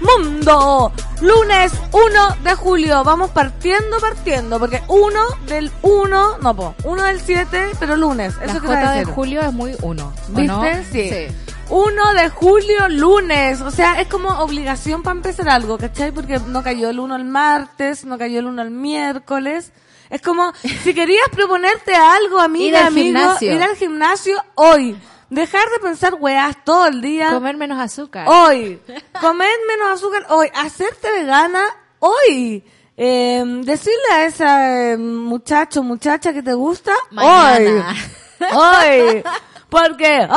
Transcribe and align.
mundo. 0.00 0.92
Lunes 1.20 1.72
1 1.92 2.36
de 2.44 2.54
julio. 2.54 3.04
Vamos 3.04 3.30
partiendo, 3.30 3.98
partiendo. 4.00 4.58
Porque 4.58 4.82
1 4.88 5.20
del 5.46 5.70
1, 5.82 6.38
no, 6.38 6.56
po, 6.56 6.74
1 6.84 7.02
del 7.04 7.20
7, 7.20 7.70
pero 7.80 7.96
lunes. 7.96 8.34
Eso 8.42 8.54
La 8.54 8.60
que 8.60 8.66
J 8.66 8.92
de 8.92 9.04
julio 9.04 9.40
es 9.42 9.52
muy 9.52 9.76
uno. 9.82 10.12
¿o 10.32 10.36
¿Viste? 10.36 10.46
no? 10.46 10.62
Sí. 10.92 11.10
1 11.70 12.14
de 12.14 12.28
julio, 12.30 12.88
lunes. 12.88 13.60
O 13.60 13.70
sea, 13.70 14.00
es 14.00 14.08
como 14.08 14.28
obligación 14.40 15.02
para 15.02 15.16
empezar 15.16 15.48
algo, 15.48 15.76
¿cachai? 15.78 16.12
Porque 16.12 16.38
no 16.46 16.62
cayó 16.62 16.88
el 16.90 16.98
1 16.98 17.16
el 17.16 17.24
martes, 17.24 18.04
no 18.04 18.16
cayó 18.18 18.38
el 18.40 18.46
1 18.46 18.62
el 18.62 18.70
miércoles. 18.70 19.72
Es 20.10 20.22
como, 20.22 20.52
si 20.84 20.94
querías 20.94 21.28
proponerte 21.30 21.94
algo, 21.94 22.40
amiga, 22.40 22.66
Ir 22.66 22.76
al 22.76 22.86
amigo, 22.86 23.04
gimnasio. 23.18 23.52
ir 23.52 23.62
al 23.62 23.76
gimnasio 23.76 24.42
hoy. 24.54 24.96
Dejar 25.30 25.68
de 25.70 25.78
pensar 25.80 26.14
weas 26.14 26.56
todo 26.64 26.86
el 26.86 27.00
día. 27.00 27.30
Comer 27.30 27.56
menos 27.56 27.78
azúcar. 27.78 28.26
Hoy. 28.28 28.80
Comer 29.20 29.50
menos 29.68 29.90
azúcar 29.94 30.26
hoy. 30.30 30.48
Hacerte 30.54 31.10
vegana 31.12 31.62
hoy. 31.98 32.64
Eh, 32.96 33.44
decirle 33.64 34.12
a 34.12 34.24
esa 34.24 34.92
eh, 34.92 34.96
muchacho, 34.96 35.82
muchacha 35.82 36.32
que 36.32 36.42
te 36.42 36.54
gusta 36.54 36.92
Mañana. 37.10 37.94
hoy. 37.94 37.94
Hoy. 38.54 39.24
Porque 39.70 40.20
hoy 40.20 40.28
vas 40.28 40.30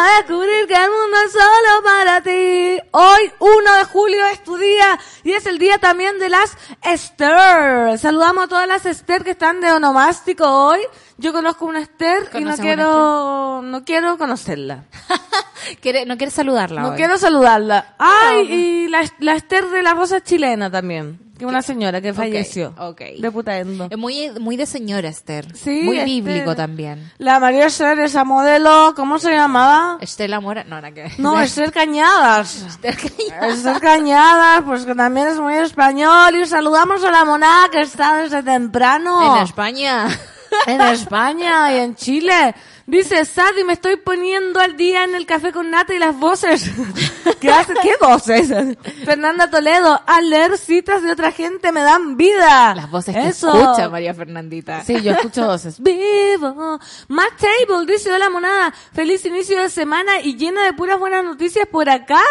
a 0.00 0.16
descubrir 0.18 0.66
que 0.68 0.74
el 0.74 0.88
mundo 0.90 1.16
es 1.26 1.32
solo 1.32 1.82
para 1.82 2.20
ti. 2.20 2.78
Hoy, 2.92 3.32
1 3.40 3.74
de 3.78 3.84
julio, 3.84 4.24
es 4.26 4.44
tu 4.44 4.56
día 4.56 4.96
y 5.24 5.32
es 5.32 5.44
el 5.46 5.58
día 5.58 5.78
también 5.78 6.20
de 6.20 6.28
las 6.28 6.56
Esther. 6.82 7.98
Saludamos 7.98 8.44
a 8.44 8.48
todas 8.48 8.68
las 8.68 8.86
Esther 8.86 9.24
que 9.24 9.30
están 9.32 9.60
de 9.60 9.72
onomástico 9.72 10.46
hoy. 10.48 10.80
Yo 11.18 11.32
conozco 11.32 11.64
una 11.66 11.80
Esther 11.80 12.22
y 12.22 12.26
no 12.26 12.30
¿Conoces 12.44 12.60
quiero, 12.60 13.60
no 13.62 13.84
quiero 13.84 14.18
conocerla. 14.18 14.84
¿Quiere- 15.82 16.06
¿No 16.06 16.16
quieres 16.16 16.34
saludarla 16.34 16.82
No 16.82 16.88
hoy? 16.90 16.96
quiero 16.96 17.18
saludarla. 17.18 17.96
Ay, 17.98 18.52
y 18.52 18.88
la, 18.88 19.02
la 19.18 19.34
Esther 19.34 19.66
de 19.68 19.82
la 19.82 19.94
Rosa 19.94 20.20
chilena 20.22 20.70
también. 20.70 21.18
Que 21.38 21.44
una 21.44 21.60
señora 21.62 22.00
que 22.00 22.14
falleció. 22.14 22.72
ok. 22.78 23.00
De 23.18 23.30
Putaendo. 23.30 23.88
Es 23.90 23.98
muy, 23.98 24.30
muy 24.40 24.56
de 24.56 24.64
señora, 24.66 25.08
Esther. 25.08 25.54
Sí, 25.54 25.82
Muy 25.82 26.00
bíblico 26.04 26.56
también. 26.56 27.12
La 27.18 27.38
María 27.40 27.66
Esther, 27.66 27.98
esa 28.00 28.24
modelo, 28.24 28.94
¿cómo 28.96 29.18
se 29.18 29.32
llamaba? 29.32 29.98
Estela 30.00 30.40
Mora, 30.40 30.64
no, 30.64 30.80
la 30.80 30.92
que... 30.92 31.10
No, 31.18 31.38
Esther 31.40 31.72
Cañadas. 31.72 32.62
Esther 32.66 32.96
Cañada. 32.96 33.48
Esther 33.48 33.80
Cañadas, 33.80 34.62
pues 34.64 34.86
que 34.86 34.94
también 34.94 35.28
es 35.28 35.38
muy 35.38 35.54
español. 35.54 36.34
Y 36.36 36.46
saludamos 36.46 37.04
a 37.04 37.10
la 37.10 37.24
monada 37.24 37.68
que 37.70 37.82
está 37.82 38.16
desde 38.16 38.42
temprano. 38.42 39.36
En 39.36 39.42
España. 39.42 40.08
En 40.66 40.80
España 40.80 41.72
y 41.74 41.78
en 41.80 41.94
Chile. 41.96 42.54
Dice, 42.86 43.24
Sadi, 43.24 43.64
me 43.64 43.72
estoy 43.72 43.96
poniendo 43.96 44.60
al 44.60 44.76
día 44.76 45.02
en 45.02 45.16
el 45.16 45.26
café 45.26 45.50
con 45.50 45.70
nata 45.70 45.92
y 45.92 45.98
las 45.98 46.16
voces. 46.16 46.70
¿Qué 47.40 47.50
hace? 47.50 47.74
¿Qué 47.82 47.94
voces? 48.00 48.48
Fernanda 49.04 49.50
Toledo, 49.50 50.00
al 50.06 50.30
leer 50.30 50.56
citas 50.56 51.02
de 51.02 51.10
otra 51.10 51.32
gente 51.32 51.72
me 51.72 51.80
dan 51.80 52.16
vida. 52.16 52.76
Las 52.76 52.88
voces 52.88 53.16
que 53.16 53.26
Eso. 53.26 53.52
escucha 53.52 53.88
María 53.88 54.14
Fernandita. 54.14 54.84
Sí, 54.84 55.02
yo 55.02 55.12
escucho 55.12 55.46
voces. 55.46 55.78
Vivo. 55.82 56.78
Matt 57.08 57.32
Table 57.40 57.92
dice, 57.92 58.12
hola 58.12 58.30
monada, 58.30 58.72
feliz 58.92 59.24
inicio 59.24 59.60
de 59.60 59.68
semana 59.68 60.20
y 60.22 60.36
llena 60.36 60.62
de 60.62 60.72
puras 60.72 61.00
buenas 61.00 61.24
noticias 61.24 61.66
por 61.66 61.90
acá. 61.90 62.22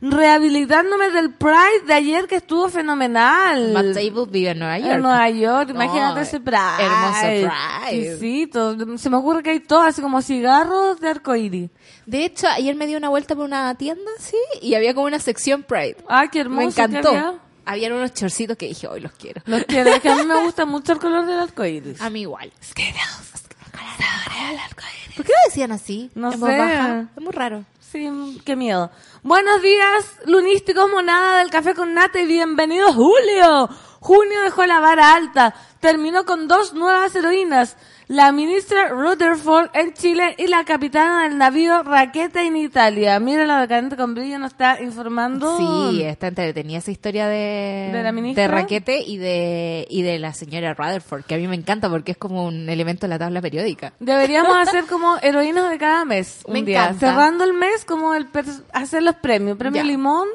Rehabilitándome 0.00 1.10
del 1.10 1.32
Pride 1.34 1.86
de 1.86 1.94
ayer 1.94 2.26
que 2.26 2.36
estuvo 2.36 2.68
fenomenal. 2.68 3.72
Matt 3.72 3.94
Table 3.94 4.26
vive 4.28 4.50
en 4.50 4.58
Nueva 4.58 4.78
York. 4.78 4.92
En 4.92 5.02
Nueva 5.02 5.30
York, 5.30 5.70
imagínate 5.70 6.14
No, 6.16 6.20
ese 6.20 6.40
Pride. 6.40 6.58
hermoso 6.80 7.20
Pride. 7.20 8.08
Exquisito. 8.12 8.98
Se 8.98 9.10
me 9.10 9.16
ocurre 9.16 9.42
que 9.42 9.50
hay 9.50 9.60
todo 9.60 9.80
así 9.82 10.02
como 10.02 10.20
cigarros 10.22 11.00
de 11.00 11.08
arcoíris. 11.08 11.70
De 12.06 12.24
hecho, 12.24 12.46
ayer 12.48 12.74
me 12.76 12.86
di 12.86 12.94
una 12.96 13.08
vuelta 13.08 13.34
por 13.34 13.44
una 13.44 13.74
tienda, 13.76 14.10
sí, 14.18 14.36
y 14.62 14.74
había 14.74 14.94
como 14.94 15.06
una 15.06 15.18
sección 15.18 15.62
Pride. 15.62 15.96
Ay, 16.08 16.28
qué 16.30 16.40
hermoso. 16.40 16.60
me 16.60 16.84
encantó. 16.84 17.08
había. 17.08 17.34
Habían 17.68 17.92
unos 17.94 18.14
chorcitos 18.14 18.56
que 18.56 18.66
dije, 18.68 18.86
hoy 18.86 19.00
los 19.00 19.10
quiero. 19.12 19.42
Los 19.46 19.64
quiero, 19.64 19.90
es 19.90 20.00
que 20.00 20.08
a 20.08 20.14
mí 20.14 20.24
me 20.24 20.40
gusta 20.44 20.64
mucho 20.66 20.92
el 20.92 20.98
color 21.00 21.26
del 21.26 21.40
arcoíris. 21.40 22.00
A 22.00 22.10
mí 22.10 22.20
igual. 22.20 22.52
¿Por 25.16 25.24
qué 25.24 25.32
lo 25.32 25.48
decían 25.48 25.72
así? 25.72 26.10
No 26.14 26.32
En 26.32 26.40
voz 26.40 26.50
sé. 26.50 26.58
baja. 26.58 27.04
Es 27.16 27.22
muy 27.22 27.32
raro. 27.32 27.64
Sí, 27.80 28.40
qué 28.44 28.56
miedo. 28.56 28.90
Buenos 29.22 29.62
días, 29.62 30.04
lunísticos 30.26 30.90
monada 30.90 31.38
del 31.38 31.50
café 31.50 31.74
con 31.74 31.94
nata 31.94 32.20
y 32.20 32.26
bienvenido 32.26 32.92
Julio. 32.92 33.68
Junio 34.00 34.42
dejó 34.42 34.66
la 34.66 34.80
vara 34.80 35.14
alta. 35.14 35.54
Terminó 35.80 36.24
con 36.26 36.48
dos 36.48 36.74
nuevas 36.74 37.14
heroínas. 37.14 37.76
La 38.08 38.30
ministra 38.30 38.90
Rutherford 38.90 39.70
en 39.74 39.92
Chile 39.92 40.36
y 40.38 40.46
la 40.46 40.64
capitana 40.64 41.24
del 41.24 41.38
navío 41.38 41.82
Raqueta 41.82 42.44
en 42.44 42.56
Italia. 42.56 43.18
Mira 43.18 43.44
la 43.46 43.60
decadente 43.60 43.96
con 43.96 44.14
brillo 44.14 44.38
nos 44.38 44.52
está 44.52 44.80
informando. 44.80 45.56
Sí, 45.58 46.02
está 46.02 46.28
entretenida 46.28 46.78
esa 46.78 46.92
historia 46.92 47.26
de, 47.26 47.90
¿De 47.92 48.02
la 48.04 48.12
ministra? 48.12 48.42
de 48.44 48.48
Raquete 48.48 49.02
y 49.04 49.16
de, 49.18 49.88
y 49.90 50.02
de 50.02 50.20
la 50.20 50.32
señora 50.34 50.72
Rutherford, 50.74 51.24
que 51.24 51.34
a 51.34 51.38
mí 51.38 51.48
me 51.48 51.56
encanta 51.56 51.90
porque 51.90 52.12
es 52.12 52.16
como 52.18 52.44
un 52.46 52.68
elemento 52.68 53.06
de 53.06 53.08
la 53.08 53.18
tabla 53.18 53.42
periódica. 53.42 53.92
Deberíamos 53.98 54.56
hacer 54.56 54.84
como 54.86 55.16
heroínas 55.20 55.68
de 55.68 55.78
cada 55.78 56.04
mes. 56.04 56.42
Un 56.46 56.52
Me 56.52 56.62
día. 56.62 56.84
encanta. 56.84 57.08
Cerrando 57.10 57.42
el 57.42 57.54
mes, 57.54 57.84
como 57.84 58.14
el 58.14 58.28
hacer 58.72 59.02
los 59.02 59.16
premios. 59.16 59.58
Premio 59.58 59.82
Ya. 59.82 59.84
limón 59.84 60.28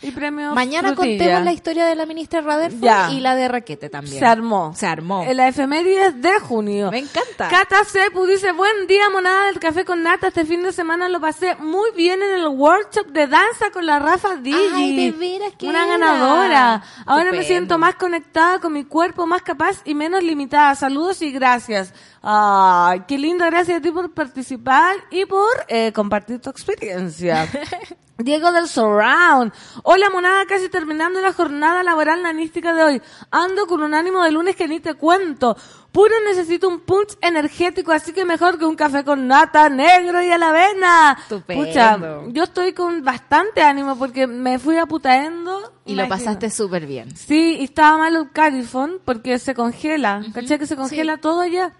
y 0.00 0.10
premio 0.12 0.54
Mañana 0.54 0.94
frutilla. 0.94 1.18
contemos 1.18 1.44
la 1.44 1.52
historia 1.52 1.84
de 1.86 1.94
la 1.94 2.06
ministra 2.06 2.40
Rutherford 2.40 2.80
Ya. 2.82 3.10
y 3.10 3.20
la 3.20 3.34
de 3.34 3.48
Raquete 3.48 3.88
también. 3.90 4.18
Se 4.18 4.24
armó. 4.24 4.72
Se 4.76 4.86
armó. 4.86 5.24
En 5.24 5.36
la 5.36 5.48
efemérides 5.48 6.22
de 6.22 6.38
junio. 6.40 6.90
Me 6.90 6.98
encanta. 6.98 7.48
Cata 7.48 7.84
Cepu 7.84 8.24
dice, 8.26 8.52
buen 8.52 8.86
día, 8.86 9.10
monada 9.10 9.46
del 9.46 9.58
café 9.58 9.84
con 9.84 10.02
nata. 10.02 10.28
Este 10.28 10.44
fin 10.44 10.62
de 10.62 10.72
semana 10.72 11.08
lo 11.08 11.20
pasé 11.20 11.56
muy 11.56 11.90
bien 11.96 12.22
en 12.22 12.30
el 12.40 12.46
workshop 12.48 13.08
de 13.08 13.26
danza 13.26 13.70
con 13.72 13.86
la 13.86 13.98
Rafa 13.98 14.36
Digi. 14.36 14.56
Ay, 14.74 14.96
de 14.96 15.10
veras, 15.18 15.52
qué 15.58 15.66
Una 15.66 15.84
era. 15.84 15.98
ganadora. 15.98 16.82
Ahora 17.06 17.32
me 17.32 17.42
siento 17.42 17.76
más 17.78 17.96
conectada 17.96 18.60
con 18.60 18.72
mi 18.72 18.84
cuerpo, 18.84 19.26
más 19.26 19.42
capaz 19.42 19.80
y 19.84 19.94
menos 19.94 20.22
limitada. 20.22 20.74
Saludos 20.76 21.22
y 21.22 21.32
gracias. 21.32 21.92
Ay, 22.22 23.02
qué 23.08 23.18
lindo. 23.18 23.44
Gracias 23.46 23.78
a 23.78 23.80
ti 23.80 23.90
por 23.90 24.12
participar 24.14 24.96
y 25.10 25.24
por 25.24 25.48
eh, 25.68 25.92
compartir 25.92 26.40
tu 26.40 26.50
experiencia. 26.50 27.48
Diego 28.18 28.50
del 28.50 28.66
Surround. 28.66 29.52
Hola, 29.84 30.10
monada, 30.10 30.44
casi 30.46 30.68
terminando 30.68 31.20
la 31.20 31.32
jornada 31.32 31.84
laboral 31.84 32.20
nanística 32.20 32.74
de 32.74 32.82
hoy. 32.82 33.02
Ando 33.30 33.68
con 33.68 33.80
un 33.80 33.94
ánimo 33.94 34.24
de 34.24 34.32
lunes 34.32 34.56
que 34.56 34.66
ni 34.66 34.80
te 34.80 34.94
cuento. 34.94 35.56
Puro 35.92 36.14
necesito 36.26 36.68
un 36.68 36.80
punch 36.80 37.16
energético, 37.20 37.92
así 37.92 38.12
que 38.12 38.24
mejor 38.24 38.58
que 38.58 38.64
un 38.64 38.74
café 38.74 39.04
con 39.04 39.28
nata 39.28 39.68
negro 39.68 40.20
y 40.20 40.32
a 40.32 40.38
la 40.38 40.48
avena. 40.48 41.16
Estupendo. 41.16 41.64
Pucha, 41.64 41.98
yo 42.32 42.42
estoy 42.42 42.72
con 42.72 43.04
bastante 43.04 43.62
ánimo 43.62 43.96
porque 43.96 44.26
me 44.26 44.58
fui 44.58 44.78
a 44.78 44.86
putaendo. 44.86 45.72
Y 45.86 45.94
lo 45.94 46.08
pasaste 46.08 46.50
súper 46.50 46.86
bien. 46.86 47.16
Sí, 47.16 47.58
y 47.60 47.64
estaba 47.64 47.98
mal 47.98 48.16
el 48.16 48.32
califón 48.32 49.00
porque 49.04 49.38
se 49.38 49.54
congela. 49.54 50.24
¿Cachai 50.34 50.58
que 50.58 50.66
se 50.66 50.74
congela 50.74 51.18
todo 51.18 51.42
allá? 51.42 51.72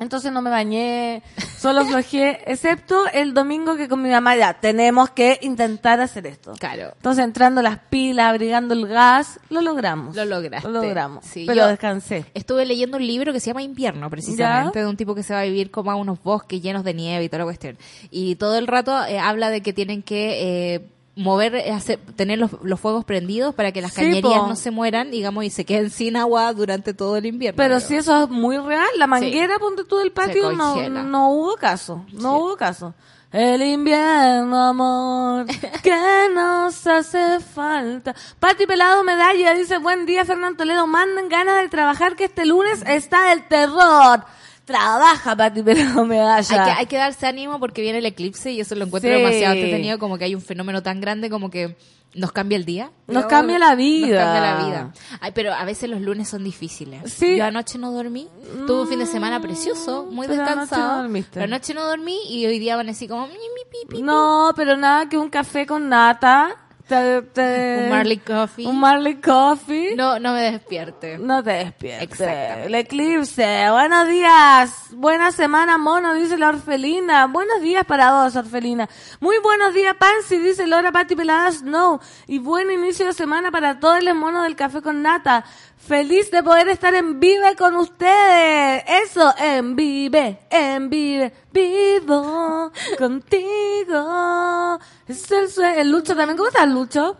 Entonces 0.00 0.30
no 0.30 0.42
me 0.42 0.50
bañé, 0.50 1.22
solo 1.58 1.84
flojeé, 1.84 2.40
excepto 2.46 3.06
el 3.12 3.34
domingo 3.34 3.76
que 3.76 3.88
con 3.88 4.00
mi 4.00 4.08
mamá 4.10 4.36
ya 4.36 4.54
tenemos 4.60 5.10
que 5.10 5.38
intentar 5.42 6.00
hacer 6.00 6.26
esto. 6.28 6.52
Claro. 6.58 6.92
Entonces 6.96 7.24
entrando 7.24 7.62
las 7.62 7.78
pilas, 7.90 8.26
abrigando 8.28 8.74
el 8.74 8.86
gas, 8.86 9.40
lo 9.50 9.60
logramos. 9.60 10.14
Lo 10.14 10.24
lograste. 10.24 10.68
Lo 10.68 10.80
logramos. 10.82 11.24
Sí, 11.24 11.44
pero 11.46 11.62
yo- 11.62 11.66
descansé. 11.68 12.24
Estuve 12.34 12.64
leyendo 12.64 12.96
un 12.96 13.06
libro 13.06 13.32
que 13.32 13.40
se 13.40 13.46
llama 13.48 13.62
Invierno, 13.62 14.08
precisamente, 14.08 14.78
de 14.78 14.86
un 14.86 14.96
tipo 14.96 15.14
que 15.16 15.22
se 15.24 15.34
va 15.34 15.40
a 15.40 15.44
vivir 15.44 15.70
como 15.72 15.90
a 15.90 15.96
unos 15.96 16.22
bosques 16.22 16.62
llenos 16.62 16.84
de 16.84 16.94
nieve 16.94 17.24
y 17.24 17.28
toda 17.28 17.38
la 17.40 17.44
cuestión. 17.46 17.76
Y 18.10 18.36
todo 18.36 18.56
el 18.56 18.68
rato 18.68 19.04
eh, 19.06 19.18
habla 19.18 19.50
de 19.50 19.62
que 19.62 19.72
tienen 19.72 20.02
que 20.04 20.74
eh, 20.74 20.88
mover, 21.18 21.54
eh, 21.56 21.72
hacer- 21.72 21.98
tener 22.16 22.38
los, 22.38 22.50
los 22.62 22.80
fuegos 22.80 23.04
prendidos 23.04 23.54
para 23.54 23.72
que 23.72 23.82
las 23.82 23.92
Sí, 23.92 24.00
cañerías 24.02 24.40
po. 24.40 24.46
no 24.46 24.56
se 24.56 24.70
mueran, 24.70 25.10
digamos, 25.10 25.44
y 25.44 25.50
se 25.50 25.64
queden 25.64 25.90
sin 25.90 26.16
agua 26.16 26.52
durante 26.52 26.94
todo 26.94 27.16
el 27.16 27.26
invierno. 27.26 27.56
Pero 27.56 27.80
si 27.80 27.96
eso 27.96 28.24
es 28.24 28.30
muy 28.30 28.56
real, 28.58 28.86
la 28.96 29.06
manguera, 29.06 29.58
ponte 29.58 29.84
tú 29.84 29.96
del 29.98 30.12
patio, 30.12 30.52
no, 30.52 30.88
no 30.88 31.30
hubo 31.32 31.56
caso, 31.56 32.04
no 32.12 32.38
hubo 32.38 32.56
caso. 32.56 32.94
El 33.30 33.60
invierno, 33.62 34.68
amor, 34.68 35.44
que 35.82 36.28
nos 36.34 36.86
hace 36.86 37.40
falta. 37.40 38.14
Pati 38.40 38.66
Pelado 38.66 39.04
Medalla 39.04 39.52
dice, 39.52 39.76
buen 39.76 40.06
día 40.06 40.24
Fernando 40.24 40.56
Toledo, 40.56 40.86
manden 40.86 41.28
ganas 41.28 41.60
de 41.60 41.68
trabajar 41.68 42.16
que 42.16 42.24
este 42.24 42.46
lunes 42.46 42.82
está 42.86 43.32
el 43.34 43.46
terror. 43.46 44.24
Trabaja 44.68 45.34
Pati 45.36 45.62
Pelado 45.62 46.04
Medalla. 46.04 46.62
Hay 46.64 46.64
que, 46.72 46.78
hay 46.80 46.86
que 46.86 46.96
darse 46.96 47.26
ánimo 47.26 47.58
porque 47.58 47.82
viene 47.82 47.98
el 47.98 48.06
eclipse 48.06 48.52
y 48.52 48.60
eso 48.60 48.74
lo 48.74 48.84
encuentro 48.84 49.10
Sí. 49.10 49.16
demasiado 49.16 49.54
entretenido, 49.54 49.98
como 49.98 50.18
que 50.18 50.24
hay 50.24 50.34
un 50.34 50.42
fenómeno 50.42 50.82
tan 50.82 51.00
grande 51.00 51.28
como 51.30 51.50
que 51.50 51.76
nos 52.14 52.32
cambia 52.32 52.56
el 52.56 52.64
día. 52.64 52.90
Nos 53.06 53.26
cambia 53.26 53.58
la 53.58 53.74
vida. 53.74 54.06
Nos 54.06 54.24
cambia 54.24 54.40
la 54.40 54.64
vida. 54.66 54.92
Ay, 55.20 55.32
pero 55.34 55.52
a 55.52 55.64
veces 55.64 55.88
los 55.90 56.00
lunes 56.00 56.28
son 56.28 56.44
difíciles. 56.44 57.12
Sí. 57.12 57.36
Yo 57.36 57.44
anoche 57.44 57.78
no 57.78 57.92
dormí. 57.92 58.28
Tuve 58.66 58.82
un 58.82 58.88
fin 58.88 58.98
de 58.98 59.06
semana 59.06 59.40
precioso, 59.40 60.06
muy 60.10 60.26
pero 60.26 60.42
anoche 60.42 60.60
descansado. 60.60 60.96
no 60.96 61.02
dormiste. 61.02 61.30
pero 61.34 61.44
anoche 61.44 61.74
no 61.74 61.84
dormí 61.84 62.18
y 62.30 62.46
hoy 62.46 62.58
día 62.58 62.74
amanecí 62.74 63.08
como... 63.08 63.26
mi, 63.26 63.32
mi, 63.34 63.38
pi, 63.70 63.96
pi, 63.96 64.02
No, 64.02 64.52
pero 64.56 64.76
nada 64.76 65.08
que 65.08 65.18
un 65.18 65.28
café 65.30 65.66
con 65.66 65.88
nata. 65.88 66.56
Te- 66.88 67.22
te- 67.22 67.80
Un 67.84 67.90
Marley 67.90 68.18
Coffee. 68.18 68.66
Un 68.66 68.80
Marley 68.80 69.14
Coffee. 69.20 69.94
No, 69.94 70.18
no 70.18 70.32
me 70.32 70.50
despierte. 70.52 71.18
No 71.18 71.42
te. 71.42 71.60
Exactamente. 71.80 72.66
El 72.66 72.74
eclipse. 72.74 73.70
Buenos 73.70 74.08
días. 74.08 74.72
Buena 74.92 75.30
semana, 75.32 75.78
mono, 75.78 76.14
dice 76.14 76.36
la 76.38 76.48
orfelina. 76.48 77.26
Buenos 77.26 77.60
días 77.60 77.84
para 77.84 78.12
vos, 78.24 78.34
orfelina. 78.36 78.88
Muy 79.20 79.36
buenos 79.42 79.74
días, 79.74 79.94
Pansy, 79.98 80.38
dice 80.38 80.66
Laura 80.66 80.90
Patti 80.90 81.14
Pelada 81.14 81.52
Snow. 81.52 82.00
Y 82.26 82.38
buen 82.38 82.70
inicio 82.70 83.06
de 83.06 83.12
semana 83.12 83.50
para 83.50 83.78
todos 83.78 84.02
los 84.02 84.14
monos 84.16 84.42
del 84.44 84.56
café 84.56 84.82
con 84.82 85.02
nata. 85.02 85.44
Feliz 85.78 86.30
de 86.30 86.42
poder 86.42 86.68
estar 86.68 86.94
en 86.94 87.18
Vive 87.18 87.54
con 87.56 87.76
ustedes. 87.76 88.82
Eso, 89.06 89.32
en 89.38 89.74
Vive, 89.74 90.38
en 90.50 90.90
Vive, 90.90 91.32
vivo 91.52 92.70
contigo. 92.98 94.78
Es 95.06 95.30
el 95.30 95.48
sueño. 95.48 95.80
El 95.80 95.90
Lucho 95.90 96.14
también. 96.14 96.36
¿Cómo 96.36 96.48
estás, 96.48 96.68
Lucho? 96.68 97.16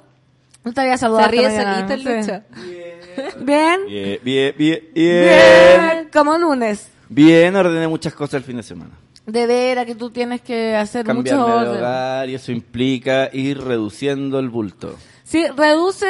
No 0.65 0.73
te 0.75 0.81
había 0.83 0.99
saludado 0.99 1.25
Se 1.27 1.31
ríe 1.31 1.51
solito 1.63 1.93
el. 1.95 2.05
Lucho. 2.05 2.43
Bien. 3.41 3.81
Bien, 3.87 4.19
bien, 4.23 4.55
bien, 4.59 4.81
bien. 4.95 5.25
Bien, 5.25 6.09
como 6.13 6.37
lunes. 6.37 6.89
Bien, 7.09 7.57
ordené 7.57 7.89
muchas 7.89 8.13
cosas 8.13 8.35
el 8.35 8.43
fin 8.45 8.57
de 8.59 8.63
semana. 8.63 8.91
De 9.25 9.47
veras 9.47 9.87
que 9.87 9.95
tú 9.95 10.11
tienes 10.11 10.41
que 10.43 10.75
hacer 10.77 11.05
mucho 11.07 11.15
Cambiarme 11.37 11.47
de 11.47 11.69
orden. 11.71 11.77
hogar 11.83 12.29
y 12.29 12.35
eso 12.35 12.53
implica 12.53 13.29
ir 13.33 13.61
reduciendo 13.63 14.39
el 14.39 14.49
bulto. 14.51 14.95
Sí, 15.29 15.45
reduce 15.55 16.07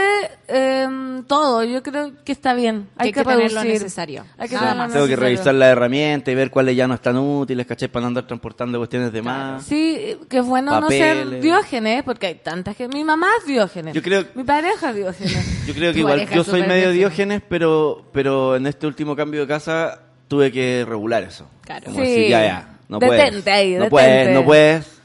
em, 0.46 1.24
todo. 1.24 1.64
Yo 1.64 1.82
creo 1.82 2.12
que 2.24 2.30
está 2.30 2.54
bien. 2.54 2.88
Hay 2.96 3.08
que, 3.10 3.14
que 3.18 3.24
tener 3.24 3.38
reducir. 3.50 3.56
lo 3.56 3.64
necesario. 3.64 4.24
Hay 4.38 4.48
que 4.48 4.54
Nada 4.54 4.66
tener 4.68 4.76
lo 4.76 4.82
más. 4.84 4.92
Tengo 4.92 5.06
que 5.08 5.16
revisar 5.16 5.54
la 5.56 5.66
herramienta 5.70 6.30
y 6.30 6.36
ver 6.36 6.50
cuáles 6.52 6.76
ya 6.76 6.86
no 6.86 6.94
están 6.94 7.16
útiles, 7.18 7.66
¿cachai? 7.66 7.88
Para 7.88 8.02
no 8.02 8.06
andar 8.08 8.28
transportando 8.28 8.78
cuestiones 8.78 9.12
de 9.12 9.20
más. 9.22 9.64
Sí, 9.64 10.16
que 10.28 10.38
es 10.38 10.44
bueno 10.44 10.80
no 10.80 10.88
ser 10.88 11.40
diógenes, 11.40 12.04
porque 12.04 12.28
hay 12.28 12.34
tantas 12.36 12.76
que... 12.76 12.86
Mi 12.86 13.02
mamá 13.02 13.26
es 13.40 13.46
diógenes. 13.46 13.92
Yo 13.92 14.02
creo- 14.02 14.24
Mi 14.36 14.44
pareja 14.44 14.90
es 14.90 14.94
diógenes. 14.94 15.46
Yo 15.66 15.74
creo 15.74 15.92
que 15.92 15.98
igual 15.98 16.28
yo 16.30 16.44
soy 16.44 16.62
medio 16.62 16.90
diógenes. 16.92 17.42
pero, 17.48 18.04
pero 18.12 18.54
en 18.54 18.68
este 18.68 18.86
último 18.86 19.16
cambio 19.16 19.40
de 19.40 19.48
casa 19.48 20.00
tuve 20.28 20.52
que 20.52 20.84
regular 20.88 21.24
eso. 21.24 21.48
Claro. 21.62 21.86
Como 21.86 21.96
Sí. 21.96 22.02
decir, 22.08 22.28
ya, 22.30 22.42
ya, 22.44 22.78
no 22.88 23.00
Detente 23.00 23.42
puedes. 23.42 23.46
ahí, 23.48 23.66
no 23.70 23.74
detente. 23.84 23.90
puedes, 23.90 24.30
no 24.34 24.44
puedes. 24.44 24.97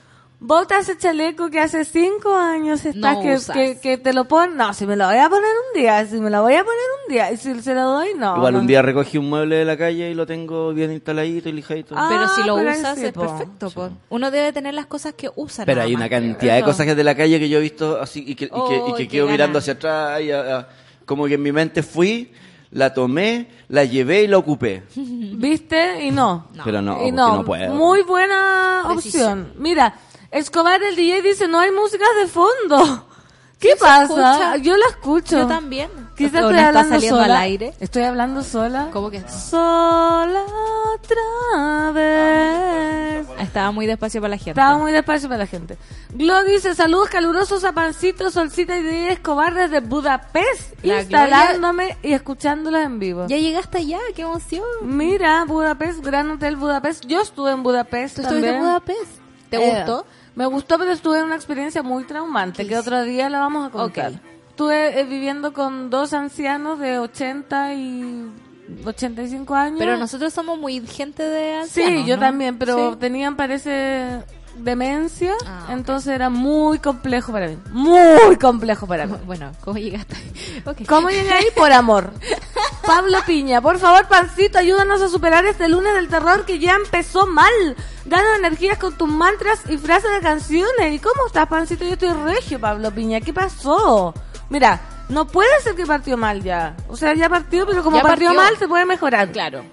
Bota 0.45 0.77
ese 0.79 0.97
chaleco 0.97 1.49
que 1.49 1.61
hace 1.61 1.85
cinco 1.85 2.35
años 2.35 2.83
estás 2.85 3.15
No 3.15 3.21
que, 3.21 3.35
usas. 3.35 3.55
que, 3.55 3.79
que 3.79 3.97
te 3.97 4.11
lo 4.11 4.25
ponen. 4.25 4.57
No, 4.57 4.73
si 4.73 4.85
me 4.85 4.97
lo 4.97 5.07
voy 5.07 5.15
a 5.15 5.29
poner 5.29 5.49
un 5.73 5.81
día, 5.81 6.05
si 6.05 6.17
me 6.19 6.29
lo 6.29 6.41
voy 6.41 6.55
a 6.55 6.65
poner 6.65 6.79
un 7.07 7.13
día. 7.13 7.31
Y 7.31 7.37
si 7.37 7.61
se 7.61 7.73
lo 7.73 7.83
doy, 7.83 8.09
no. 8.17 8.35
igual 8.35 8.53
no. 8.53 8.59
un 8.59 8.67
día 8.67 8.81
recogí 8.81 9.17
un 9.17 9.29
mueble 9.29 9.55
de 9.55 9.63
la 9.63 9.77
calle 9.77 10.11
y 10.11 10.13
lo 10.13 10.25
tengo 10.25 10.73
bien 10.73 10.91
instaladito 10.91 11.47
y 11.47 11.53
lijadito. 11.53 11.95
Ah, 11.97 12.07
Pero 12.09 12.27
si 12.27 12.43
lo 12.45 12.55
pero 12.57 12.71
usas 12.71 12.99
sí, 12.99 13.05
es 13.05 13.11
po. 13.13 13.21
perfecto. 13.21 13.69
po. 13.71 13.89
Uno 14.09 14.31
debe 14.31 14.51
tener 14.51 14.73
las 14.73 14.87
cosas 14.87 15.13
que 15.13 15.29
usa. 15.33 15.65
Pero 15.65 15.81
hay 15.81 15.95
una 15.95 16.09
cantidad 16.09 16.55
de 16.55 16.63
cosas 16.63 16.85
que 16.87 16.93
de 16.95 17.03
la 17.05 17.15
calle 17.15 17.39
que 17.39 17.47
yo 17.47 17.59
he 17.59 17.61
visto 17.61 18.01
así 18.01 18.25
y 18.27 18.35
que, 18.35 18.45
y 18.45 18.49
que, 18.49 18.53
y 18.53 18.79
Oh, 18.91 18.95
que 18.95 19.07
quedo 19.07 19.27
mirando 19.27 19.59
hacia 19.59 19.73
atrás. 19.73 20.19
y, 20.21 20.29
ah, 20.31 20.57
ah, 20.59 20.67
como 21.05 21.25
que 21.25 21.35
en 21.35 21.41
mi 21.41 21.53
mente 21.53 21.83
fui, 21.83 22.33
la 22.71 22.93
tomé, 22.93 23.47
la 23.69 23.85
llevé 23.85 24.23
y 24.23 24.27
la 24.27 24.39
ocupé. 24.39 24.83
¿Viste? 24.93 26.03
Y 26.03 26.11
no. 26.11 26.47
Pero 26.65 26.81
no, 26.81 27.01
y 27.05 27.11
no. 27.13 27.37
no 27.37 27.45
puedo. 27.45 27.73
Muy 27.73 28.01
buena 28.03 28.83
Decisión. 28.95 29.41
opción. 29.43 29.53
Mira, 29.57 29.93
Escobar 30.33 30.81
el 30.83 30.95
DJ 30.95 31.21
dice, 31.21 31.47
no 31.47 31.59
hay 31.59 31.71
música 31.71 32.05
de 32.21 32.27
fondo. 32.27 33.07
¿Qué 33.59 33.73
Sí 33.73 33.79
pasa? 33.79 34.57
Yo 34.57 34.75
la 34.75 34.87
escucho. 34.87 35.37
Yo 35.39 35.47
también. 35.47 35.89
Quizás 36.17 36.43
¿O 36.43 36.49
estoy 36.49 36.59
hablando 36.59 36.99
sola. 36.99 37.23
al 37.23 37.31
aire? 37.37 37.73
Estoy 37.79 38.03
hablando 38.03 38.43
sola. 38.43 38.89
¿Cómo 38.91 39.09
que? 39.09 39.21
Sola 39.29 40.43
otra 40.95 41.91
vez. 41.93 43.25
Estaba 43.39 43.71
muy 43.71 43.85
despacio 43.85 44.19
para 44.19 44.31
la 44.31 44.37
gente. 44.37 44.51
Estaba 44.51 44.77
muy 44.77 44.91
despacio 44.91 45.29
para 45.29 45.39
la 45.39 45.47
gente. 45.47 45.77
Glo 46.13 46.43
dice, 46.43 46.75
saludos 46.75 47.07
calurosos 47.09 47.63
a 47.63 47.71
Pancito, 47.71 48.29
Solcita 48.31 48.77
y 48.77 48.83
de 48.83 49.11
Escobar 49.13 49.53
desde 49.53 49.79
Budapest, 49.79 50.73
La 50.83 50.99
instalándome 51.01 51.97
y 52.03 52.11
escuchándolos 52.13 52.81
en 52.81 52.99
vivo. 52.99 53.27
Ya 53.27 53.37
llegaste 53.37 53.77
allá, 53.77 53.99
qué 54.13 54.23
emoción. 54.23 54.65
Mira, 54.81 55.45
Budapest, 55.45 56.03
Gran 56.03 56.29
Hotel 56.31 56.57
Budapest. 56.57 57.05
Yo 57.05 57.21
estuve 57.21 57.51
en 57.51 57.63
Budapest 57.63 58.15
¿Tú 58.17 58.21
estuviste 58.23 58.47
también. 58.49 58.55
en 58.55 58.69
Budapest? 58.69 59.11
¿Te 59.49 59.57
Eh, 59.57 59.75
gustó? 59.77 60.05
Me 60.35 60.45
gustó, 60.47 60.77
pero 60.79 60.91
estuve 60.91 61.19
en 61.19 61.25
una 61.25 61.35
experiencia 61.35 61.83
muy 61.83 62.03
traumante, 62.05 62.63
¿Qué 62.63 62.69
que 62.69 62.77
otro 62.77 63.03
día 63.03 63.29
la 63.29 63.39
vamos 63.39 63.67
a 63.67 63.71
contar. 63.71 64.11
Ok. 64.13 64.19
Estuve 64.49 64.99
eh, 64.99 65.03
viviendo 65.05 65.53
con 65.53 65.89
dos 65.89 66.13
ancianos 66.13 66.79
de 66.79 66.99
80 66.99 67.73
y 67.73 68.31
85 68.85 69.55
años. 69.55 69.79
Pero 69.79 69.97
nosotros 69.97 70.31
somos 70.33 70.57
muy 70.59 70.79
gente 70.85 71.23
de 71.23 71.65
Sí, 71.67 71.81
ancianos, 71.81 72.07
yo 72.07 72.15
¿no? 72.17 72.21
también, 72.21 72.57
pero 72.57 72.93
Sí. 72.93 72.97
tenían, 72.99 73.35
parece, 73.35 74.21
demencia, 74.55 75.33
Ah, 75.45 75.67
entonces 75.69 76.13
era 76.13 76.29
muy 76.29 76.79
complejo 76.79 77.31
para 77.31 77.47
mí. 77.47 77.57
Muy 77.71 78.37
complejo 78.37 78.87
para 78.87 79.05
mí. 79.07 79.15
Bueno, 79.25 79.51
¿cómo 79.61 79.77
llegaste? 79.77 80.15
Ok. 80.65 80.85
¿Cómo 80.87 81.09
llegué 81.09 81.31
ahí? 81.31 81.45
Por 81.55 81.71
amor. 81.71 82.11
Pablo 82.85 83.17
Piña, 83.25 83.61
por 83.61 83.79
favor, 83.79 84.07
Pancito, 84.07 84.57
ayúdanos 84.59 85.01
a 85.01 85.09
superar 85.09 85.45
este 85.45 85.67
lunes 85.67 85.93
del 85.95 86.07
terror 86.09 86.45
que 86.45 86.59
ya 86.59 86.73
empezó 86.75 87.25
mal. 87.25 87.51
Danos 88.05 88.37
energías 88.37 88.77
con 88.77 88.97
tus 88.97 89.07
mantras 89.09 89.61
y 89.69 89.77
frases 89.77 90.11
de 90.11 90.19
canciones. 90.19 90.93
¿Y 90.93 90.99
cómo 90.99 91.25
estás, 91.27 91.47
Pancito? 91.47 91.85
Yo 91.85 91.93
estoy 91.93 92.09
regio, 92.13 92.59
Pablo 92.59 92.91
Piña. 92.91 93.21
¿Qué 93.21 93.33
pasó? 93.33 94.13
Mira, 94.49 94.81
no 95.09 95.25
puede 95.27 95.49
ser 95.61 95.75
que 95.75 95.85
partió 95.85 96.17
mal 96.17 96.43
ya. 96.43 96.75
O 96.89 96.95
sea, 96.97 97.13
ya 97.13 97.29
partió, 97.29 97.65
pero 97.65 97.83
como 97.83 98.01
partió. 98.01 98.33
mal, 98.33 98.57
se 98.57 98.67
puede 98.67 98.85
mejorar. 98.85 99.31
Claro. 99.31 99.63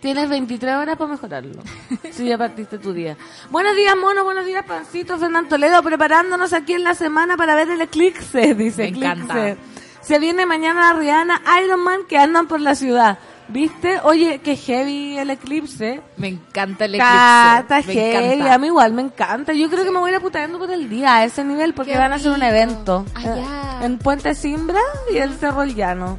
Tienes 0.00 0.28
23 0.30 0.76
horas 0.76 0.96
para 0.96 1.10
mejorarlo. 1.10 1.62
Si 2.10 2.24
ya 2.26 2.38
partiste 2.38 2.78
tu 2.78 2.92
día. 2.94 3.16
Buenos 3.50 3.76
días, 3.76 3.94
mono. 3.96 4.24
Buenos 4.24 4.46
días, 4.46 4.64
Pancito. 4.64 5.18
Fernando 5.18 5.48
Toledo, 5.50 5.82
preparándonos 5.82 6.52
aquí 6.54 6.72
en 6.72 6.84
la 6.84 6.94
semana 6.94 7.36
para 7.36 7.54
ver 7.54 7.68
el 7.70 7.80
eclipse, 7.82 8.54
dice 8.54 8.90
Me 8.90 8.98
encanta. 8.98 9.48
Eclipse. 9.48 9.70
Se 10.00 10.18
viene 10.18 10.46
mañana 10.46 10.94
Rihanna, 10.94 11.42
Iron 11.62 11.80
Man 11.84 12.00
que 12.08 12.16
andan 12.16 12.48
por 12.48 12.60
la 12.60 12.74
ciudad. 12.74 13.18
¿Viste? 13.48 13.98
Oye, 14.04 14.40
qué 14.42 14.56
heavy 14.56 15.18
el 15.18 15.28
eclipse. 15.28 16.00
Me 16.16 16.28
encanta 16.28 16.84
el 16.86 16.96
Cata, 16.96 17.80
eclipse. 17.80 18.00
Me 18.00 18.10
heavy. 18.12 18.34
encanta. 18.36 18.54
A 18.54 18.58
mí 18.58 18.66
igual 18.68 18.92
me 18.94 19.02
encanta. 19.02 19.52
Yo 19.52 19.68
creo 19.68 19.84
que 19.84 19.90
me 19.90 19.98
voy 19.98 20.08
a 20.08 20.12
ir 20.12 20.16
aputando 20.18 20.58
por 20.58 20.70
el 20.70 20.88
día 20.88 21.16
a 21.16 21.24
ese 21.24 21.44
nivel 21.44 21.74
porque 21.74 21.92
Qué 21.92 21.98
van 21.98 22.12
a 22.12 22.14
hacer 22.14 22.30
un 22.32 22.42
evento. 22.42 23.04
Allá. 23.14 23.36
Eh, 23.82 23.84
En 23.84 23.98
Puente 23.98 24.34
Simbra 24.34 24.80
y 25.12 25.18
el 25.18 25.34
Cerro 25.34 25.64
Llano. 25.64 26.16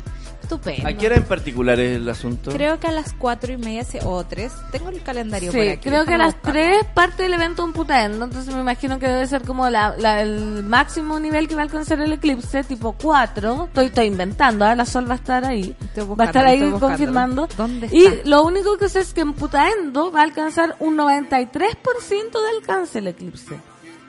Estupendo. 0.55 0.87
¿A 0.89 0.93
qué 0.93 1.05
hora 1.07 1.15
en 1.15 1.23
particular 1.23 1.79
es 1.79 1.95
el 1.97 2.09
asunto? 2.09 2.51
Creo 2.51 2.79
que 2.79 2.87
a 2.87 2.91
las 2.91 3.13
cuatro 3.13 3.51
y 3.53 3.57
media 3.57 3.83
o 4.03 4.23
tres. 4.25 4.51
Tengo 4.71 4.89
el 4.89 5.01
calendario 5.01 5.51
Sí, 5.51 5.57
por 5.57 5.67
aquí. 5.67 5.89
creo 5.89 6.05
que 6.05 6.13
a 6.13 6.17
las. 6.17 6.35
3 6.41 6.85
parte 6.93 7.23
del 7.23 7.33
evento 7.33 7.63
un 7.63 7.71
putaendo, 7.73 8.25
entonces 8.25 8.53
me 8.53 8.61
imagino 8.61 8.99
que 8.99 9.07
debe 9.07 9.27
ser 9.27 9.43
como 9.43 9.69
la, 9.69 9.95
la- 9.97 10.21
el 10.21 10.63
máximo 10.63 11.19
nivel 11.19 11.47
que 11.47 11.55
va 11.55 11.61
a 11.61 11.63
alcanzar 11.65 12.01
el 12.01 12.11
eclipse, 12.13 12.63
tipo 12.63 12.93
4. 13.01 13.65
Estoy, 13.67 13.85
estoy 13.87 14.05
inventando, 14.07 14.65
ahora 14.65 14.75
la 14.75 14.85
sol 14.85 15.07
va 15.07 15.13
a 15.13 15.17
estar 15.17 15.45
ahí. 15.45 15.75
Buscando, 15.79 16.15
va 16.15 16.23
a 16.23 16.27
estar 16.27 16.45
ahí 16.45 16.71
confirmando. 16.79 17.47
¿Dónde 17.57 17.87
Y 17.91 18.05
está? 18.05 18.29
lo 18.29 18.43
único 18.43 18.77
que 18.77 18.89
sé 18.89 18.99
es 19.01 19.13
que 19.13 19.21
en 19.21 19.33
putaendo 19.33 20.11
va 20.11 20.21
a 20.21 20.23
alcanzar 20.23 20.75
un 20.79 20.97
93% 20.97 22.31
de 22.31 22.49
alcance 22.59 22.99
el 22.99 23.07
eclipse. 23.07 23.55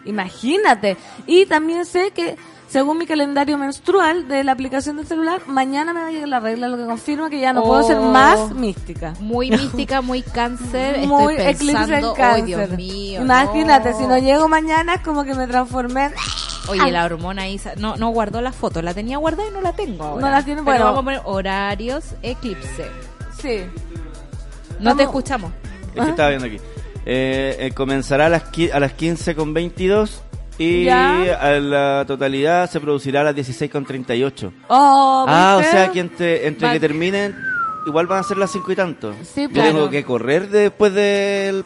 Imagínate. 0.05 0.97
Y 1.27 1.47
también 1.47 1.85
sé 1.85 2.11
que, 2.13 2.37
según 2.73 2.97
mi 2.97 3.07
calendario 3.07 3.59
menstrual 3.59 4.29
de 4.29 4.45
la 4.45 4.53
aplicación 4.53 4.97
del 4.97 5.07
celular, 5.07 5.43
mañana 5.47 5.93
me 5.93 6.01
va 6.01 6.07
a 6.07 6.11
llegar 6.11 6.29
la 6.29 6.41
regla, 6.41 6.69
lo 6.69 6.79
que 6.79 6.87
confirma 6.87 7.29
que 7.29 7.39
ya 7.39 7.53
no 7.53 7.63
puedo 7.63 7.83
ser 7.83 7.99
Oh. 7.99 8.11
más 8.11 8.51
mística. 8.55 9.13
Muy 9.21 9.51
mística, 9.51 10.01
muy 10.01 10.23
cáncer. 10.23 11.07
Muy 11.07 11.35
Estoy 11.35 11.47
eclipse 11.53 11.71
en 11.71 11.77
pensando, 11.87 12.15
cáncer. 12.15 12.35
¡ay, 12.35 12.43
Dios 12.43 12.71
mío! 12.71 13.21
Imagínate, 13.23 13.93
si 13.93 14.07
no 14.07 14.17
llego 14.17 14.49
mañana 14.49 14.95
es 14.95 15.01
como 15.03 15.25
que 15.25 15.35
me 15.35 15.47
transformé 15.47 16.07
en... 16.07 16.13
Oye, 16.69 16.91
la 16.91 17.05
hormona 17.05 17.43
ahí 17.43 17.59
sa- 17.59 17.75
no, 17.77 17.97
no 17.97 18.09
guardó 18.09 18.41
la 18.41 18.53
foto. 18.53 18.81
La 18.81 18.95
tenía 18.95 19.19
guardada 19.19 19.49
y 19.49 19.53
no 19.53 19.61
la 19.61 19.73
tengo 19.75 20.05
ahora. 20.05 20.21
No 20.27 20.31
la 20.31 20.43
tiene, 20.45 20.63
Pero 20.63 20.65
bueno. 20.65 20.85
vamos 20.87 21.01
a 21.01 21.05
poner 21.05 21.21
horarios 21.25 22.05
eclipse. 22.23 22.87
Sí. 23.41 23.65
No 24.79 24.85
Vamos. 24.85 24.97
te 24.97 25.03
escuchamos. 25.03 25.53
Es 25.95 26.03
que 26.05 26.11
estaba 26.11 26.29
viendo 26.31 26.47
aquí. 26.47 26.57
Eh, 27.05 27.57
eh, 27.59 27.73
comenzará 27.75 28.27
a 28.27 28.29
las, 28.31 28.45
a 28.73 28.81
las 28.81 28.93
15 28.93 29.35
con 29.35 29.53
22 29.53 30.23
Y 30.59 30.85
Ya. 30.85 31.35
a 31.41 31.51
la 31.59 32.05
totalidad 32.07 32.69
se 32.71 32.79
producirá 32.81 33.23
a 33.23 33.25
las 33.25 33.35
16.38. 33.37 34.53
Oh, 34.69 35.25
ah, 35.29 35.57
o 35.59 35.63
sea 35.63 35.91
que 35.91 36.01
entre, 36.01 36.47
entre 36.47 36.73
que 36.73 36.81
terminen, 36.81 37.35
igual 37.87 38.07
van 38.07 38.21
a 38.21 38.23
ser 38.23 38.37
las 38.37 38.51
5 38.53 38.71
y 38.73 38.77
tanto. 38.77 39.15
Sí, 39.23 39.43
Yo 39.43 39.51
claro. 39.51 39.71
tengo 39.73 39.91
que 39.91 40.05
correr 40.05 40.49
después 40.49 40.93
del... 40.95 41.65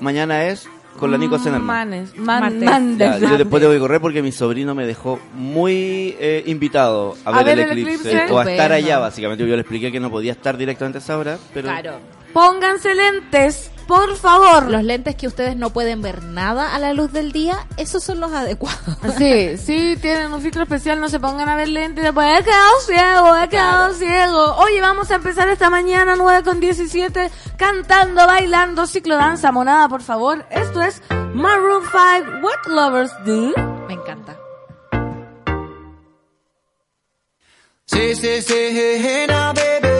Mañana 0.00 0.46
es 0.46 0.66
con 0.98 1.10
la 1.10 1.18
Nico 1.18 1.38
Zenerman. 1.38 1.66
Manes, 1.66 2.16
man-. 2.16 2.98
Ya, 2.98 3.18
yo 3.18 3.36
después 3.36 3.60
tengo 3.60 3.72
que 3.72 3.78
correr 3.78 4.00
porque 4.00 4.22
mi 4.22 4.32
sobrino 4.32 4.74
me 4.74 4.86
dejó 4.86 5.18
muy 5.34 6.16
eh, 6.18 6.42
invitado 6.46 7.16
a, 7.24 7.30
A 7.30 7.42
ver, 7.42 7.56
ver 7.56 7.58
el 7.66 7.70
el 7.72 7.78
eclipse, 7.78 8.10
eclipse. 8.12 8.32
o 8.32 8.38
a 8.38 8.50
estar 8.50 8.72
allá 8.72 8.98
básicamente. 8.98 9.46
Yo 9.46 9.54
le 9.54 9.60
expliqué 9.60 9.92
que 9.92 10.00
no 10.00 10.10
podía 10.10 10.32
estar 10.32 10.56
directamente 10.56 10.98
a 10.98 11.00
esa 11.00 11.18
hora, 11.18 11.38
pero 11.52 11.68
Claro. 11.68 11.98
Pónganse 12.32 12.94
lentes, 12.94 13.70
por 13.88 14.16
favor. 14.16 14.70
Los 14.70 14.84
lentes 14.84 15.16
que 15.16 15.26
ustedes 15.26 15.56
no 15.56 15.70
pueden 15.70 16.00
ver 16.00 16.22
nada 16.22 16.76
a 16.76 16.78
la 16.78 16.92
luz 16.92 17.12
del 17.12 17.32
día, 17.32 17.66
esos 17.76 18.04
son 18.04 18.20
los 18.20 18.32
adecuados. 18.32 18.80
Sí, 19.18 19.58
sí, 19.58 19.98
tienen 20.00 20.32
un 20.32 20.40
filtro 20.40 20.62
especial, 20.62 21.00
no 21.00 21.08
se 21.08 21.18
pongan 21.18 21.48
a 21.48 21.56
ver 21.56 21.68
lentes 21.68 22.02
y 22.02 22.04
después 22.06 22.38
he 22.38 22.44
quedado 22.44 22.80
ciego, 22.86 23.36
he 23.36 23.48
quedado 23.48 23.92
ciego. 23.94 24.54
Oye, 24.58 24.80
vamos 24.80 25.10
a 25.10 25.16
empezar 25.16 25.48
esta 25.48 25.68
mañana 25.70 26.14
9 26.16 26.42
con 26.44 26.60
17 26.60 27.30
cantando, 27.56 28.26
bailando, 28.26 28.86
ciclodanza, 28.86 29.50
monada, 29.52 29.88
por 29.88 30.02
favor. 30.02 30.46
Esto 30.50 30.82
es 30.82 31.02
Maroon 31.34 31.82
5, 31.82 32.46
What 32.46 32.66
Lovers 32.68 33.12
Do. 33.24 33.52
Me 33.88 33.94
encanta. 33.94 34.36
Say, 37.86 38.14
say, 38.14 38.40
say, 38.40 38.72
hey, 38.72 38.98
hey 39.02 39.26
now, 39.28 39.52
baby. 39.52 39.99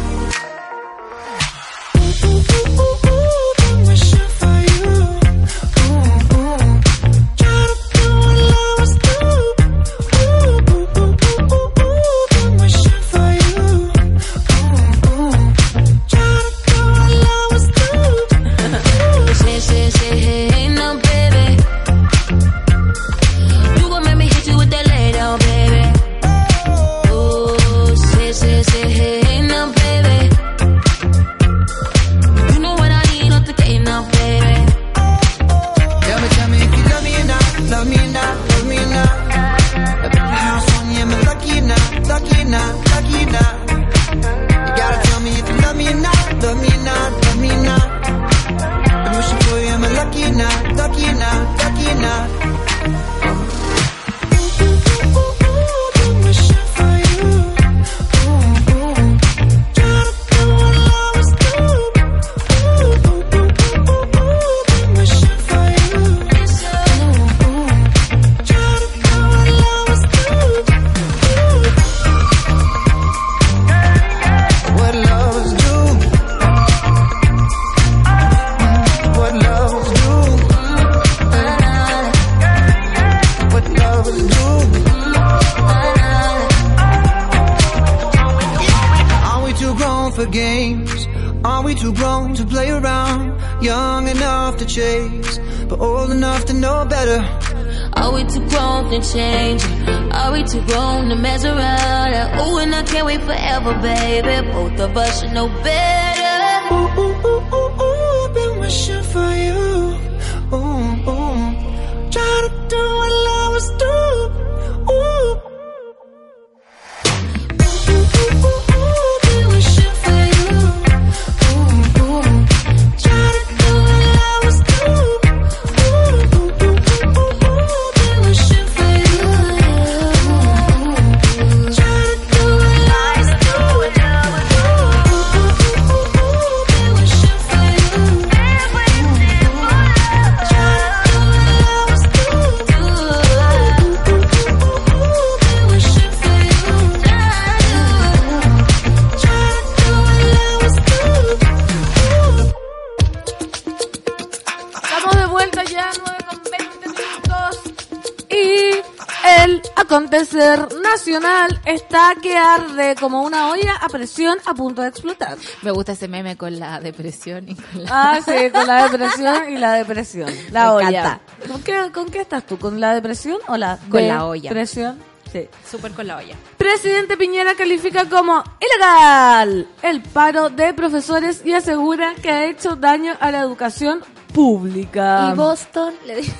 A 163.81 163.89
presión 163.89 164.37
a 164.45 164.53
punto 164.53 164.81
de 164.81 164.89
explotar. 164.89 165.37
Me 165.63 165.71
gusta 165.71 165.93
ese 165.93 166.07
meme 166.07 166.37
con 166.37 166.57
la 166.59 166.79
depresión 166.79 167.49
y 167.49 167.55
con 167.55 167.83
la... 167.83 167.89
Ah, 167.91 168.19
sí, 168.23 168.49
con 168.51 168.67
la 168.67 168.87
depresión 168.87 169.49
y 169.51 169.57
la 169.57 169.73
depresión. 169.73 170.31
La 170.51 170.65
Me 170.65 170.69
olla. 170.69 171.19
¿Con 171.47 171.61
qué, 171.63 171.91
¿Con 171.93 172.09
qué 172.09 172.21
estás 172.21 172.45
tú? 172.45 172.57
¿Con 172.57 172.79
la 172.79 172.93
depresión 172.93 173.37
o 173.47 173.57
la 173.57 173.77
Con 173.89 174.07
la 174.07 174.25
olla. 174.25 174.49
Depresión. 174.49 174.99
Sí. 175.31 175.47
Súper 175.69 175.93
con 175.93 176.07
la 176.07 176.17
olla. 176.17 176.35
Presidente 176.57 177.15
Piñera 177.15 177.55
califica 177.55 178.09
como 178.09 178.43
ilegal 178.59 179.67
el 179.81 180.01
paro 180.01 180.49
de 180.49 180.73
profesores 180.73 181.41
y 181.45 181.53
asegura 181.53 182.15
que 182.21 182.29
ha 182.29 182.45
hecho 182.45 182.75
daño 182.75 183.13
a 183.19 183.31
la 183.31 183.39
educación 183.39 184.03
pública. 184.33 185.29
Y 185.31 185.37
Boston, 185.37 185.93
le 186.05 186.17
dije 186.17 186.33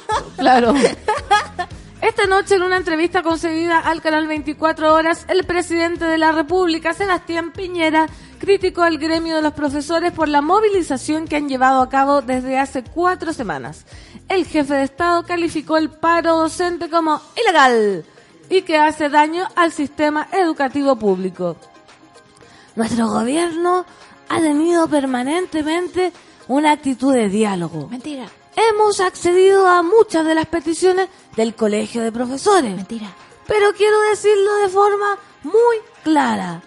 Claro. 0.38 0.74
Esta 2.18 2.34
noche, 2.34 2.56
en 2.56 2.64
una 2.64 2.78
entrevista 2.78 3.22
concedida 3.22 3.78
al 3.78 4.02
canal 4.02 4.26
24 4.26 4.92
Horas, 4.92 5.24
el 5.28 5.44
presidente 5.44 6.04
de 6.04 6.18
la 6.18 6.32
República, 6.32 6.92
Sebastián 6.92 7.52
Piñera, 7.52 8.08
criticó 8.40 8.82
al 8.82 8.98
gremio 8.98 9.36
de 9.36 9.42
los 9.42 9.52
profesores 9.52 10.10
por 10.10 10.26
la 10.26 10.42
movilización 10.42 11.28
que 11.28 11.36
han 11.36 11.48
llevado 11.48 11.80
a 11.80 11.88
cabo 11.88 12.20
desde 12.20 12.58
hace 12.58 12.82
cuatro 12.82 13.32
semanas. 13.32 13.86
El 14.28 14.46
jefe 14.46 14.74
de 14.74 14.82
Estado 14.82 15.22
calificó 15.22 15.76
el 15.76 15.90
paro 15.90 16.38
docente 16.38 16.90
como 16.90 17.22
ilegal 17.40 18.04
y 18.50 18.62
que 18.62 18.78
hace 18.78 19.10
daño 19.10 19.46
al 19.54 19.70
sistema 19.70 20.26
educativo 20.32 20.96
público. 20.96 21.56
Nuestro 22.74 23.06
gobierno 23.10 23.86
ha 24.28 24.40
tenido 24.40 24.88
permanentemente 24.88 26.12
una 26.48 26.72
actitud 26.72 27.14
de 27.14 27.28
diálogo 27.28 27.86
Mentira. 27.86 28.26
Hemos 28.70 29.00
accedido 29.00 29.66
a 29.66 29.82
muchas 29.82 30.24
de 30.26 30.34
las 30.34 30.46
peticiones 30.46 31.08
del 31.36 31.54
colegio 31.54 32.02
de 32.02 32.12
profesores. 32.12 32.74
Mentira. 32.74 33.14
Pero 33.46 33.72
quiero 33.72 34.00
decirlo 34.10 34.56
de 34.56 34.68
forma 34.68 35.18
muy 35.42 35.76
clara. 36.02 36.62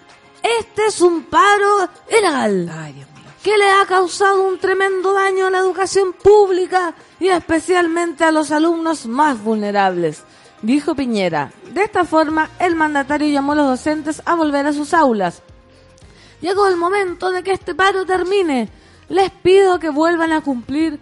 Este 0.60 0.86
es 0.88 1.02
un 1.02 1.24
paro 1.24 1.88
ilegal 2.10 2.72
Ay, 2.76 2.94
Dios 2.94 3.08
mío. 3.12 3.26
que 3.44 3.58
le 3.58 3.70
ha 3.70 3.86
causado 3.86 4.42
un 4.44 4.58
tremendo 4.58 5.14
daño 5.14 5.48
a 5.48 5.52
la 5.52 5.60
educación 5.60 6.14
pública 6.14 6.96
y 7.20 7.28
especialmente 7.28 8.24
a 8.24 8.32
los 8.32 8.50
alumnos 8.52 9.06
más 9.06 9.44
vulnerables, 9.44 10.24
dijo 10.64 10.96
Piñera. 10.96 11.52
De 11.72 11.84
esta 11.84 12.06
forma, 12.06 12.50
el 12.58 12.76
mandatario 12.76 13.28
llamó 13.30 13.52
a 13.52 13.56
los 13.56 13.68
docentes 13.68 14.24
a 14.26 14.34
volver 14.34 14.66
a 14.66 14.74
sus 14.74 14.94
aulas. 14.96 15.44
Llegó 16.42 16.68
el 16.68 16.78
momento 16.78 17.30
de 17.30 17.44
que 17.44 17.52
este 17.52 17.76
paro 17.76 18.04
termine. 18.06 18.68
Les 19.10 19.30
pido 19.30 19.78
que 19.78 19.90
vuelvan 19.90 20.32
a 20.32 20.42
cumplir 20.42 21.00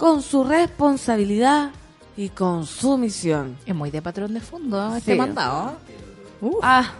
con 0.00 0.22
su 0.22 0.44
responsabilidad 0.44 1.72
y 2.16 2.30
con 2.30 2.64
su 2.64 2.96
misión. 2.96 3.58
Es 3.66 3.74
muy 3.74 3.90
de 3.90 4.00
patrón 4.00 4.32
de 4.32 4.40
fondo 4.40 4.96
este 4.96 5.12
Sí. 5.12 5.18
mandado. 5.18 5.74
Ah, 6.62 6.92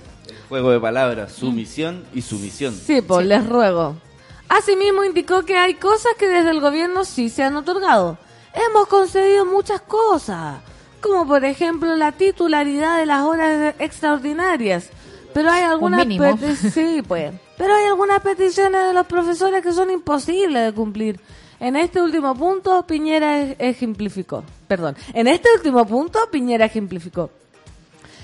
Juego 0.50 0.71
de 0.71 0.80
palabras, 0.80 1.33
sumisión 1.33 2.04
y 2.12 2.21
sumisión. 2.21 2.75
Sí, 2.75 3.00
pues 3.00 3.25
les 3.25 3.49
ruego. 3.49 3.97
Asimismo 4.50 5.02
indicó 5.02 5.47
que 5.47 5.57
hay 5.57 5.75
cosas 5.75 6.12
que 6.19 6.28
desde 6.28 6.50
el 6.50 6.61
gobierno 6.61 7.07
sí 7.07 7.30
se 7.30 7.42
han 7.42 7.57
otorgado. 7.57 8.19
Hemos 8.52 8.87
concedido 8.88 9.47
muchas 9.47 9.80
cosas, 9.80 10.61
como 11.00 11.26
por 11.26 11.42
ejemplo 11.47 11.97
la 11.97 12.12
titularidad 12.12 12.99
de 12.99 13.07
las 13.07 13.23
horas 13.23 13.76
extraordinarias. 13.78 14.90
Pero 15.33 15.50
hay 15.50 15.62
algunas 15.62 16.07
sí, 16.75 17.00
pues. 17.09 17.33
Pero 17.57 17.75
hay 17.75 17.87
algunas 17.87 18.21
peticiones 18.21 18.88
de 18.88 18.92
los 18.92 19.07
profesores 19.07 19.62
que 19.62 19.73
son 19.73 19.90
imposibles 19.90 20.66
de 20.66 20.73
cumplir. 20.75 21.19
En 21.61 21.76
este 21.76 22.00
último 22.00 22.35
punto 22.35 22.87
Piñera 22.87 23.43
ejemplificó. 23.59 24.43
Perdón. 24.67 24.97
En 25.12 25.29
este 25.29 25.50
último 25.55 25.87
punto 25.87 26.19
Piñera 26.31 26.64
ejemplificó. 26.64 27.31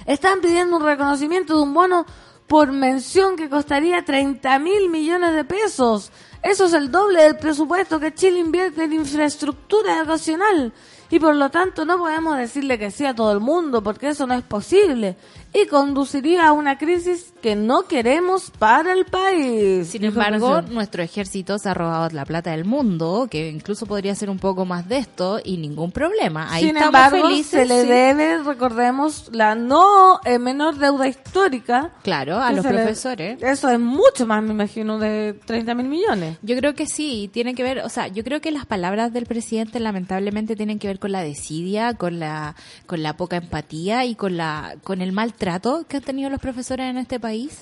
Están 0.06 0.40
pidiendo 0.40 0.76
un 0.76 0.84
reconocimiento 0.84 1.56
de 1.56 1.62
un 1.62 1.74
bono 1.74 2.06
por 2.46 2.72
mención 2.72 3.36
que 3.36 3.50
costaría 3.50 4.04
30 4.04 4.58
mil 4.58 4.88
millones 4.88 5.34
de 5.34 5.44
pesos. 5.44 6.10
Eso 6.42 6.66
es 6.66 6.72
el 6.72 6.90
doble 6.90 7.22
del 7.22 7.36
presupuesto 7.36 8.00
que 8.00 8.14
Chile 8.14 8.38
invierte 8.38 8.84
en 8.84 8.92
infraestructura 8.92 9.98
educacional. 9.98 10.72
Y 11.10 11.18
por 11.18 11.34
lo 11.34 11.50
tanto 11.50 11.84
no 11.84 11.98
podemos 11.98 12.36
decirle 12.36 12.78
que 12.78 12.90
sí 12.90 13.04
a 13.04 13.14
todo 13.14 13.32
el 13.32 13.40
mundo, 13.40 13.82
porque 13.82 14.08
eso 14.08 14.26
no 14.26 14.34
es 14.34 14.42
posible. 14.42 15.16
Y 15.52 15.66
conduciría 15.68 16.48
a 16.48 16.52
una 16.52 16.76
crisis 16.76 17.32
que 17.40 17.56
no 17.56 17.84
queremos 17.84 18.50
para 18.58 18.92
el 18.92 19.06
país. 19.06 19.88
Sin 19.88 20.04
embargo, 20.04 20.60
nuestro 20.62 21.02
ejército 21.02 21.58
se 21.58 21.68
ha 21.70 21.74
robado 21.74 22.08
la 22.12 22.24
plata 22.26 22.50
del 22.50 22.64
mundo, 22.66 23.26
que 23.30 23.48
incluso 23.48 23.86
podría 23.86 24.14
ser 24.14 24.28
un 24.28 24.38
poco 24.38 24.66
más 24.66 24.86
de 24.88 24.98
esto 24.98 25.40
y 25.42 25.56
ningún 25.56 25.92
problema. 25.92 26.52
Ahí 26.52 26.64
Sin 26.66 26.76
estamos 26.76 26.94
embargo, 26.94 27.28
felices. 27.28 27.50
se 27.50 27.64
le 27.66 27.82
sí. 27.82 27.88
debe, 27.88 28.42
recordemos, 28.42 29.30
la 29.32 29.54
no 29.54 30.20
eh, 30.24 30.38
menor 30.38 30.76
deuda 30.76 31.08
histórica. 31.08 31.92
Claro, 32.02 32.38
a 32.38 32.52
los 32.52 32.64
le- 32.64 32.70
profesores. 32.72 33.42
Eso 33.42 33.70
es 33.70 33.78
mucho 33.80 34.26
más, 34.26 34.42
me 34.42 34.50
imagino, 34.52 34.98
de 34.98 35.38
30 35.46 35.74
mil 35.74 35.86
millones. 35.88 36.36
Yo 36.42 36.54
creo 36.56 36.74
que 36.74 36.86
sí, 36.86 37.30
tiene 37.32 37.54
que 37.54 37.62
ver, 37.62 37.78
o 37.78 37.88
sea, 37.88 38.08
yo 38.08 38.22
creo 38.24 38.42
que 38.42 38.50
las 38.50 38.66
palabras 38.66 39.12
del 39.12 39.24
presidente 39.24 39.80
lamentablemente 39.80 40.54
tienen 40.54 40.78
que 40.78 40.88
ver 40.88 40.98
con 40.98 41.12
la 41.12 41.22
desidia, 41.22 41.94
con 41.94 42.18
la, 42.18 42.56
con 42.86 43.02
la 43.02 43.16
poca 43.16 43.36
empatía 43.36 44.04
y 44.04 44.14
con 44.16 44.36
la, 44.36 44.74
con 44.84 45.00
el 45.00 45.12
maltrato 45.36 45.84
que 45.88 45.98
han 45.98 46.02
tenido 46.02 46.30
los 46.30 46.40
profesores 46.40 46.88
en 46.88 46.96
este 46.96 47.20
país. 47.20 47.60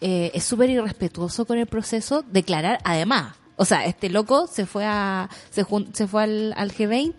Eh, 0.00 0.32
es 0.34 0.42
súper 0.44 0.68
irrespetuoso 0.70 1.44
con 1.44 1.58
el 1.58 1.66
proceso 1.66 2.24
declarar, 2.32 2.80
además, 2.82 3.36
o 3.56 3.64
sea, 3.64 3.84
este 3.86 4.08
loco 4.10 4.48
se 4.48 4.66
fue 4.66 4.84
a, 4.84 5.28
se, 5.50 5.64
jun- 5.64 5.92
se 5.94 6.08
fue 6.08 6.24
al, 6.24 6.52
al 6.56 6.72
G20, 6.72 7.14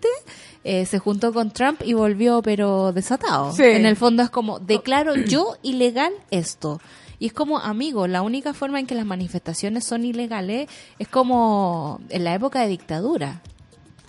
eh, 0.65 0.85
se 0.85 0.99
juntó 0.99 1.31
con 1.31 1.51
Trump 1.51 1.81
y 1.85 1.93
volvió 1.93 2.41
pero 2.41 2.91
desatado. 2.91 3.53
Sí. 3.53 3.63
En 3.63 3.85
el 3.85 3.95
fondo 3.95 4.21
es 4.23 4.29
como, 4.29 4.59
declaro 4.59 5.15
yo 5.15 5.55
ilegal 5.63 6.11
esto. 6.31 6.81
Y 7.19 7.27
es 7.27 7.33
como, 7.33 7.59
amigo, 7.59 8.05
la 8.07 8.21
única 8.21 8.53
forma 8.53 8.81
en 8.81 8.85
que 8.87 8.95
las 8.95 9.05
manifestaciones 9.05 9.85
son 9.85 10.03
ilegales 10.03 10.67
es 10.99 11.07
como 11.07 12.01
en 12.09 12.25
la 12.25 12.33
época 12.33 12.59
de 12.61 12.67
dictadura. 12.67 13.41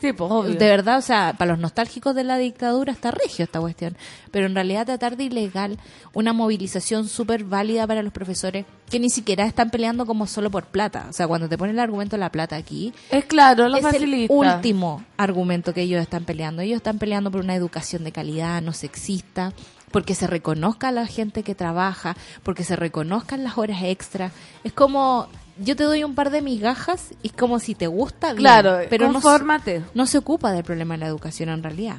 Sí, 0.05 0.13
pues 0.13 0.31
obvio. 0.31 0.55
De 0.55 0.69
verdad, 0.69 0.99
o 0.99 1.01
sea, 1.01 1.35
para 1.39 1.53
los 1.53 1.61
nostálgicos 1.61 2.15
de 2.15 2.25
la 2.25 2.37
dictadura 2.37 2.93
está 2.93 3.11
regio 3.11 3.47
esta 3.47 3.59
cuestión. 3.59 3.97
Pero 4.31 4.45
en 4.45 4.55
realidad 4.55 4.85
tratar 4.85 5.17
de 5.17 5.25
ilegal 5.25 5.79
una 6.13 6.35
movilización 6.35 7.09
súper 7.09 7.45
válida 7.45 7.87
para 7.87 8.03
los 8.03 8.13
profesores 8.13 8.67
que 8.91 9.01
ni 9.01 9.09
siquiera 9.09 9.47
están 9.47 9.71
peleando 9.71 10.05
como 10.05 10.27
solo 10.27 10.51
por 10.51 10.67
plata. 10.67 11.07
O 11.09 11.15
sea, 11.15 11.27
cuando 11.27 11.49
te 11.49 11.57
ponen 11.57 11.77
el 11.77 11.81
argumento 11.81 12.17
de 12.17 12.21
la 12.21 12.31
plata 12.31 12.55
aquí, 12.55 12.93
Es 13.11 13.25
claro, 13.25 13.67
lo 13.71 13.79
es 13.79 13.95
el 13.95 14.27
último 14.29 15.03
argumento 15.17 15.73
que 15.73 15.81
ellos 15.81 16.03
están 16.03 16.27
peleando. 16.27 16.61
Ellos 16.61 16.77
están 16.77 16.99
peleando 16.99 17.31
por 17.31 17.41
una 17.41 17.55
educación 17.55 18.05
de 18.05 18.13
calidad, 18.13 18.61
no 18.61 18.75
sexista, 18.75 19.55
porque 19.91 20.15
se 20.15 20.27
reconozca 20.27 20.89
a 20.89 20.93
la 20.93 21.07
gente 21.07 21.43
que 21.43 21.55
trabaja, 21.55 22.15
porque 22.43 22.63
se 22.63 22.77
reconozcan 22.77 23.43
las 23.43 23.57
horas 23.57 23.83
extra. 23.85 24.33
Es 24.65 24.75
como, 24.75 25.29
yo 25.59 25.77
te 25.77 25.85
doy 25.85 26.03
un 26.05 26.15
par 26.15 26.31
de 26.31 26.43
migajas 26.43 27.11
y 27.23 27.29
es 27.29 27.33
como 27.33 27.59
si 27.61 27.75
te 27.75 27.87
gusta, 27.87 28.29
bien, 28.29 28.39
Claro, 28.39 28.79
pero 28.91 29.11
no, 29.13 29.21
se- 29.21 29.83
no 29.95 30.07
se 30.07 30.19
ocupa 30.19 30.53
del 30.53 30.65
problema 30.65 30.95
de 30.95 30.99
la 30.99 31.07
educación 31.07 31.49
en 31.51 31.63
realidad. 31.63 31.97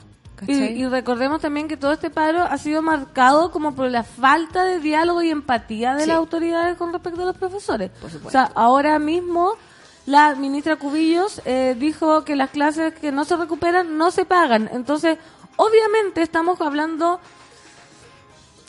Y, 0.48 0.52
y 0.54 0.86
recordemos 0.88 1.40
también 1.40 1.70
que 1.70 1.78
todo 1.78 1.94
este 1.94 2.10
paro 2.10 2.44
ha 2.44 2.58
sido 2.58 2.82
marcado 2.82 3.52
como 3.52 3.74
por 3.74 3.90
la 3.90 4.04
falta 4.04 4.66
de 4.66 4.80
diálogo 4.80 5.22
y 5.22 5.30
empatía 5.30 5.94
de 5.96 6.02
Sí. 6.02 6.08
las 6.10 6.18
autoridades 6.18 6.76
con 6.78 6.92
respecto 6.92 7.22
a 7.22 7.26
los 7.26 7.38
profesores. 7.38 7.90
O 8.26 8.30
sea, 8.30 8.52
ahora 8.54 9.00
mismo 9.00 9.54
la 10.06 10.36
ministra 10.36 10.76
Cubillos 10.76 11.42
eh, 11.46 11.76
dijo 11.80 12.26
que 12.26 12.36
las 12.36 12.50
clases 12.50 12.94
que 12.94 13.14
no 13.14 13.24
se 13.24 13.38
recuperan 13.38 13.98
no 13.98 14.12
se 14.12 14.26
pagan. 14.26 14.70
Entonces, 14.74 15.18
obviamente 15.56 16.22
estamos 16.22 16.60
hablando 16.60 17.22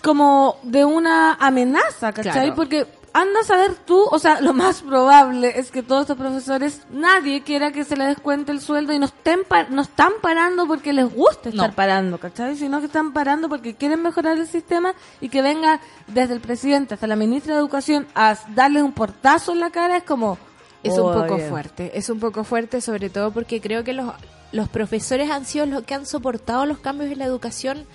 como 0.03 0.59
de 0.63 0.85
una 0.85 1.35
amenaza, 1.35 2.13
¿cachai? 2.13 2.33
Claro. 2.33 2.55
Porque 2.55 2.87
anda 3.21 3.41
a 3.41 3.45
saber 3.45 3.75
tú, 3.75 4.03
o 4.11 4.19
sea, 4.19 4.41
lo 4.41 4.53
más 4.53 4.83
probable 4.83 5.59
es 5.59 5.71
que 5.71 5.83
todos 5.83 6.03
estos 6.03 6.17
profesores, 6.17 6.83
nadie 6.91 7.43
quiera 7.43 7.73
que 7.73 7.85
se 7.85 7.97
les 7.97 8.09
descuente 8.09 8.53
el 8.53 8.61
sueldo 8.61 8.93
y 8.93 8.99
no 8.99 9.07
estén 9.07 9.41
pa- 9.45 9.65
no 9.71 9.83
están 9.83 10.13
parando 10.21 10.67
porque 10.67 10.93
les 10.93 11.13
gusta 11.13 11.49
estar 11.49 11.71
No. 11.71 11.75
parando, 11.75 12.19
¿cachai? 12.19 12.57
Sino 12.57 12.81
que 12.81 12.87
están 12.87 13.13
parando 13.13 13.49
porque 13.49 13.75
quieren 13.75 14.03
mejorar 14.03 14.37
el 14.39 14.47
sistema 14.47 14.95
y 15.21 15.29
que 15.29 15.41
venga 15.43 15.81
desde 16.07 16.35
el 16.35 16.41
presidente 16.41 16.95
hasta 16.95 17.07
la 17.07 17.17
ministra 17.17 17.55
de 17.55 17.61
Educación 17.61 18.07
a 18.15 18.37
darles 18.55 18.83
un 18.83 18.93
portazo 18.93 19.53
en 19.53 19.61
la 19.61 19.71
cara 19.71 19.97
es 19.97 20.05
como... 20.05 20.39
Es 20.83 20.99
un 20.99 21.13
poco 21.13 21.35
oye. 21.35 21.49
fuerte, 21.49 21.99
es 21.99 22.11
un 22.11 22.21
poco 22.21 22.45
fuerte 22.45 22.81
sobre 22.81 23.11
todo 23.11 23.33
porque 23.33 23.61
creo 23.61 23.83
que 23.83 23.93
los, 23.93 24.13
los 24.53 24.69
profesores 24.69 25.31
han 25.31 25.45
sido 25.45 25.67
los 25.67 25.83
que 25.83 25.95
han 25.95 26.07
soportado 26.07 26.65
los 26.65 26.79
cambios 26.79 27.11
en 27.11 27.19
la 27.19 27.25
educación 27.25 27.87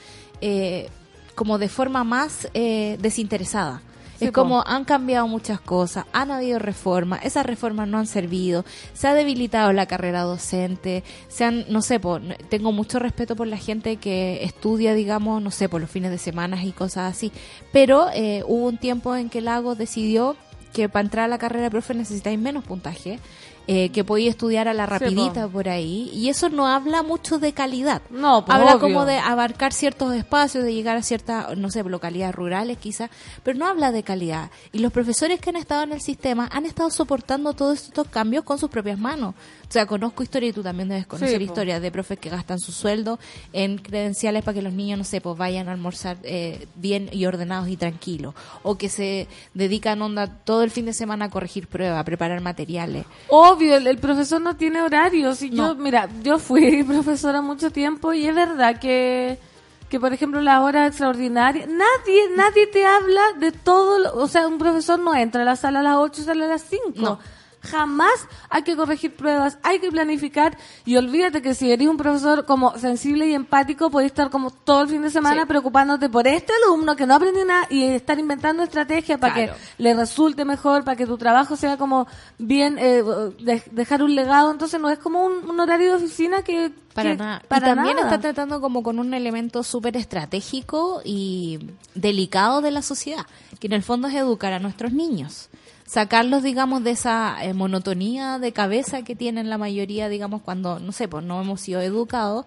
eh, 0.41 0.89
como 1.35 1.57
de 1.57 1.69
forma 1.69 2.03
más 2.03 2.49
eh, 2.53 2.97
desinteresada. 2.99 3.81
Sí, 4.21 4.27
es 4.27 4.31
como 4.31 4.63
han 4.67 4.85
cambiado 4.85 5.27
muchas 5.27 5.59
cosas, 5.59 6.05
han 6.13 6.29
habido 6.29 6.59
reformas, 6.59 7.25
esas 7.25 7.43
reformas 7.43 7.87
no 7.87 7.97
han 7.97 8.05
servido, 8.05 8.65
se 8.93 9.07
ha 9.07 9.15
debilitado 9.15 9.73
la 9.73 9.87
carrera 9.87 10.21
docente, 10.21 11.03
se 11.27 11.43
han, 11.43 11.65
no 11.69 11.81
sé, 11.81 11.99
po, 11.99 12.19
tengo 12.47 12.71
mucho 12.71 12.99
respeto 12.99 13.35
por 13.35 13.47
la 13.47 13.57
gente 13.57 13.95
que 13.95 14.43
estudia, 14.43 14.93
digamos, 14.93 15.41
no 15.41 15.49
sé, 15.49 15.69
por 15.69 15.81
los 15.81 15.89
fines 15.89 16.11
de 16.11 16.19
semana 16.19 16.63
y 16.63 16.71
cosas 16.71 17.11
así, 17.11 17.31
pero 17.73 18.09
eh, 18.13 18.43
hubo 18.45 18.67
un 18.67 18.77
tiempo 18.77 19.15
en 19.15 19.27
que 19.31 19.41
Lagos 19.41 19.79
decidió 19.79 20.35
que 20.71 20.87
para 20.87 21.03
entrar 21.03 21.25
a 21.25 21.27
la 21.27 21.39
carrera 21.39 21.63
de 21.63 21.71
profe 21.71 21.95
necesitáis 21.95 22.39
menos 22.39 22.63
puntaje, 22.63 23.19
eh, 23.67 23.89
que 23.89 24.03
podía 24.03 24.29
estudiar 24.29 24.67
a 24.67 24.73
la 24.73 24.85
rapidita 24.85 25.47
por 25.47 25.69
ahí, 25.69 26.09
y 26.13 26.29
eso 26.29 26.49
no 26.49 26.67
habla 26.67 27.03
mucho 27.03 27.39
de 27.39 27.53
calidad. 27.53 28.01
No, 28.09 28.45
pues, 28.45 28.57
habla 28.57 28.75
obvio. 28.75 28.79
como 28.79 29.05
de 29.05 29.17
abarcar 29.17 29.73
ciertos 29.73 30.13
espacios, 30.15 30.63
de 30.63 30.73
llegar 30.73 30.97
a 30.97 31.03
ciertas, 31.03 31.57
no 31.57 31.69
sé, 31.69 31.83
localidades 31.83 32.35
rurales 32.35 32.77
quizás, 32.77 33.09
pero 33.43 33.57
no 33.57 33.67
habla 33.67 33.91
de 33.91 34.03
calidad. 34.03 34.51
Y 34.71 34.79
los 34.79 34.91
profesores 34.91 35.39
que 35.39 35.51
han 35.51 35.55
estado 35.55 35.83
en 35.83 35.93
el 35.93 36.01
sistema 36.01 36.49
han 36.51 36.65
estado 36.65 36.89
soportando 36.89 37.53
todos 37.53 37.83
estos 37.83 38.07
cambios 38.07 38.43
con 38.43 38.57
sus 38.57 38.69
propias 38.69 38.97
manos. 38.97 39.35
O 39.71 39.73
sea, 39.73 39.85
conozco 39.85 40.21
historia 40.21 40.49
y 40.49 40.51
tú 40.51 40.61
también 40.61 40.89
debes 40.89 41.07
conocer 41.07 41.29
Sí, 41.29 41.35
po. 41.37 41.43
historias 41.53 41.81
de 41.81 41.91
profes 41.93 42.19
que 42.19 42.29
gastan 42.29 42.59
su 42.59 42.73
sueldo 42.73 43.19
en 43.53 43.77
credenciales 43.77 44.43
para 44.43 44.53
que 44.55 44.61
los 44.61 44.73
niños, 44.73 44.97
no 44.97 45.05
sé, 45.05 45.21
pues 45.21 45.37
vayan 45.37 45.69
a 45.69 45.71
almorzar 45.71 46.17
eh, 46.23 46.67
bien 46.75 47.07
y 47.13 47.25
ordenados 47.25 47.69
y 47.69 47.77
tranquilos. 47.77 48.35
O 48.63 48.77
que 48.77 48.89
se 48.89 49.29
dedican 49.53 50.01
onda 50.01 50.27
todo 50.27 50.63
el 50.63 50.71
fin 50.71 50.85
de 50.87 50.91
semana 50.93 51.23
a 51.25 51.29
corregir 51.29 51.67
pruebas, 51.67 52.01
a 52.01 52.03
preparar 52.03 52.41
materiales. 52.41 53.05
Obvio, 53.29 53.77
el, 53.77 53.87
el 53.87 53.97
profesor 53.97 54.41
no 54.41 54.57
tiene 54.57 54.81
horarios. 54.81 55.41
Y 55.41 55.51
yo, 55.51 55.73
mira, 55.75 56.09
yo 56.21 56.37
fui 56.37 56.83
profesora 56.87 57.41
mucho 57.41 57.71
tiempo 57.71 58.11
y 58.11 58.27
es 58.27 58.35
verdad 58.35 58.77
que, 58.77 59.39
que 59.87 60.01
por 60.01 60.11
ejemplo, 60.11 60.41
las 60.41 60.59
horas 60.59 60.89
extraordinarias, 60.89 61.69
nadie, 61.69 62.23
nadie 62.35 62.67
te 62.67 62.85
habla 62.85 63.21
de 63.39 63.53
todo. 63.53 63.99
lo- 63.99 64.15
o 64.17 64.27
sea, 64.27 64.49
un 64.49 64.57
profesor 64.57 64.99
no 64.99 65.15
entra 65.15 65.43
a 65.43 65.45
la 65.45 65.55
sala 65.55 65.79
a 65.79 65.83
las 65.83 65.95
8 65.95 66.21
y 66.23 66.25
sale 66.25 66.43
a 66.43 66.47
las 66.49 66.63
5. 66.63 66.91
No. 66.97 67.19
Jamás 67.63 68.27
hay 68.49 68.63
que 68.63 68.75
corregir 68.75 69.15
pruebas, 69.15 69.57
hay 69.61 69.79
que 69.79 69.91
planificar 69.91 70.57
y 70.83 70.97
olvídate 70.97 71.41
que 71.43 71.53
si 71.53 71.71
eres 71.71 71.87
un 71.87 71.95
profesor 71.97 72.45
como 72.45 72.75
sensible 72.77 73.27
y 73.27 73.33
empático, 73.35 73.91
podés 73.91 74.07
estar 74.07 74.29
como 74.31 74.49
todo 74.49 74.81
el 74.81 74.87
fin 74.89 75.01
de 75.03 75.11
semana 75.11 75.41
Sí. 75.43 75.47
preocupándote 75.47 76.09
por 76.09 76.27
este 76.27 76.51
alumno 76.65 76.95
que 76.95 77.05
no 77.05 77.13
aprendió 77.15 77.45
nada 77.45 77.67
y 77.69 77.83
estar 77.83 78.17
inventando 78.17 78.63
estrategias 78.63 79.19
para 79.19 79.33
Claro. 79.35 79.53
que 79.53 79.83
le 79.83 79.93
resulte 79.93 80.43
mejor, 80.43 80.83
para 80.83 80.97
que 80.97 81.05
tu 81.05 81.17
trabajo 81.19 81.55
sea 81.55 81.77
como 81.77 82.07
bien, 82.39 82.77
eh, 82.79 83.03
de- 83.39 83.63
dejar 83.71 84.01
un 84.01 84.15
legado. 84.15 84.51
Entonces 84.51 84.81
no 84.81 84.89
es 84.89 84.97
como 84.97 85.23
un, 85.23 85.47
un 85.49 85.59
horario 85.59 85.89
de 85.89 85.95
oficina 86.03 86.41
que 86.43 86.71
Para 86.95 87.15
nada. 87.15 87.43
Para 87.47 87.67
y 87.71 87.75
también 87.75 87.95
nada. 87.97 88.07
está 88.09 88.19
tratando 88.19 88.59
como 88.59 88.81
con 88.81 88.97
un 88.97 89.13
elemento 89.13 89.61
súper 89.63 89.95
estratégico 89.97 91.01
y 91.05 91.59
delicado 91.95 92.61
de 92.61 92.71
la 92.71 92.81
sociedad, 92.81 93.25
que 93.59 93.67
en 93.67 93.73
el 93.73 93.83
fondo 93.83 94.07
es 94.07 94.15
educar 94.15 94.51
a 94.53 94.59
nuestros 94.59 94.91
niños. 94.93 95.49
Sacarlos, 95.91 96.41
digamos, 96.41 96.85
de 96.85 96.91
esa 96.91 97.43
eh, 97.43 97.53
monotonía 97.53 98.39
de 98.39 98.53
cabeza 98.53 99.01
que 99.01 99.13
tienen 99.13 99.49
la 99.49 99.57
mayoría, 99.57 100.07
digamos, 100.07 100.41
cuando, 100.41 100.79
no 100.79 100.93
sé, 100.93 101.09
pues 101.09 101.25
no 101.25 101.41
hemos 101.41 101.59
sido 101.59 101.81
educados. 101.81 102.45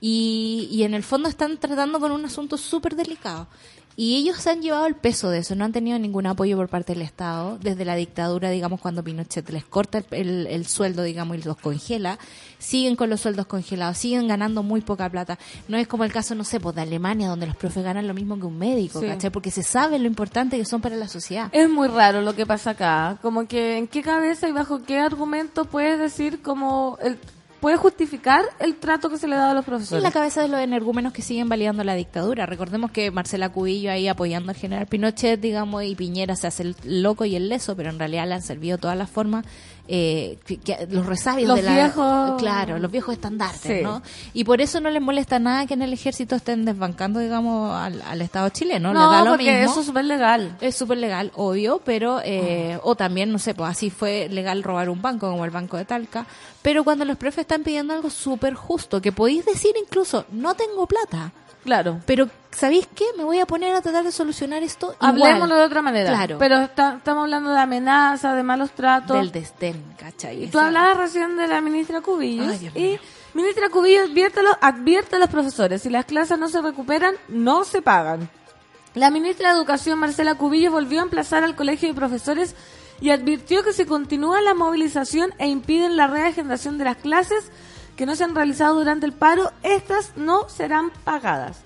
Y, 0.00 0.68
y 0.70 0.84
en 0.84 0.94
el 0.94 1.02
fondo 1.02 1.28
están 1.28 1.58
tratando 1.58 1.98
con 1.98 2.12
un 2.12 2.24
asunto 2.24 2.56
súper 2.56 2.94
delicado. 2.94 3.48
Y 3.96 4.16
ellos 4.16 4.38
se 4.38 4.50
han 4.50 4.60
llevado 4.60 4.86
el 4.86 4.96
peso 4.96 5.30
de 5.30 5.38
eso, 5.38 5.54
no 5.54 5.64
han 5.64 5.72
tenido 5.72 5.98
ningún 6.00 6.26
apoyo 6.26 6.56
por 6.56 6.68
parte 6.68 6.94
del 6.94 7.02
Estado, 7.02 7.58
desde 7.60 7.84
la 7.84 7.94
dictadura, 7.94 8.50
digamos, 8.50 8.80
cuando 8.80 9.04
Pinochet 9.04 9.48
les 9.50 9.64
corta 9.64 9.98
el, 9.98 10.06
el- 10.10 10.46
el 10.48 10.66
sueldo, 10.66 11.02
digamos, 11.04 11.36
y 11.38 11.42
los 11.42 11.56
congela, 11.56 12.18
siguen 12.58 12.96
con 12.96 13.08
los 13.08 13.20
sueldos 13.20 13.46
congelados, 13.46 13.96
siguen 13.98 14.26
ganando 14.26 14.62
muy 14.64 14.80
poca 14.80 15.08
plata. 15.08 15.38
No 15.68 15.76
es 15.76 15.86
como 15.86 16.02
el 16.04 16.12
caso, 16.12 16.34
no 16.34 16.42
sé, 16.42 16.58
pues 16.58 16.74
de 16.74 16.82
Alemania, 16.82 17.28
donde 17.28 17.46
los 17.46 17.56
profes 17.56 17.84
ganan 17.84 18.08
lo 18.08 18.14
mismo 18.14 18.36
que 18.38 18.46
un 18.46 18.58
médico, 18.58 19.00
Sí. 19.00 19.06
¿cachai? 19.06 19.30
Porque 19.30 19.50
se 19.52 19.62
sabe 19.62 19.98
lo 20.00 20.06
importante 20.06 20.56
que 20.58 20.64
son 20.64 20.80
para 20.80 20.96
la 20.96 21.06
sociedad. 21.06 21.48
Es 21.52 21.68
muy 21.70 21.86
raro 21.86 22.20
lo 22.20 22.34
que 22.34 22.46
pasa 22.46 22.70
acá. 22.70 23.18
Como 23.22 23.46
que 23.46 23.78
en 23.78 23.86
qué 23.86 24.02
cabeza 24.02 24.48
y 24.48 24.52
bajo 24.52 24.82
qué 24.82 24.98
argumento 24.98 25.66
puedes 25.66 26.00
decir 26.00 26.42
como 26.42 26.98
el 27.00 27.16
puedes 27.64 27.80
justificar 27.80 28.44
el 28.58 28.76
trato 28.76 29.08
que 29.08 29.16
se 29.16 29.26
le 29.26 29.36
da 29.36 29.50
a 29.50 29.54
los 29.54 29.62
En 29.62 29.64
profesores. 29.64 30.02
la 30.02 30.10
cabeza 30.10 30.42
de 30.42 30.48
los 30.48 30.60
energúmenos 30.60 31.14
que 31.14 31.22
siguen 31.22 31.48
validando 31.48 31.82
la 31.82 31.94
dictadura. 31.94 32.44
Recordemos 32.44 32.90
que 32.90 33.10
Marcela 33.10 33.48
Cubillo 33.48 33.90
ahí 33.90 34.06
apoyando 34.06 34.50
al 34.50 34.56
general 34.56 34.86
Pinochet, 34.86 35.40
digamos, 35.40 35.82
y 35.82 35.94
Piñera 35.94 36.36
se 36.36 36.46
hace 36.46 36.62
el 36.62 36.76
loco 36.84 37.24
y 37.24 37.36
el 37.36 37.48
leso, 37.48 37.74
pero 37.74 37.88
en 37.88 37.98
realidad 37.98 38.26
le 38.28 38.34
han 38.34 38.42
servido 38.42 38.76
todas 38.76 38.98
las 38.98 39.08
formas, 39.08 39.46
eh, 39.86 40.38
que- 40.46 40.58
que- 40.58 40.86
los 40.90 41.04
resabios 41.04 41.46
Los 41.48 41.56
de 41.58 41.62
la... 41.64 41.74
viejos- 41.74 42.38
Claro, 42.40 42.78
los 42.78 42.90
viejos 42.90 43.14
estandartes, 43.14 43.60
Sí. 43.78 43.82
¿no? 43.82 44.02
Y 44.32 44.44
por 44.44 44.60
eso 44.60 44.80
no 44.80 44.88
les 44.90 45.02
molesta 45.02 45.38
nada 45.38 45.66
que 45.66 45.74
en 45.74 45.82
el 45.82 45.92
ejército 45.92 46.36
estén 46.36 46.64
desbancando, 46.64 47.20
digamos, 47.20 47.74
al, 47.74 48.00
al 48.02 48.22
Estado 48.22 48.48
chileno. 48.48 48.92
no, 48.94 49.10
da 49.10 49.22
lo 49.22 49.30
porque 49.32 49.44
mismo. 49.58 49.70
eso 49.72 49.80
es 49.80 49.86
súper 49.86 50.04
legal. 50.06 50.56
Es 50.60 50.74
súper 50.74 50.98
legal, 50.98 51.32
obvio, 51.36 51.82
pero, 51.84 52.20
eh, 52.24 52.78
o 52.82 52.94
también, 52.96 53.30
no 53.30 53.38
sé, 53.38 53.54
pues 53.54 53.70
así 53.70 53.90
fue 53.90 54.28
legal 54.30 54.62
robar 54.62 54.88
un 54.88 55.02
banco, 55.02 55.30
como 55.30 55.44
el 55.44 55.50
Banco 55.50 55.76
de 55.76 55.84
Talca, 55.84 56.26
pero 56.62 56.82
cuando 56.82 57.04
los 57.04 57.16
profes 57.18 57.40
están 57.42 57.62
pidiendo 57.62 57.92
algo 57.92 58.08
súper 58.10 58.54
justo, 58.54 59.02
que 59.02 59.12
podéis 59.12 59.44
decir 59.44 59.72
incluso, 59.82 60.24
no 60.32 60.54
tengo 60.54 60.86
plata, 60.86 61.32
Claro. 61.64 62.00
pero 62.06 62.28
¿sabéis 62.50 62.86
qué? 62.94 63.04
Me 63.16 63.24
voy 63.24 63.40
a 63.40 63.46
poner 63.46 63.74
a 63.74 63.80
tratar 63.82 64.04
de 64.04 64.12
solucionar 64.12 64.62
esto 64.62 64.94
Hablemoslo 65.00 65.56
de 65.56 65.62
otra 65.64 65.82
manera. 65.82 66.10
Claro. 66.10 66.36
Pero 66.38 66.60
está- 66.60 66.94
estamos 66.98 67.22
hablando 67.24 67.50
de 67.50 67.58
amenaza, 67.58 68.34
de 68.34 68.42
malos 68.42 68.70
tratos. 68.72 69.16
Del 69.16 69.32
desdén, 69.32 69.82
¿cachai? 69.98 70.44
Y 70.44 70.46
tú 70.48 70.58
hablabas 70.58 70.96
recién 70.98 71.36
de 71.36 71.46
la 71.48 71.60
ministra 71.60 72.00
Cubillos. 72.00 72.48
Ay, 72.48 72.58
Dios 72.58 72.76
y 72.76 72.80
mío. 72.80 72.98
ministra 73.32 73.68
Cubillos 73.70 74.08
advierte 74.60 75.16
a 75.16 75.18
los 75.18 75.28
profesores, 75.30 75.82
si 75.82 75.90
las 75.90 76.04
clases 76.04 76.38
no 76.38 76.48
se 76.48 76.60
recuperan, 76.62 77.14
no 77.28 77.64
se 77.64 77.82
pagan. 77.82 78.28
La 78.94 79.10
ministra 79.10 79.48
de 79.50 79.56
Educación, 79.56 79.98
Marcela 79.98 80.36
Cubillos, 80.36 80.72
volvió 80.72 81.00
a 81.00 81.02
emplazar 81.02 81.42
al 81.42 81.56
colegio 81.56 81.88
de 81.88 81.94
profesores 81.94 82.54
y 83.00 83.10
advirtió 83.10 83.64
que 83.64 83.72
si 83.72 83.86
continúa 83.86 84.40
la 84.40 84.54
movilización 84.54 85.34
e 85.38 85.48
impiden 85.48 85.96
la 85.96 86.06
reagendación 86.06 86.78
de 86.78 86.84
las 86.84 86.96
clases 86.98 87.50
que 87.96 88.06
no 88.06 88.16
se 88.16 88.24
han 88.24 88.34
realizado 88.34 88.74
durante 88.78 89.06
el 89.06 89.12
paro, 89.12 89.52
estas 89.62 90.16
no 90.16 90.48
serán 90.48 90.90
pagadas. 91.04 91.58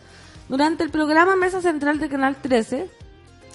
Durante 0.49 0.83
el 0.85 0.91
programa 0.91 1.37
Mesa 1.37 1.61
Central 1.61 1.99
de 1.99 2.09
Canal 2.09 2.37
13, 2.37 2.91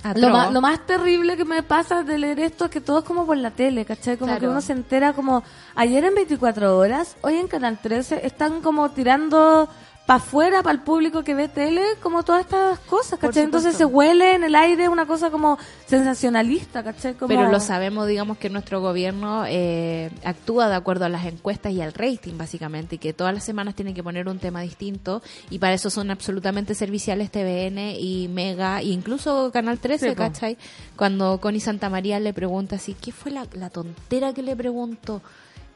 Atroz. 0.04 0.22
lo 0.22 0.30
más, 0.30 0.54
lo 0.54 0.62
más 0.62 0.86
terrible 0.86 1.38
que 1.38 1.46
me 1.46 1.64
pasa 1.64 2.04
de 2.04 2.18
leer 2.18 2.40
esto 2.40 2.66
es 2.66 2.72
que 2.72 2.82
todo 2.82 3.00
es 3.00 3.06
como 3.06 3.26
por 3.26 3.38
la 3.38 3.52
tele, 3.52 3.86
¿cachai? 3.86 4.18
Como 4.18 4.32
Claro. 4.32 4.42
que 4.42 4.48
uno 4.50 4.62
se 4.62 4.74
entera 4.74 5.14
como 5.14 5.44
ayer 5.76 6.04
en 6.06 6.14
24 6.16 6.78
horas, 6.78 7.16
hoy 7.22 7.38
en 7.38 7.48
Canal 7.48 7.80
13, 7.82 8.26
están 8.26 8.62
como 8.62 8.92
tirando 8.92 9.70
para 10.06 10.18
afuera, 10.18 10.62
para 10.64 10.74
el 10.74 10.82
público 10.82 11.24
que 11.24 11.34
ve 11.34 11.48
tele, 11.48 11.82
como 12.02 12.24
todas 12.24 12.42
estas 12.42 12.78
cosas, 12.80 13.18
¿cachai? 13.20 13.44
Entonces 13.44 13.78
se 13.78 13.86
huele 13.86 14.36
en 14.36 14.44
el 14.44 14.54
aire 14.54 14.90
una 14.90 15.06
cosa 15.06 15.32
como 15.32 15.58
sensacionalista, 15.86 16.84
¿cachai? 16.84 17.14
Como... 17.14 17.30
Pero 17.30 17.50
lo 17.50 17.62
sabemos, 17.62 18.06
digamos, 18.08 18.38
que 18.38 18.50
nuestro 18.50 18.82
gobierno 18.82 19.46
eh, 19.48 20.12
actúa 20.26 20.68
de 20.68 20.76
acuerdo 20.76 21.06
a 21.06 21.10
las 21.10 21.26
encuestas 21.26 21.72
y 21.72 21.82
al 21.82 21.94
rating, 21.94 22.38
básicamente, 22.38 22.96
y 22.96 22.98
que 22.98 23.14
todas 23.14 23.34
las 23.34 23.46
semanas 23.46 23.76
tienen 23.76 23.94
que 23.94 24.04
poner 24.04 24.28
un 24.28 24.40
tema 24.40 24.60
distinto, 24.62 25.22
y 25.50 25.60
para 25.60 25.74
eso 25.74 25.90
son 25.90 26.12
absolutamente 26.12 26.76
serviciales 26.76 27.32
TVN 27.32 27.96
y 27.98 28.28
Mega, 28.28 28.82
e 28.82 28.88
incluso 28.88 29.52
Canal 29.54 29.80
13, 29.80 30.10
Sí. 30.10 30.16
¿cachai? 30.16 30.58
Cuando 30.98 31.40
Connie 31.40 31.62
Santamaría 31.62 32.20
le 32.20 32.34
pregunta 32.34 32.76
así, 32.76 32.94
¿qué 32.94 33.14
fue 33.14 33.32
la, 33.32 33.48
la 33.54 33.70
tontera 33.70 34.34
que 34.34 34.42
le 34.44 34.56
preguntó? 34.56 35.22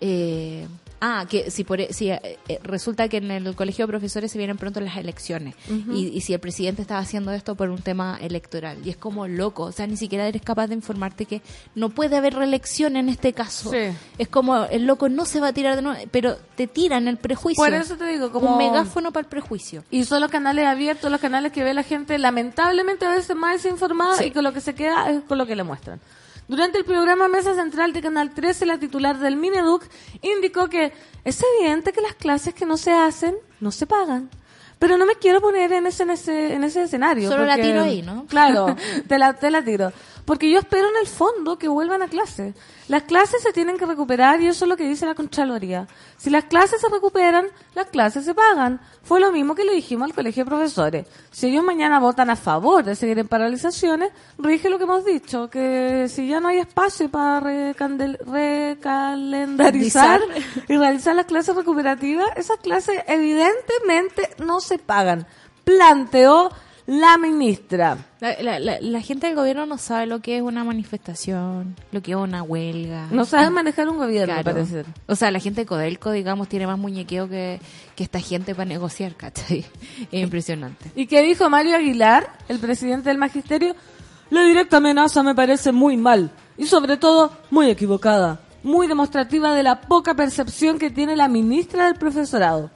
Eh, 0.02 0.68
ah, 1.02 1.26
que 1.30 1.52
si, 1.52 1.64
por, 1.64 1.80
e- 1.82 1.94
si 1.94 2.10
eh, 2.10 2.38
eh, 2.48 2.60
resulta 2.64 3.08
que 3.10 3.18
en 3.18 3.32
el 3.32 3.56
colegio 3.56 3.86
de 3.86 3.92
profesores 3.92 4.32
se 4.32 4.38
vienen 4.38 4.58
pronto 4.58 4.80
las 4.80 4.98
elecciones 4.98 5.56
y, 5.94 6.08
y 6.08 6.22
si 6.22 6.34
el 6.34 6.40
presidente 6.40 6.82
estaba 6.82 7.00
haciendo 7.00 7.32
esto 7.32 7.56
por 7.56 7.70
un 7.70 7.82
tema 7.82 8.18
electoral 8.22 8.78
y 8.86 8.90
es 8.90 8.98
como 8.98 9.28
loco, 9.28 9.64
o 9.64 9.72
sea, 9.72 9.88
ni 9.88 9.98
siquiera 9.98 10.28
eres 10.28 10.42
capaz 10.42 10.68
de 10.68 10.76
informarte 10.76 11.26
que 11.26 11.42
no 11.76 11.90
puede 11.90 12.18
haber 12.18 12.34
reelección 12.36 12.96
en 12.98 13.10
este 13.10 13.34
caso. 13.34 13.72
Sí. 13.72 13.78
Es 14.18 14.28
como 14.28 14.66
el 14.66 14.86
loco 14.86 15.10
no 15.10 15.26
se 15.26 15.40
va 15.40 15.50
a 15.50 15.54
tirar 15.54 15.76
de 15.76 15.82
nuevo, 15.82 16.00
pero 16.12 16.38
te 16.56 16.68
tiran 16.68 17.08
el 17.08 17.18
prejuicio. 17.18 17.64
Por 17.64 17.74
eso 17.74 17.96
te 17.98 18.06
digo, 18.06 18.32
como... 18.32 18.52
un 18.54 18.58
megáfono 18.58 19.12
para 19.12 19.22
el 19.26 19.30
prejuicio. 19.30 19.84
Y 19.92 20.04
son 20.06 20.22
los 20.22 20.32
canales 20.32 20.66
abiertos, 20.66 21.12
los 21.12 21.22
canales 21.22 21.52
que 21.52 21.64
ve 21.64 21.74
la 21.74 21.84
gente 21.84 22.18
lamentablemente 22.18 23.06
a 23.06 23.12
veces 23.12 23.36
más 23.36 23.62
desinformada 23.64 24.16
Sí. 24.18 24.26
y 24.26 24.32
con 24.32 24.44
lo 24.44 24.54
que 24.54 24.62
se 24.62 24.74
queda 24.76 25.10
es 25.10 25.22
con 25.24 25.38
lo 25.38 25.46
que 25.46 25.56
le 25.56 25.64
muestran. 25.64 26.00
Durante 26.48 26.78
el 26.78 26.86
programa 26.86 27.28
Mesa 27.28 27.56
Central 27.56 27.92
de 27.92 28.02
Canal 28.02 28.34
13, 28.34 28.66
la 28.66 28.78
titular 28.80 29.20
del 29.20 29.36
Mineduc 29.36 29.84
indicó 30.22 30.70
que 30.70 30.94
es 31.26 31.44
evidente 31.60 31.92
que 31.92 32.00
las 32.00 32.16
clases 32.16 32.54
que 32.54 32.66
no 32.66 32.78
se 32.78 32.94
hacen 32.94 33.36
no 33.60 33.72
se 33.72 33.86
pagan. 33.86 34.30
Pero 34.80 34.98
no 34.98 35.06
me 35.06 35.16
quiero 35.16 35.42
poner 35.42 35.74
en 35.74 35.88
ese, 35.88 36.04
en 36.04 36.12
ese, 36.12 36.54
en 36.54 36.64
ese 36.64 36.84
escenario. 36.84 37.30
Solo 37.30 37.46
la 37.46 37.56
tiro 37.56 37.82
ahí, 37.82 38.02
¿no? 38.02 38.26
Claro, 38.28 38.76
te 39.08 39.18
la, 39.18 39.34
te 39.34 39.52
la 39.52 39.64
tiro. 39.64 39.92
Porque 40.24 40.50
yo 40.50 40.60
espero 40.60 40.88
en 40.90 40.98
el 41.02 41.08
fondo 41.08 41.58
que 41.58 41.68
vuelvan 41.68 42.02
a 42.02 42.08
clase. 42.08 42.54
Las 42.88 43.04
clases 43.04 43.42
se 43.42 43.52
tienen 43.52 43.78
que 43.78 43.86
recuperar 43.86 44.40
y 44.42 44.48
eso 44.48 44.64
es 44.64 44.70
lo 44.70 44.78
que 44.78 44.88
dice 44.88 45.06
la 45.06 45.14
Contraloría. 45.14 45.90
Si 46.16 46.30
las 46.30 46.46
clases 46.46 46.80
se 46.80 46.88
recuperan, 46.88 47.48
las 47.76 47.88
clases 47.88 48.24
se 48.24 48.34
pagan. 48.34 48.80
Fue 49.04 49.20
lo 49.20 49.30
mismo 49.32 49.56
que 49.56 49.66
le 49.66 49.74
dijimos 49.74 50.10
al 50.10 50.16
colegio 50.16 50.46
de 50.46 50.50
profesores. 50.50 51.06
Si 51.30 51.48
ellos 51.48 51.66
mañana 51.66 52.00
votan 52.00 52.30
a 52.30 52.38
favor 52.38 52.86
de 52.86 52.96
seguir 52.96 53.20
en 53.20 53.28
paralizaciones, 53.28 54.14
rige 54.38 54.70
lo 54.70 54.78
que 54.78 54.86
hemos 54.86 55.04
dicho, 55.04 55.50
que 55.50 56.08
si 56.08 56.30
ya 56.30 56.40
no 56.40 56.48
hay 56.48 56.60
espacio 56.60 57.10
para 57.10 57.42
recalendarizar 57.42 60.22
y 60.70 60.78
realizar 60.78 61.14
las 61.14 61.26
clases 61.26 61.56
recuperativas, 61.56 62.30
esas 62.38 62.60
clases 62.60 63.04
evidentemente 63.08 64.30
no 64.40 64.62
se 64.62 64.80
pagan. 64.80 65.28
Planteó 65.66 66.52
la 66.88 67.18
ministra. 67.18 67.98
La, 68.22 68.42
la- 68.42 68.60
la- 68.60 68.80
la 68.82 69.02
gente 69.02 69.28
del 69.28 69.36
gobierno 69.36 69.66
no 69.66 69.78
sabe 69.78 70.08
lo 70.08 70.20
que 70.22 70.38
es 70.38 70.42
una 70.42 70.64
manifestación, 70.64 71.76
lo 71.92 72.02
que 72.02 72.12
es 72.12 72.18
una 72.18 72.42
huelga. 72.44 73.08
No 73.12 73.26
saben 73.26 73.54
manejar 73.54 73.88
un 73.90 73.98
gobierno, 73.98 74.34
Claro. 74.34 74.52
parece. 74.54 74.86
O 75.06 75.16
sea, 75.16 75.30
la 75.32 75.40
gente 75.40 75.62
de 75.62 75.66
Codelco, 75.68 76.12
digamos, 76.12 76.48
tiene 76.48 76.66
más 76.66 76.78
muñequeo 76.80 77.28
que, 77.30 77.60
que 77.96 78.04
esta 78.04 78.20
gente 78.20 78.56
para 78.56 78.66
negociar, 78.70 79.16
¿cachai? 79.16 79.66
Es 80.12 80.24
impresionante. 80.24 80.92
¿Y 80.96 81.08
qué 81.08 81.22
dijo 81.22 81.50
Mario 81.50 81.76
Aguilar, 81.76 82.28
el 82.48 82.60
presidente 82.60 83.10
del 83.10 83.18
magisterio? 83.18 83.76
La 84.30 84.44
directa 84.44 84.78
amenaza 84.78 85.24
me 85.24 85.36
parece 85.36 85.72
muy 85.72 85.96
mal 85.98 86.32
y 86.58 86.66
sobre 86.66 86.98
todo 86.98 87.32
muy 87.50 87.70
equivocada, 87.70 88.42
muy 88.64 88.88
demostrativa 88.88 89.54
de 89.54 89.64
la 89.64 89.80
poca 89.82 90.16
percepción 90.16 90.80
que 90.80 90.90
tiene 90.90 91.16
la 91.16 91.28
ministra 91.30 91.86
del 91.86 91.96
profesorado. 91.96 92.70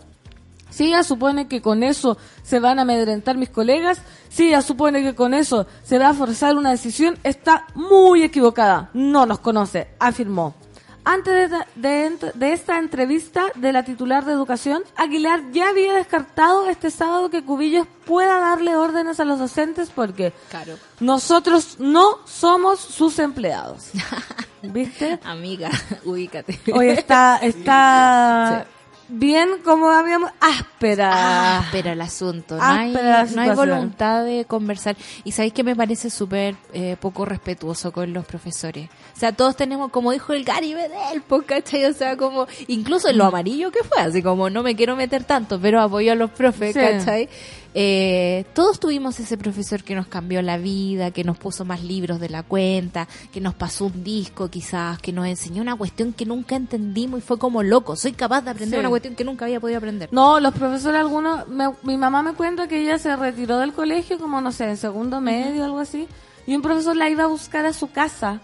Si 0.71 0.87
ella 0.87 1.03
supone 1.03 1.47
que 1.47 1.61
con 1.61 1.83
eso 1.83 2.17
se 2.41 2.59
van 2.59 2.79
a 2.79 2.81
amedrentar 2.81 3.37
mis 3.37 3.49
colegas, 3.49 4.01
si 4.29 4.47
ella 4.47 4.63
supone 4.63 5.03
que 5.03 5.13
con 5.13 5.35
eso 5.35 5.67
se 5.83 5.99
va 5.99 6.09
a 6.09 6.13
forzar 6.15 6.57
una 6.57 6.71
decisión, 6.71 7.19
está 7.23 7.67
muy 7.75 8.23
equivocada. 8.23 8.89
No 8.95 9.27
nos 9.27 9.37
conoce, 9.39 9.89
afirmó. 9.99 10.55
Antes 11.03 11.49
de, 11.49 11.57
de- 11.75 12.31
de 12.35 12.53
esta 12.53 12.77
entrevista 12.77 13.45
de 13.55 13.73
la 13.73 13.83
titular 13.83 14.23
de 14.23 14.33
educación, 14.33 14.83
Aguilar 14.95 15.41
ya 15.51 15.69
había 15.69 15.93
descartado 15.95 16.67
este 16.69 16.91
sábado 16.91 17.31
que 17.31 17.43
Cubillos 17.43 17.87
pueda 18.05 18.39
darle 18.39 18.75
órdenes 18.75 19.19
a 19.19 19.25
los 19.25 19.39
docentes 19.39 19.89
porque 19.89 20.31
Claro. 20.51 20.75
nosotros 20.99 21.77
no 21.79 22.19
somos 22.25 22.79
sus 22.79 23.17
empleados. 23.17 23.89
¿Viste? 24.61 25.19
Amiga, 25.23 25.71
ubícate. 26.05 26.59
Hoy 26.71 26.89
está, 26.89 27.37
está 27.37 28.67
bien 29.11 29.49
como 29.63 29.89
habíamos 29.91 30.31
áspera. 30.39 31.59
áspera 31.59 31.93
el 31.93 32.01
asunto. 32.01 32.55
No 32.57 32.63
hay, 32.63 32.89
Áspera 32.95 33.25
no 33.35 33.41
hay 33.41 33.49
voluntad 33.55 34.23
de 34.25 34.45
conversar. 34.45 34.95
Y 35.23 35.31
sabéis 35.33 35.53
que 35.53 35.63
me 35.63 35.75
parece 35.75 36.09
súper 36.09 36.55
eh, 36.73 36.95
poco 36.99 37.25
respetuoso 37.25 37.91
con 37.91 38.13
los 38.13 38.25
profesores. 38.25 38.89
O 39.15 39.19
sea, 39.19 39.31
todos 39.33 39.55
tenemos, 39.55 39.91
como 39.91 40.11
dijo 40.11 40.33
el 40.33 40.43
Gary 40.43 40.73
Bedel, 40.73 41.21
pues, 41.27 41.43
¿cachai? 41.45 41.85
O 41.85 41.93
sea, 41.93 42.17
como, 42.17 42.47
incluso 42.67 43.09
en 43.09 43.17
lo 43.17 43.25
amarillo 43.25 43.71
que 43.71 43.83
fue, 43.83 44.01
así 44.01 44.23
como 44.23 44.49
no 44.49 44.63
me 44.63 44.75
quiero 44.75 44.95
meter 44.95 45.23
tanto, 45.23 45.59
pero 45.59 45.81
apoyo 45.81 46.11
a 46.13 46.15
los 46.15 46.31
profes, 46.31 46.73
Sí. 46.73 46.79
¿cachai? 46.79 47.29
Eh, 47.73 48.43
todos 48.53 48.79
tuvimos 48.81 49.17
ese 49.21 49.37
profesor 49.37 49.83
que 49.83 49.95
nos 49.95 50.07
cambió 50.07 50.41
la 50.41 50.57
vida, 50.57 51.11
que 51.11 51.23
nos 51.23 51.37
puso 51.37 51.63
más 51.63 51.81
libros 51.83 52.19
de 52.19 52.27
la 52.29 52.43
cuenta, 52.43 53.07
que 53.31 53.39
nos 53.39 53.53
pasó 53.53 53.85
un 53.85 54.03
disco 54.03 54.49
quizás, 54.49 54.99
que 54.99 55.13
nos 55.13 55.25
enseñó 55.27 55.61
una 55.61 55.75
cuestión 55.77 56.11
que 56.11 56.25
nunca 56.25 56.55
entendimos 56.57 57.19
y 57.19 57.21
fue 57.21 57.37
como 57.39 57.63
loco. 57.63 57.95
Soy 57.95 58.11
capaz 58.11 58.41
de 58.41 58.51
aprender 58.51 58.75
Sí. 58.77 58.79
una 58.81 58.89
cuestión 58.89 59.15
que 59.15 59.23
nunca 59.23 59.45
había 59.45 59.59
podido 59.61 59.77
aprender. 59.77 60.09
No, 60.11 60.39
los 60.41 60.53
profesores 60.53 60.99
algunos, 60.99 61.47
me- 61.47 61.71
mi 61.83 61.95
mamá 61.95 62.21
me 62.23 62.33
cuenta 62.33 62.67
que 62.67 62.81
ella 62.81 62.99
se 62.99 63.15
retiró 63.15 63.57
del 63.59 63.71
colegio 63.71 64.19
como, 64.19 64.41
no 64.41 64.51
sé, 64.51 64.65
en 64.65 64.77
segundo 64.77 65.21
medio 65.21 65.63
algo 65.63 65.79
así, 65.79 66.07
y 66.45 66.55
un 66.55 66.61
profesor 66.61 66.97
la 66.97 67.09
iba 67.09 67.23
a 67.23 67.27
buscar 67.27 67.65
a 67.65 67.71
su 67.71 67.89
casa 67.91 68.41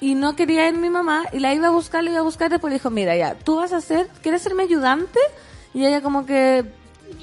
y 0.00 0.14
no 0.14 0.36
quería 0.36 0.68
ir 0.68 0.76
mi 0.78 0.88
mamá 0.88 1.24
y 1.32 1.38
la 1.40 1.52
iba 1.52 1.66
a 1.66 1.70
buscar, 1.70 2.02
la 2.02 2.10
iba 2.10 2.20
a 2.20 2.22
buscar, 2.22 2.48
después 2.50 2.70
le 2.70 2.76
dijo, 2.78 2.88
mira 2.90 3.14
ya, 3.16 3.34
tú 3.34 3.56
vas 3.56 3.72
a 3.74 3.80
ser, 3.82 4.08
¿quieres 4.22 4.40
ser 4.40 4.54
mi 4.54 4.62
ayudante? 4.62 5.18
Y 5.74 5.84
ella 5.84 6.00
como 6.00 6.24
que 6.24 6.64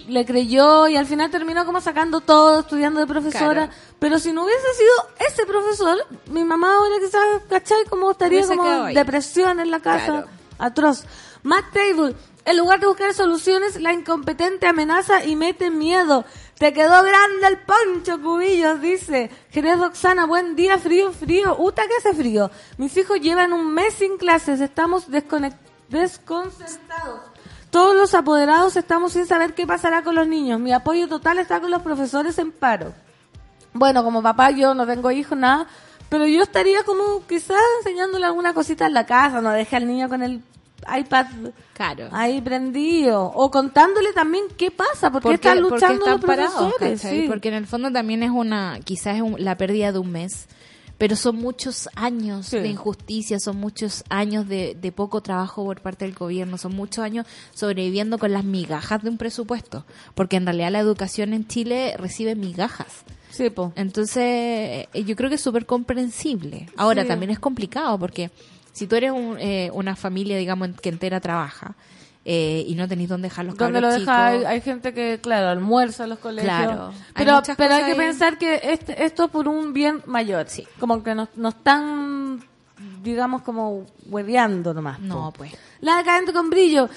le 0.08 0.25
creyó 0.25 0.88
y 0.88 0.97
al 0.97 1.06
final 1.06 1.30
terminó 1.32 1.65
como 1.65 1.82
sacando 1.82 2.21
todo, 2.21 2.62
estudiando 2.62 2.99
de 2.99 3.08
profesora, 3.08 3.67
Claro. 3.67 3.71
pero 3.99 4.19
si 4.19 4.32
no 4.34 4.43
hubiese 4.45 4.67
sido 4.77 5.27
ese 5.27 5.45
profesor, 5.45 5.97
mi 6.30 6.43
mamá 6.43 6.75
ahora 6.75 6.95
quizás, 6.99 7.41
¿cachai? 7.49 7.86
Como 7.89 8.12
estaría 8.12 8.45
como 8.47 8.86
depresión 8.86 9.60
en 9.60 9.71
la 9.71 9.80
casa 9.80 10.06
Claro. 10.06 10.27
atroz. 10.60 11.04
Matt 11.43 11.65
Table, 11.73 12.15
en 12.45 12.58
lugar 12.58 12.80
de 12.80 12.88
buscar 12.88 13.13
soluciones, 13.13 13.80
la 13.82 13.93
incompetente 13.93 14.67
amenaza 14.67 15.23
y 15.25 15.36
mete 15.36 15.69
miedo. 15.71 16.23
Te 16.60 16.71
quedó 16.73 17.01
grande 17.04 17.47
el 17.47 17.58
poncho, 17.60 18.21
cubillos, 18.21 18.80
dice. 18.82 19.32
Jerez 19.49 19.80
Roxana, 19.80 20.27
buen 20.27 20.56
día, 20.56 20.77
frío, 20.77 21.12
frío. 21.12 21.56
Uta, 21.58 21.82
que 21.88 21.95
hace 21.97 22.13
frío. 22.15 22.51
Mis 22.77 22.95
hijos 22.97 23.19
llevan 23.19 23.54
un 23.54 23.73
mes 23.73 23.95
sin 23.95 24.17
clases, 24.17 24.62
estamos 24.62 25.10
desconec- 25.10 25.58
desconcertados. 25.89 27.31
Todos 27.72 27.96
los 27.96 28.14
apoderados 28.14 28.76
estamos 28.76 29.14
sin 29.14 29.26
saber 29.26 29.54
qué 29.56 29.66
pasará 29.66 30.04
con 30.04 30.14
los 30.16 30.28
niños. 30.28 30.60
Mi 30.60 30.74
apoyo 30.74 31.08
total 31.08 31.40
está 31.40 31.60
con 31.62 31.72
los 31.72 31.82
profesores 31.82 32.38
en 32.38 32.52
paro. 32.52 32.94
Bueno, 33.74 34.04
como 34.04 34.22
papá 34.22 34.52
yo 34.52 34.74
no 34.74 34.86
tengo 34.86 35.10
hijos, 35.12 35.38
nada, 35.38 35.68
pero 36.10 36.28
yo 36.28 36.44
estaría 36.44 36.84
como 36.84 37.26
quizás 37.28 37.58
enseñándole 37.80 38.26
alguna 38.26 38.54
cosita 38.54 38.86
en 38.86 38.94
la 38.94 39.06
casa, 39.06 39.40
no 39.42 39.52
deje 39.52 39.78
al 39.78 39.88
niño 39.88 40.10
con 40.10 40.22
el 40.22 40.42
iPad 40.98 41.28
Claro. 41.74 42.10
ahí 42.12 42.42
prendido, 42.42 43.24
o 43.24 43.50
contándole 43.50 44.12
también 44.14 44.44
qué 44.58 44.72
pasa, 44.72 45.10
por 45.12 45.22
qué 45.22 45.36
están 45.36 45.60
porque 45.62 45.70
luchando 45.76 46.00
están 46.06 46.14
los 46.18 46.26
parados, 46.26 46.74
profesores. 46.76 47.02
sí. 47.02 47.26
Porque 47.30 47.48
en 47.50 47.54
el 47.56 47.68
fondo 47.68 47.90
también 47.92 48.24
es 48.24 48.32
una, 48.32 48.80
quizás 48.84 49.16
es 49.16 49.22
un- 49.22 49.36
la 49.38 49.56
pérdida 49.56 49.92
de 49.94 50.00
un 50.00 50.12
mes, 50.12 50.48
pero 51.02 51.16
son 51.16 51.38
muchos 51.38 51.90
años 51.96 52.46
Sí. 52.46 52.58
de 52.60 52.68
injusticia, 52.68 53.40
son 53.40 53.58
muchos 53.58 54.04
años 54.10 54.48
de, 54.48 54.78
de 54.80 54.92
poco 54.92 55.22
trabajo 55.22 55.66
por 55.66 55.82
parte 55.82 56.06
del 56.06 56.14
gobierno, 56.14 56.60
son 56.60 56.76
muchos 56.76 57.04
años 57.04 57.26
sobreviviendo 57.56 58.20
con 58.20 58.32
las 58.32 58.44
migajas 58.44 59.02
de 59.02 59.10
un 59.10 59.18
presupuesto, 59.18 59.84
porque 60.14 60.36
en 60.36 60.46
realidad 60.46 60.70
la 60.72 60.78
educación 60.78 61.34
en 61.34 61.48
Chile 61.48 61.96
recibe 61.98 62.36
migajas. 62.36 63.04
Sí, 63.32 63.50
po. 63.50 63.74
Entonces, 63.76 64.22
eh, 64.24 65.04
yo 65.04 65.16
creo 65.16 65.30
que 65.30 65.38
es 65.38 65.42
súper 65.42 65.66
comprensible. 65.66 66.68
Ahora, 66.78 67.02
Sí. 67.02 67.08
también 67.08 67.32
es 67.32 67.40
complicado 67.40 67.98
porque 67.98 68.30
si 68.72 68.86
tú 68.86 68.96
eres 68.96 69.12
un- 69.12 69.38
eh, 69.40 69.72
una 69.74 69.96
familia, 69.96 70.38
digamos, 70.38 70.70
que 70.80 70.90
entera 70.90 71.20
trabaja 71.20 71.76
eh, 72.24 72.64
y 72.68 72.76
no 72.76 72.88
tenéis 72.88 73.10
dónde 73.10 73.30
dejar 73.30 73.46
los 73.46 73.56
cabros 73.56 73.82
lo 73.82 73.92
deja, 73.92 74.28
hay, 74.28 74.44
hay 74.44 74.62
gente 74.62 74.94
que, 74.94 75.20
claro, 75.22 75.48
almuerza 75.50 76.04
en 76.04 76.12
los 76.12 76.20
colegios. 76.20 76.54
Claro. 76.56 76.90
Hay 77.16 77.26
Pero, 77.26 77.36
muchas 77.36 77.58
pero 77.58 77.74
hay 77.74 77.84
que 77.86 77.92
ahí. 77.92 77.98
pensar 77.98 78.38
que 78.38 78.62
este, 78.64 79.04
esto 79.04 79.26
es 79.26 79.32
por 79.32 79.48
un 79.48 79.74
bien 79.74 80.04
mayor. 80.06 80.48
Sí. 80.48 80.68
Como 80.80 81.02
que 81.02 81.16
nos, 81.16 81.30
nos 81.36 81.56
están, 81.56 82.44
digamos, 83.02 83.42
como 83.42 83.88
hueveando 84.06 84.72
nomás. 84.74 85.00
No, 85.00 85.34
pues. 85.36 85.52
La 85.80 85.98
decadente 85.98 86.32
con 86.32 86.50
brillo. 86.52 86.90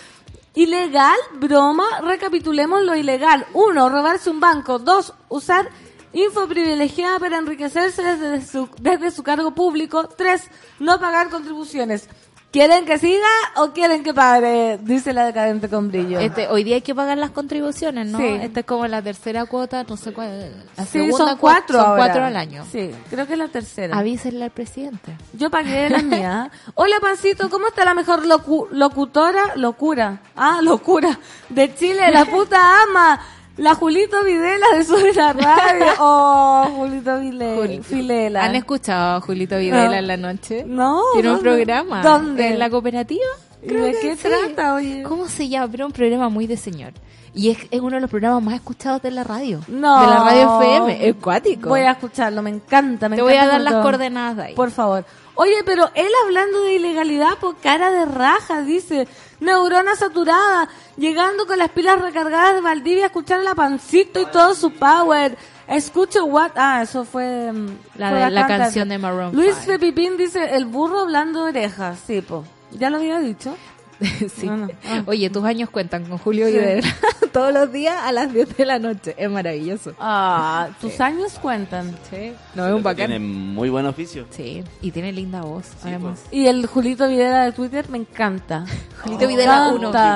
Ilegal, 0.57 1.17
broma, 1.41 1.85
recapitulemos 2.03 2.83
lo 2.83 2.95
ilegal. 2.95 3.47
Uno, 3.55 3.89
robarse 3.89 4.29
un 4.29 4.41
banco. 4.41 4.79
Dos, 4.79 5.15
usar 5.31 5.69
info 6.13 6.47
privilegiada 6.47 7.19
para 7.19 7.39
enriquecerse 7.39 8.03
desde 8.03 8.47
su, 8.47 8.69
desde 8.79 9.11
su 9.11 9.23
cargo 9.23 9.53
público. 9.55 10.07
Tres, 10.07 10.49
no 10.79 11.01
pagar 11.01 11.29
contribuciones. 11.31 12.09
¿Quieren 12.55 12.85
que 12.85 12.99
siga 12.99 13.27
o 13.57 13.73
quieren 13.73 14.05
que 14.05 14.15
pague? 14.15 14.79
Dice 14.81 15.13
la 15.13 15.25
decadente 15.27 15.69
con 15.69 15.89
brillo. 15.89 16.21
Este, 16.21 16.47
hoy 16.47 16.63
día 16.63 16.77
hay 16.77 16.83
que 16.83 16.95
pagar 16.95 17.19
las 17.19 17.31
contribuciones, 17.31 18.07
¿no? 18.07 18.19
Sí. 18.19 18.27
Esta 18.27 18.61
es 18.61 18.67
como 18.67 18.87
la 18.87 19.03
tercera 19.03 19.45
cuota, 19.47 19.83
no 19.83 19.97
sé 19.97 20.13
cuál. 20.13 20.53
La 20.77 20.85
Sí, 20.85 21.01
segunda 21.01 21.31
son 21.31 21.39
cuatro 21.39 21.79
Son 21.81 21.85
ahora. 21.89 22.05
cuatro 22.05 22.25
al 22.25 22.37
año. 22.37 22.65
Sí, 22.71 22.93
creo 23.11 23.27
que 23.27 23.33
es 23.33 23.39
la 23.41 23.49
tercera. 23.49 23.99
Avísenle 23.99 24.45
al 24.45 24.53
presidente. 24.53 25.17
Yo 25.33 25.51
pagué 25.51 25.91
las 25.91 26.05
mías. 26.05 26.49
Hola, 26.75 26.95
Pancito, 27.01 27.51
¿cómo 27.51 27.67
está 27.67 27.85
la 27.85 27.95
mejor 27.95 28.25
locu- 28.25 28.69
locutora? 28.71 29.57
Locura. 29.57 30.21
Ah, 30.37 30.61
locura. 30.63 31.19
De 31.49 31.75
Chile, 31.75 32.09
la 32.13 32.25
puta 32.25 32.85
ama. 32.85 33.21
La 33.57 33.75
Julito 33.77 34.23
Videla 34.25 34.67
de 34.77 34.85
Sube 34.85 35.13
la 35.15 35.33
Radio. 35.33 35.87
Oh, 36.01 36.65
Julito 36.77 37.13
Juli- 37.19 37.83
Filela. 37.83 38.45
¿Han 38.45 38.57
escuchado 38.57 39.17
a 39.17 39.21
Julito 39.21 39.57
Videla 39.57 39.87
No. 39.89 39.93
en 39.95 40.07
la 40.09 40.17
noche? 40.17 40.65
No, 40.67 41.01
Tiene 41.13 41.33
un 41.33 41.41
programa. 41.41 42.03
¿Dónde? 42.03 42.49
¿En 42.49 42.59
la 42.59 42.69
cooperativa? 42.69 43.23
¿Y 43.63 43.69
de 43.69 43.93
que 43.93 43.99
qué 44.01 44.17
sí. 44.17 44.29
trata, 44.29 44.75
oye? 44.75 45.03
¿Cómo 45.05 45.29
se 45.29 45.49
llama? 45.49 45.69
Pero 45.71 45.87
un 45.87 45.93
programa 45.93 46.29
muy 46.29 46.47
de 46.47 46.57
señor. 46.57 46.93
Y 47.33 47.51
es, 47.51 47.59
es 47.71 47.81
uno 47.81 47.97
de 47.97 48.01
los 48.01 48.11
programas 48.11 48.43
más 48.43 48.55
escuchados 48.55 49.03
de 49.03 49.11
la 49.11 49.25
radio. 49.25 49.61
No. 49.69 50.01
De 50.01 50.07
la 50.07 50.19
radio 50.25 50.61
FM. 50.61 51.09
Es 51.09 51.15
cuático. 51.17 51.69
Voy 51.69 51.81
a 51.81 51.93
escucharlo, 51.93 52.43
me 52.43 52.51
encanta. 52.51 53.09
Me 53.09 53.17
Te 53.17 53.23
voy 53.23 53.33
a 53.33 53.37
encanta 53.45 53.53
dar 53.53 53.61
las 53.73 53.83
coordenadas 53.83 54.37
de 54.37 54.43
ahí. 54.45 54.55
Por 54.55 54.71
favor. 54.71 55.05
Oye, 55.37 55.63
pero 55.65 55.91
él 55.95 56.09
hablando 56.25 56.63
de 56.63 56.75
ilegalidad 56.75 57.39
por 57.39 57.57
cara 57.57 57.91
de 57.91 58.05
raja, 58.07 58.63
dice, 58.63 59.09
neurona 59.41 59.97
saturada, 59.97 60.69
llegando 60.97 61.47
con 61.47 61.59
las 61.59 61.71
pilas 61.71 62.01
recargadas 62.01 62.55
de 62.55 62.61
Valdivia 62.61 63.05
a 63.05 63.07
escuchar 63.07 63.41
la 63.41 63.55
pancito 63.55 64.21
y 64.21 64.27
todo 64.27 64.55
su 64.55 64.71
power. 64.73 65.37
Escucho 65.67 66.25
what, 66.27 66.53
ah, 66.57 66.83
eso 66.83 67.05
fue 67.05 67.51
mm, 67.53 67.67
La 67.97 68.11
fue 68.11 68.19
de- 68.21 68.31
la 68.31 68.47
canción 68.47 68.89
de 68.89 68.99
Maroon 68.99 69.35
Luis 69.35 69.57
five. 69.57 69.79
Pepipín 69.79 70.17
dice, 70.17 70.55
el 70.55 70.67
burro 70.67 71.01
hablando 71.01 71.45
de 71.45 71.51
orejas, 71.51 71.99
sí, 72.07 72.21
po. 72.21 72.45
Ya 72.71 72.91
lo 72.91 72.99
había 72.99 73.19
dicho. 73.19 73.57
Sí. 74.37 74.47
No, 74.47 74.57
no. 74.57 74.69
Ah. 74.87 75.03
Oye, 75.07 75.31
tus 75.31 75.45
años 75.45 75.71
cuentan 75.71 76.05
con 76.05 76.19
Julio 76.19 76.47
Videla. 76.47 76.87
Todos 77.33 77.53
los 77.53 77.73
días 77.73 77.97
a 78.03 78.13
las 78.13 78.33
10 78.33 78.57
de 78.57 78.65
la 78.67 78.79
noche. 78.79 79.15
Es 79.19 79.31
maravilloso. 79.31 79.93
Ah, 79.99 80.69
tus 80.81 81.01
años 81.01 81.39
cuentan. 81.41 81.97
Sí. 82.11 82.33
No, 82.55 82.67
es 82.67 82.73
un 82.75 82.83
bacán. 82.83 83.09
Tiene 83.09 83.19
muy 83.19 83.71
buen 83.71 83.87
oficio. 83.87 84.27
Sí, 84.31 84.63
y 84.81 84.91
tiene 84.93 85.13
linda 85.13 85.43
voz, 85.43 85.67
además. 85.83 86.23
Y 86.31 86.47
el 86.47 86.67
Julito 86.67 87.09
Videla 87.09 87.45
de 87.45 87.53
Twitter 87.53 87.89
me 87.89 87.99
encanta. 87.99 88.65
Julito 89.03 89.27
Videla. 89.27 89.73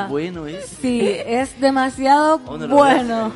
Qué 0.07 0.11
bueno 0.11 0.46
es. 0.46 0.66
Sí, 0.81 1.01
es 1.27 1.61
demasiado 1.61 2.40
Oh, 2.46 2.57
no 2.57 2.68
bueno. 2.68 3.33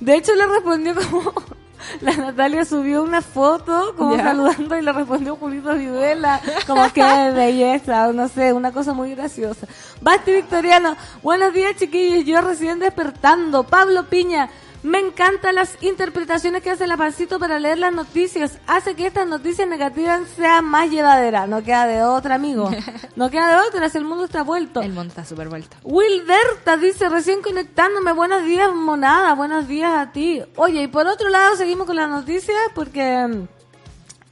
De 0.00 0.16
hecho, 0.16 0.34
le 0.34 0.46
respondió 0.46 0.94
como... 0.94 1.32
La 2.00 2.16
Natalia 2.16 2.64
subió 2.64 3.02
una 3.02 3.22
foto 3.22 3.94
como 3.96 4.16
saludando 4.16 4.76
y 4.76 4.82
le 4.82 4.92
respondió 4.92 5.36
Julito 5.36 5.74
Videla. 5.74 6.40
Como 6.66 6.90
que 6.92 7.02
belleza, 7.02 8.12
no 8.12 8.28
sé, 8.28 8.52
una 8.52 8.72
cosa 8.72 8.92
muy 8.92 9.14
graciosa. 9.14 9.66
Basti 10.00 10.32
Victoriano, 10.32 10.96
buenos 11.22 11.52
días 11.52 11.76
chiquillos, 11.76 12.24
yo 12.24 12.40
recién 12.40 12.78
despertando. 12.78 13.64
Pablo 13.64 14.04
Piña, 14.08 14.48
me 14.82 14.98
encantan 14.98 15.54
las 15.56 15.76
interpretaciones 15.82 16.62
que 16.62 16.70
hace 16.70 16.86
la 16.86 16.96
pancito 16.96 17.38
para 17.38 17.58
leer 17.58 17.78
las 17.78 17.92
noticias. 17.92 18.58
Hace 18.66 18.94
que 18.94 19.06
estas 19.06 19.26
noticias 19.26 19.68
negativas 19.68 20.22
sean 20.36 20.64
más 20.64 20.90
llevaderas. 20.90 21.48
No 21.48 21.62
queda 21.62 21.86
de 21.86 22.02
otra, 22.02 22.36
amigo. 22.36 22.70
No 23.16 23.28
queda 23.28 23.50
de 23.60 23.68
otra, 23.68 23.88
si 23.90 23.98
el 23.98 24.04
mundo 24.04 24.24
está 24.24 24.42
vuelto. 24.42 24.80
El 24.80 24.92
monta 24.94 25.24
súper 25.26 25.48
vuelto. 25.50 25.76
Wilberta 25.84 26.78
dice, 26.78 27.08
recién 27.10 27.42
conectándome, 27.42 28.12
buenos 28.12 28.44
días, 28.44 28.72
monada, 28.72 29.34
buenos 29.34 29.68
días 29.68 29.92
a 29.94 30.10
ti. 30.12 30.42
Oye, 30.56 30.82
y 30.84 30.88
por 30.88 31.06
otro 31.06 31.28
lado, 31.28 31.54
seguimos 31.56 31.86
con 31.86 31.96
las 31.96 32.08
noticias 32.08 32.56
porque 32.74 33.26
mm, 33.28 33.46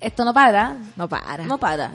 esto 0.00 0.24
no 0.24 0.32
para, 0.32 0.76
No 0.96 1.06
para. 1.08 1.44
no 1.44 1.58
para. 1.58 1.92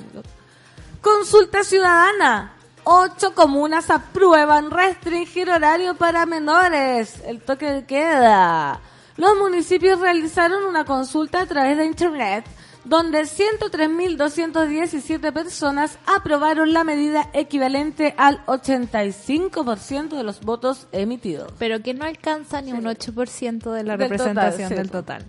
Consulta 1.02 1.64
ciudadana. 1.64 2.54
Ocho 2.86 3.34
comunas 3.34 3.90
aprueban 3.90 4.70
restringir 4.70 5.50
horario 5.50 5.96
para 5.96 6.26
menores. 6.26 7.22
El 7.26 7.42
toque 7.42 7.72
de 7.72 7.86
queda. 7.86 8.82
Los 9.16 9.38
municipios 9.38 10.00
realizaron 10.00 10.66
una 10.66 10.84
consulta 10.86 11.42
a 11.42 11.46
través 11.46 11.78
de 11.78 11.86
internet 11.86 12.46
donde 12.84 13.22
103.217 13.22 15.32
personas 15.32 16.00
aprobaron 16.06 16.74
la 16.74 16.84
medida 16.84 17.30
equivalente 17.34 18.14
al 18.18 18.46
85% 18.46 20.18
de 20.18 20.24
los 20.24 20.42
votos 20.42 20.88
emitidos. 20.92 21.54
Pero 21.58 21.82
que 21.82 21.94
no 21.94 22.04
alcanza 22.04 22.62
ni 22.62 22.74
un 22.74 22.84
8% 22.84 23.72
de 23.72 23.84
la 23.84 23.96
Del 23.96 24.10
representación 24.10 24.70
total, 24.70 24.70
sí. 24.70 24.76
del 24.76 24.92
total. 24.92 25.24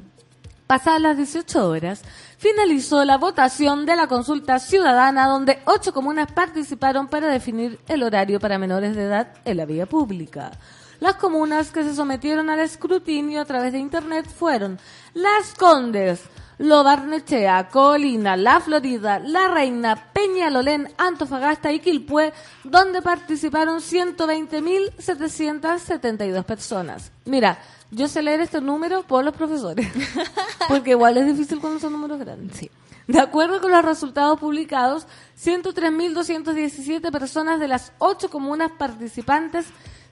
Pasadas 0.67 1.03
las 1.03 1.19
18 1.19 1.69
horas, 1.69 2.01
finalizó 2.39 3.05
la 3.05 3.19
votación 3.19 3.85
de 3.85 3.97
la 3.97 4.07
consulta 4.07 4.59
ciudadana 4.59 5.27
donde 5.27 5.59
ocho 5.67 5.93
comunas 5.93 6.33
participaron 6.33 7.09
para 7.09 7.29
definir 7.29 7.79
el 7.87 8.03
horario 8.03 8.41
para 8.41 8.59
menores 8.59 8.97
de 8.97 9.05
edad 9.05 9.35
en 9.45 9.59
la 9.59 9.67
vía 9.67 9.85
pública. 9.85 10.53
Las 11.01 11.17
comunas 11.17 11.71
que 11.71 11.83
se 11.83 11.95
sometieron 11.95 12.49
al 12.49 12.61
escrutinio 12.61 13.43
a 13.43 13.45
través 13.45 13.73
de 13.73 13.79
Internet 13.79 14.27
fueron 14.27 14.79
Las 15.13 15.53
Condes, 15.53 16.23
Lo 16.57 16.83
Barnechea, 16.83 17.69
Colina, 17.69 18.39
La 18.39 18.59
Florida, 18.61 19.19
La 19.19 19.49
Reina, 19.49 20.13
Peñalolén, 20.15 20.89
Antofagasta 20.97 21.73
y 21.73 21.81
Quilpué, 21.81 22.33
donde 22.63 23.03
participaron 23.03 23.81
120.772 23.81 26.43
personas. 26.45 27.13
Mira, 27.27 27.59
yo 27.95 28.09
sé 28.09 28.23
leer 28.23 28.41
estos 28.41 28.63
números 28.63 29.05
por 29.05 29.25
los 29.25 29.35
profesores, 29.35 29.87
porque 30.69 30.91
igual 30.91 31.17
es 31.17 31.27
difícil 31.27 31.61
cuando 31.61 31.81
son 31.81 31.93
números 31.93 32.19
grandes. 32.19 32.57
Sí. 32.57 32.71
De 33.07 33.21
acuerdo 33.21 33.61
con 33.61 33.71
los 33.71 33.85
resultados 33.85 34.41
publicados, 34.41 35.07
103.217 35.43 37.11
personas 37.11 37.61
de 37.61 37.69
las 37.69 37.93
ocho 37.99 38.31
comunas 38.31 38.73
participantes 38.73 39.67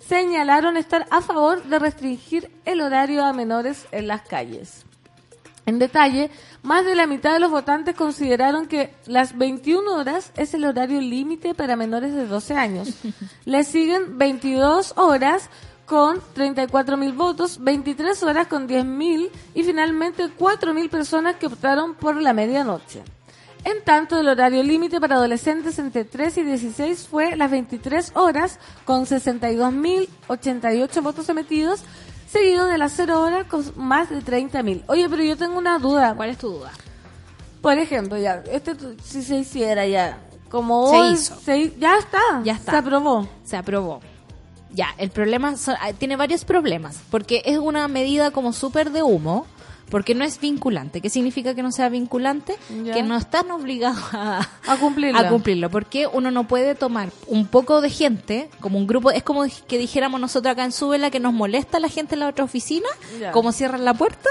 señalaron 0.06 0.76
estar 0.76 1.06
a 1.10 1.22
favor 1.22 1.62
de 1.64 1.78
restringir 1.78 2.50
el 2.64 2.80
horario 2.80 3.24
a 3.24 3.32
menores 3.32 3.86
en 3.92 4.08
las 4.08 4.22
calles. 4.22 4.84
En 5.64 5.78
detalle, 5.78 6.30
más 6.62 6.84
de 6.84 6.96
la 6.96 7.06
mitad 7.06 7.32
de 7.32 7.38
los 7.38 7.50
votantes 7.50 7.94
consideraron 7.94 8.66
que 8.66 8.92
las 9.06 9.38
21 9.38 9.94
horas 9.94 10.32
es 10.36 10.54
el 10.54 10.64
horario 10.64 11.00
límite 11.00 11.54
para 11.54 11.76
menores 11.76 12.12
de 12.14 12.26
12 12.26 12.54
años. 12.54 12.88
Le 13.44 13.62
siguen 13.62 14.18
22 14.18 14.94
horas 14.96 15.50
con 15.86 16.20
34.000 16.34 17.14
votos, 17.16 17.58
23 17.62 18.22
horas 18.22 18.46
con 18.46 18.68
10.000 18.68 19.30
y 19.54 19.62
finalmente 19.62 20.24
4.000 20.38 20.88
personas 20.88 21.36
que 21.36 21.46
optaron 21.46 21.94
por 21.94 22.16
la 22.20 22.32
medianoche. 22.32 23.02
En 23.64 23.84
tanto, 23.84 24.18
el 24.18 24.28
horario 24.28 24.62
límite 24.62 25.00
para 25.00 25.14
adolescentes 25.16 25.78
entre 25.78 26.04
3 26.04 26.38
y 26.38 26.42
16 26.42 27.06
fue 27.08 27.36
las 27.36 27.50
23 27.50 28.12
horas 28.16 28.58
con 28.84 29.04
62.088 29.06 31.02
votos 31.02 31.28
emitidos, 31.28 31.82
seguido 32.28 32.66
de 32.66 32.78
las 32.78 32.92
0 32.96 33.20
horas 33.22 33.46
con 33.46 33.64
más 33.76 34.10
de 34.10 34.20
30.000. 34.20 34.82
Oye, 34.88 35.08
pero 35.08 35.22
yo 35.22 35.36
tengo 35.36 35.58
una 35.58 35.78
duda. 35.78 36.14
¿Cuál 36.16 36.30
es 36.30 36.38
tu 36.38 36.48
duda? 36.50 36.72
Por 37.60 37.78
ejemplo, 37.78 38.18
ya, 38.18 38.42
este 38.50 38.74
si 39.04 39.22
se 39.22 39.36
hiciera 39.36 39.86
ya, 39.86 40.18
como 40.50 40.88
Se 40.90 40.96
hoy, 40.96 41.12
hizo. 41.12 41.36
se 41.40 41.70
ya 41.78 41.96
está, 41.98 42.18
Ya 42.42 42.54
está. 42.54 42.72
se 42.72 42.76
aprobó. 42.78 43.28
Se 43.44 43.56
aprobó. 43.56 44.00
Ya, 44.72 44.88
el 44.98 45.10
problema 45.10 45.56
son- 45.56 45.76
ah, 45.80 45.92
tiene 45.92 46.16
varios 46.16 46.44
problemas, 46.44 46.98
porque 47.10 47.42
es 47.44 47.58
una 47.58 47.86
medida 47.88 48.30
como 48.30 48.52
súper 48.52 48.90
de 48.90 49.02
humo, 49.02 49.46
porque 49.90 50.14
no 50.14 50.24
es 50.24 50.40
vinculante. 50.40 51.02
¿Qué 51.02 51.10
significa 51.10 51.54
que 51.54 51.62
no 51.62 51.70
sea 51.70 51.90
vinculante? 51.90 52.56
Ya. 52.82 52.94
Que 52.94 53.02
no 53.02 53.14
están 53.16 53.50
obligados 53.50 54.02
a, 54.14 54.48
A 54.66 54.76
cumplirlo. 54.78 55.18
a 55.20 55.28
cumplirlo, 55.28 55.68
porque 55.70 56.06
uno 56.06 56.30
no 56.30 56.48
puede 56.48 56.74
tomar 56.74 57.10
un 57.26 57.46
poco 57.46 57.82
de 57.82 57.90
gente, 57.90 58.48
como 58.60 58.78
un 58.78 58.86
grupo, 58.86 59.10
es 59.10 59.22
como 59.22 59.44
que 59.68 59.76
dijéramos 59.76 60.18
nosotros 60.18 60.52
acá 60.52 60.64
en 60.64 60.72
Súbela 60.72 61.10
que 61.10 61.20
nos 61.20 61.34
molesta 61.34 61.78
la 61.78 61.88
gente 61.88 62.14
en 62.14 62.20
la 62.20 62.28
otra 62.28 62.44
oficina, 62.44 62.88
Ya. 63.20 63.32
como 63.32 63.52
cierran 63.52 63.84
la 63.84 63.92
puerta. 63.94 64.30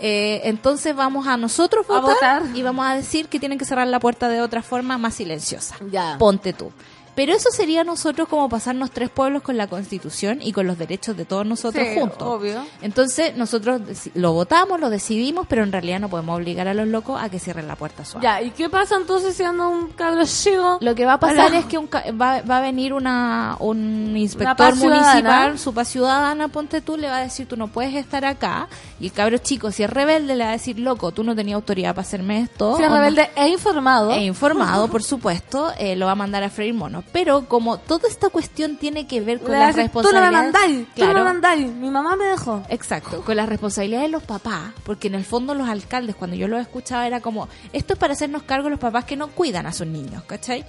eh, 0.00 0.42
entonces 0.44 0.94
vamos 0.94 1.26
a 1.26 1.36
nosotros 1.36 1.84
A 1.90 1.98
votar, 2.00 2.42
votar. 2.42 2.56
y 2.56 2.62
vamos 2.62 2.86
a 2.86 2.94
decir 2.94 3.26
que 3.28 3.40
tienen 3.40 3.58
que 3.58 3.64
cerrar 3.64 3.88
la 3.88 3.98
puerta 3.98 4.28
de 4.28 4.40
otra 4.40 4.62
forma 4.62 4.96
más 4.96 5.14
silenciosa. 5.14 5.74
Ya. 5.90 6.16
Ponte 6.18 6.52
tú. 6.52 6.70
Pero 7.18 7.32
eso 7.34 7.50
sería 7.50 7.82
nosotros 7.82 8.28
como 8.28 8.48
pasarnos 8.48 8.92
tres 8.92 9.10
pueblos 9.10 9.42
con 9.42 9.56
la 9.56 9.66
constitución 9.66 10.38
y 10.40 10.52
con 10.52 10.68
los 10.68 10.78
derechos 10.78 11.16
de 11.16 11.24
todos 11.24 11.44
nosotros 11.44 11.84
Sí, 11.84 11.98
juntos. 11.98 12.22
obvio. 12.22 12.64
Entonces 12.80 13.34
nosotros 13.36 13.80
lo 14.14 14.32
votamos, 14.34 14.78
lo 14.78 14.88
decidimos, 14.88 15.44
pero 15.48 15.64
en 15.64 15.72
realidad 15.72 15.98
no 15.98 16.08
podemos 16.08 16.36
obligar 16.36 16.68
a 16.68 16.74
los 16.74 16.86
locos 16.86 17.20
a 17.20 17.28
que 17.28 17.40
cierren 17.40 17.66
la 17.66 17.74
puerta 17.74 18.04
suave. 18.04 18.22
Ya, 18.22 18.40
¿y 18.40 18.50
qué 18.52 18.70
pasa 18.70 18.94
entonces 18.96 19.34
si 19.34 19.42
anda 19.42 19.66
un 19.66 19.88
cabro 19.88 20.22
chico? 20.26 20.78
Lo 20.80 20.94
que 20.94 21.04
va 21.06 21.14
a 21.14 21.18
pasar 21.18 21.46
Hola. 21.48 21.58
es 21.58 21.64
que 21.64 21.76
un 21.76 21.88
ca- 21.88 22.04
va, 22.12 22.40
va 22.42 22.58
a 22.58 22.60
venir 22.60 22.92
una, 22.92 23.56
un 23.58 24.16
inspector 24.16 24.76
municipal, 24.76 25.58
su 25.58 25.74
paz 25.74 25.88
ciudadana, 25.88 26.46
ponte 26.46 26.80
tú, 26.82 26.96
le 26.96 27.08
va 27.08 27.16
a 27.16 27.22
decir, 27.22 27.48
tú 27.48 27.56
no 27.56 27.66
puedes 27.66 27.94
estar 27.96 28.24
acá. 28.24 28.68
Y 29.00 29.06
el 29.06 29.12
cabro 29.12 29.38
chico, 29.38 29.72
si 29.72 29.82
es 29.82 29.90
rebelde, 29.90 30.36
le 30.36 30.44
va 30.44 30.50
a 30.50 30.52
decir, 30.52 30.78
loco, 30.78 31.10
tú 31.10 31.24
no 31.24 31.34
tenías 31.34 31.56
autoridad 31.56 31.96
para 31.96 32.06
hacerme 32.06 32.42
esto. 32.42 32.76
Si 32.76 32.82
es 32.84 32.88
o 32.88 32.90
no- 32.92 32.96
rebelde 33.00 33.28
e 33.34 33.48
informado. 33.48 34.12
e 34.12 34.24
informado, 34.24 34.86
por 34.86 35.02
supuesto, 35.02 35.72
eh, 35.78 35.96
lo 35.96 36.06
va 36.06 36.12
a 36.12 36.14
mandar 36.14 36.44
a 36.44 36.50
freír 36.50 36.74
monos. 36.74 37.04
Pero 37.12 37.46
como 37.48 37.78
toda 37.78 38.08
esta 38.08 38.28
cuestión 38.28 38.76
tiene 38.76 39.06
que 39.06 39.20
ver 39.20 39.40
con 39.40 39.52
las 39.52 39.74
decir, 39.74 39.90
tú 39.90 40.02
no 40.02 40.02
me 40.12 40.20
responsabilidades... 40.20 40.52
mandáis, 40.52 40.86
tú 40.94 41.00
no 41.00 41.06
me 41.06 41.12
Claro, 41.12 41.24
mandáis, 41.24 41.66
mi 41.72 41.90
mamá 41.90 42.16
me 42.16 42.24
dejó. 42.26 42.62
Exacto, 42.68 43.22
con 43.22 43.36
las 43.36 43.48
responsabilidades 43.48 44.06
de 44.08 44.12
los 44.12 44.22
papás, 44.22 44.72
porque 44.84 45.08
en 45.08 45.14
el 45.14 45.24
fondo 45.24 45.54
los 45.54 45.68
alcaldes, 45.68 46.16
cuando 46.16 46.36
yo 46.36 46.48
los 46.48 46.60
escuchaba, 46.60 47.06
era 47.06 47.20
como, 47.20 47.48
esto 47.72 47.94
es 47.94 47.98
para 47.98 48.12
hacernos 48.12 48.42
cargo 48.42 48.64
de 48.64 48.70
los 48.72 48.78
papás 48.80 49.04
que 49.04 49.16
no 49.16 49.28
cuidan 49.28 49.66
a 49.66 49.72
sus 49.72 49.86
niños, 49.86 50.22
¿cachai? 50.24 50.64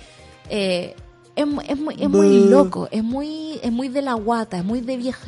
Eh, 0.49 0.95
es, 1.36 1.45
es 1.67 1.78
muy, 1.78 1.95
es 1.99 2.10
muy 2.10 2.49
loco, 2.49 2.88
es 2.91 3.04
muy, 3.04 3.60
es 3.63 3.71
muy 3.71 3.88
de 3.88 4.02
la 4.02 4.13
guata, 4.13 4.58
es 4.58 4.63
muy 4.65 4.82
de 4.82 4.97
vieja, 4.97 5.28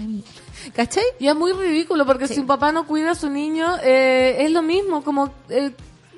¿cachai? 0.74 1.04
Y 1.20 1.28
es 1.28 1.36
muy 1.36 1.54
ridículo 1.54 2.06
porque 2.06 2.28
Sí. 2.28 2.36
si 2.36 2.40
un 2.42 2.48
papá 2.48 2.72
no 2.72 2.86
cuida 2.86 3.12
a 3.12 3.16
su 3.16 3.30
niño, 3.30 3.78
eh, 3.84 4.38
es 4.40 4.52
lo 4.52 4.62
mismo, 4.62 5.04
como 5.04 5.32
eh, 5.50 5.72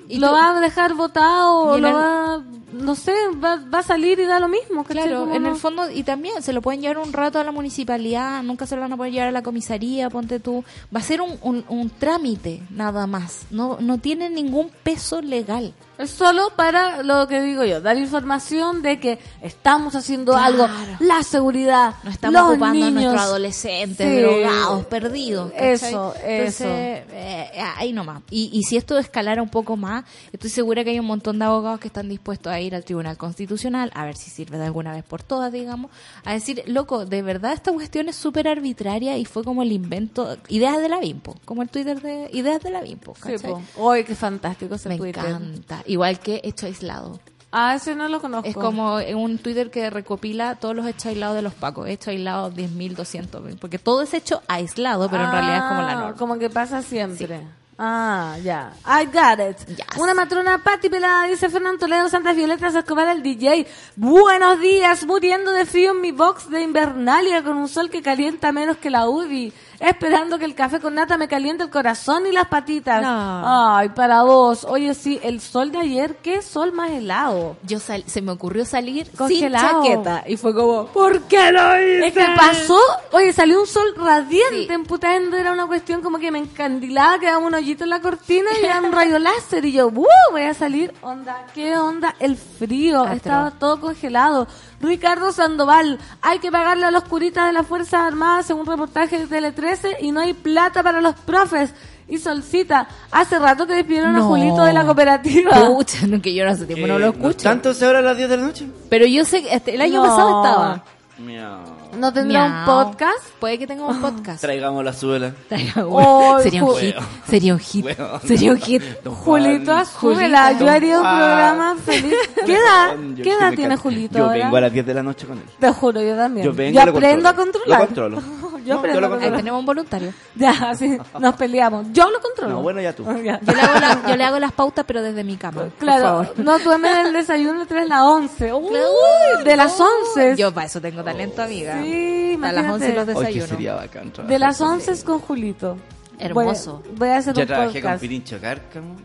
Y 0.08 0.20
lo 0.20 0.28
tú- 0.30 0.34
va 0.34 0.58
a 0.58 0.60
dejar 0.60 0.94
botado 0.96 1.54
o 1.60 1.74
Y 1.74 1.76
en 1.78 1.82
lo 1.84 1.88
el- 1.89 1.96
va, 1.96 2.44
no 2.74 2.96
sé, 2.96 3.13
va, 3.44 3.58
va 3.74 3.80
a 3.80 3.84
salir 3.84 4.20
y 4.20 4.26
da 4.26 4.39
lo 4.39 4.48
mismo. 4.48 4.84
¿cachai? 4.84 5.04
Claro, 5.08 5.32
en 5.34 5.44
no- 5.44 5.50
el 5.50 5.56
fondo, 5.56 5.89
y 5.89 6.04
también 6.04 6.42
se 6.42 6.54
lo 6.54 6.62
pueden 6.62 6.82
llevar 6.82 6.98
un 6.98 7.13
rato 7.13 7.39
a 7.39 7.44
la 7.44 7.52
municipalidad, 7.52 8.42
nunca 8.44 8.66
se 8.66 8.76
lo 8.76 8.82
van 8.82 8.94
a 8.94 8.98
poder 8.98 9.12
llevar 9.13 9.28
a 9.30 9.32
la 9.32 9.44
comisaría, 9.44 10.10
ponte 10.10 10.39
tú. 10.39 10.63
Va 10.96 11.00
a 11.00 11.04
ser 11.04 11.22
un, 11.22 11.38
un, 11.42 11.63
un 11.70 11.89
trámite, 11.89 12.62
nada 12.70 13.08
más. 13.08 13.46
No, 13.52 13.78
no 13.80 13.98
tiene 14.00 14.30
ningún 14.30 14.70
peso 14.84 15.22
legal. 15.22 15.74
Es 16.04 16.12
solo 16.12 16.52
para 16.56 17.02
lo 17.04 17.28
que 17.28 17.42
digo 17.42 17.63
yo, 17.63 17.82
dar 17.82 17.98
información 17.98 18.82
de 18.82 19.00
que 19.00 19.20
estamos 19.42 19.96
haciendo 19.96 20.34
Claro. 20.34 20.66
algo, 20.66 20.68
la 21.00 21.24
seguridad, 21.24 21.96
No 22.04 22.10
estamos 22.12 22.34
los 22.42 22.50
ocupando 22.52 22.86
a 22.86 22.92
nuestros 22.92 23.22
adolescentes, 23.22 24.08
Sí. 24.10 24.22
drogados, 24.22 24.86
perdidos. 24.86 25.52
¿cachai? 25.52 25.74
Eso, 25.74 26.13
eso. 26.26 26.66
Eh, 26.68 27.52
ahí 27.78 27.94
nomás. 27.94 28.22
Y, 28.30 28.50
y 28.54 28.63
si 28.63 28.78
esto 28.78 28.98
escalara 28.98 29.42
un 29.42 29.50
poco 29.50 29.78
más, 29.78 30.04
estoy 30.32 30.50
segura 30.50 30.84
que 30.84 30.89
hay 30.92 31.00
un 31.00 31.06
montón 31.06 31.39
de 31.39 31.46
abogados 31.46 31.80
que 31.80 31.88
están 31.88 32.10
dispuestos 32.10 32.52
a 32.52 32.60
ir 32.60 32.76
al 32.76 32.84
Tribunal 32.84 33.18
Constitucional, 33.18 33.92
a 33.96 34.06
ver 34.06 34.16
si 34.18 34.30
sirve 34.30 34.58
de 34.58 34.66
alguna 34.66 34.92
vez 34.94 35.04
por 35.04 35.24
todas, 35.24 35.52
digamos, 35.52 35.92
a 36.26 36.34
decir, 36.34 36.63
loco, 36.68 37.06
de 37.06 37.22
verdad 37.22 37.54
esta 37.54 37.72
cuestión 37.72 38.10
es 38.10 38.16
súper 38.16 38.48
arbitraria 38.48 39.18
y 39.18 39.26
fue 39.26 39.44
como 39.44 39.62
el 39.63 39.72
invento, 39.72 40.38
ideas 40.50 40.82
de 40.82 40.89
la 40.89 41.00
Bimpo, 41.00 41.36
como 41.46 41.62
el 41.62 41.70
Twitter 41.70 42.02
de 42.02 42.30
ideas 42.34 42.62
de 42.62 42.72
la 42.72 42.82
Bimpo. 42.82 43.13
Sí, 43.16 43.22
¿cachai? 43.34 43.52
po. 43.76 43.94
Qué 43.94 44.16
fantástico 44.16 44.76
ese 44.76 44.89
Me 44.89 44.98
Twitter. 44.98 45.24
encanta. 45.26 45.82
Igual 45.93 46.19
que 46.19 46.41
Hecho 46.43 46.65
Aislado. 46.65 47.19
Ah, 47.51 47.75
ese 47.75 47.93
no 47.95 48.08
lo 48.10 48.19
conozco. 48.19 48.49
Es 48.49 48.56
como 48.56 48.95
un 48.95 49.38
Twitter 49.38 49.69
que 49.69 49.91
recopila 49.91 50.56
todos 50.56 50.75
los 50.75 50.88
hechos 50.88 51.06
aislados 51.06 51.36
de 51.36 51.43
los 51.43 51.53
pacos. 51.53 51.88
Hecho 51.88 52.10
aislado 52.10 52.51
10.000, 52.51 52.95
200.000. 52.95 53.60
Porque 53.60 53.77
todo 53.77 54.01
es 54.01 54.12
hecho 54.15 54.41
aislado, 54.47 55.08
pero 55.08 55.25
en 55.25 55.32
realidad 55.32 55.58
es 55.58 55.63
como 55.65 55.82
la 55.84 55.91
Ah, 55.91 55.95
norma. 55.95 56.15
Como 56.15 56.39
que 56.39 56.49
pasa 56.49 56.82
siempre. 56.82 57.41
Ah, 57.77 58.38
ya. 58.43 58.73
I 58.88 59.06
got 59.06 59.39
it. 59.51 59.67
Yes. 59.67 59.86
Una 59.99 60.15
matrona 60.15 60.63
Pati 60.63 60.89
pelada, 60.89 61.25
dice 61.27 61.47
Fernando 61.49 61.77
Toledo, 61.79 62.10
Santa 62.10 62.34
Violeta 62.34 62.67
Escobar 62.69 63.08
el 63.10 63.21
DJ. 63.21 63.67
Buenos 63.97 64.60
días, 64.60 65.06
muriendo 65.06 65.51
de 65.51 65.65
frío 65.67 65.91
en 65.91 66.01
mi 66.01 66.12
box 66.12 66.49
de 66.49 66.62
Invernalia 66.62 67.43
con 67.43 67.58
un 67.58 67.67
sol 67.67 67.91
que 67.91 68.01
calienta 68.01 68.51
menos 68.51 68.77
que 68.77 68.89
la 68.89 69.08
UDI. 69.08 69.53
Esperando 69.80 70.40
que 70.40 70.46
el 70.46 70.56
café 70.56 70.80
con 70.80 70.96
nata 70.96 71.18
me 71.18 71.28
caliente 71.28 71.64
el 71.64 71.70
corazón 71.70 72.26
y 72.28 72.32
las 72.32 72.48
patitas. 72.48 73.02
No. 73.02 73.76
Ay, 73.78 73.90
para 73.90 74.24
vos. 74.24 74.64
Oye, 74.66 74.94
sí, 74.94 75.20
el 75.24 75.42
sol 75.42 75.72
de 75.72 75.80
ayer, 75.80 76.18
qué 76.24 76.42
sol 76.42 76.72
más 76.72 76.92
helado. 76.92 77.58
Yo 77.64 77.80
sal- 77.80 78.04
se 78.08 78.22
me 78.22 78.32
ocurrió 78.32 78.66
salir 78.66 79.10
Congelado. 79.18 79.84
sin 79.84 79.92
chaqueta. 79.94 80.24
Y 80.28 80.38
fue 80.38 80.54
como, 80.54 80.86
¿Por 80.88 81.22
qué 81.24 81.52
lo 81.52 81.76
hice? 81.82 82.08
Es 82.08 82.14
que 82.14 82.26
pasó, 82.38 82.80
oye, 83.12 83.34
salió 83.34 83.60
un 83.60 83.68
sol 83.68 83.94
radiante 83.98 84.68
Sí. 84.68 84.74
en 84.74 84.84
Putaendo, 84.86 85.38
era 85.38 85.52
una 85.52 85.66
cuestión 85.68 86.02
como 86.02 86.18
que 86.20 86.32
me 86.32 86.40
encandilaba, 86.40 87.20
quedaba 87.20 87.40
un 87.40 87.54
hoyito 87.54 87.84
en 87.84 87.90
la 87.90 88.00
cortina 88.02 88.50
y 88.62 88.66
era 88.66 88.80
un 88.82 88.92
rayo 88.94 89.20
láser 89.20 89.66
y 89.66 89.72
yo, 89.74 89.88
¡uh! 89.88 90.06
Voy 90.32 90.42
a 90.44 90.54
salir, 90.54 90.94
onda, 91.02 91.46
¿qué 91.54 91.76
onda? 91.78 92.16
El 92.20 92.38
frío, 92.38 93.06
estaba 93.08 93.52
todo 93.52 93.80
congelado. 93.80 94.48
Ricardo 94.82 95.32
Sandoval, 95.32 95.98
hay 96.22 96.40
que 96.40 96.52
pagarle 96.52 96.86
a 96.86 96.92
los 96.92 97.06
curitas 97.06 97.46
de 97.48 97.54
las 97.54 97.66
Fuerzas 97.66 98.02
Armadas 98.02 98.46
según 98.48 98.66
reportaje 98.66 99.18
de 99.18 99.28
Tele 99.28 99.52
13 99.63 99.97
y 100.02 100.12
no 100.12 100.19
hay 100.19 100.34
plata 100.34 100.84
para 100.84 100.99
los 101.02 101.15
profes. 101.15 101.73
Y 102.08 102.17
Solcita, 102.17 102.88
hace 103.12 103.39
rato 103.39 103.65
que 103.65 103.73
despidieron 103.76 104.13
a 104.15 104.19
No. 104.19 104.28
Julito 104.28 104.63
de 104.65 104.73
la 104.73 104.84
cooperativa. 104.86 105.52
Pucha, 105.67 106.06
no, 106.06 106.21
que 106.21 106.36
yo 106.36 106.43
no 106.43 106.52
hace 106.52 106.65
tiempo 106.65 106.86
no 106.86 106.99
lo 106.99 107.08
Eh, 107.08 107.10
escucho. 107.12 107.43
¿Tanto 107.43 107.73
se 107.73 107.86
ahora 107.86 107.99
a 107.99 108.02
las 108.02 108.17
10 108.17 108.30
de 108.30 108.38
la 108.38 108.43
noche? 108.43 108.67
Pero 108.89 109.06
yo 109.06 109.23
sé 109.23 109.41
que 109.41 109.54
este- 109.54 109.73
el 109.76 109.82
año 109.82 110.04
No. 110.04 110.10
pasado 110.10 110.43
estaba. 110.43 110.84
Miau. 111.17 111.60
¿No 111.97 112.12
tendrá 112.13 112.45
un 112.45 112.51
Miau. 112.51 112.65
podcast? 112.65 113.19
Puede 113.39 113.60
que 113.60 113.67
tenga 113.67 113.86
un 113.86 114.01
podcast. 114.01 114.41
Traigamos 114.41 114.84
la 114.84 114.93
suela. 114.93 115.34
Traiga- 115.49 115.86
Oh, 115.88 116.39
sería 116.41 116.63
un 116.63 116.75
hit. 116.75 116.95
Sería 117.27 117.53
un 117.53 117.60
hit. 117.60 117.86
Weón. 117.86 118.21
Sería 118.25 118.51
un 118.51 118.58
hit. 118.60 118.82
Don 119.03 119.15
Julito. 119.15 119.86
Julito. 119.86 120.60
Yo 120.60 120.69
haría 120.69 120.97
un 120.97 121.03
programa 121.03 121.75
feliz. 121.86 122.13
¿Qué 122.45 122.53
edad? 122.56 122.95
Yo 123.15 123.23
¿Qué 123.23 123.34
edad 123.34 123.53
tiene. 123.53 123.77
Julito 123.77 124.17
Yo 124.17 124.25
ahora? 124.25 124.38
vengo 124.43 124.58
a 124.58 124.62
las 124.62 124.73
10 124.73 124.86
de 124.86 124.93
la 124.93 125.03
noche 125.03 125.27
con 125.27 125.38
él. 125.38 125.43
Te 125.60 125.71
juro, 125.71 126.01
yo 126.01 126.15
también. 126.15 126.45
Yo 126.45 126.53
vengo 126.53 126.75
yo 126.75 126.89
aprendo 126.89 127.29
a 127.29 127.36
controlar. 127.36 127.79
Lo 127.79 127.86
controlo. 127.86 128.21
yo 128.65 128.73
No, 128.75 128.79
aprendo 128.79 128.94
yo 128.94 129.02
lo 129.02 129.08
a 129.08 129.10
Ahí 129.10 129.12
controlar. 129.12 129.37
tenemos 129.39 129.60
un 129.60 129.65
voluntario. 129.65 130.13
Ya, 130.35 130.52
así 130.69 130.98
nos 131.19 131.35
peleamos. 131.35 131.87
Yo 131.91 132.10
lo 132.10 132.19
controlo. 132.19 132.56
No, 132.56 132.62
bueno, 132.62 132.81
ya 132.81 132.94
tú. 132.96 133.04
Ya. 133.23 133.39
Yo 133.41 133.54
le 133.54 133.62
hago, 133.62 133.79
la- 133.79 134.10
yo 134.10 134.15
le 134.17 134.23
hago 134.23 134.39
las 134.39 134.52
pautas, 134.52 134.83
pero 134.87 135.02
desde 135.04 135.23
mi 135.23 135.37
cama. 135.37 135.62
por 135.63 135.71
Claro, 135.73 136.04
favor. 136.04 136.33
no 136.37 136.58
duerme 136.60 136.89
del 137.04 137.13
desayuno 137.13 137.62
entre 137.62 137.85
las 137.87 138.02
11. 138.02 138.52
Uy, 138.54 138.63
Uy, 138.71 139.44
de 139.44 139.56
las 139.56 139.79
11. 139.79 140.35
Yo 140.37 140.52
para 140.54 140.67
eso 140.67 140.81
tengo 140.81 141.04
talento, 141.04 141.41
amiga. 141.44 141.83
Sí, 141.84 142.40
a 142.42 142.52
las 142.52 142.65
11 142.65 142.71
los 142.73 142.79
imagínate. 142.79 143.12
Hoy 143.12 143.15
que 143.15 143.19
desayuno. 143.34 143.48
sería 143.48 143.73
bacán 143.75 144.12
De 144.27 144.40
las 144.40 144.58
con 144.58 144.67
11 144.69 145.04
con 145.04 145.19
Julito. 145.19 145.77
Hermoso. 146.19 146.81
Voy, 146.90 146.96
voy 146.98 147.10
a 147.10 147.17
hacer 147.17 147.34
Ya 147.34 147.42
un 147.42 147.48
trabajé 147.48 147.71
con 147.73 147.81
podcast. 147.81 148.02
Pirincho 148.02 148.40
Cárcamo. 148.40 148.96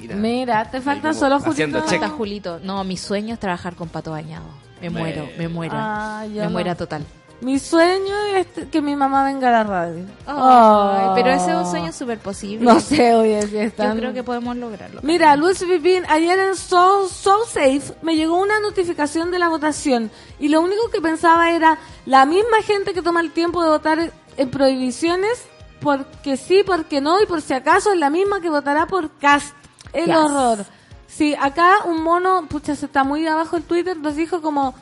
Mira. 0.00 0.16
Mira, 0.16 0.70
te 0.70 0.80
falta 0.80 1.12
solo 1.12 1.40
Julito. 1.40 1.82
Falta 1.82 2.08
Julito. 2.08 2.60
No, 2.62 2.82
mi 2.84 2.96
sueño 2.96 3.34
es 3.34 3.40
trabajar 3.40 3.74
con 3.74 3.88
Pato 3.88 4.12
Bañado. 4.12 4.46
Me 4.80 4.88
Bueno. 4.88 4.98
muero, 5.22 5.28
me 5.38 5.48
muero. 5.48 5.74
Ah, 5.76 6.24
yo 6.26 6.36
me 6.40 6.44
no. 6.44 6.50
muera 6.50 6.74
total. 6.74 7.04
Mi 7.42 7.58
sueño 7.58 8.14
es 8.36 8.46
que 8.70 8.80
mi 8.80 8.94
mamá 8.94 9.24
venga 9.24 9.48
a 9.48 9.50
la 9.50 9.64
radio. 9.64 10.04
Ay, 10.26 10.34
Oh. 10.36 11.12
pero 11.14 11.30
ese 11.30 11.50
es 11.50 11.56
un 11.56 11.66
sueño 11.68 11.92
súper 11.92 12.18
posible. 12.20 12.64
No 12.64 12.78
sé, 12.78 13.14
oye, 13.14 13.42
si 13.42 13.52
Yo 13.54 13.60
están... 13.62 13.98
creo 13.98 14.12
que 14.14 14.22
podemos 14.22 14.56
lograrlo. 14.56 15.00
Mira, 15.02 15.34
Luis 15.36 15.60
Vivín, 15.66 16.04
ayer 16.08 16.38
en 16.38 16.54
So, 16.54 17.08
So 17.08 17.44
Safe 17.44 17.82
me 18.02 18.14
llegó 18.14 18.40
una 18.40 18.60
notificación 18.60 19.30
de 19.32 19.40
la 19.40 19.48
votación 19.48 20.10
y 20.38 20.48
lo 20.48 20.60
único 20.60 20.88
que 20.90 21.00
pensaba 21.00 21.50
era 21.50 21.78
la 22.06 22.24
misma 22.26 22.62
gente 22.64 22.94
que 22.94 23.02
toma 23.02 23.20
el 23.20 23.32
tiempo 23.32 23.60
de 23.62 23.70
votar 23.70 24.12
en 24.36 24.50
prohibiciones, 24.50 25.42
porque 25.80 26.36
sí, 26.36 26.62
porque 26.64 27.00
no 27.00 27.20
y 27.20 27.26
por 27.26 27.42
si 27.42 27.54
acaso 27.54 27.92
es 27.92 27.98
la 27.98 28.08
misma 28.08 28.40
que 28.40 28.50
votará 28.50 28.86
por 28.86 29.10
Cast. 29.18 29.54
El 29.92 30.06
Yes. 30.06 30.16
horror. 30.16 30.64
Sí, 31.08 31.34
acá 31.38 31.78
un 31.84 32.02
mono, 32.02 32.46
pucha, 32.48 32.74
se 32.76 32.86
está 32.86 33.04
muy 33.04 33.26
abajo 33.26 33.56
el 33.56 33.64
Twitter, 33.64 33.96
nos 33.98 34.16
dijo 34.16 34.40
como 34.40 34.74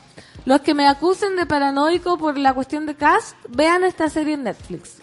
los 0.45 0.61
que 0.61 0.73
me 0.73 0.87
acusen 0.87 1.35
de 1.35 1.45
paranoico 1.45 2.17
por 2.17 2.37
la 2.37 2.53
cuestión 2.53 2.85
de 2.85 2.95
Cast, 2.95 3.35
vean 3.49 3.83
esta 3.83 4.09
serie 4.09 4.33
en 4.35 4.43
Netflix. 4.43 4.97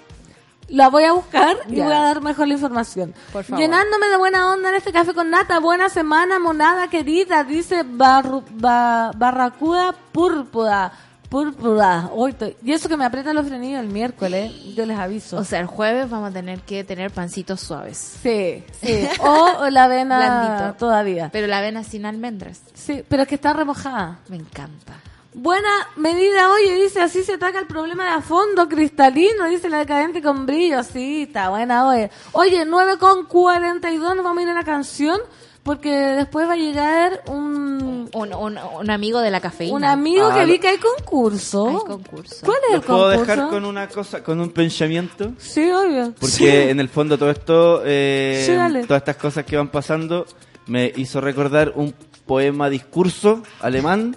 La 0.68 0.90
voy 0.90 1.04
a 1.04 1.12
buscar 1.12 1.56
y 1.68 1.80
voy 1.80 1.92
a 1.92 2.00
dar 2.02 2.20
mejor 2.20 2.46
la 2.46 2.52
información. 2.54 3.14
Por 3.32 3.42
favor. 3.42 3.58
Llenándome 3.58 4.06
de 4.08 4.18
buena 4.18 4.52
onda 4.52 4.68
en 4.68 4.74
este 4.74 4.92
café 4.92 5.14
con 5.14 5.30
nata. 5.30 5.60
Buena 5.60 5.88
semana, 5.88 6.38
monada 6.38 6.88
querida, 6.88 7.42
dice 7.42 7.84
Barru- 7.86 8.44
Ba- 8.50 9.10
Barracuda 9.16 9.94
Púrpura. 10.12 10.92
Púrpura. 11.30 12.10
Estoy- 12.28 12.56
y 12.62 12.72
eso 12.72 12.88
que 12.88 12.96
me 12.98 13.04
aprietan 13.06 13.34
los 13.34 13.46
frenillos 13.46 13.80
el 13.80 13.88
miércoles, 13.88 14.52
yo 14.74 14.84
les 14.86 14.98
aviso. 14.98 15.36
O 15.38 15.44
sea, 15.44 15.60
el 15.60 15.66
jueves 15.66 16.08
vamos 16.10 16.30
a 16.30 16.32
tener 16.32 16.60
que 16.60 16.84
tener 16.84 17.10
pancitos 17.10 17.60
suaves. 17.60 17.96
sí, 18.22 18.62
sí. 18.82 19.08
O 19.20 19.68
la 19.70 19.84
avena 19.84 20.18
Blandito. 20.18 20.78
todavía. 20.78 21.28
Pero 21.32 21.46
la 21.46 21.58
avena 21.58 21.82
sin 21.84 22.04
almendras. 22.06 22.60
Sí, 22.74 23.04
pero 23.08 23.22
es 23.22 23.28
que 23.28 23.34
está 23.36 23.52
remojada. 23.54 24.18
Me 24.28 24.36
encanta. 24.36 24.94
Buena 25.40 25.68
medida, 25.94 26.50
oye, 26.50 26.74
dice, 26.82 27.00
así 27.00 27.22
se 27.22 27.34
ataca 27.34 27.60
el 27.60 27.66
problema 27.68 28.04
de 28.06 28.10
a 28.10 28.20
fondo 28.22 28.68
cristalino, 28.68 29.46
dice 29.48 29.68
la 29.68 29.78
decadente 29.78 30.20
con 30.20 30.46
brillo. 30.46 30.82
Sí, 30.82 31.22
está 31.28 31.48
buena, 31.50 31.86
oye. 31.88 32.10
Oye, 32.32 32.64
9 32.64 32.98
con 32.98 33.24
42, 33.24 34.16
nos 34.16 34.24
vamos 34.24 34.38
a 34.40 34.42
ir 34.42 34.48
a 34.48 34.54
la 34.54 34.64
canción, 34.64 35.20
porque 35.62 35.90
después 35.90 36.48
va 36.48 36.54
a 36.54 36.56
llegar 36.56 37.22
un, 37.28 38.10
Un, 38.14 38.34
un, 38.34 38.58
un 38.58 38.90
amigo 38.90 39.20
de 39.20 39.30
la 39.30 39.40
cafeína. 39.40 39.76
un 39.76 39.84
amigo 39.84 40.28
que 40.34 40.40
Ah, 40.40 40.44
vi 40.44 40.58
que 40.58 40.68
hay 40.68 40.78
concurso. 40.78 41.68
Hay 41.68 41.76
concurso. 41.86 42.44
¿Cuál 42.44 42.58
es 42.64 42.68
el 42.70 42.76
¿Los 42.78 42.84
puedo 42.86 43.02
concurso? 43.10 43.20
dejar 43.32 43.48
con 43.50 43.64
una 43.64 43.86
cosa, 43.88 44.24
con 44.24 44.40
un 44.40 44.50
pensamiento? 44.50 45.32
Sí, 45.38 45.70
obvio. 45.70 46.14
Porque 46.18 46.70
en 46.70 46.80
el 46.80 46.88
fondo 46.88 47.16
todo 47.16 47.30
esto, 47.30 47.82
eh, 47.84 48.42
Sí, 48.44 48.86
todas 48.88 49.02
estas 49.02 49.16
cosas 49.16 49.44
que 49.44 49.56
van 49.56 49.68
pasando, 49.68 50.26
me 50.66 50.92
hizo 50.96 51.20
recordar 51.20 51.74
un 51.76 51.94
poema 52.26 52.68
discurso 52.68 53.42
alemán 53.60 54.16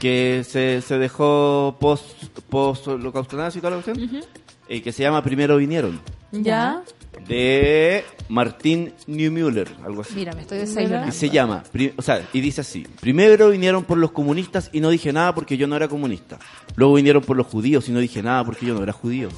que 0.00 0.42
se, 0.44 0.80
se 0.82 0.98
dejó 0.98 1.76
post, 1.78 2.24
post 2.48 2.88
holocausto 2.88 3.36
nazi 3.36 3.58
y 3.58 3.60
toda 3.60 3.76
la 3.76 3.82
cuestión, 3.82 4.22
eh, 4.68 4.82
que 4.82 4.90
se 4.92 5.02
llama 5.04 5.22
Primero 5.22 5.56
vinieron, 5.58 6.00
¿Ya? 6.32 6.82
de 7.28 8.04
Martín 8.28 8.92
Niemöller, 9.06 9.68
algo 9.84 10.00
así. 10.02 10.14
Mira, 10.14 10.32
me 10.32 10.40
estoy 10.42 10.58
Y 10.58 10.60
desayunando. 10.62 11.12
se 11.12 11.30
llama, 11.30 11.62
o 11.96 12.02
sea, 12.02 12.26
y 12.32 12.40
dice 12.40 12.62
así, 12.62 12.86
primero 13.00 13.50
vinieron 13.50 13.84
por 13.84 13.98
los 13.98 14.10
comunistas 14.12 14.70
y 14.72 14.80
no 14.80 14.90
dije 14.90 15.12
nada 15.12 15.34
porque 15.34 15.56
yo 15.56 15.66
no 15.66 15.76
era 15.76 15.86
comunista. 15.86 16.38
Luego 16.76 16.94
vinieron 16.94 17.22
por 17.22 17.36
los 17.36 17.46
judíos 17.46 17.88
y 17.88 17.92
no 17.92 18.00
dije 18.00 18.22
nada 18.22 18.42
porque 18.44 18.66
yo 18.66 18.74
no 18.74 18.82
era 18.82 18.92
judío. 18.92 19.28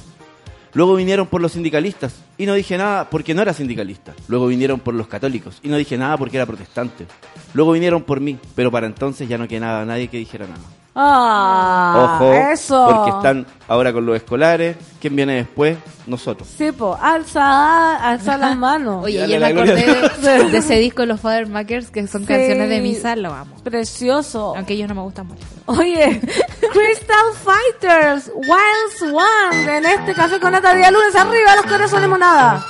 Luego 0.73 0.95
vinieron 0.95 1.27
por 1.27 1.41
los 1.41 1.51
sindicalistas 1.51 2.15
y 2.37 2.45
no 2.45 2.53
dije 2.55 2.77
nada 2.77 3.09
porque 3.09 3.33
no 3.33 3.41
era 3.41 3.53
sindicalista. 3.53 4.13
Luego 4.27 4.47
vinieron 4.47 4.79
por 4.79 4.93
los 4.95 5.07
católicos 5.07 5.59
y 5.61 5.67
no 5.67 5.77
dije 5.77 5.97
nada 5.97 6.17
porque 6.17 6.37
era 6.37 6.45
protestante. 6.45 7.05
Luego 7.53 7.73
vinieron 7.73 8.01
por 8.03 8.19
mí, 8.19 8.39
pero 8.55 8.71
para 8.71 8.87
entonces 8.87 9.29
ya 9.29 9.37
no 9.37 9.47
quedaba 9.47 9.85
nadie 9.85 10.07
que 10.07 10.17
dijera 10.17 10.47
nada. 10.47 10.82
Ah, 10.95 12.17
Ojo, 12.19 12.33
eso. 12.33 12.87
porque 12.93 13.09
están 13.09 13.47
ahora 13.67 13.91
con 13.91 14.05
los 14.05 14.15
escolares. 14.15 14.77
¿Quién 15.01 15.15
viene 15.15 15.33
después? 15.37 15.77
Nosotros. 16.05 16.47
Sí, 16.55 16.71
po, 16.71 16.95
alza, 17.01 17.95
alza 17.97 18.37
las 18.37 18.55
manos. 18.57 19.03
Oye, 19.03 19.19
Dale 19.19 19.33
yo 19.33 19.39
me 19.39 19.45
acordé 19.47 20.11
de, 20.21 20.43
de 20.51 20.57
ese 20.59 20.75
disco 20.75 21.05
Los 21.07 21.19
Father 21.19 21.47
Makers, 21.47 21.89
que 21.89 22.05
son 22.07 22.21
Sí. 22.21 22.27
canciones 22.27 22.69
de 22.69 22.81
misa, 22.81 23.15
lo 23.15 23.33
amo. 23.33 23.55
Precioso. 23.63 24.53
Aunque 24.55 24.73
ellos 24.73 24.87
no 24.87 24.95
me 24.95 25.01
gustan 25.01 25.27
mucho. 25.27 25.41
Oye, 25.65 26.21
Crystal 26.73 27.33
Fighters, 27.43 28.31
Wild 28.35 28.97
Swan, 28.99 29.69
en 29.69 29.85
este 29.85 30.13
café 30.13 30.39
con 30.39 30.51
nata 30.51 30.75
día 30.75 30.91
lunes 30.91 31.15
arriba, 31.15 31.55
los 31.55 31.65
corazones 31.65 32.07
monada. 32.09 32.63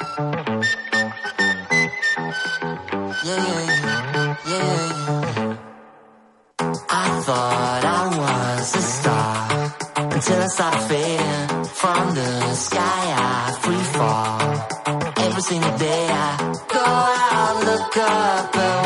I 4.46 4.93
thought 7.26 7.86
I 7.86 8.04
was 8.18 8.76
a 8.76 8.82
star 8.82 9.76
until 10.14 10.42
I 10.42 10.48
started 10.48 10.82
fading 10.90 11.64
from 11.80 12.16
the 12.16 12.54
sky. 12.56 13.04
I 13.18 13.52
free 13.62 13.86
fall 13.96 15.26
every 15.26 15.42
single 15.42 15.78
day. 15.78 16.08
I 16.10 16.30
go 16.68 16.84
out, 16.84 17.56
look 17.66 17.98
up 17.98 18.83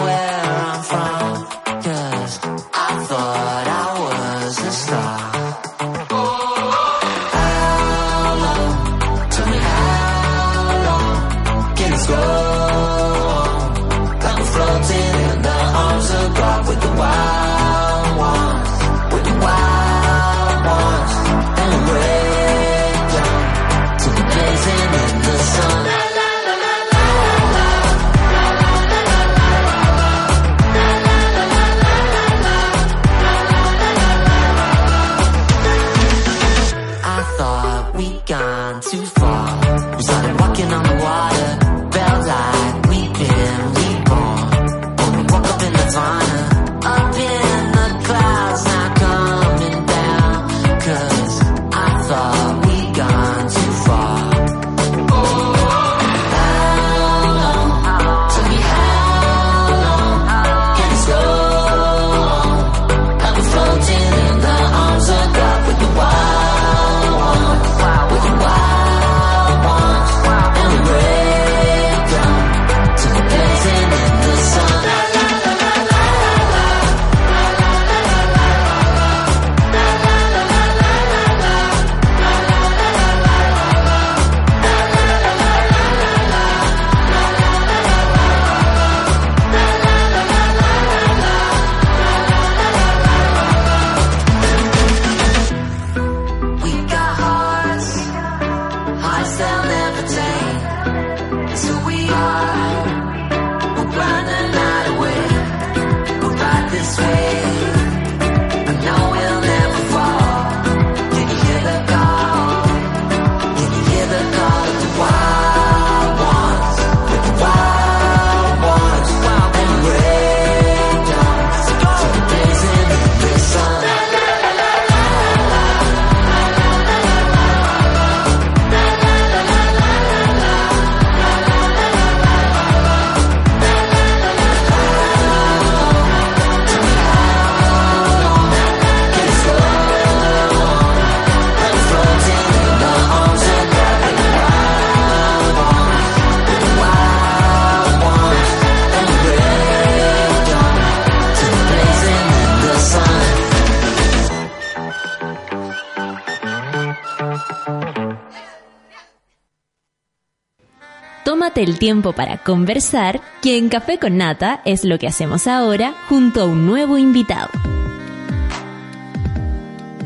Tómate 161.57 161.71
el 161.71 161.79
tiempo 161.79 162.13
para 162.13 162.37
conversar, 162.37 163.19
que 163.41 163.57
en 163.57 163.69
Café 163.69 163.97
con 163.97 164.15
Nata 164.15 164.61
es 164.63 164.83
lo 164.83 164.99
que 164.99 165.07
hacemos 165.07 165.47
ahora 165.47 165.95
junto 166.07 166.41
a 166.41 166.45
un 166.45 166.67
nuevo 166.67 166.99
invitado. 166.99 167.49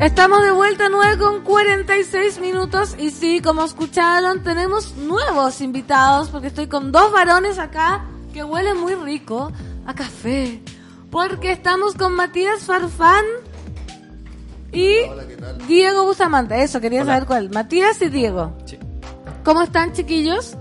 Estamos 0.00 0.42
de 0.42 0.50
vuelta 0.50 0.88
9 0.88 1.18
con 1.18 1.42
46 1.42 2.40
minutos 2.40 2.96
y 2.98 3.10
sí, 3.10 3.42
como 3.42 3.64
escucharon, 3.64 4.42
tenemos 4.42 4.96
nuevos 4.96 5.60
invitados 5.60 6.30
porque 6.30 6.46
estoy 6.46 6.68
con 6.68 6.90
dos 6.90 7.12
varones 7.12 7.58
acá 7.58 8.06
que 8.32 8.42
huelen 8.42 8.78
muy 8.78 8.94
rico 8.94 9.52
a 9.84 9.92
café. 9.94 10.62
Porque 11.10 11.52
estamos 11.52 11.92
con 11.96 12.14
Matías 12.14 12.62
Farfán 12.62 13.26
y 14.72 14.94
Diego 15.68 16.06
Bustamante. 16.06 16.62
Eso, 16.62 16.80
quería 16.80 17.04
saber 17.04 17.26
cuál. 17.26 17.50
Matías 17.50 18.00
y 18.00 18.08
Diego. 18.08 18.56
¿Cómo 19.44 19.60
están, 19.60 19.92
chiquillos? 19.92 20.56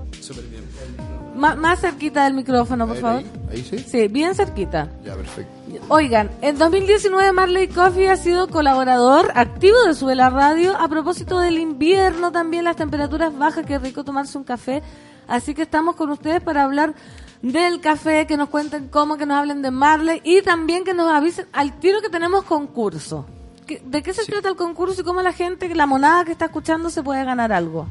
Ma- 1.42 1.56
más 1.56 1.80
cerquita 1.82 2.24
del 2.26 2.34
micrófono, 2.36 2.86
por 2.86 2.94
ver, 2.96 3.02
favor. 3.02 3.22
Ahí, 3.50 3.58
ahí 3.58 3.64
sí. 3.64 3.80
Sí, 3.80 4.08
bien 4.08 4.36
cerquita. 4.36 4.89
Ya, 5.04 5.16
perfecto. 5.16 5.52
Oigan, 5.89 6.30
en 6.42 6.58
2019 6.58 7.32
Marley 7.32 7.68
Coffee 7.68 8.10
ha 8.10 8.16
sido 8.16 8.48
colaborador 8.48 9.32
activo 9.36 9.78
de 9.88 9.94
Sube 9.96 10.16
la 10.16 10.30
Radio. 10.30 10.78
A 10.78 10.88
propósito 10.88 11.39
del 11.39 11.58
invierno, 11.58 12.32
también 12.32 12.64
las 12.64 12.76
temperaturas 12.76 13.36
bajas, 13.38 13.66
que 13.66 13.80
rico 13.80 14.04
tomarse 14.04 14.38
un 14.38 14.44
café. 14.44 14.84
Así 15.28 15.54
que 15.56 15.64
estamos 15.64 15.96
con 15.96 16.10
ustedes 16.12 16.42
para 16.42 16.64
hablar 16.64 16.94
del 17.42 17.82
café, 17.82 18.28
que 18.28 18.38
nos 18.38 18.50
cuenten 18.50 18.88
cómo, 18.89 19.18
que 19.18 19.26
nos 19.26 19.38
hablen 19.38 19.62
de 19.64 19.72
Marley 19.72 20.22
y 20.24 20.42
también 20.44 20.84
que 20.84 20.94
nos 20.94 21.12
avisen 21.12 21.48
al 21.54 21.80
tiro 21.80 22.02
que 22.02 22.10
tenemos 22.10 22.44
concurso. 22.44 23.26
¿Qué- 23.66 23.82
¿De 23.84 24.04
qué 24.04 24.14
se 24.14 24.26
trata 24.26 24.50
el 24.50 24.56
concurso 24.56 25.02
y 25.02 25.04
cómo 25.04 25.22
la 25.22 25.32
gente, 25.34 25.74
la 25.74 25.88
monada 25.88 26.24
que 26.26 26.34
está 26.34 26.46
escuchando, 26.46 26.89
se 26.92 27.02
puede 27.02 27.24
ganar 27.26 27.52
algo? 27.52 27.88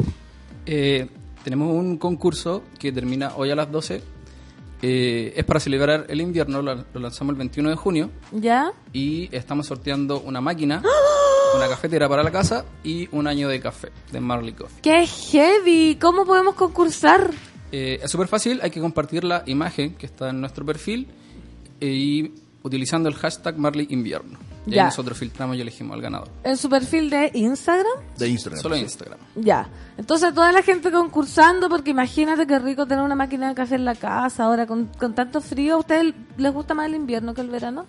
Eh, 0.66 1.09
tenemos 1.45 1.74
un 1.74 1.97
concurso 1.97 2.62
que 2.78 2.93
termina 2.93 3.32
hoy 3.36 3.51
a 3.51 3.57
las 3.57 3.70
12. 3.70 4.03
Eh, 4.82 5.34
es 5.36 5.45
para 5.45 5.61
celebrar 5.61 6.07
el 6.09 6.20
invierno, 6.22 6.62
lo, 6.62 6.74
lo 6.74 7.01
lanzamos 7.01 7.34
el 7.34 7.38
21 7.38 7.68
de 7.68 7.76
junio 7.76 8.11
¿Ya? 8.32 8.72
y 8.95 9.28
estamos 9.30 9.66
sorteando 9.66 10.20
una 10.20 10.41
máquina, 10.41 10.82
una 11.55 11.68
cafetera 11.68 12.09
para 12.09 12.22
la 12.22 12.30
casa 12.30 12.64
y 12.82 13.07
un 13.12 13.26
año 13.26 13.49
de 13.49 13.61
café 13.61 13.91
de 14.11 14.20
Marley 14.20 14.55
Coffee. 14.55 14.80
¡Qué 14.80 15.07
heavy! 15.07 15.99
¿Cómo 16.01 16.24
podemos 16.24 16.55
concursar? 16.55 17.30
Eh, 17.72 18.01
es 18.03 18.11
súper 18.11 18.26
fácil, 18.26 18.59
hay 18.62 18.70
que 18.70 18.80
compartir 18.80 19.22
la 19.22 19.43
imagen 19.47 19.95
que 19.97 20.07
está 20.07 20.30
en 20.30 20.41
nuestro 20.41 20.64
perfil 20.64 21.09
eh, 21.80 21.86
y 21.86 22.34
utilizando 22.62 23.09
el 23.11 23.14
hashtag 23.16 23.59
Marley 23.59 23.86
Invierno. 23.91 24.38
Y 24.70 24.74
Ya. 24.76 24.82
ahí 24.82 24.86
nosotros 24.88 25.18
filtramos 25.18 25.56
y 25.56 25.60
elegimos 25.60 25.94
al 25.94 26.00
ganador. 26.02 26.28
¿En 26.44 26.56
su 26.56 26.68
perfil 26.70 27.10
de 27.10 27.30
Instagram? 27.34 27.86
De 28.16 28.28
Instagram. 28.28 28.62
Solo 28.62 28.74
sí. 28.76 28.82
Instagram. 28.82 29.18
Ya. 29.36 29.68
Entonces 29.98 30.32
toda 30.32 30.52
la 30.52 30.62
gente 30.62 30.90
concursando, 30.90 31.68
porque 31.68 31.90
imagínate 31.90 32.46
qué 32.46 32.58
rico 32.58 32.86
tener 32.86 33.04
una 33.04 33.14
máquina 33.14 33.48
de 33.48 33.54
café 33.54 33.74
en 33.74 33.84
la 33.84 33.94
casa 33.94 34.44
ahora 34.44 34.66
con, 34.66 34.86
con 34.98 35.14
tanto 35.14 35.40
frío. 35.40 35.74
¿A 35.74 35.78
ustedes 35.78 36.14
les 36.36 36.52
gusta 36.52 36.72
más 36.74 36.86
el 36.86 36.94
invierno 36.94 37.34
que 37.34 37.40
el 37.42 37.50
verano? 37.50 37.84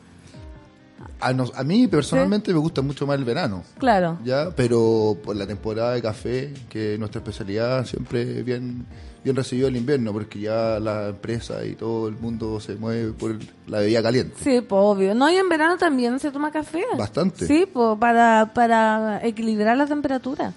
A, 1.19 1.33
nos- 1.33 1.53
a 1.55 1.63
mí 1.63 1.87
personalmente 1.87 2.51
me 2.51 2.59
gusta 2.59 2.81
mucho 2.81 3.05
más 3.05 3.17
el 3.17 3.23
verano. 3.25 3.63
Claro. 3.77 4.17
Ya, 4.23 4.49
pero 4.55 5.15
por 5.23 5.35
la 5.35 5.45
temporada 5.45 5.93
de 5.93 6.01
café, 6.01 6.53
que 6.69 6.93
es 6.93 6.99
nuestra 6.99 7.19
especialidad, 7.19 7.85
siempre 7.85 8.39
es 8.39 8.43
bien, 8.45 8.85
bien 9.23 9.35
recibido 9.35 9.67
el 9.67 9.77
invierno, 9.77 10.11
porque 10.13 10.39
ya 10.39 10.79
la 10.79 11.09
empresa 11.09 11.63
y 11.65 11.75
todo 11.75 12.07
el 12.07 12.15
mundo 12.15 12.59
se 12.59 12.75
mueve 12.75 13.11
por 13.13 13.37
la 13.67 13.79
bebida 13.79 14.01
caliente. 14.01 14.35
Sí, 14.43 14.61
pues 14.61 14.81
obvio. 14.83 15.13
No, 15.13 15.29
y 15.29 15.35
en 15.35 15.47
verano 15.47 15.77
también 15.77 16.19
se 16.19 16.31
toma 16.31 16.51
café. 16.51 16.83
Bastante. 16.97 17.45
Sí, 17.45 17.67
pues 17.71 17.97
para, 17.99 18.51
para 18.53 19.25
equilibrar 19.25 19.77
la 19.77 19.85
temperatura. 19.85 20.53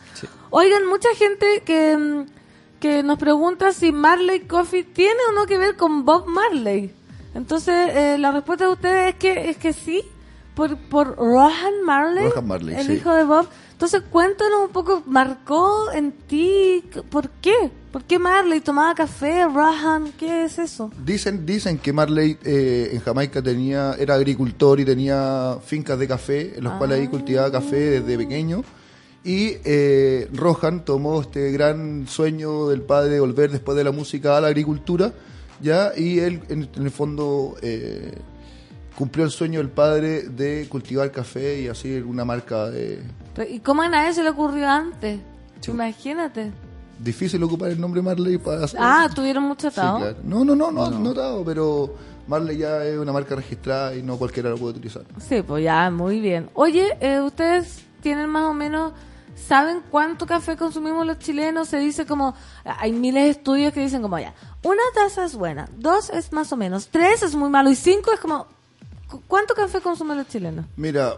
Oigan, 0.50 0.86
mucha 0.86 1.08
gente 1.16 1.62
que, 1.64 2.24
que 2.80 3.02
nos 3.02 3.18
pregunta 3.18 3.72
si 3.72 3.92
Marley 3.92 4.40
Coffee 4.40 4.84
tiene 4.84 5.20
o 5.30 5.34
no 5.34 5.46
que 5.46 5.58
ver 5.58 5.76
con 5.76 6.04
Bob 6.04 6.26
Marley. 6.26 6.92
Entonces, 7.34 7.90
eh, 7.94 8.16
la 8.18 8.30
respuesta 8.30 8.64
de 8.66 8.72
ustedes 8.72 9.08
es 9.08 9.14
que, 9.16 9.50
es 9.50 9.56
que 9.56 9.72
sí, 9.72 10.02
por, 10.54 10.76
por 10.88 11.16
Rohan 11.16 11.82
Marley, 11.84 12.28
Rohan 12.28 12.46
Marley, 12.46 12.76
el 12.76 12.86
sí. 12.86 12.92
hijo 12.94 13.12
de 13.12 13.24
Bob. 13.24 13.48
Entonces, 13.72 14.02
cuéntanos 14.08 14.60
un 14.66 14.68
poco, 14.68 15.02
¿marcó 15.06 15.90
en 15.92 16.12
ti? 16.12 16.84
¿Por 17.10 17.28
qué? 17.28 17.72
¿Por 17.94 18.02
qué 18.02 18.18
Marley 18.18 18.60
tomaba 18.60 18.92
café? 18.92 19.44
Rohan, 19.44 20.10
¿qué 20.18 20.46
es 20.46 20.58
eso? 20.58 20.90
Dicen, 21.04 21.46
dicen 21.46 21.78
que 21.78 21.92
Marley 21.92 22.36
eh, 22.42 22.90
en 22.92 22.98
Jamaica 22.98 23.40
tenía, 23.40 23.94
era 23.96 24.14
agricultor 24.14 24.80
y 24.80 24.84
tenía 24.84 25.58
fincas 25.64 25.96
de 25.96 26.08
café, 26.08 26.58
en 26.58 26.64
los 26.64 26.72
cuales 26.72 26.98
ahí 26.98 27.06
cultivaba 27.06 27.52
café 27.52 28.00
desde 28.00 28.18
pequeño. 28.18 28.64
Y 29.22 29.58
eh, 29.64 30.28
Rohan 30.32 30.84
tomó 30.84 31.20
este 31.20 31.52
gran 31.52 32.08
sueño 32.08 32.66
del 32.66 32.82
padre 32.82 33.10
de 33.10 33.20
volver 33.20 33.52
después 33.52 33.76
de 33.76 33.84
la 33.84 33.92
música 33.92 34.36
a 34.36 34.40
la 34.40 34.48
agricultura, 34.48 35.12
ya 35.60 35.92
y 35.96 36.18
él 36.18 36.42
en, 36.48 36.68
en 36.74 36.82
el 36.82 36.90
fondo 36.90 37.54
eh, 37.62 38.12
cumplió 38.96 39.24
el 39.24 39.30
sueño 39.30 39.60
del 39.60 39.70
padre 39.70 40.22
de 40.22 40.66
cultivar 40.68 41.12
café 41.12 41.60
y 41.60 41.68
así 41.68 41.98
una 41.98 42.24
marca 42.24 42.70
de... 42.70 43.04
¿Y 43.48 43.60
cómo 43.60 43.82
a 43.82 43.88
nadie 43.88 44.12
se 44.14 44.24
le 44.24 44.30
ocurrió 44.30 44.68
antes? 44.68 45.20
Imagínate. 45.68 46.50
Difícil 46.98 47.42
ocupar 47.42 47.70
el 47.70 47.80
nombre 47.80 48.00
Marley 48.02 48.38
para 48.38 48.64
hacer... 48.64 48.78
Ah, 48.82 49.08
tuvieron 49.14 49.44
mucho 49.44 49.70
Sí, 49.70 49.78
atado. 49.80 49.98
claro. 49.98 50.16
No, 50.24 50.44
no, 50.44 50.54
no, 50.54 50.70
no, 50.70 50.90
no 50.90 51.10
atado, 51.10 51.44
pero 51.44 51.94
Marley 52.28 52.56
ya 52.58 52.84
es 52.84 52.96
una 52.98 53.12
marca 53.12 53.34
registrada 53.34 53.94
y 53.94 54.02
no 54.02 54.16
cualquiera 54.16 54.50
lo 54.50 54.56
puede 54.56 54.72
utilizar. 54.74 55.02
Sí, 55.28 55.42
pues 55.42 55.64
ya, 55.64 55.90
muy 55.90 56.20
bien. 56.20 56.50
Oye, 56.54 56.96
eh, 57.00 57.20
ustedes 57.20 57.82
tienen 58.00 58.28
más 58.30 58.44
o 58.44 58.54
menos, 58.54 58.92
¿saben 59.48 59.80
cuánto 59.90 60.24
café 60.26 60.56
consumimos 60.56 61.04
los 61.06 61.18
chilenos? 61.18 61.68
Se 61.68 61.78
dice 61.78 62.06
como, 62.06 62.34
hay 62.64 62.92
miles 62.92 63.24
de 63.24 63.30
estudios 63.30 63.72
que 63.72 63.80
dicen 63.80 64.00
como 64.00 64.18
ya, 64.18 64.32
una 64.62 64.82
taza 64.94 65.24
es 65.24 65.34
buena, 65.34 65.68
dos 65.76 66.10
es 66.10 66.32
más 66.32 66.52
o 66.52 66.56
menos, 66.56 66.88
tres 66.88 67.22
es 67.22 67.34
muy 67.34 67.50
malo 67.50 67.70
y 67.70 67.74
cinco 67.76 68.12
es 68.12 68.20
como, 68.20 68.46
¿cu- 69.10 69.22
¿cuánto 69.26 69.54
café 69.54 69.80
consumen 69.80 70.16
los 70.18 70.28
chilenos? 70.28 70.64
Mira, 70.76 71.16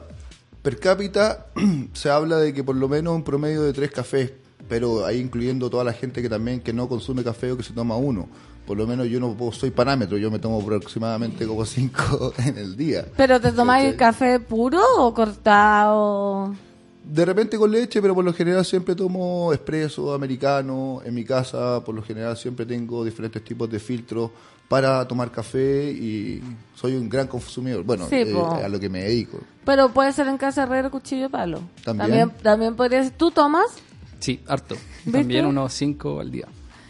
per 0.62 0.81
cápita 0.81 1.47
se 1.93 2.11
habla 2.11 2.39
de 2.39 2.53
que 2.55 2.64
por 2.64 2.74
lo 2.77 2.89
menos 2.89 3.14
un 3.14 3.22
promedio 3.22 3.62
de 3.62 3.72
tres 3.72 3.91
cafés, 3.93 4.33
pero 4.68 5.04
ahí 5.06 5.18
incluyendo 5.20 5.68
toda 5.70 5.84
la 5.84 5.92
gente 5.92 6.22
que 6.22 6.28
también 6.28 6.60
que 6.60 6.72
no 6.72 6.88
consume 6.88 7.22
café 7.24 7.52
o 7.52 7.56
que 7.56 7.62
se 7.62 7.72
toma 7.72 7.96
uno. 7.96 8.28
Por 8.66 8.76
lo 8.76 8.86
menos 8.86 9.06
yo 9.06 9.20
no 9.20 9.32
puedo- 9.34 9.52
soy 9.52 9.70
parámetro, 9.70 10.16
yo 10.18 10.28
me 10.30 10.38
tomo 10.40 10.60
aproximadamente 10.60 11.46
como 11.46 11.64
cinco 11.64 12.32
en 12.44 12.58
el 12.58 12.76
día. 12.76 13.06
¿Pero 13.16 13.40
te 13.40 13.52
tomáis 13.52 13.94
¿Cachai? 13.94 13.96
café 13.98 14.40
puro 14.40 14.80
o 14.98 15.14
cortado? 15.14 16.54
De 17.04 17.24
repente 17.24 17.56
con 17.56 17.70
leche, 17.70 18.02
pero 18.02 18.14
por 18.16 18.24
lo 18.24 18.32
general 18.32 18.64
siempre 18.64 18.96
tomo 18.96 19.52
expreso, 19.52 20.12
americano. 20.12 21.00
En 21.04 21.14
mi 21.14 21.24
casa, 21.24 21.82
por 21.84 21.94
lo 21.94 22.02
general, 22.02 22.36
siempre 22.36 22.66
tengo 22.66 23.04
diferentes 23.04 23.44
tipos 23.44 23.70
de 23.70 23.78
filtros 23.78 24.32
para 24.68 25.06
tomar 25.06 25.30
café 25.30 25.88
y 25.92 26.42
soy 26.74 26.96
un 26.96 27.08
gran 27.08 27.28
consumidor. 27.28 27.84
Bueno, 27.84 28.08
Sí, 28.08 28.16
eh, 28.16 28.34
a 28.64 28.68
lo 28.68 28.80
que 28.80 28.88
me 28.88 29.04
dedico. 29.04 29.38
Pero 29.64 29.90
puede 29.90 30.12
ser 30.12 30.26
en 30.26 30.36
casa 30.36 30.64
herrero, 30.64 30.90
cuchillo, 30.90 31.30
palo. 31.30 31.60
También. 31.84 32.08
También, 32.08 32.30
también 32.42 32.74
podría 32.74 33.04
ser. 33.04 33.12
¿Tú 33.12 33.30
tomas? 33.30 33.66
Sí, 34.20 34.40
harto. 34.46 34.74
¿Viste? 35.04 35.18
También 35.18 35.46
unos 35.46 35.72
5 35.72 36.20
al 36.20 36.30
día. 36.30 36.46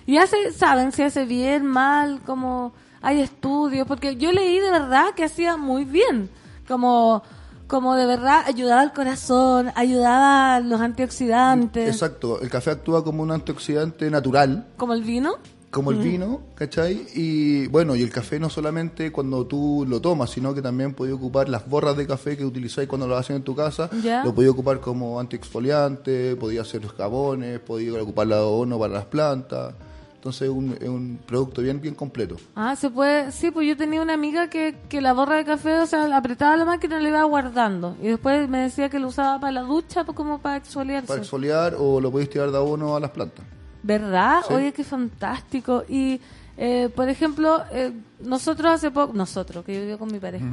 Y 0.06 0.18
hace, 0.18 0.52
saben 0.52 0.92
si 0.92 1.02
hace 1.02 1.24
bien, 1.24 1.66
mal, 1.66 2.20
como 2.24 2.72
hay 3.02 3.20
estudios, 3.20 3.86
porque 3.86 4.16
yo 4.16 4.32
leí 4.32 4.58
de 4.58 4.70
verdad 4.70 5.14
que 5.14 5.24
hacía 5.24 5.56
muy 5.56 5.84
bien, 5.84 6.30
como, 6.68 7.22
como 7.66 7.94
de 7.94 8.06
verdad 8.06 8.44
ayudaba 8.46 8.80
al 8.80 8.92
corazón, 8.92 9.70
ayudaba 9.74 10.56
a 10.56 10.60
los 10.60 10.80
antioxidantes, 10.80 11.88
Exacto, 11.88 12.40
el 12.40 12.48
café 12.50 12.70
actúa 12.70 13.04
como 13.04 13.22
un 13.22 13.32
antioxidante 13.32 14.10
natural, 14.10 14.66
como 14.76 14.92
el 14.92 15.02
vino. 15.02 15.36
Como 15.76 15.90
el 15.90 15.98
vino, 15.98 16.40
¿cachai? 16.54 17.06
Y 17.14 17.66
bueno, 17.66 17.94
y 17.96 18.00
el 18.02 18.08
café 18.10 18.40
no 18.40 18.48
solamente 18.48 19.12
cuando 19.12 19.46
tú 19.46 19.84
lo 19.86 20.00
tomas, 20.00 20.30
sino 20.30 20.54
que 20.54 20.62
también 20.62 20.94
podéis 20.94 21.16
ocupar 21.16 21.50
las 21.50 21.68
borras 21.68 21.94
de 21.98 22.06
café 22.06 22.34
que 22.34 22.46
utilizáis 22.46 22.88
cuando 22.88 23.06
lo 23.06 23.14
hacen 23.14 23.36
en 23.36 23.42
tu 23.42 23.54
casa, 23.54 23.90
Ya. 24.02 24.24
lo 24.24 24.34
podéis 24.34 24.52
ocupar 24.54 24.80
como 24.80 25.20
antiexfoliante, 25.20 26.34
podía 26.36 26.62
hacer 26.62 26.82
los 26.82 26.94
jabones, 26.94 27.60
podéis 27.60 27.92
ocupar 27.92 28.26
la 28.26 28.38
abono 28.38 28.78
para 28.78 28.94
las 28.94 29.04
plantas. 29.04 29.74
Entonces 30.14 30.48
es 30.48 30.48
un, 30.48 30.78
es 30.80 30.88
un 30.88 31.18
producto 31.26 31.60
bien 31.60 31.78
bien 31.78 31.94
completo. 31.94 32.36
Ah, 32.54 32.74
se 32.74 32.88
puede, 32.88 33.30
sí, 33.30 33.50
pues 33.50 33.68
yo 33.68 33.76
tenía 33.76 34.00
una 34.00 34.14
amiga 34.14 34.48
que, 34.48 34.76
que 34.88 35.02
la 35.02 35.12
borra 35.12 35.36
de 35.36 35.44
café, 35.44 35.78
o 35.80 35.86
sea, 35.86 36.08
la 36.08 36.16
apretaba 36.16 36.56
la 36.56 36.64
máquina 36.64 36.98
y 36.98 37.02
la 37.02 37.08
iba 37.10 37.22
guardando. 37.24 37.96
Y 38.02 38.06
después 38.08 38.48
me 38.48 38.60
decía 38.60 38.88
que 38.88 38.98
lo 38.98 39.08
usaba 39.08 39.38
para 39.38 39.52
la 39.52 39.60
ducha, 39.60 40.04
pues, 40.04 40.16
como 40.16 40.38
para 40.40 40.56
exfoliarse. 40.56 41.06
Para 41.06 41.20
exfoliar 41.20 41.76
o 41.78 42.00
lo 42.00 42.10
podéis 42.10 42.30
tirar 42.30 42.50
de 42.50 42.56
abono 42.56 42.96
a 42.96 43.00
las 43.00 43.10
plantas. 43.10 43.44
¿Verdad? 43.87 44.43
Sí. 44.49 44.55
Oye, 44.55 44.72
qué 44.72 44.82
fantástico. 44.84 45.84
Y, 45.89 46.20
eh, 46.57 46.91
por 46.95 47.09
ejemplo, 47.09 47.62
eh, 47.72 47.93
nosotros 48.20 48.72
hace 48.72 48.91
poco, 48.91 49.12
nosotros, 49.14 49.64
que 49.64 49.74
yo 49.74 49.82
vivo 49.87 49.99
con 49.99 50.11
mi 50.11 50.18
pareja, 50.18 50.45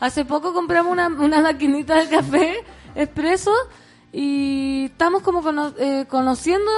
hace 0.00 0.24
poco 0.24 0.52
compramos 0.52 0.92
una, 0.92 1.06
una 1.08 1.40
maquinita 1.40 1.94
de 1.96 2.08
café 2.08 2.54
expreso 2.96 3.52
y 4.12 4.86
estamos 4.86 5.22
como 5.22 5.40
cono- 5.42 5.72
eh, 5.78 6.06
conociendo 6.08 6.70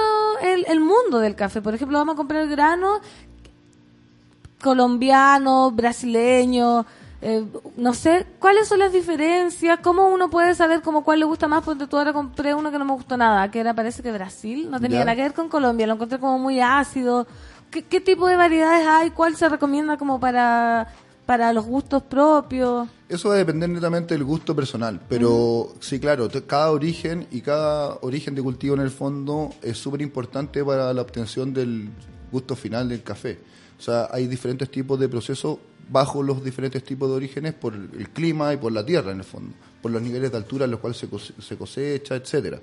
el, 0.43 0.65
el 0.67 0.79
mundo 0.79 1.17
del 1.19 1.33
café. 1.35 1.61
Por 1.61 1.73
ejemplo, 1.73 1.97
vamos 1.97 2.13
a 2.13 2.17
comprar 2.17 2.47
grano 2.47 2.99
colombiano, 4.61 5.71
brasileño, 5.71 6.85
eh, 7.25 7.45
no 7.77 7.93
sé, 7.93 8.25
¿cuáles 8.39 8.67
son 8.67 8.79
las 8.79 8.91
diferencias? 8.91 9.79
¿Cómo 9.81 10.07
uno 10.07 10.29
puede 10.29 10.53
saber 10.55 10.81
como 10.81 11.03
cuál 11.03 11.19
le 11.19 11.25
gusta 11.25 11.47
más? 11.47 11.63
Porque 11.63 11.87
tú 11.87 11.97
ahora 11.97 12.11
compré 12.11 12.53
uno 12.53 12.69
que 12.71 12.77
no 12.77 12.85
me 12.85 12.93
gustó 12.93 13.15
nada, 13.17 13.49
que 13.49 13.59
era 13.61 13.73
parece 13.73 14.03
que 14.03 14.11
Brasil, 14.11 14.69
no 14.69 14.79
tenía 14.79 14.99
Ya. 14.99 15.05
nada 15.05 15.15
que 15.15 15.21
ver 15.23 15.33
con 15.33 15.47
Colombia, 15.49 15.87
lo 15.87 15.93
encontré 15.93 16.19
como 16.19 16.37
muy 16.37 16.59
ácido. 16.59 17.25
¿qué, 17.71 17.81
qué 17.83 18.01
tipo 18.01 18.27
de 18.27 18.35
variedades 18.35 18.85
hay? 18.85 19.09
¿Cuál 19.11 19.35
se 19.35 19.47
recomienda 19.49 19.97
como 19.97 20.19
para, 20.19 20.93
para 21.25 21.53
los 21.53 21.65
gustos 21.65 22.03
propios? 22.03 22.87
Eso 23.09 23.29
va 23.29 23.35
a 23.35 23.37
depender 23.37 23.69
netamente 23.69 24.13
del 24.13 24.23
gusto 24.23 24.55
personal, 24.55 24.99
pero 25.07 25.69
sí, 25.79 25.99
claro, 25.99 26.27
cada 26.45 26.71
origen 26.71 27.25
y 27.31 27.41
cada 27.41 27.97
origen 28.01 28.35
de 28.35 28.41
cultivo 28.43 28.75
en 28.75 28.81
el 28.81 28.91
fondo 28.91 29.49
es 29.61 29.77
súper 29.77 30.01
importante 30.01 30.63
para 30.63 30.93
la 30.93 31.01
obtención 31.01 31.53
del 31.53 31.89
gusto 32.31 32.55
final 32.55 32.89
del 32.89 33.01
café. 33.03 33.39
O 33.79 33.81
sea, 33.81 34.07
hay 34.11 34.27
diferentes 34.27 34.69
tipos 34.69 34.99
de 34.99 35.09
procesos 35.09 35.57
bajo 35.89 36.23
los 36.23 36.43
diferentes 36.43 36.83
tipos 36.83 37.09
de 37.09 37.15
orígenes 37.15 37.53
por 37.53 37.73
el 37.73 38.09
clima 38.09 38.53
y 38.53 38.57
por 38.57 38.71
la 38.71 38.85
tierra 38.85 39.11
en 39.11 39.19
el 39.19 39.23
fondo, 39.23 39.53
por 39.81 39.91
los 39.91 40.01
niveles 40.01 40.31
de 40.31 40.37
altura 40.37 40.65
en 40.65 40.71
los 40.71 40.79
cuales 40.79 40.97
se, 40.97 41.07
cose- 41.07 41.33
se 41.41 41.55
cosecha, 41.57 42.15
etcétera. 42.15 42.59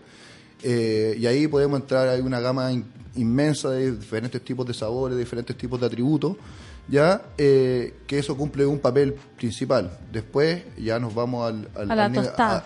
Eh, 0.63 1.17
y 1.19 1.27
ahí 1.27 1.47
podemos 1.49 1.81
entrar, 1.81 2.09
hay 2.09 2.21
una 2.21 2.41
gama 2.41 2.71
in- 2.73 2.85
inmensa 3.17 3.71
de 3.71 3.93
diferentes 3.93 4.43
tipos 4.43 4.67
de 4.67 4.75
sabores, 4.75 5.17
de 5.17 5.23
diferentes 5.25 5.57
tipos 5.57 5.81
de 5.81 5.87
atributos, 5.87 6.37
ya 6.89 7.23
eh, 7.39 7.95
que 8.07 8.19
eso 8.19 8.37
cumple 8.37 8.67
un 8.67 8.79
papel 8.79 9.15
principal. 9.37 9.97
Después 10.13 10.63
ya 10.77 10.99
nos 10.99 11.15
vamos 11.15 11.47
al, 11.49 11.69
al, 11.77 11.87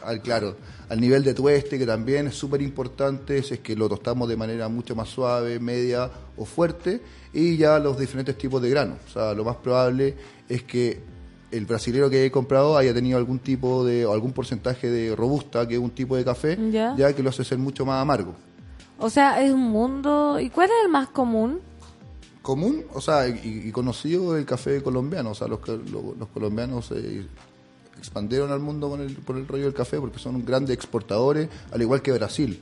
al 0.03 0.23
claro, 0.23 0.57
al 0.89 1.01
nivel 1.01 1.23
de 1.25 1.35
tueste, 1.35 1.79
que 1.79 1.87
también 1.87 2.27
es 2.29 2.35
súper 2.35 2.63
importante, 2.63 3.43
si 3.43 3.55
es 3.55 3.61
que 3.61 3.77
lo 3.77 3.89
tostamos 3.89 4.29
de 4.29 4.37
manera 4.37 4.69
mucho 4.69 4.95
más 4.97 5.09
suave, 5.09 5.59
media 5.61 6.11
o 6.37 6.45
fuerte, 6.47 7.01
y 7.35 7.57
ya 7.57 7.79
los 7.79 7.99
diferentes 7.99 8.39
tipos 8.39 8.63
de 8.63 8.71
grano. 8.71 8.95
O 9.07 9.11
sea, 9.13 9.35
lo 9.35 9.45
más 9.45 9.57
probable 9.57 10.15
es 10.49 10.63
que 10.63 11.01
el 11.51 11.67
brasilero 11.67 12.09
que 12.09 12.25
he 12.27 12.31
comprado 12.31 12.77
haya 12.77 12.95
tenido 12.95 13.19
algún 13.19 13.39
tipo 13.39 13.85
de, 13.85 14.07
o 14.07 14.13
algún 14.13 14.33
porcentaje 14.33 14.89
de 14.91 15.15
robusta, 15.15 15.67
que 15.69 15.75
es 15.75 15.81
un 15.81 15.91
tipo 15.91 16.17
de 16.17 16.25
café, 16.25 16.59
Ya. 16.71 16.95
ya 16.97 17.13
que 17.13 17.23
lo 17.23 17.31
hace 17.31 17.45
ser 17.45 17.59
mucho 17.59 17.85
más 17.85 18.01
amargo. 18.01 18.35
O 18.99 19.11
sea, 19.11 19.43
es 19.45 19.53
un 19.53 19.63
mundo... 19.71 20.39
¿Y 20.41 20.51
cuál 20.51 20.69
es 20.71 20.77
el 20.85 20.91
más 20.91 21.09
común? 21.09 21.61
común, 22.43 22.85
o 22.93 23.01
sea, 23.01 23.27
y, 23.27 23.63
y 23.69 23.73
conocido 23.73 24.37
el 24.37 24.45
café 24.45 24.83
colombiano, 24.83 25.31
o 25.31 25.35
sea, 25.35 25.49
los, 25.49 25.61
que- 25.61 25.73
lo- 25.91 26.15
los 26.19 26.29
colombianos 26.29 26.87
se 26.87 27.25
expandieron 27.99 28.53
al 28.53 28.61
mundo 28.61 28.91
con 28.91 29.01
el, 29.01 29.15
por 29.15 29.37
el 29.39 29.49
rollo 29.49 29.65
del 29.65 29.73
café 29.73 29.99
porque 29.99 30.19
son 30.19 30.45
grandes 30.45 30.75
exportadores, 30.75 31.49
al 31.73 31.81
igual 31.81 32.03
que 32.03 32.13
Brasil, 32.13 32.61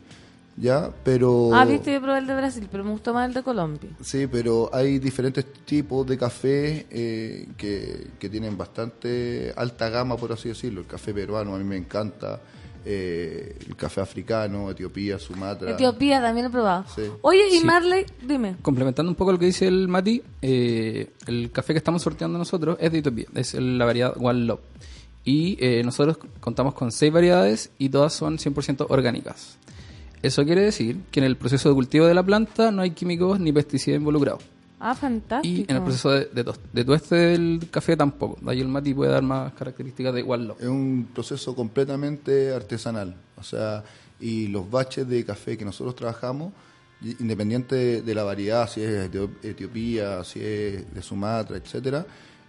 ¿ya? 0.56 0.90
Pero... 1.04 1.50
Ah, 1.54 1.64
viste, 1.64 1.92
yo 1.92 2.00
probé 2.00 2.18
el 2.18 2.26
de 2.26 2.34
Brasil, 2.36 2.68
pero 2.70 2.84
me 2.84 2.90
gustó 2.90 3.12
más 3.14 3.28
el 3.28 3.34
de 3.34 3.42
Colombia. 3.42 3.90
Sí, 4.00 4.26
pero 4.26 4.70
hay 4.72 4.98
diferentes 4.98 5.44
tipos 5.64 6.06
de 6.06 6.18
café 6.18 6.86
eh, 6.90 7.48
que, 7.56 8.08
que 8.18 8.28
tienen 8.28 8.56
bastante 8.56 9.52
alta 9.56 9.88
gama, 9.88 10.16
por 10.16 10.32
así 10.32 10.48
decirlo. 10.48 10.80
El 10.80 10.86
café 10.86 11.12
peruano 11.14 11.54
a 11.54 11.58
mí 11.58 11.64
me 11.64 11.76
encanta, 11.76 12.40
eh, 12.84 13.56
el 13.66 13.76
café 13.76 14.00
africano, 14.00 14.70
Etiopía, 14.70 15.18
Sumatra. 15.18 15.70
Etiopía 15.70 16.20
también 16.20 16.46
he 16.46 16.50
probado. 16.50 16.84
Sí. 16.94 17.02
Oye, 17.22 17.48
y 17.48 17.58
Sí. 17.60 17.64
Marley, 17.64 18.04
dime. 18.26 18.56
Complementando 18.60 19.10
un 19.10 19.16
poco 19.16 19.32
lo 19.32 19.38
que 19.38 19.46
dice 19.46 19.68
el 19.68 19.86
Mati, 19.88 20.20
eh, 20.42 21.10
el 21.26 21.50
café 21.52 21.74
que 21.74 21.78
estamos 21.78 22.02
sorteando 22.02 22.38
nosotros 22.38 22.76
es 22.80 22.90
de 22.92 22.98
Etiopía, 22.98 23.26
es 23.34 23.54
la 23.54 23.84
variedad 23.84 24.14
One 24.20 24.46
Love. 24.46 24.60
Y 25.24 25.56
eh, 25.64 25.82
nosotros 25.84 26.18
contamos 26.40 26.74
con 26.74 26.90
seis 26.90 27.12
variedades 27.12 27.70
y 27.78 27.88
todas 27.90 28.12
son 28.12 28.38
100% 28.38 28.86
orgánicas. 28.88 29.56
Eso 30.22 30.44
quiere 30.44 30.62
decir 30.62 31.00
que 31.10 31.20
en 31.20 31.24
el 31.24 31.36
proceso 31.36 31.68
de 31.68 31.74
cultivo 31.74 32.06
de 32.06 32.14
la 32.14 32.22
planta 32.22 32.70
no 32.70 32.82
hay 32.82 32.92
químicos 32.92 33.40
ni 33.40 33.52
pesticidas 33.52 33.98
involucrados. 33.98 34.42
Ah, 34.78 34.94
fantástico. 34.94 35.54
Y 35.54 35.64
en 35.68 35.76
el 35.76 35.82
proceso 35.82 36.10
de, 36.10 36.28
de, 36.72 36.84
tueste 36.84 37.14
del 37.14 37.68
café 37.70 37.96
tampoco. 37.96 38.38
De 38.40 38.50
ahí 38.50 38.60
el 38.60 38.68
Mati 38.68 38.94
puede 38.94 39.12
dar 39.12 39.22
más 39.22 39.52
características 39.52 40.12
de 40.14 40.22
Love. 40.22 40.60
Es 40.60 40.66
un 40.66 41.08
proceso 41.14 41.54
completamente 41.54 42.52
artesanal. 42.52 43.14
O 43.36 43.44
sea, 43.44 43.84
y 44.20 44.48
los 44.48 44.68
baches 44.68 45.08
de 45.08 45.24
café 45.24 45.56
que 45.56 45.64
nosotros 45.64 45.94
trabajamos, 45.94 46.52
independiente 47.00 47.74
de, 47.74 48.02
de 48.02 48.14
la 48.14 48.24
variedad, 48.24 48.68
si 48.68 48.82
es 48.82 49.10
de 49.10 49.28
Etiopía, 49.42 50.24
si 50.24 50.40
es 50.40 50.92
de 50.92 51.02
Sumatra, 51.02 51.56
etcétera, 51.56 52.04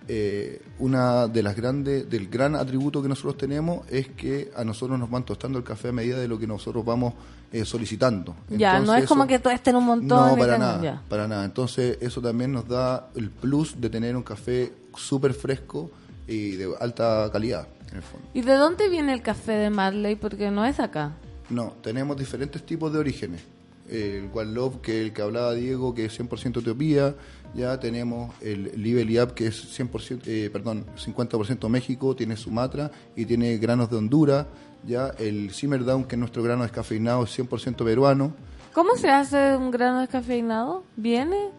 eh, 0.08 0.62
una 0.80 1.28
de 1.28 1.44
las 1.44 1.56
grandes, 1.56 2.10
del 2.10 2.28
gran 2.28 2.56
atributo 2.56 3.02
que 3.02 3.08
nosotros 3.08 3.38
tenemos 3.38 3.88
es 3.90 4.10
que 4.10 4.52
a 4.56 4.66
nosotros 4.66 5.00
nos 5.00 5.10
van 5.10 5.24
tostando 5.24 5.58
el 5.58 5.64
café 5.64 5.90
a 5.90 5.92
medida 5.94 6.20
de 6.20 6.28
lo 6.28 6.38
que 6.38 6.46
nosotros 6.46 6.84
vamos 6.84 7.14
eh, 7.54 7.64
solicitando. 7.66 8.36
Ya, 8.49 8.74
no 8.74 8.80
Entonces, 8.80 9.04
es 9.04 9.08
como 9.08 9.24
eso- 9.24 9.28
que 9.30 9.39
tuesten 9.39 9.76
un 9.76 9.86
montón. 9.86 10.32
no, 10.32 10.36
para 10.38 10.58
nada, 10.58 10.82
ya. 10.82 11.01
para 11.08 11.28
nada. 11.28 11.45
Entonces, 11.45 11.97
eso 12.01 12.20
también 12.20 12.51
nos 12.51 12.68
da 12.68 13.08
el 13.16 13.30
plus 13.30 13.80
de 13.80 13.89
tener 13.89 14.16
un 14.18 14.24
café 14.24 14.74
súper 14.97 15.34
fresco 15.34 15.91
y 16.28 16.51
de 16.56 16.74
alta 16.80 17.30
calidad, 17.32 17.68
en 17.91 17.97
el 17.97 18.01
fondo. 18.04 18.28
¿Y 18.34 18.41
de 18.41 18.54
dónde 18.56 18.89
viene 18.89 19.14
el 19.14 19.22
café 19.22 19.51
de 19.54 19.70
Marley? 19.70 20.16
Porque 20.16 20.49
no 20.51 20.66
es 20.66 20.80
acá. 20.80 21.12
No, 21.49 21.74
tenemos 21.84 22.18
diferentes 22.18 22.66
tipos 22.66 22.91
de 22.91 22.99
orígenes. 22.99 23.41
El 23.90 24.30
One 24.34 24.52
Love, 24.52 24.82
que 24.82 25.00
es 25.00 25.06
el 25.06 25.14
que 25.14 25.22
hablaba 25.22 25.54
Diego, 25.54 25.94
que 25.94 26.06
es 26.06 26.20
100% 26.20 26.62
Etiopía. 26.62 27.16
Ya 27.54 27.80
tenemos 27.80 28.34
el 28.42 28.72
Live 28.82 29.06
Liab, 29.06 29.34
que 29.34 29.48
es 29.48 29.80
100%, 29.80 30.22
eh, 30.26 30.50
perdón, 30.52 30.86
50% 30.98 31.70
México, 31.70 32.16
tiene 32.16 32.36
Sumatra 32.36 32.92
y 33.16 33.26
tiene 33.26 33.58
granos 33.58 33.90
de 33.90 33.98
Honduras. 33.98 34.48
Ya 34.86 35.10
el 35.20 35.52
Simmer 35.52 35.86
Down, 35.86 36.06
que 36.06 36.16
es 36.16 36.20
nuestro 36.20 36.44
grano 36.44 36.64
descafeinado, 36.64 37.24
es 37.24 37.38
100% 37.38 37.84
peruano. 37.84 38.34
¿Cómo 38.74 38.96
se 38.96 39.10
hace 39.10 39.56
un 39.56 39.70
grano 39.72 40.00
descafeinado? 40.02 40.84
¿Viene? 40.96 41.52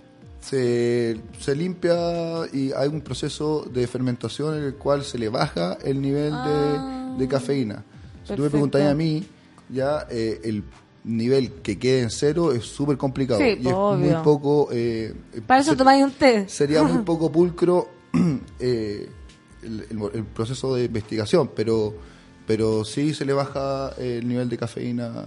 se, 0.45 1.19
se 1.39 1.57
limpia 1.57 1.95
y 2.53 2.73
hay 2.73 2.89
un 2.89 3.01
proceso 3.01 3.63
de 3.73 3.87
fermentación 3.87 4.59
en 4.59 4.65
el 4.65 4.75
cual 4.75 5.03
se 5.03 5.17
le 5.17 5.31
baja 5.31 5.79
el 5.83 6.03
nivel 6.03 6.33
de, 6.33 7.19
de 7.19 7.29
cafeína. 7.29 7.77
Si 8.25 8.35
tú 8.35 8.43
me 8.43 8.51
Perfecto. 8.51 8.51
preguntas 8.51 8.83
a 8.83 8.95
mí, 8.95 9.25
ya 9.71 10.07
eh, 10.11 10.41
el 10.45 10.63
nivel 11.05 11.53
que 11.63 11.79
quede 11.79 12.03
en 12.03 12.11
cero 12.11 12.53
es 12.53 12.65
súper 12.65 12.97
complicado 12.97 13.39
Sí, 13.41 13.59
y 13.61 13.69
es 13.69 13.75
obvio. 13.75 14.15
muy 14.15 14.25
poco... 14.25 14.69
eh, 14.73 15.15
Para 15.47 15.61
eso 15.61 15.73
se- 15.73 15.77
tomáis 15.77 16.03
un 16.05 16.13
té. 16.13 16.49
Sería 16.49 16.83
muy 16.83 17.03
poco 17.05 17.31
pulcro 17.31 17.89
eh, 18.59 19.09
el, 19.63 19.87
el- 19.91 20.11
el 20.15 20.25
proceso 20.25 20.75
de 20.75 20.85
investigación, 20.85 21.51
pero, 21.55 21.95
pero 22.47 22.85
sí 22.85 23.15
se 23.15 23.25
le 23.25 23.33
baja 23.33 23.91
el 23.99 24.27
nivel 24.27 24.49
de 24.49 24.57
cafeína 24.59 25.27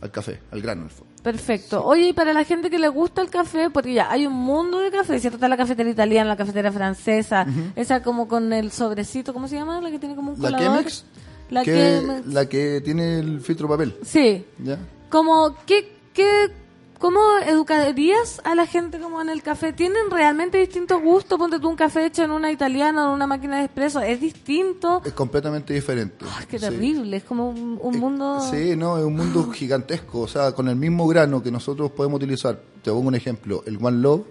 al 0.00 0.10
café, 0.10 0.40
al 0.50 0.60
grano. 0.62 0.84
el 0.84 0.90
fondo. 0.90 1.12
Perfecto. 1.22 1.84
Oye, 1.84 2.08
y 2.08 2.12
para 2.12 2.32
la 2.32 2.42
gente 2.42 2.68
que 2.68 2.80
le 2.80 2.88
gusta 2.88 3.22
el 3.22 3.30
café, 3.30 3.70
porque 3.70 3.94
ya 3.94 4.10
hay 4.10 4.26
un 4.26 4.32
mundo 4.32 4.80
de 4.80 4.90
café, 4.90 5.20
¿cierto? 5.20 5.36
Está 5.36 5.46
la 5.46 5.56
cafetera 5.56 5.88
italiana, 5.88 6.30
la 6.30 6.36
cafetera 6.36 6.72
francesa, 6.72 7.46
esa 7.76 8.02
como 8.02 8.26
con 8.26 8.52
el 8.52 8.72
sobrecito, 8.72 9.32
¿cómo 9.32 9.46
se 9.46 9.54
llama? 9.54 9.80
La 9.80 9.92
que 9.92 10.00
tiene 10.00 10.16
como 10.16 10.32
un 10.32 10.42
La 10.42 10.50
colador. 10.50 10.78
Chemex, 10.78 11.04
La 11.52 11.62
que, 11.64 11.72
Chemex. 12.00 12.26
la 12.26 12.48
que 12.48 12.80
tiene 12.80 13.18
el 13.20 13.40
filtro 13.40 13.68
papel. 13.68 13.94
Sí. 14.02 14.44
¿ya? 14.62 14.78
Como, 15.10 15.54
¿qué, 15.66 15.92
qué, 16.14 16.48
¿cómo 16.98 17.20
educarías 17.46 18.40
a 18.44 18.54
la 18.54 18.66
gente 18.66 18.98
como 18.98 19.20
en 19.20 19.28
el 19.28 19.42
café? 19.42 19.72
¿Tienen 19.72 20.10
realmente 20.10 20.58
distintos 20.58 21.02
gustos? 21.02 21.38
Ponte 21.38 21.58
tú 21.60 21.68
un 21.68 21.76
café 21.76 22.06
hecho 22.06 22.22
en 22.24 22.30
una 22.30 22.50
italiana 22.50 23.04
o 23.04 23.08
en 23.08 23.14
una 23.14 23.26
máquina 23.26 23.58
de 23.58 23.64
espresso. 23.64 24.00
¿Es 24.00 24.20
distinto? 24.20 25.02
Es 25.04 25.12
completamente 25.12 25.74
diferente. 25.74 26.24
Ay, 26.38 26.46
qué 26.48 26.58
Sí. 26.58 26.64
terrible. 26.64 27.16
Es 27.18 27.24
como 27.24 27.50
un, 27.50 27.78
un 27.82 27.94
Eh, 27.94 27.98
mundo... 27.98 28.40
Sí, 28.50 28.74
no, 28.76 28.98
es 28.98 29.04
un 29.04 29.14
mundo 29.16 29.50
gigantesco. 29.52 30.20
O 30.20 30.28
sea, 30.28 30.52
con 30.52 30.68
el 30.68 30.76
mismo 30.76 31.06
grano 31.06 31.42
que 31.42 31.50
nosotros 31.50 31.90
podemos 31.92 32.16
utilizar, 32.16 32.58
te 32.82 32.90
pongo 32.90 33.08
un 33.08 33.14
ejemplo, 33.14 33.62
el 33.66 33.78
One 33.80 33.98
Love, 33.98 34.24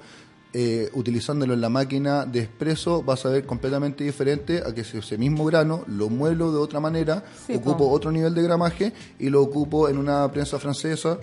eh, 0.54 0.90
utilizándolo 0.94 1.54
en 1.54 1.62
la 1.62 1.70
máquina 1.70 2.26
de 2.26 2.40
expreso, 2.42 3.02
vas 3.04 3.26
a 3.26 3.30
ver 3.30 3.46
completamente 3.46 4.04
diferente 4.04 4.62
a 4.66 4.74
que 4.74 4.84
si 4.84 4.98
ese 4.98 5.18
mismo 5.18 5.46
grano 5.46 5.84
lo 5.88 6.10
muelo 6.10 6.52
de 6.52 6.58
otra 6.60 6.80
manera, 6.80 7.24
Sí, 7.48 7.54
ocupo 7.56 7.78
po. 7.78 7.90
otro 7.92 8.12
nivel 8.12 8.34
de 8.36 8.42
gramaje 8.44 8.94
y 9.20 9.30
lo 9.30 9.42
ocupo 9.42 9.88
en 9.90 9.98
una 9.98 10.30
prensa 10.32 10.60
francesa. 10.60 11.18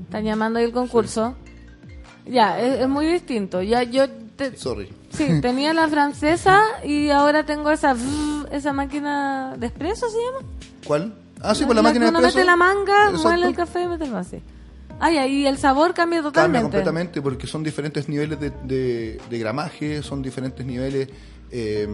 Están 0.00 0.24
llamando 0.24 0.58
ahí 0.58 0.64
el 0.66 0.72
concurso. 0.72 1.34
Ya, 2.26 2.60
es, 2.60 2.80
es 2.80 2.88
muy 2.88 3.06
distinto. 3.06 3.62
Ya 3.62 3.82
yo... 3.82 4.08
te- 4.36 4.56
Sorry. 4.56 4.88
Sí, 5.10 5.26
tenía 5.42 5.74
la 5.74 5.88
francesa 5.88 6.60
y 6.84 7.10
ahora 7.10 7.44
tengo 7.44 7.70
esa 7.70 7.96
esa 8.52 8.72
máquina 8.72 9.56
de 9.58 9.66
espresso, 9.66 10.06
¿se 10.08 10.16
llama? 10.18 10.46
¿Cuál? 10.86 11.14
Ah, 11.40 11.54
sí, 11.56 11.64
por 11.64 11.74
la, 11.74 11.80
que 11.82 11.88
máquina 11.88 12.04
de 12.04 12.10
uno 12.10 12.18
expreso. 12.20 12.38
mete 12.38 12.46
la 12.46 12.56
manga, 12.56 13.04
Exacto. 13.06 13.22
muele 13.28 13.46
el 13.46 13.56
café 13.56 13.82
y 13.82 13.88
mete 13.88 14.04
el 14.04 14.14
así. 14.14 14.40
Ya, 15.00 15.26
y 15.26 15.46
el 15.46 15.58
sabor 15.58 15.94
cambia 15.94 16.18
Cambia 16.18 16.22
totalmente. 16.22 16.62
completamente 16.62 17.22
porque 17.22 17.46
son 17.46 17.62
diferentes 17.62 18.08
niveles 18.08 18.38
de, 18.40 18.50
de- 18.64 19.20
de 19.28 19.38
gramaje, 19.38 20.02
son 20.02 20.22
diferentes 20.22 20.64
niveles 20.64 21.08
eh, 21.50 21.86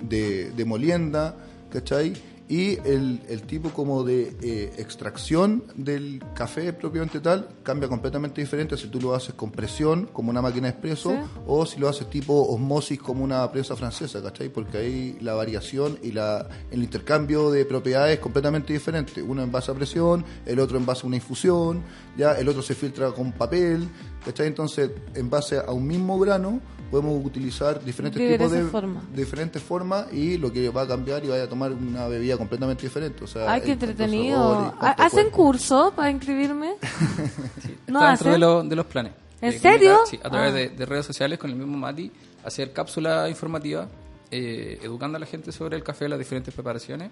de, 0.00 0.50
de 0.52 0.64
molienda, 0.64 1.34
¿cachai? 1.72 2.14
Y 2.52 2.76
el, 2.86 3.22
el 3.30 3.44
tipo 3.44 3.70
como 3.70 4.04
de 4.04 4.36
eh, 4.42 4.74
extracción 4.76 5.64
del 5.74 6.22
café 6.34 6.74
propiamente 6.74 7.18
tal 7.20 7.48
cambia 7.62 7.88
completamente 7.88 8.42
diferente 8.42 8.76
si 8.76 8.88
tú 8.88 9.00
lo 9.00 9.14
haces 9.14 9.34
con 9.34 9.50
presión, 9.50 10.04
como 10.12 10.28
una 10.28 10.42
máquina 10.42 10.66
de 10.66 10.72
expreso, 10.72 11.12
Sí. 11.12 11.16
o 11.46 11.64
si 11.64 11.80
lo 11.80 11.88
haces 11.88 12.10
tipo 12.10 12.46
osmosis, 12.52 12.98
como 13.00 13.24
una 13.24 13.50
prensa 13.50 13.74
francesa, 13.74 14.20
¿cachai? 14.22 14.50
Porque 14.50 14.76
ahí 14.76 15.16
la 15.22 15.32
variación 15.32 15.98
y 16.02 16.12
la, 16.12 16.46
el 16.70 16.82
intercambio 16.82 17.50
de 17.50 17.64
propiedades 17.64 18.16
es 18.16 18.20
completamente 18.20 18.74
diferente. 18.74 19.22
Uno 19.22 19.42
en 19.42 19.50
base 19.50 19.70
a 19.70 19.74
presión, 19.74 20.22
el 20.44 20.60
otro 20.60 20.76
en 20.76 20.84
base 20.84 21.04
a 21.04 21.06
una 21.06 21.16
infusión, 21.16 21.82
ya 22.18 22.32
el 22.32 22.46
otro 22.50 22.60
se 22.60 22.74
filtra 22.74 23.12
con 23.12 23.32
papel, 23.32 23.88
¿cachai? 24.26 24.48
Entonces, 24.48 24.90
en 25.14 25.30
base 25.30 25.56
a 25.56 25.72
un 25.72 25.86
mismo 25.86 26.18
grano, 26.18 26.60
podemos 26.92 27.24
utilizar 27.26 27.82
diferentes 27.82 28.20
tipos 28.38 28.52
de 28.52 28.62
formas. 28.64 29.02
diferentes 29.16 29.60
formas 29.62 30.12
y 30.12 30.36
lo 30.38 30.52
que 30.52 30.68
va 30.68 30.82
a 30.82 30.86
cambiar 30.86 31.24
y 31.24 31.28
vaya 31.28 31.42
a 31.44 31.48
tomar 31.48 31.72
una 31.72 32.06
bebida 32.06 32.36
completamente 32.36 32.82
diferente. 32.84 33.24
O 33.24 33.26
sea, 33.26 33.50
Ay, 33.50 33.62
qué 33.62 33.72
entretenido. 33.72 34.72
¿Hacen 34.78 35.30
cuerpo. 35.30 35.36
curso 35.36 35.92
para 35.96 36.10
inscribirme? 36.10 36.74
no 37.88 37.98
Está 37.98 38.08
dentro 38.10 38.30
de, 38.32 38.38
lo- 38.38 38.62
de 38.62 38.76
los 38.76 38.86
planes. 38.86 39.12
¿En 39.40 39.48
eh, 39.54 39.58
serio? 39.58 39.98
sí, 40.08 40.20
a 40.22 40.30
través 40.30 40.52
Ah. 40.52 40.54
de, 40.56 40.68
de 40.68 40.86
redes 40.86 41.04
sociales 41.06 41.38
con 41.38 41.50
el 41.50 41.56
mismo 41.56 41.76
Mati, 41.76 42.12
hacer 42.44 42.72
cápsula 42.72 43.28
informativa, 43.28 43.88
eh, 44.30 44.78
educando 44.82 45.16
a 45.16 45.18
la 45.20 45.26
gente 45.26 45.50
sobre 45.50 45.76
el 45.76 45.82
café, 45.82 46.08
las 46.08 46.18
diferentes 46.18 46.54
preparaciones. 46.54 47.10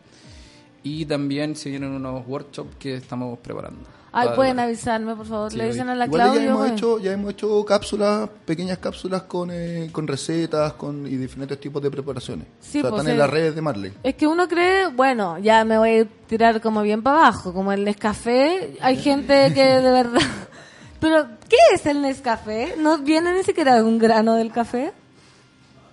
Y 0.82 1.04
también 1.06 1.56
se 1.56 1.68
vienen 1.70 1.90
unos 1.90 2.26
workshops 2.26 2.76
que 2.78 2.94
estamos 2.94 3.38
preparando. 3.40 3.80
Ay, 4.12 4.28
pueden 4.34 4.58
avisarme, 4.58 5.14
por 5.14 5.26
favor. 5.26 5.50
Sí, 5.52 5.56
Le 5.58 5.66
dicen 5.66 5.88
a 5.88 5.94
la 5.94 6.06
Igual 6.06 6.20
ya 6.20 6.24
Claudia. 6.32 6.48
hemos 6.48 6.58
güey. 6.58 6.72
hecho, 6.72 6.98
ya 6.98 7.12
hemos 7.12 7.30
hecho 7.32 7.64
cápsulas, 7.64 8.28
pequeñas 8.44 8.78
cápsulas 8.78 9.22
con, 9.22 9.50
eh, 9.52 9.88
con 9.92 10.06
recetas 10.08 10.72
con, 10.72 11.06
y 11.06 11.16
diferentes 11.16 11.60
tipos 11.60 11.80
de 11.82 11.90
preparaciones. 11.90 12.46
Sí, 12.60 12.78
o 12.78 12.82
sea, 12.82 12.90
pues, 12.90 13.00
están 13.02 13.12
en 13.12 13.18
las 13.18 13.30
redes 13.30 13.54
de 13.54 13.60
Marley. 13.62 13.92
Es 14.02 14.14
que 14.16 14.26
uno 14.26 14.48
cree, 14.48 14.88
bueno, 14.88 15.38
ya 15.38 15.64
me 15.64 15.78
voy 15.78 15.98
a 16.00 16.04
tirar 16.26 16.60
como 16.60 16.82
bien 16.82 17.02
para 17.02 17.18
abajo, 17.18 17.52
como 17.52 17.72
el 17.72 17.84
Nescafé. 17.84 18.76
Hay 18.80 18.96
gente 18.96 19.52
que 19.54 19.64
de 19.64 19.90
verdad. 19.92 20.20
Pero, 21.00 21.26
¿qué 21.48 21.56
es 21.72 21.86
el 21.86 22.02
Nescafé? 22.02 22.74
¿No 22.78 22.98
viene 22.98 23.32
ni 23.32 23.42
siquiera 23.42 23.76
de 23.76 23.82
un 23.84 23.98
grano 23.98 24.34
del 24.34 24.52
café? 24.52 24.92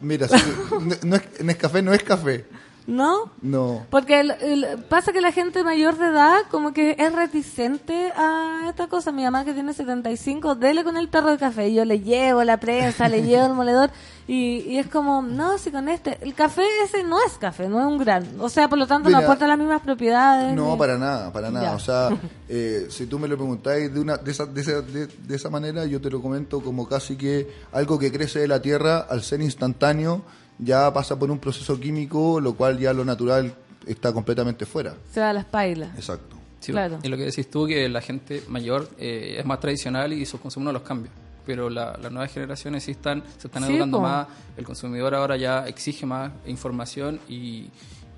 Mira, 0.01 0.28
no 1.03 1.15
es, 1.15 1.41
Nescafé 1.43 1.82
no 1.82 1.93
es 1.93 2.03
café. 2.03 2.45
¿No? 2.88 3.31
No. 3.41 3.85
Porque 3.89 4.21
el- 4.21 4.31
el- 4.31 4.83
pasa 4.89 5.11
que 5.11 5.19
la 5.19 5.33
gente 5.33 5.61
mayor 5.63 5.97
de 5.97 6.07
edad 6.07 6.38
como 6.49 6.71
que 6.71 6.95
es 6.97 7.13
reticente 7.13 8.13
a 8.15 8.61
esta 8.69 8.88
cosa. 8.88 9.11
Mi 9.11 9.23
mamá 9.23 9.43
que 9.43 9.53
tiene 9.53 9.73
75, 9.73 10.55
dele 10.55 10.85
con 10.85 10.95
el 10.95 11.09
perro 11.09 11.29
de 11.31 11.38
café. 11.38 11.67
Y 11.67 11.73
yo 11.75 11.83
le 11.83 11.99
llevo 11.99 12.45
la 12.45 12.57
prensa, 12.61 13.09
le 13.09 13.23
llevo 13.23 13.45
el 13.47 13.53
moledor. 13.53 13.89
Y, 14.25 14.59
y 14.67 14.77
es 14.77 14.88
como, 14.88 15.21
no, 15.21 15.57
si 15.57 15.69
con 15.71 15.88
este... 15.89 16.17
El 16.21 16.33
café 16.33 16.63
ese 16.83 17.03
no 17.03 17.17
es 17.25 17.33
café, 17.33 17.67
no 17.67 17.79
es 17.79 17.85
un 17.85 17.97
gran. 17.97 18.25
O 18.39 18.47
sea, 18.49 18.69
por 18.69 18.77
lo 18.77 18.88
tanto 18.88 19.09
no 19.09 19.17
aporta 19.17 19.47
las 19.47 19.57
mismas 19.57 19.81
propiedades. 19.81 20.55
No, 20.55 20.71
ni- 20.71 20.77
para 20.77 20.97
nada, 20.97 21.31
para 21.33 21.49
nada. 21.51 21.65
Ya. 21.71 21.75
O 21.75 21.79
sea, 21.79 22.09
eh, 22.49 22.88
si 22.89 23.05
tú 23.05 23.19
me 23.19 23.27
lo 23.27 23.35
preguntáis 23.35 23.93
de, 23.93 23.99
una, 23.99 24.15
de, 24.17 24.31
esa, 24.31 24.45
de, 24.45 24.61
esa, 24.61 24.81
de, 24.81 25.07
de 25.07 25.35
esa 25.35 25.49
manera, 25.49 25.85
yo 25.85 25.99
te 25.99 26.09
lo 26.09 26.21
comento 26.21 26.61
como 26.61 26.88
casi 26.88 27.17
que 27.17 27.49
algo 27.73 27.99
que 27.99 28.11
crece 28.13 28.39
de 28.39 28.47
la 28.47 28.61
tierra 28.61 28.99
al 29.09 29.23
ser 29.23 29.41
instantáneo 29.41 30.23
ya 30.60 30.91
pasa 30.93 31.18
por 31.18 31.30
un 31.32 31.39
proceso 31.39 31.80
químico, 31.80 32.39
lo 32.39 32.53
cual 32.55 32.78
ya 32.80 32.93
lo 32.93 33.05
natural 33.05 33.53
está 33.86 34.12
completamente 34.14 34.66
fuera. 34.66 34.95
Se 35.14 35.20
va 35.20 35.30
a 35.30 35.34
las 35.34 35.45
pailas. 35.45 35.95
Exacto. 35.95 36.36
Sí, 36.60 36.72
Claro. 36.72 36.99
Y 37.03 37.08
lo 37.08 37.16
que 37.18 37.24
decís 37.26 37.49
tú, 37.49 37.68
que 37.68 37.88
la 37.88 38.01
gente 38.01 38.43
mayor 38.49 38.89
eh, 38.97 39.38
es 39.39 39.45
más 39.45 39.60
tradicional 39.60 40.12
y 40.14 40.26
sus 40.26 40.39
consumos 40.41 40.66
no 40.66 40.72
los 40.74 40.82
cambia. 40.82 41.12
Pero 41.45 41.70
la- 41.70 41.97
las 42.01 42.12
nuevas 42.12 42.32
generaciones 42.34 42.84
sí 42.84 42.91
están, 42.91 43.24
se 43.38 43.47
están 43.47 43.64
Sí, 43.66 43.72
educando 43.74 43.99
po. 43.99 44.03
más, 44.03 44.28
el 44.58 44.66
consumidor 44.66 45.16
ahora 45.16 45.38
ya 45.38 45.66
exige 45.68 46.05
más 46.05 46.32
información 46.47 47.20
y, 47.30 47.70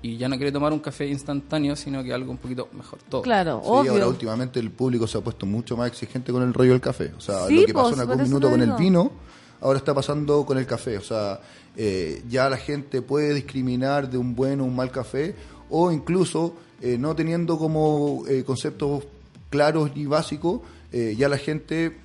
y 0.02 0.16
ya 0.16 0.28
no 0.28 0.36
quiere 0.36 0.50
tomar 0.50 0.72
un 0.72 0.80
café 0.80 1.06
instantáneo, 1.06 1.76
sino 1.76 2.02
que 2.02 2.12
algo 2.12 2.32
un 2.32 2.38
poquito 2.38 2.68
mejor 2.72 2.98
todo. 3.08 3.22
Claro, 3.22 3.60
Sí, 3.62 3.88
ahora 3.88 4.08
últimamente 4.08 4.58
el 4.58 4.70
público 4.72 5.06
se 5.06 5.18
ha 5.18 5.20
puesto 5.20 5.46
mucho 5.46 5.76
más 5.76 5.86
exigente 5.88 6.32
con 6.32 6.42
el 6.42 6.52
rollo 6.52 6.72
del 6.72 6.80
café. 6.80 7.12
O 7.16 7.20
sea, 7.20 7.46
Sí, 7.46 7.60
lo 7.60 7.66
que 7.66 7.74
pasó 7.74 7.92
en 7.94 8.00
algún 8.00 8.22
minuto 8.22 8.50
con 8.50 8.60
el 8.62 8.72
vino, 8.72 9.12
ahora 9.60 9.78
está 9.78 9.94
pasando 9.94 10.44
con 10.44 10.58
el 10.58 10.66
café. 10.66 10.98
O 10.98 11.02
sea, 11.02 11.40
eh, 11.76 12.22
ya 12.28 12.48
la 12.48 12.56
gente 12.56 13.02
puede 13.02 13.34
discriminar 13.34 14.10
de 14.10 14.18
un 14.18 14.34
buen 14.34 14.60
o 14.60 14.64
un 14.64 14.74
mal 14.74 14.90
café, 14.90 15.34
o 15.68 15.92
incluso 15.92 16.54
eh, 16.82 16.96
no 16.98 17.14
teniendo 17.14 17.58
como 17.58 18.24
eh, 18.26 18.42
conceptos 18.44 19.04
claros 19.50 19.94
ni 19.94 20.06
básicos, 20.06 20.60
eh, 20.92 21.14
ya 21.16 21.28
la 21.28 21.38
gente 21.38 21.96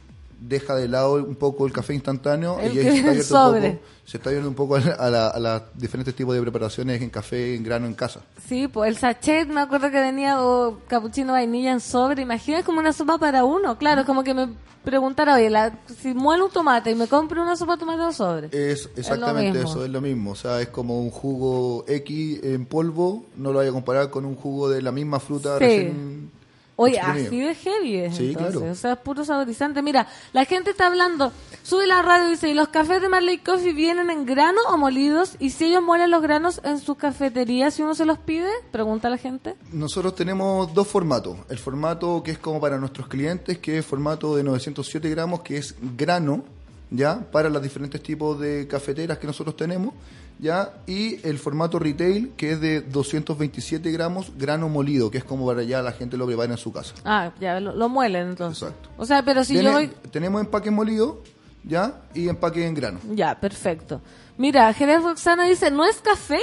deja 0.48 0.76
de 0.76 0.88
lado 0.88 1.14
un 1.16 1.36
poco 1.36 1.66
el 1.66 1.74
café 1.74 1.94
instantáneo 1.94 2.60
El 2.60 2.72
y 2.72 2.82
se 2.82 2.90
está, 2.90 3.46
abierto 3.46 3.64
un 3.64 3.78
poco, 3.78 3.86
se 4.06 4.18
está 4.18 4.30
viendo 4.30 4.50
un 4.50 4.56
poco 4.56 4.76
a, 4.76 5.10
la- 5.10 5.28
a 5.30 5.40
los 5.40 5.62
diferentes 5.76 6.14
tipos 6.16 6.36
de 6.36 6.42
preparaciones 6.42 7.02
en 7.02 7.10
café, 7.10 7.56
en 7.56 7.64
grano, 7.64 7.88
en 7.88 7.94
casa. 7.94 8.22
Sí, 8.48 8.68
pues 8.68 8.90
el 8.90 8.98
sachet 8.98 9.48
me 9.48 9.62
acuerdo 9.62 9.90
que 9.92 10.00
venía 10.00 10.44
o 10.44 10.80
capuchino 10.88 11.34
vainilla 11.34 11.72
en 11.72 11.80
sobre. 11.80 12.22
Imagina 12.22 12.64
como 12.64 12.80
una 12.80 12.94
sopa 12.94 13.18
para 13.18 13.44
uno. 13.44 13.78
Claro, 13.78 14.06
como 14.06 14.24
que 14.24 14.34
me 14.34 14.50
preguntara, 14.84 15.34
oye, 15.36 15.50
la, 15.50 15.74
si 16.00 16.14
muelo 16.14 16.46
un 16.46 16.52
tomate 16.52 16.92
y 16.92 16.96
me 16.96 17.08
compro 17.08 17.42
una 17.42 17.56
sopa 17.56 17.74
de 17.74 17.80
tomate 17.80 18.04
en 18.04 18.14
sobre. 18.14 18.72
Es 18.72 18.88
exactamente 18.96 19.60
eso, 19.62 19.84
es 19.84 19.90
lo 19.90 20.00
mismo. 20.02 20.32
O 20.32 20.36
sea, 20.36 20.62
es 20.62 20.68
como 20.68 21.02
un 21.02 21.10
jugo 21.10 21.86
X 21.88 22.42
en 22.44 22.68
polvo, 22.68 23.26
no 23.36 23.52
lo 23.52 23.58
vaya 23.58 23.72
a 23.72 23.74
comparar 23.74 24.12
con 24.12 24.26
un 24.26 24.36
jugo 24.36 24.70
de 24.70 24.84
la 24.84 24.92
misma 24.92 25.20
fruta 25.20 25.58
Sí. 25.58 25.64
recién 25.66 26.32
Oye, 26.78 27.00
así 27.00 27.40
de 27.40 27.56
heavy 27.56 27.96
es, 27.98 28.18
Sí, 28.18 28.28
entonces. 28.30 28.56
claro. 28.58 28.72
O 28.72 28.76
sea, 28.76 28.92
es 28.94 29.00
puro 29.00 29.24
saborizante. 29.24 29.82
Mira, 29.82 30.08
la 30.34 30.44
gente 30.44 30.72
está 30.72 30.88
hablando, 30.88 31.32
sube 31.64 31.88
la 31.88 32.02
radio 32.02 32.28
y 32.28 32.32
dice, 32.32 32.50
¿y 32.50 32.54
los 32.54 32.68
cafés 32.68 33.02
de 33.02 33.08
Marley 33.08 33.38
Coffee 33.38 33.72
vienen 33.74 34.10
en 34.10 34.26
grano 34.26 34.60
o 34.70 34.78
molidos? 34.78 35.38
¿Y 35.40 35.52
si 35.52 35.66
ellos 35.68 35.82
muelen 35.82 36.12
los 36.12 36.22
granos 36.22 36.60
en 36.66 36.80
sus 36.80 36.98
cafeterías 36.98 37.76
si 37.76 37.82
uno 37.82 37.96
se 37.96 38.04
los 38.06 38.18
pide? 38.18 38.50
Pregunta 38.72 39.10
la 39.10 39.18
gente. 39.18 39.56
Nosotros 39.72 40.16
tenemos 40.16 40.74
dos 40.74 40.88
formatos. 40.88 41.38
El 41.50 41.60
formato 41.60 42.22
que 42.24 42.32
es 42.32 42.38
como 42.40 42.60
para 42.60 42.78
nuestros 42.78 43.08
clientes, 43.08 43.58
que 43.60 43.78
es 43.78 43.86
formato 43.86 44.36
de 44.36 44.44
907 44.44 45.10
gramos, 45.10 45.42
que 45.42 45.58
es 45.58 45.76
grano, 45.96 46.44
¿ya? 46.92 47.20
Para 47.32 47.50
los 47.50 47.62
diferentes 47.64 48.04
tipos 48.04 48.38
de 48.40 48.68
cafeteras 48.68 49.18
que 49.18 49.28
nosotros 49.28 49.56
tenemos, 49.56 49.94
¿ya? 50.40 50.74
Y 50.88 51.26
el 51.28 51.38
formato 51.40 51.80
retail, 51.80 52.32
que 52.38 52.52
es 52.52 52.62
de 52.62 52.82
227 52.82 53.92
gramos, 53.92 54.32
grano 54.38 54.70
molido, 54.70 55.10
que 55.12 55.18
es 55.18 55.24
como 55.24 55.46
para 55.46 55.64
ya 55.64 55.82
la 55.82 55.92
gente 55.92 56.18
lo 56.18 56.26
prepara 56.26 56.52
en 56.52 56.58
su 56.58 56.72
casa. 56.72 56.94
Ah, 57.06 57.32
ya, 57.40 57.60
lo, 57.60 57.74
lo 57.76 57.90
muelen 57.90 58.30
entonces. 58.30 58.64
Exacto. 58.70 58.90
O 58.98 59.06
sea, 59.06 59.24
pero 59.24 59.44
si 59.44 59.54
Tiene- 59.54 59.70
yo 59.70 59.74
voy... 59.74 59.92
Tenemos 60.12 60.42
empaque 60.42 60.72
molido, 60.72 61.22
¿ya? 61.64 62.02
Y 62.14 62.28
empaque 62.30 62.66
en 62.66 62.74
grano. 62.74 63.00
Ya, 63.14 63.40
perfecto. 63.40 64.02
Mira, 64.38 64.74
Jerez 64.74 65.02
Roxana 65.02 65.46
dice, 65.46 65.72
¿no 65.72 65.86
es 65.86 66.02
café? 66.02 66.42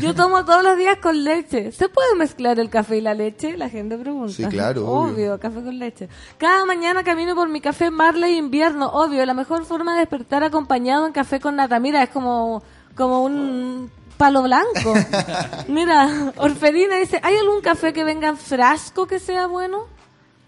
Yo 0.00 0.14
tomo 0.14 0.42
todos 0.46 0.62
los 0.62 0.78
días 0.78 0.96
con 1.02 1.22
leche. 1.22 1.70
¿Se 1.70 1.90
puede 1.90 2.14
mezclar 2.14 2.58
el 2.58 2.70
café 2.70 2.96
y 2.96 3.00
la 3.02 3.12
leche? 3.12 3.58
La 3.58 3.68
gente 3.68 3.98
pregunta. 3.98 4.32
Sí, 4.32 4.44
claro, 4.46 4.86
Obvio, 4.88 5.12
obvio. 5.12 5.38
café 5.38 5.62
con 5.62 5.78
leche. 5.78 6.08
Cada 6.38 6.64
mañana 6.64 7.04
camino 7.04 7.34
por 7.34 7.50
mi 7.50 7.60
café 7.60 7.90
Marley 7.90 8.38
invierno. 8.38 8.86
Obvio, 8.88 9.26
la 9.26 9.34
mejor 9.34 9.66
forma 9.66 9.92
de 9.92 10.00
despertar 10.00 10.44
acompañado 10.44 11.06
en 11.06 11.12
café 11.12 11.38
con 11.38 11.56
nata. 11.56 11.78
Mira, 11.78 12.02
es 12.02 12.08
como, 12.08 12.62
como 12.96 13.22
un 13.22 13.90
palo 14.16 14.42
blanco. 14.42 14.94
Mira, 15.68 16.32
Orfelina 16.36 16.96
dice, 16.96 17.20
¿hay 17.22 17.36
algún 17.36 17.60
café 17.60 17.92
que 17.92 18.02
venga 18.02 18.28
en 18.28 18.36
frasco 18.36 19.06
que 19.06 19.18
sea 19.18 19.46
bueno? 19.46 19.84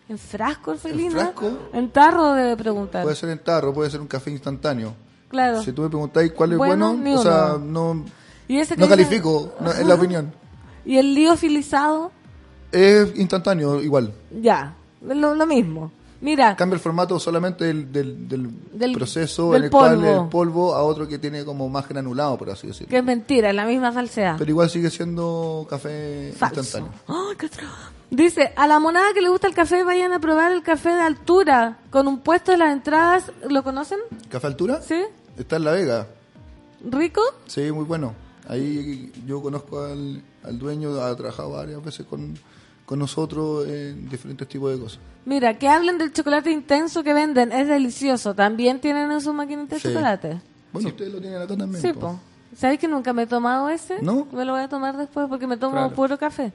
¿En 0.08 0.18
frasco, 0.18 0.72
Orfelina? 0.72 1.10
frasco? 1.10 1.52
En 1.72 1.90
tarro 1.90 2.32
debe 2.32 2.56
preguntar. 2.56 3.02
Puede 3.02 3.16
ser 3.16 3.28
en 3.28 3.38
tarro, 3.40 3.72
puede 3.74 3.90
ser 3.90 4.00
un 4.00 4.06
café 4.06 4.30
instantáneo. 4.30 4.94
claro. 5.28 5.62
Si 5.62 5.72
tú 5.72 5.82
me 5.82 5.88
preguntáis 5.88 6.32
cuál 6.32 6.52
es 6.52 6.58
Bueno, 6.58 6.98
o 7.14 7.22
sea, 7.22 7.58
no, 7.60 8.04
Y 8.48 8.58
ese 8.58 8.74
que 8.74 8.80
no 8.80 8.88
califico, 8.88 9.54
no, 9.60 9.70
es 9.70 9.86
la 9.86 9.94
opinión. 9.94 10.32
¿Y 10.86 10.96
el 10.96 11.14
lío 11.14 11.36
filizado? 11.36 12.10
Es 12.72 13.14
instantáneo 13.16 13.82
igual. 13.82 14.14
Ya, 14.40 14.74
lo, 15.02 15.34
lo 15.34 15.46
mismo. 15.46 15.92
Mira, 16.20 16.56
Cambia 16.56 16.74
el 16.74 16.80
formato 16.80 17.18
solamente 17.20 17.64
del, 17.66 17.92
del, 17.92 18.28
del 18.28 18.50
Del- 18.72 18.92
proceso 18.92 19.52
del 19.52 19.62
en 19.62 19.64
el 19.66 19.70
cual 19.70 19.94
polvo. 19.96 20.22
el 20.24 20.28
polvo 20.28 20.74
a 20.74 20.82
otro 20.82 21.06
que 21.06 21.18
tiene 21.18 21.44
como 21.44 21.68
más 21.68 21.88
granulado, 21.88 22.36
por 22.36 22.50
así 22.50 22.66
decirlo. 22.66 22.88
que 22.90 22.98
es 22.98 23.04
mentira, 23.04 23.50
es 23.50 23.54
la 23.54 23.64
misma 23.64 23.92
falsedad. 23.92 24.34
Pero 24.36 24.50
igual 24.50 24.68
sigue 24.68 24.90
siendo 24.90 25.66
café 25.70 26.32
Falso. 26.36 26.60
instantáneo. 26.60 26.92
Tra- 27.06 27.68
Dice, 28.10 28.52
a 28.56 28.66
la 28.66 28.78
monada 28.80 29.12
que 29.12 29.20
le 29.20 29.28
gusta 29.28 29.46
el 29.48 29.54
café, 29.54 29.84
vayan 29.84 30.12
a 30.12 30.18
probar 30.18 30.50
el 30.50 30.62
café 30.62 30.88
de 30.88 31.02
altura, 31.02 31.78
con 31.90 32.08
un 32.08 32.20
puesto 32.20 32.50
de 32.52 32.56
las 32.58 32.72
entradas, 32.72 33.30
¿lo 33.48 33.62
conocen? 33.62 33.98
¿Café 34.30 34.46
altura? 34.46 34.80
¿Sí? 34.82 35.02
Está 35.36 35.56
en 35.56 35.64
La 35.64 35.72
Vega. 35.72 36.06
¿Rico? 36.90 37.20
Sí, 37.46 37.70
muy 37.70 37.84
bueno. 37.84 38.14
Ahí 38.48 39.12
yo 39.26 39.42
conozco 39.42 39.84
al, 39.84 40.22
al 40.42 40.58
dueño, 40.58 40.98
ha 41.00 41.14
trabajado 41.16 41.50
varias 41.50 41.84
veces 41.84 42.06
con, 42.06 42.34
con 42.88 42.98
nosotros 42.98 43.68
en 43.68 44.08
diferentes 44.08 44.48
tipos 44.48 44.72
de 44.72 44.82
cosas. 44.82 44.98
Mira, 45.26 45.58
que 45.58 45.68
hablen 45.68 45.98
del 45.98 46.10
chocolate 46.10 46.50
intenso 46.50 47.04
que 47.04 47.12
venden, 47.12 47.52
es 47.52 47.68
delicioso. 47.68 48.34
¿También 48.34 48.80
tienen 48.80 49.12
en 49.12 49.20
su 49.20 49.34
maquinita 49.34 49.74
de 49.74 49.80
Sí. 49.82 49.88
chocolate? 49.88 50.40
Bueno, 50.72 50.88
ustedes 50.88 51.12
lo 51.12 51.20
tienen 51.20 51.42
acá 51.42 51.54
también. 51.54 51.82
Sí, 51.82 51.92
po. 51.92 52.18
¿Sabéis 52.56 52.80
que 52.80 52.88
nunca 52.88 53.12
me 53.12 53.24
he 53.24 53.26
tomado 53.26 53.68
ese? 53.68 54.00
¿No? 54.00 54.26
Me 54.32 54.46
lo 54.46 54.54
voy 54.54 54.62
a 54.62 54.68
tomar 54.70 54.96
después 54.96 55.26
porque 55.28 55.46
me 55.46 55.58
tomo 55.58 55.72
Claro. 55.72 55.92
puro 55.92 56.16
café. 56.18 56.50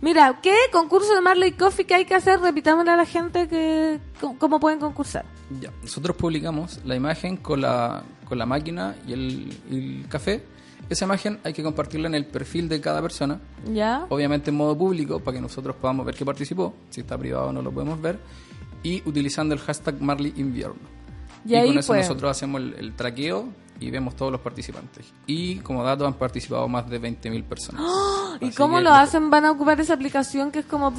Mira, 0.00 0.38
¿qué 0.40 0.54
concurso 0.70 1.12
de 1.16 1.20
Marley 1.20 1.50
Coffee 1.52 1.84
que 1.84 1.94
hay 1.94 2.04
que 2.04 2.14
hacer? 2.14 2.38
Repitámosle 2.38 2.92
a 2.92 2.96
la 2.96 3.04
gente 3.06 3.48
que 3.48 3.98
cómo- 4.38 4.60
pueden 4.60 4.78
concursar. 4.78 5.24
Ya, 5.60 5.72
nosotros 5.82 6.16
publicamos 6.16 6.78
la 6.84 6.94
imagen 6.94 7.36
con 7.38 7.60
la, 7.60 8.04
con 8.28 8.38
la 8.38 8.46
máquina 8.46 8.94
y 9.06 9.12
el, 9.14 9.58
y 9.68 9.74
el 10.02 10.08
café. 10.08 10.44
Esa 10.92 11.06
imagen 11.06 11.38
hay 11.42 11.54
que 11.54 11.62
compartirla 11.62 12.08
en 12.08 12.14
el 12.14 12.26
perfil 12.26 12.68
de 12.68 12.78
cada 12.80 13.00
persona, 13.00 13.40
¿Ya? 13.72 14.04
obviamente 14.10 14.50
en 14.50 14.56
modo 14.56 14.76
público 14.76 15.20
para 15.20 15.36
que 15.36 15.40
nosotros 15.40 15.74
podamos 15.76 16.04
ver 16.04 16.14
que 16.14 16.24
participó. 16.26 16.74
Si 16.90 17.00
está 17.00 17.16
privado 17.16 17.50
no 17.50 17.62
lo 17.62 17.72
podemos 17.72 17.98
ver. 18.00 18.18
Y 18.82 19.02
utilizando 19.08 19.54
el 19.54 19.60
hashtag 19.60 20.02
Marley 20.02 20.34
Invierno. 20.36 20.76
Y 21.46 21.52
Y, 21.52 21.54
ahí 21.56 21.68
con 21.68 21.78
eso 21.78 21.86
pueden. 21.88 22.02
nosotros 22.02 22.30
hacemos 22.30 22.60
el, 22.60 22.74
el 22.74 22.94
traqueo 22.94 23.48
y 23.80 23.90
vemos 23.90 24.14
todos 24.16 24.30
los 24.30 24.40
participantes. 24.42 25.12
Y 25.26 25.56
como 25.60 25.82
dato 25.82 26.06
han 26.06 26.14
participado 26.14 26.68
más 26.68 26.88
de 26.90 27.00
20.000 27.00 27.42
personas. 27.44 27.82
¿Y 28.40 28.48
Así 28.48 28.56
cómo 28.56 28.80
lo 28.80 28.90
hacen? 28.90 29.30
¿Van 29.30 29.44
a 29.46 29.50
ocupar 29.50 29.80
esa 29.80 29.94
aplicación 29.94 30.50
que 30.50 30.60
es 30.60 30.66
como 30.66 30.92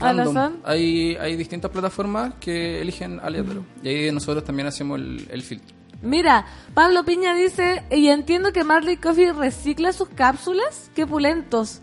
al? 0.00 0.58
Hay, 0.64 1.16
hay 1.16 1.36
distintas 1.36 1.70
plataformas 1.70 2.34
que 2.40 2.80
eligen 2.80 3.20
aleatorio. 3.20 3.64
Y 3.82 3.88
ahí 3.88 4.12
nosotros 4.12 4.42
también 4.42 4.66
hacemos 4.66 4.98
el, 4.98 5.28
el 5.30 5.42
filtro. 5.42 5.76
Mira, 6.02 6.46
Pablo 6.74 7.04
Piña 7.04 7.34
dice, 7.34 7.82
y 7.90 8.08
entiendo 8.08 8.52
que 8.52 8.62
Marley 8.64 8.96
Coffee 8.98 9.32
recicla 9.32 9.92
sus 9.92 10.08
cápsulas. 10.08 10.90
¡Qué 10.94 11.06
pulentos! 11.06 11.80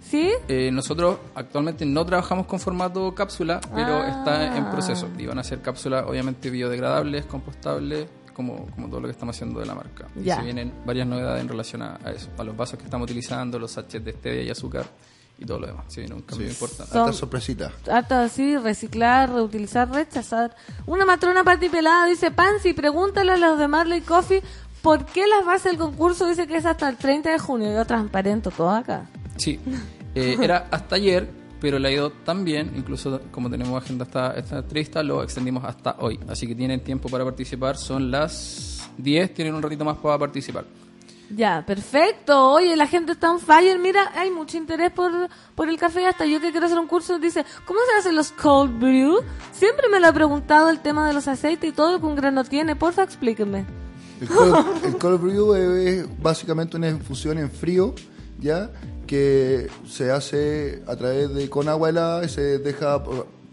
¿Sí? 0.00 0.30
Eh, 0.48 0.70
nosotros 0.72 1.18
actualmente 1.36 1.86
no 1.86 2.04
trabajamos 2.04 2.46
con 2.46 2.58
formato 2.58 3.14
cápsula, 3.14 3.60
pero 3.72 3.98
Ah. 4.02 4.08
está 4.08 4.56
en 4.56 4.68
proceso. 4.70 5.08
Y 5.16 5.26
van 5.26 5.38
a 5.38 5.44
ser 5.44 5.62
cápsulas 5.62 6.04
obviamente 6.08 6.50
biodegradables, 6.50 7.26
compostables, 7.26 8.08
como, 8.34 8.66
como 8.74 8.88
todo 8.88 9.00
lo 9.00 9.06
que 9.06 9.12
estamos 9.12 9.36
haciendo 9.36 9.60
de 9.60 9.66
la 9.66 9.74
marca. 9.76 10.08
Y 10.16 10.24
Ya. 10.24 10.36
se 10.38 10.42
vienen 10.42 10.72
varias 10.84 11.06
novedades 11.06 11.40
en 11.42 11.48
relación 11.48 11.82
a, 11.82 12.00
a 12.02 12.10
eso, 12.10 12.28
a 12.36 12.42
los 12.42 12.56
vasos 12.56 12.76
que 12.78 12.84
estamos 12.86 13.04
utilizando, 13.04 13.56
los 13.60 13.70
sachets 13.70 14.04
de 14.04 14.12
stevia 14.12 14.42
y 14.42 14.50
azúcar 14.50 14.86
y 15.40 15.46
todo 15.46 15.58
lo 15.58 15.66
demás. 15.66 15.86
Viene 15.96 16.14
un 16.14 16.22
cambio 16.22 16.48
importante. 16.48 16.92
Son- 16.92 17.00
Harta 17.02 17.12
sorpresita. 17.14 17.72
Hasta 17.90 18.22
así, 18.24 18.56
reciclar, 18.58 19.30
reutilizar, 19.32 19.90
rechazar. 19.90 20.54
Una 20.86 21.04
matrona 21.04 21.42
Pati 21.42 21.68
Pelada 21.68 22.06
dice, 22.06 22.30
Pansy, 22.30 22.74
pregúntale 22.74 23.32
a 23.32 23.36
los 23.36 23.58
de 23.58 23.66
Marley 23.66 24.02
Coffee 24.02 24.42
por 24.82 25.04
qué 25.06 25.26
las 25.26 25.44
bases 25.44 25.72
del 25.72 25.78
concurso 25.78 26.26
dice 26.28 26.46
que 26.46 26.56
es 26.56 26.66
hasta 26.66 26.88
el 26.88 26.96
30 26.96 27.30
de 27.30 27.38
junio. 27.38 27.72
Yo 27.72 27.84
transparento 27.84 28.50
todo 28.50 28.70
acá. 28.70 29.06
Sí, 29.36 29.58
Eh, 30.14 30.36
era 30.42 30.66
hasta 30.72 30.96
ayer, 30.96 31.30
pero 31.60 31.78
le 31.78 31.86
ha 31.88 31.92
ido 31.92 32.10
tan 32.10 32.44
bien, 32.44 32.72
incluso 32.74 33.20
como 33.30 33.48
tenemos 33.48 33.80
agenda 33.80 34.04
esta, 34.04 34.32
esta 34.32 34.58
entrevista, 34.58 35.04
lo 35.04 35.22
extendimos 35.22 35.64
hasta 35.64 35.94
hoy. 36.00 36.18
Así 36.28 36.48
que 36.48 36.54
tienen 36.56 36.82
tiempo 36.82 37.08
para 37.08 37.22
participar, 37.24 37.76
son 37.76 38.10
las 38.10 38.90
10, 38.98 39.32
tienen 39.34 39.54
un 39.54 39.62
ratito 39.62 39.84
más 39.84 39.98
para 39.98 40.18
participar. 40.18 40.64
Ya, 41.34 41.64
perfecto. 41.64 42.50
Oye, 42.50 42.76
la 42.76 42.86
gente 42.86 43.12
está 43.12 43.30
on 43.30 43.38
fire. 43.38 43.78
Mira, 43.78 44.10
hay 44.14 44.30
mucho 44.30 44.56
interés 44.56 44.90
por, 44.90 45.12
por 45.54 45.68
el 45.68 45.78
café. 45.78 46.06
Hasta 46.06 46.26
yo 46.26 46.40
que 46.40 46.50
quiero 46.50 46.66
hacer 46.66 46.78
un 46.78 46.88
curso 46.88 47.18
dice, 47.18 47.44
¿cómo 47.66 47.78
se 47.88 47.98
hacen 47.98 48.16
los 48.16 48.32
cold 48.32 48.78
brew? 48.80 49.20
Siempre 49.52 49.88
me 49.88 50.00
lo 50.00 50.08
he 50.08 50.12
preguntado 50.12 50.70
el 50.70 50.80
tema 50.80 51.06
de 51.06 51.14
los 51.14 51.28
aceites 51.28 51.70
y 51.70 51.72
todo 51.72 51.92
lo 51.92 52.00
que 52.00 52.06
un 52.06 52.16
grano 52.16 52.44
tiene. 52.44 52.74
Porfa, 52.74 53.04
explíquenme. 53.04 53.64
El 54.20 54.28
cold, 54.28 54.84
el 54.84 54.96
cold 54.98 55.20
brew 55.20 55.54
es 55.54 56.20
básicamente 56.20 56.76
una 56.76 56.88
infusión 56.88 57.38
en 57.38 57.50
frío, 57.50 57.94
¿ya? 58.40 58.70
Que 59.06 59.68
se 59.88 60.10
hace 60.10 60.82
a 60.86 60.96
través 60.96 61.32
de 61.32 61.48
con 61.48 61.68
agua 61.68 61.90
helada 61.90 62.24
y 62.24 62.28
se 62.28 62.58
deja 62.58 63.02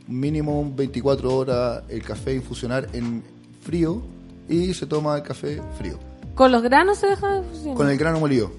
mínimo 0.08 0.72
24 0.76 1.36
horas 1.36 1.84
el 1.90 2.04
café 2.04 2.34
infusionar 2.34 2.88
en 2.94 3.24
frío 3.62 4.02
y 4.50 4.74
se 4.74 4.88
toma 4.88 5.16
el 5.16 5.24
café 5.24 5.62
frío. 5.78 6.07
¿Con 6.38 6.52
los 6.52 6.62
granos 6.62 7.00
se 7.00 7.08
deja 7.08 7.28
de 7.34 7.42
fusionar? 7.44 7.76
Con 7.76 7.90
el 7.90 7.98
grano 7.98 8.20
molido. 8.22 8.52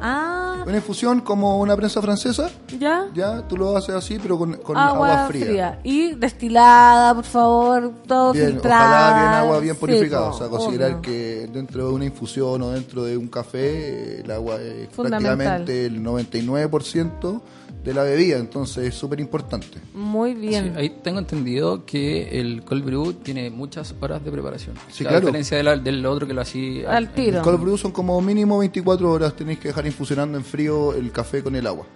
Ah, 0.00 0.62
Una 0.66 0.76
infusión 0.76 1.20
como 1.22 1.58
una 1.58 1.74
prensa 1.74 2.02
francesa, 2.02 2.50
ya. 2.78 3.06
ya, 3.14 3.48
tú 3.48 3.56
lo 3.56 3.74
haces 3.76 3.94
así, 3.94 4.18
pero 4.20 4.36
con, 4.38 4.52
con 4.58 4.76
agua, 4.76 5.26
fría. 5.26 5.78
Y 5.84 6.12
destilada, 6.14 7.14
por 7.14 7.24
favor, 7.24 7.92
todo 8.06 8.32
Bien, 8.32 8.48
filtrada. 8.52 8.84
ojalá 8.84 9.20
bien 9.20 9.32
agua 9.40 9.58
bien 9.60 9.76
purificada. 9.76 10.28
o 10.28 10.32
sea, 10.36 10.48
considerar 10.48 10.90
obvio. 10.90 11.00
que 11.02 11.48
dentro 11.50 11.88
de 11.88 11.94
una 11.94 12.04
infusión 12.04 12.60
o 12.62 12.70
dentro 12.72 13.04
de 13.04 13.16
un 13.16 13.28
café, 13.28 14.20
el 14.20 14.30
agua 14.30 14.56
es 14.60 14.88
prácticamente 14.88 15.86
el 15.86 16.02
99% 16.02 17.40
de 17.86 17.94
la 17.94 18.02
bebida, 18.02 18.36
entonces 18.38 18.88
es 18.88 18.94
súper 18.94 19.20
importante. 19.20 19.78
Muy 19.94 20.34
bien. 20.34 20.72
Sí, 20.74 20.78
ahí 20.80 20.90
tengo 21.02 21.20
entendido 21.20 21.86
que 21.86 22.40
el 22.40 22.64
cold 22.64 22.84
brew 22.84 23.12
tiene 23.14 23.48
muchas 23.48 23.94
horas 24.00 24.22
de 24.24 24.30
preparación. 24.32 24.74
Sí, 24.90 25.04
a 25.04 25.08
claro. 25.08 25.26
diferencia 25.26 25.56
de 25.56 25.62
la- 25.62 25.76
del 25.76 26.04
otro 26.04 26.26
que 26.26 26.34
lo 26.34 26.40
hacía 26.42 26.90
Al 26.94 27.12
tiro. 27.12 27.38
El 27.38 27.42
cold 27.44 27.60
brew 27.60 27.78
son 27.78 27.92
como 27.92 28.20
mínimo 28.20 28.58
24 28.58 29.10
horas, 29.10 29.34
tenéis 29.36 29.60
que 29.60 29.68
dejar 29.68 29.86
infusionando 29.86 30.36
en 30.36 30.44
frío 30.44 30.92
el 30.94 31.12
café 31.12 31.42
con 31.42 31.54
el 31.56 31.66
agua. 31.66 31.86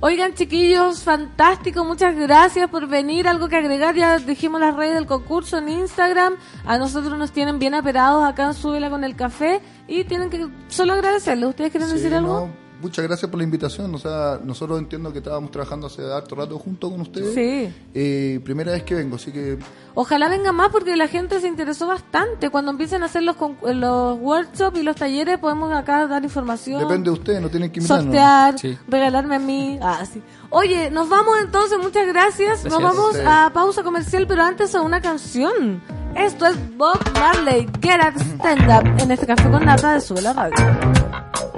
Oigan, 0.00 0.32
chiquillos, 0.34 1.02
fantástico, 1.02 1.84
muchas 1.84 2.14
gracias 2.14 2.70
por 2.70 2.86
venir. 2.86 3.26
Algo 3.26 3.48
que 3.48 3.56
agregar, 3.56 3.96
ya 3.96 4.16
dijimos 4.20 4.60
las 4.60 4.76
redes 4.76 4.94
del 4.94 5.06
concurso 5.06 5.58
en 5.58 5.68
Instagram. 5.68 6.34
A 6.64 6.78
nosotros 6.78 7.18
nos 7.18 7.32
tienen 7.32 7.58
bien 7.58 7.74
aperados 7.74 8.24
acá 8.24 8.46
en 8.46 8.54
Súbela 8.54 8.90
con 8.90 9.02
el 9.02 9.16
café 9.16 9.60
y 9.88 10.04
tienen 10.04 10.30
que 10.30 10.46
solo 10.68 10.92
agradecerle. 10.92 11.46
¿Ustedes 11.46 11.72
quieren 11.72 11.88
Sí, 11.88 11.96
decir 11.96 12.14
algo? 12.14 12.46
no, 12.46 12.67
muchas 12.80 13.04
gracias 13.06 13.30
por 13.30 13.38
la 13.38 13.44
invitación. 13.44 13.94
O 13.94 13.98
sea, 13.98 14.38
nosotros 14.44 14.78
entiendo 14.78 15.12
que 15.12 15.18
estábamos 15.18 15.50
trabajando 15.50 15.86
hace 15.86 16.02
harto 16.12 16.34
rato 16.34 16.58
junto 16.58 16.90
con 16.90 17.00
ustedes. 17.00 17.34
Sí. 17.34 17.72
Eh, 17.94 18.40
primera 18.44 18.72
vez 18.72 18.82
que 18.84 18.94
vengo, 18.94 19.16
así 19.16 19.32
que 19.32 19.58
Ojalá 19.94 20.28
venga 20.28 20.52
más 20.52 20.68
porque 20.70 20.96
la 20.96 21.08
gente 21.08 21.40
se 21.40 21.48
interesó 21.48 21.88
bastante. 21.88 22.50
Cuando 22.50 22.70
empiecen 22.70 23.02
a 23.02 23.06
hacer 23.06 23.22
los, 23.24 23.34
con- 23.34 23.56
los 23.80 24.16
workshops 24.20 24.78
y 24.78 24.82
los 24.84 24.94
talleres, 24.94 25.38
podemos 25.38 25.72
acá 25.72 26.06
dar 26.06 26.22
información. 26.22 26.78
depende 26.80 27.10
de 27.10 27.14
ustedes, 27.14 27.42
no 27.42 27.48
tienen 27.48 27.72
que 27.72 27.80
invitarnos. 27.80 28.04
sortear, 28.04 28.58
Sí. 28.58 28.78
regalarme 28.86 29.36
a 29.36 29.38
mí. 29.40 29.78
Ah, 29.82 30.04
sí. 30.10 30.22
Oye, 30.50 30.90
nos 30.92 31.08
vamos 31.08 31.36
entonces, 31.42 31.78
muchas 31.82 32.06
gracias. 32.06 32.64
Nos 32.64 32.78
Gracias. 32.78 32.82
vamos 32.96 33.14
Sí. 33.16 33.22
a 33.26 33.50
pausa 33.52 33.82
comercial, 33.82 34.26
pero 34.28 34.42
antes 34.44 34.72
a 34.76 34.82
una 34.82 35.00
canción. 35.00 35.82
Esto 36.14 36.46
es 36.46 36.56
Bob 36.76 36.98
Marley, 37.14 37.68
Get 37.82 38.00
Up, 38.00 38.20
Stand 38.20 38.62
Up, 38.70 39.02
en 39.02 39.10
este 39.10 39.26
café 39.26 39.50
con 39.50 39.64
nata 39.64 39.94
de 39.94 40.00
Sube 40.00 40.22
la 40.22 40.32
Radio. 40.32 41.57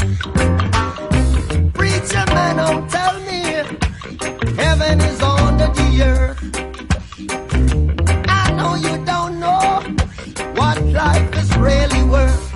Life 10.93 11.37
is 11.37 11.55
really 11.57 12.03
worth. 12.03 12.51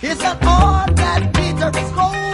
It's 0.00 0.22
an 0.22 0.38
art 0.42 0.94
that 0.94 1.32
Peter 1.34 1.72
Score. 1.88 2.25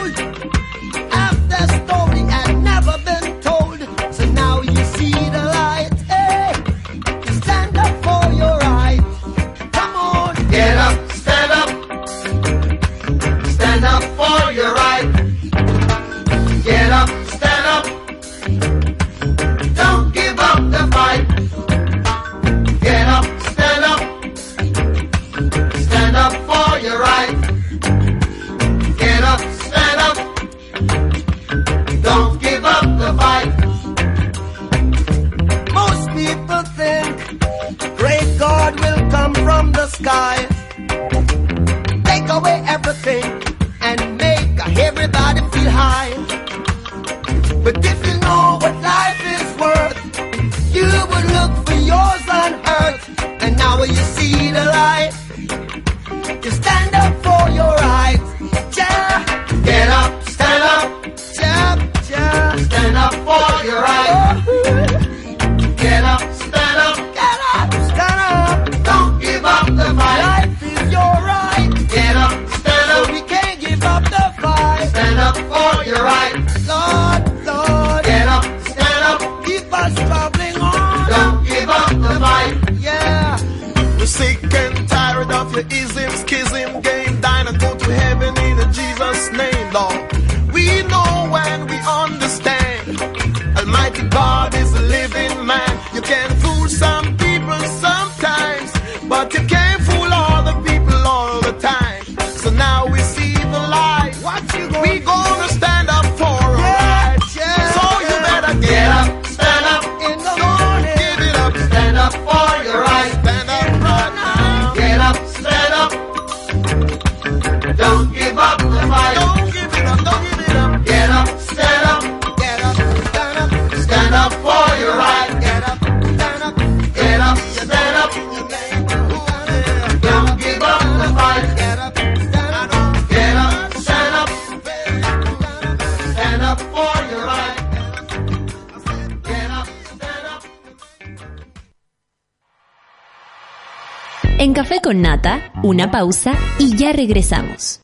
Pausa 146.03 146.35
y 146.59 146.75
ya 146.75 146.93
regresamos. 146.93 147.81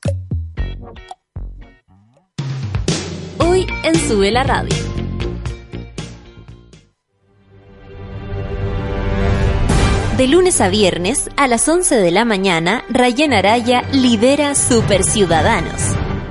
Hoy 3.38 3.64
en 3.84 3.94
Sube 3.94 4.32
la 4.32 4.42
Radio. 4.42 4.74
De 10.16 10.26
lunes 10.26 10.60
a 10.60 10.68
viernes, 10.68 11.30
a 11.36 11.46
las 11.46 11.68
11 11.68 11.94
de 11.94 12.10
la 12.10 12.24
mañana, 12.24 12.82
Rayen 12.88 13.32
Araya 13.32 13.84
lidera 13.92 14.56
Super 14.56 15.04
Ciudadanos, 15.04 15.80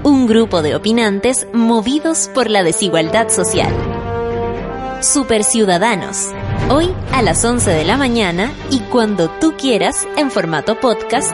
un 0.04 0.28
grupo 0.28 0.62
de 0.62 0.76
opinantes 0.76 1.48
movidos 1.54 2.30
por 2.34 2.50
la 2.50 2.64
desigualdad 2.64 3.30
social. 3.30 3.74
Super 5.00 5.46
Ciudadanos, 5.46 6.32
hoy 6.70 6.94
a 7.14 7.22
las 7.22 7.46
11 7.46 7.72
de 7.72 7.86
la 7.86 7.96
mañana 7.96 8.52
y 8.72 8.80
cuando 8.80 9.30
tú 9.30 9.54
quieras 9.56 10.06
en 10.18 10.32
formato 10.32 10.82
podcast, 10.82 11.34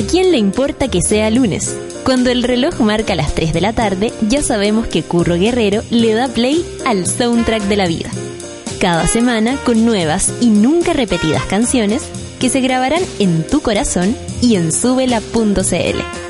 ¿A 0.00 0.02
quién 0.02 0.32
le 0.32 0.38
importa 0.38 0.88
que 0.88 1.02
sea 1.02 1.28
lunes? 1.28 1.76
Cuando 2.04 2.30
el 2.30 2.42
reloj 2.42 2.80
marca 2.80 3.14
las 3.14 3.34
3 3.34 3.52
de 3.52 3.60
la 3.60 3.74
tarde, 3.74 4.14
ya 4.26 4.42
sabemos 4.42 4.86
que 4.86 5.02
Curro 5.02 5.34
Guerrero 5.34 5.82
le 5.90 6.14
da 6.14 6.26
play 6.28 6.64
al 6.86 7.06
soundtrack 7.06 7.64
de 7.64 7.76
la 7.76 7.86
vida. 7.86 8.08
Cada 8.80 9.06
semana 9.06 9.58
con 9.66 9.84
nuevas 9.84 10.32
y 10.40 10.46
nunca 10.46 10.94
repetidas 10.94 11.44
canciones 11.44 12.02
que 12.38 12.48
se 12.48 12.62
grabarán 12.62 13.02
en 13.18 13.46
tu 13.46 13.60
corazón 13.60 14.16
y 14.40 14.54
en 14.54 14.72
subela.cl. 14.72 16.29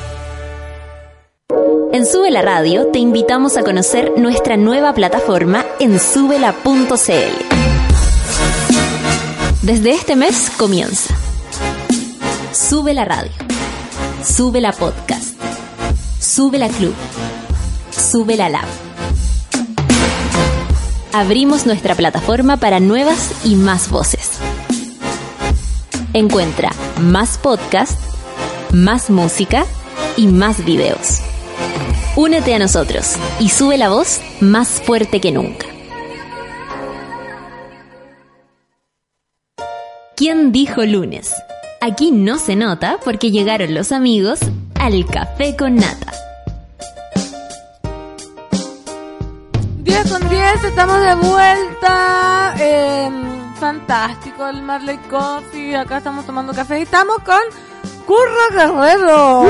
En 1.93 2.05
Sube 2.05 2.31
la 2.31 2.41
Radio 2.41 2.87
te 2.87 2.99
invitamos 2.99 3.57
a 3.57 3.63
conocer 3.63 4.13
nuestra 4.15 4.55
nueva 4.55 4.93
plataforma 4.93 5.65
en 5.81 5.99
subela.cl. 5.99 6.95
Desde 9.61 9.91
este 9.91 10.15
mes 10.15 10.49
comienza. 10.57 11.13
Sube 12.53 12.93
la 12.93 13.03
Radio. 13.03 13.33
Sube 14.23 14.61
la 14.61 14.71
Podcast. 14.71 15.37
Sube 16.17 16.59
la 16.59 16.69
Club. 16.69 16.93
Sube 17.91 18.37
la 18.37 18.47
Lab. 18.47 18.67
Abrimos 21.11 21.65
nuestra 21.65 21.95
plataforma 21.95 22.55
para 22.55 22.79
nuevas 22.79 23.31
y 23.43 23.55
más 23.55 23.89
voces. 23.89 24.31
Encuentra 26.13 26.71
más 27.01 27.37
podcast, 27.37 27.99
más 28.71 29.09
música 29.09 29.65
y 30.15 30.27
más 30.27 30.63
videos. 30.63 31.19
Únete 32.17 32.53
a 32.53 32.59
nosotros 32.59 33.15
y 33.39 33.47
sube 33.47 33.77
la 33.77 33.87
voz 33.87 34.19
más 34.41 34.67
fuerte 34.67 35.21
que 35.21 35.31
nunca. 35.31 35.65
¿Quién 40.17 40.51
dijo 40.51 40.83
lunes? 40.83 41.33
Aquí 41.79 42.11
no 42.11 42.37
se 42.37 42.57
nota 42.57 42.99
porque 43.03 43.31
llegaron 43.31 43.73
los 43.73 43.93
amigos 43.93 44.39
al 44.77 45.05
café 45.05 45.55
con 45.55 45.77
nata. 45.77 46.11
10 49.79 50.11
con 50.11 50.29
10, 50.29 50.63
estamos 50.65 50.99
de 50.99 51.15
vuelta. 51.15 52.55
Fantástico 53.57 54.47
el 54.49 54.61
Marley 54.61 54.97
Coffee. 55.09 55.77
Acá 55.77 55.99
estamos 55.99 56.25
tomando 56.25 56.53
café 56.53 56.79
y 56.79 56.81
estamos 56.81 57.19
con 57.19 57.39
Curro 58.11 58.45
Guerrero. 58.51 59.43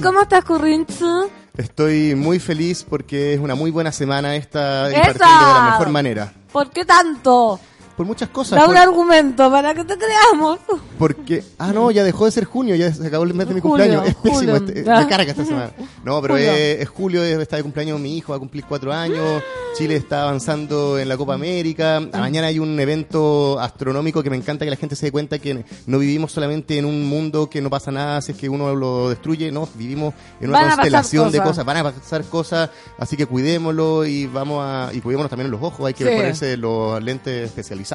¿Cómo 0.00 0.20
estás, 0.22 0.44
Currincho? 0.44 1.28
Estoy 1.56 2.14
muy 2.14 2.38
feliz 2.38 2.86
porque 2.88 3.34
es 3.34 3.40
una 3.40 3.56
muy 3.56 3.72
buena 3.72 3.90
semana 3.90 4.36
esta 4.36 4.88
y 4.88 4.94
¡Esa! 4.94 5.02
partiendo 5.02 5.48
de 5.48 5.54
la 5.54 5.62
mejor 5.72 5.88
manera. 5.88 6.32
¿Por 6.52 6.70
qué 6.70 6.84
tanto? 6.84 7.58
Por 7.98 8.06
muchas 8.06 8.28
cosas. 8.30 8.58
Da 8.58 8.66
un 8.68 8.76
argumento 8.76 9.50
para 9.50 9.74
que 9.74 9.84
te 9.84 9.96
creamos. 9.98 10.60
porque, 10.98 11.44
ah, 11.58 11.72
no, 11.74 11.90
ya 11.90 12.02
dejó 12.04 12.24
de 12.24 12.30
ser 12.30 12.44
junio, 12.44 12.74
ya 12.76 12.90
se 12.94 13.06
acabó 13.06 13.24
el 13.24 13.34
mes 13.34 13.46
de 13.48 13.54
mi 13.54 13.60
Julio, 13.60 13.84
cumpleaños. 13.86 14.08
Es 14.08 14.14
pésimo, 14.14 14.56
este, 14.56 14.72
me 14.84 15.06
carga 15.08 15.24
esta 15.32 15.44
semana. 15.44 15.70
No, 16.04 16.22
pero 16.22 16.34
Julio. 16.34 16.50
es, 16.52 16.80
es 16.80 16.88
julio, 16.88 17.22
es- 17.24 17.38
está 17.38 17.56
de 17.56 17.62
cumpleaños 17.64 17.98
mi 18.00 18.16
hijo, 18.16 18.30
va 18.32 18.36
a 18.36 18.38
cumplir 18.38 18.64
cuatro 18.66 18.92
años. 18.92 19.42
Chile 19.76 19.96
está 19.96 20.22
avanzando 20.22 20.98
en 20.98 21.08
la 21.08 21.16
Copa 21.16 21.34
América. 21.34 22.00
Mañana 22.12 22.46
hay 22.48 22.58
un 22.58 22.78
evento 22.80 23.58
astronómico 23.60 24.22
que 24.22 24.30
me 24.30 24.36
encanta 24.36 24.64
que 24.64 24.70
la 24.70 24.76
gente 24.76 24.96
se 24.96 25.06
dé 25.06 25.12
cuenta 25.12 25.38
que 25.38 25.64
no 25.86 25.98
vivimos 25.98 26.32
solamente 26.32 26.78
en 26.78 26.84
un 26.84 27.04
mundo 27.08 27.50
que 27.50 27.60
no 27.60 27.68
pasa 27.70 27.90
nada 27.90 28.20
si 28.22 28.32
es 28.32 28.38
que 28.38 28.48
uno 28.48 28.74
lo 28.74 29.08
destruye, 29.10 29.50
no, 29.52 29.68
vivimos 29.74 30.14
en 30.40 30.50
una 30.50 30.60
Van 30.60 30.68
constelación 30.70 31.30
de 31.32 31.40
cosas. 31.42 31.64
van 31.64 31.76
a 31.78 31.84
pasar 31.92 32.24
cosas, 32.24 32.70
así 32.98 33.16
que 33.16 33.26
cuidémoslo 33.26 34.04
y 34.06 34.26
vamos 34.26 34.64
a 34.64 34.90
y 34.92 35.00
cuidémonos 35.00 35.30
también 35.30 35.46
en 35.46 35.52
los 35.52 35.62
ojos, 35.62 35.86
hay 35.86 35.94
que 35.94 36.04
Sí. 36.04 36.10
ponerse 36.16 36.56
los 36.56 37.02
lentes 37.02 37.46
especializados. 37.46 37.87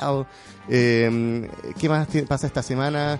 Eh, 0.69 1.49
¿Qué 1.79 1.89
más 1.89 2.07
pasa 2.27 2.47
esta 2.47 2.61
semana? 2.63 3.19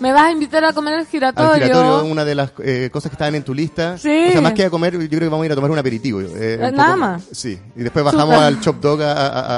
Me 0.00 0.12
vas 0.12 0.24
a 0.24 0.32
invitar 0.32 0.64
a 0.64 0.72
comer 0.72 0.98
el 0.98 1.06
giratorio. 1.06 1.52
Al 1.52 1.62
giratorio, 1.62 2.04
una 2.10 2.24
de 2.24 2.34
las 2.34 2.52
eh, 2.62 2.90
cosas 2.92 3.08
que 3.10 3.14
estaban 3.14 3.34
en 3.34 3.42
tu 3.44 3.54
lista. 3.54 3.96
Sí. 3.96 4.26
O 4.28 4.32
sea, 4.32 4.40
más 4.40 4.52
que 4.52 4.64
a 4.64 4.70
comer, 4.70 4.92
yo 4.98 5.08
creo 5.08 5.20
que 5.20 5.28
vamos 5.28 5.42
a 5.44 5.46
ir 5.46 5.52
a 5.52 5.54
tomar 5.54 5.70
un 5.70 5.78
aperitivo. 5.78 6.20
eh, 6.20 6.58
un 6.60 6.74
nada 6.76 6.88
poco- 6.94 6.98
más. 6.98 7.22
Sí, 7.32 7.58
y 7.76 7.82
después 7.82 8.04
bajamos 8.04 8.34
Chuta. 8.34 8.46
al 8.46 8.60
Chop 8.60 8.80
Dog 8.80 9.02
a, 9.02 9.12
a- 9.12 9.56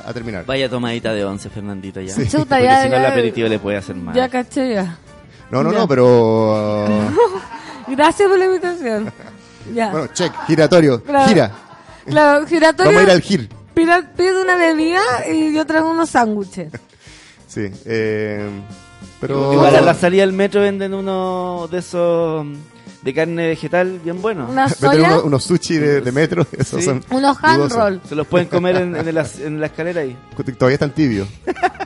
a- 0.00 0.08
a- 0.08 0.12
terminar. 0.14 0.44
Vaya 0.46 0.68
tomadita 0.68 1.12
de 1.12 1.24
once, 1.24 1.48
Fernandito, 1.50 2.00
ya. 2.00 2.14
Sí. 2.14 2.24
Chuta, 2.28 2.56
Porque 2.56 2.64
ya, 2.64 2.82
si 2.84 2.88
no, 2.88 2.96
el 2.96 3.06
aperitivo 3.06 3.48
le 3.48 3.58
puede 3.58 3.76
hacer 3.76 3.96
mal. 3.96 4.14
Ya 4.14 4.28
caché 4.28 4.74
ya. 4.74 4.96
No, 5.50 5.62
no, 5.62 5.72
Ya. 5.72 5.78
no, 5.80 5.88
pero... 5.88 6.86
Gracias 7.88 8.28
por 8.28 8.38
la 8.38 8.44
invitación. 8.46 9.12
Ya. 9.74 9.90
bueno, 9.90 10.08
check, 10.12 10.32
giratorio, 10.48 11.00
Claro. 11.02 11.28
gira. 11.28 11.52
Claro, 12.06 12.46
giratorio. 12.46 12.92
Vamos 12.92 13.02
a 13.02 13.04
ir 13.04 13.10
al 13.10 13.20
gir. 13.20 13.48
Pide 13.74 14.42
una 14.42 14.56
bebida 14.56 15.00
y 15.30 15.54
yo 15.54 15.66
traigo 15.66 15.90
unos 15.90 16.10
sándwiches. 16.10 16.72
Sí, 17.50 17.68
eh, 17.84 18.48
pero... 19.20 19.52
Igual 19.52 19.74
a 19.74 19.80
la 19.80 19.94
salida 19.94 20.20
del 20.20 20.32
metro 20.32 20.60
venden 20.60 20.94
uno 20.94 21.66
de 21.68 21.78
esos 21.78 22.46
de 23.02 23.14
carne 23.14 23.48
vegetal 23.48 23.98
bien 24.02 24.20
buenos. 24.20 24.50
Unos, 24.50 25.24
unos 25.24 25.44
sushi 25.44 25.78
de, 25.78 26.00
de 26.00 26.12
metro, 26.12 26.46
esos 26.52 26.80
Sí. 26.80 26.86
son 26.86 27.04
unos 27.10 27.36
hand 27.42 27.72
roll. 27.72 28.00
Se 28.08 28.14
los 28.14 28.26
pueden 28.26 28.48
comer 28.48 28.76
en, 28.76 28.94
en, 28.96 29.60
la 29.60 29.66
escalera 29.66 30.02
ahí. 30.02 30.16
Todavía 30.58 30.74
están 30.74 30.90
tibios. 30.92 31.28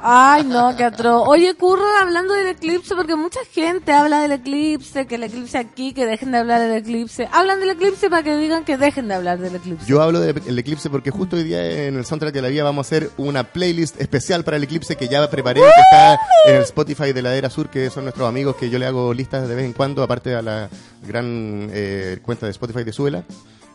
Ay, 0.03 0.45
no, 0.45 0.77
qué 0.77 0.85
atroz. 0.85 1.27
Oye, 1.27 1.55
Curro, 1.55 1.85
hablando 2.01 2.35
del 2.35 2.49
eclipse, 2.49 2.95
porque 2.95 3.17
mucha 3.17 3.41
gente 3.53 3.93
habla 3.93 4.21
del 4.21 4.33
eclipse, 4.33 5.07
que 5.07 5.15
el 5.15 5.23
eclipse 5.23 5.57
aquí, 5.59 5.93
que 5.93 6.05
dejen 6.05 6.33
de 6.33 6.39
hablar 6.39 6.61
del 6.61 6.73
eclipse. 6.77 7.29
Hablan 7.33 7.61
del 7.61 7.71
eclipse 7.71 8.11
para 8.11 8.23
que 8.23 8.37
digan 8.37 8.65
que 8.65 8.77
dejen 8.77 9.09
de 9.09 9.15
hablar 9.15 9.39
del 9.39 9.55
eclipse. 9.57 9.87
Yo 9.87 10.03
hablo 10.03 10.21
del 10.21 10.59
eclipse 10.59 10.91
porque 10.91 11.11
justo 11.11 11.37
hoy 11.37 11.45
día 11.45 11.87
en 11.87 11.97
el 11.97 12.05
soundtrack 12.05 12.35
de 12.35 12.43
la 12.43 12.49
vida 12.49 12.65
vamos 12.65 12.87
a 12.87 12.89
hacer 12.89 13.11
una 13.17 13.45
playlist 13.45 14.01
especial 14.01 14.45
para 14.45 14.57
el 14.57 14.65
eclipse 14.65 14.97
que 14.97 15.09
ya 15.09 15.29
preparé, 15.31 15.61
que 15.61 15.67
está 15.69 16.21
en 16.47 16.57
el 16.57 16.63
Spotify 16.63 17.13
de 17.13 17.23
la 17.23 17.35
Era 17.35 17.49
Sur, 17.51 17.71
que 17.71 17.89
son 17.91 18.05
nuestros 18.05 18.29
amigos 18.29 18.57
que 18.57 18.69
yo 18.69 18.79
le 18.79 18.87
hago 18.87 19.15
listas 19.15 19.49
de 19.49 19.55
vez 19.55 19.65
en 19.65 19.73
cuando, 19.73 20.03
aparte 20.03 20.35
a 20.35 20.43
la 20.43 20.69
gran 21.07 21.69
eh, 21.73 22.19
cuenta 22.23 22.47
de 22.47 22.53
Spotify 22.53 22.85
de 22.85 22.93
Suela. 22.93 23.25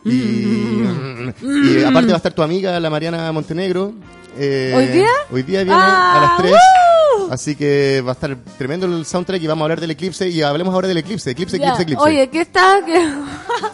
Y, 0.04 0.10
y 0.10 1.84
aparte 1.84 2.08
va 2.08 2.14
a 2.14 2.16
estar 2.16 2.32
tu 2.32 2.42
amiga, 2.42 2.78
la 2.80 2.88
Mariana 2.90 3.30
Montenegro. 3.32 3.92
eh, 4.38 4.72
¿Hoy 4.74 4.86
día? 4.86 5.08
Hoy 5.30 5.42
día 5.42 5.62
viene 5.64 5.78
Ah, 5.78 6.16
a 6.16 6.20
las 6.20 6.36
3. 6.38 6.52
¡woo! 6.52 7.32
Así 7.32 7.54
que 7.54 8.02
va 8.04 8.12
a 8.12 8.14
estar 8.14 8.36
tremendo 8.58 8.86
el 8.86 9.04
soundtrack 9.04 9.42
y 9.42 9.46
vamos 9.46 9.62
a 9.62 9.64
hablar 9.66 9.80
del 9.80 9.90
eclipse 9.90 10.28
y 10.28 10.42
hablemos 10.42 10.72
ahora 10.74 10.88
del 10.88 10.96
eclipse, 10.96 11.30
eclipse, 11.30 11.58
Ya. 11.58 11.64
eclipse, 11.66 11.82
eclipse. 11.82 12.02
Oye, 12.04 12.28
¿qué 12.30 12.40
estás 12.40 12.82
qué, 12.84 13.08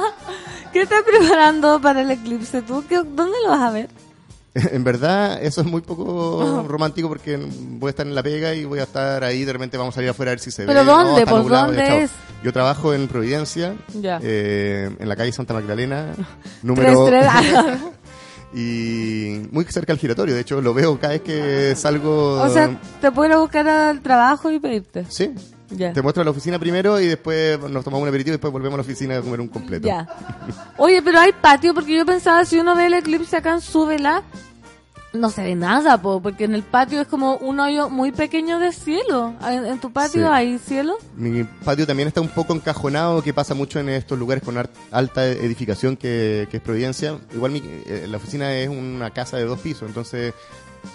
¿qué 0.72 0.82
estás 0.82 1.02
preparando 1.04 1.80
para 1.80 2.02
el 2.02 2.10
eclipse 2.10 2.62
tú? 2.62 2.84
¿Qué- 2.88 2.96
¿Dónde 2.96 3.36
lo 3.44 3.50
vas 3.50 3.60
a 3.62 3.70
ver? 3.70 3.88
En 4.72 4.84
verdad, 4.84 5.42
eso 5.42 5.60
es 5.60 5.66
muy 5.66 5.82
poco 5.82 6.64
romántico 6.68 7.08
porque 7.08 7.36
voy 7.36 7.88
a 7.88 7.90
estar 7.90 8.06
en 8.06 8.14
la 8.14 8.22
pega 8.22 8.54
y 8.54 8.64
voy 8.64 8.78
a 8.78 8.84
estar 8.84 9.22
ahí. 9.24 9.44
De 9.44 9.52
repente 9.52 9.76
vamos 9.76 9.94
a 9.94 9.96
salir 9.96 10.10
afuera 10.10 10.30
a 10.30 10.32
ver 10.32 10.40
si 10.40 10.50
se 10.50 10.64
¿Pero 10.64 10.80
ve. 10.80 10.86
dónde? 10.86 11.20
está 11.20 11.30
¿Por 11.30 11.40
nublado, 11.42 11.66
dónde 11.66 12.02
es? 12.04 12.10
Yo 12.42 12.52
trabajo 12.52 12.94
en 12.94 13.06
Providencia, 13.08 13.74
Ya. 13.94 14.18
eh, 14.22 14.90
en 14.98 15.08
la 15.08 15.16
calle 15.16 15.32
Santa 15.32 15.52
Magdalena, 15.54 16.14
número. 16.62 17.04
Tres. 17.06 17.26
y 18.54 19.42
muy 19.50 19.64
cerca 19.64 19.92
al 19.92 19.98
giratorio. 19.98 20.34
De 20.34 20.40
hecho, 20.40 20.60
lo 20.60 20.72
veo 20.72 20.98
cada 20.98 21.14
vez 21.14 21.22
que 21.22 21.74
salgo. 21.76 22.40
o 22.40 22.48
sea, 22.48 22.78
te 23.00 23.10
puedo 23.10 23.28
ir 23.28 23.34
a 23.34 23.38
buscar 23.38 23.68
al 23.68 24.00
trabajo 24.00 24.50
y 24.50 24.58
pedirte. 24.60 25.04
sí. 25.08 25.32
Ya. 25.70 25.92
Te 25.92 26.00
muestro 26.02 26.22
la 26.22 26.30
oficina 26.30 26.58
primero 26.58 27.00
y 27.00 27.06
después 27.06 27.58
nos 27.58 27.82
tomamos 27.84 28.02
un 28.02 28.08
aperitivo 28.08 28.32
y 28.34 28.36
después 28.36 28.52
volvemos 28.52 28.74
a 28.74 28.78
la 28.78 28.82
oficina 28.82 29.16
a 29.18 29.20
comer 29.20 29.40
un 29.40 29.48
completo. 29.48 29.86
Ya. 29.88 30.06
Oye, 30.76 31.02
pero 31.02 31.18
hay 31.18 31.32
patio 31.32 31.74
porque 31.74 31.96
yo 31.96 32.06
pensaba 32.06 32.44
si 32.44 32.58
uno 32.58 32.76
ve 32.76 32.86
el 32.86 32.94
eclipse 32.94 33.36
acá 33.36 33.52
en 33.54 33.60
Súbela, 33.60 34.22
no 35.12 35.30
se 35.30 35.42
ve 35.42 35.54
nada, 35.54 36.00
po, 36.02 36.20
porque 36.20 36.44
en 36.44 36.54
el 36.54 36.62
patio 36.62 37.00
es 37.00 37.08
como 37.08 37.36
un 37.38 37.58
hoyo 37.58 37.88
muy 37.88 38.12
pequeño 38.12 38.58
de 38.58 38.70
cielo. 38.70 39.32
En, 39.48 39.64
en 39.64 39.78
tu 39.80 39.90
patio 39.90 40.26
Sí. 40.26 40.32
hay 40.32 40.58
cielo. 40.58 40.98
Mi 41.16 41.42
patio 41.42 41.86
también 41.86 42.06
está 42.08 42.20
un 42.20 42.28
poco 42.28 42.52
encajonado, 42.54 43.22
que 43.22 43.32
pasa 43.32 43.54
mucho 43.54 43.80
en 43.80 43.88
estos 43.88 44.18
lugares 44.18 44.44
con 44.44 44.56
alta 44.90 45.26
edificación 45.26 45.96
que, 45.96 46.46
que 46.50 46.58
es 46.58 46.62
Providencia. 46.62 47.18
Igual 47.34 47.52
mi- 47.52 47.62
eh, 47.64 48.06
la 48.08 48.18
oficina 48.18 48.54
es 48.54 48.68
una 48.68 49.10
casa 49.10 49.36
de 49.38 49.44
dos 49.46 49.58
pisos, 49.60 49.88
entonces 49.88 50.34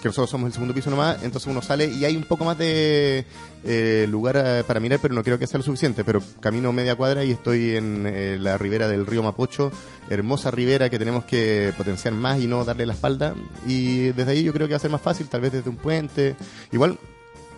que 0.00 0.08
nosotros 0.08 0.30
somos 0.30 0.46
el 0.46 0.52
segundo 0.52 0.74
piso 0.74 0.90
nomás, 0.90 1.22
entonces 1.22 1.50
uno 1.50 1.62
sale 1.62 1.86
y 1.86 2.04
hay 2.04 2.16
un 2.16 2.24
poco 2.24 2.44
más 2.44 2.56
de 2.58 3.24
eh, 3.64 4.06
lugar 4.08 4.36
eh, 4.44 4.64
para 4.66 4.80
mirar, 4.80 4.98
pero 5.00 5.14
no 5.14 5.22
creo 5.22 5.38
que 5.38 5.46
sea 5.46 5.58
lo 5.58 5.64
suficiente. 5.64 6.04
Pero 6.04 6.22
camino 6.40 6.72
media 6.72 6.96
cuadra 6.96 7.24
y 7.24 7.30
estoy 7.30 7.76
en 7.76 8.06
eh, 8.06 8.38
la 8.40 8.58
ribera 8.58 8.88
del 8.88 9.06
río 9.06 9.22
Mapocho, 9.22 9.70
hermosa 10.10 10.50
ribera 10.50 10.90
que 10.90 10.98
tenemos 10.98 11.24
que 11.24 11.72
potenciar 11.76 12.14
más 12.14 12.40
y 12.40 12.46
no 12.46 12.64
darle 12.64 12.86
la 12.86 12.94
espalda. 12.94 13.34
Y 13.66 14.12
desde 14.12 14.32
ahí 14.32 14.42
yo 14.42 14.52
creo 14.52 14.66
que 14.66 14.74
va 14.74 14.78
a 14.78 14.80
ser 14.80 14.90
más 14.90 15.02
fácil, 15.02 15.28
tal 15.28 15.40
vez 15.40 15.52
desde 15.52 15.70
un 15.70 15.76
puente. 15.76 16.36
Igual 16.72 16.98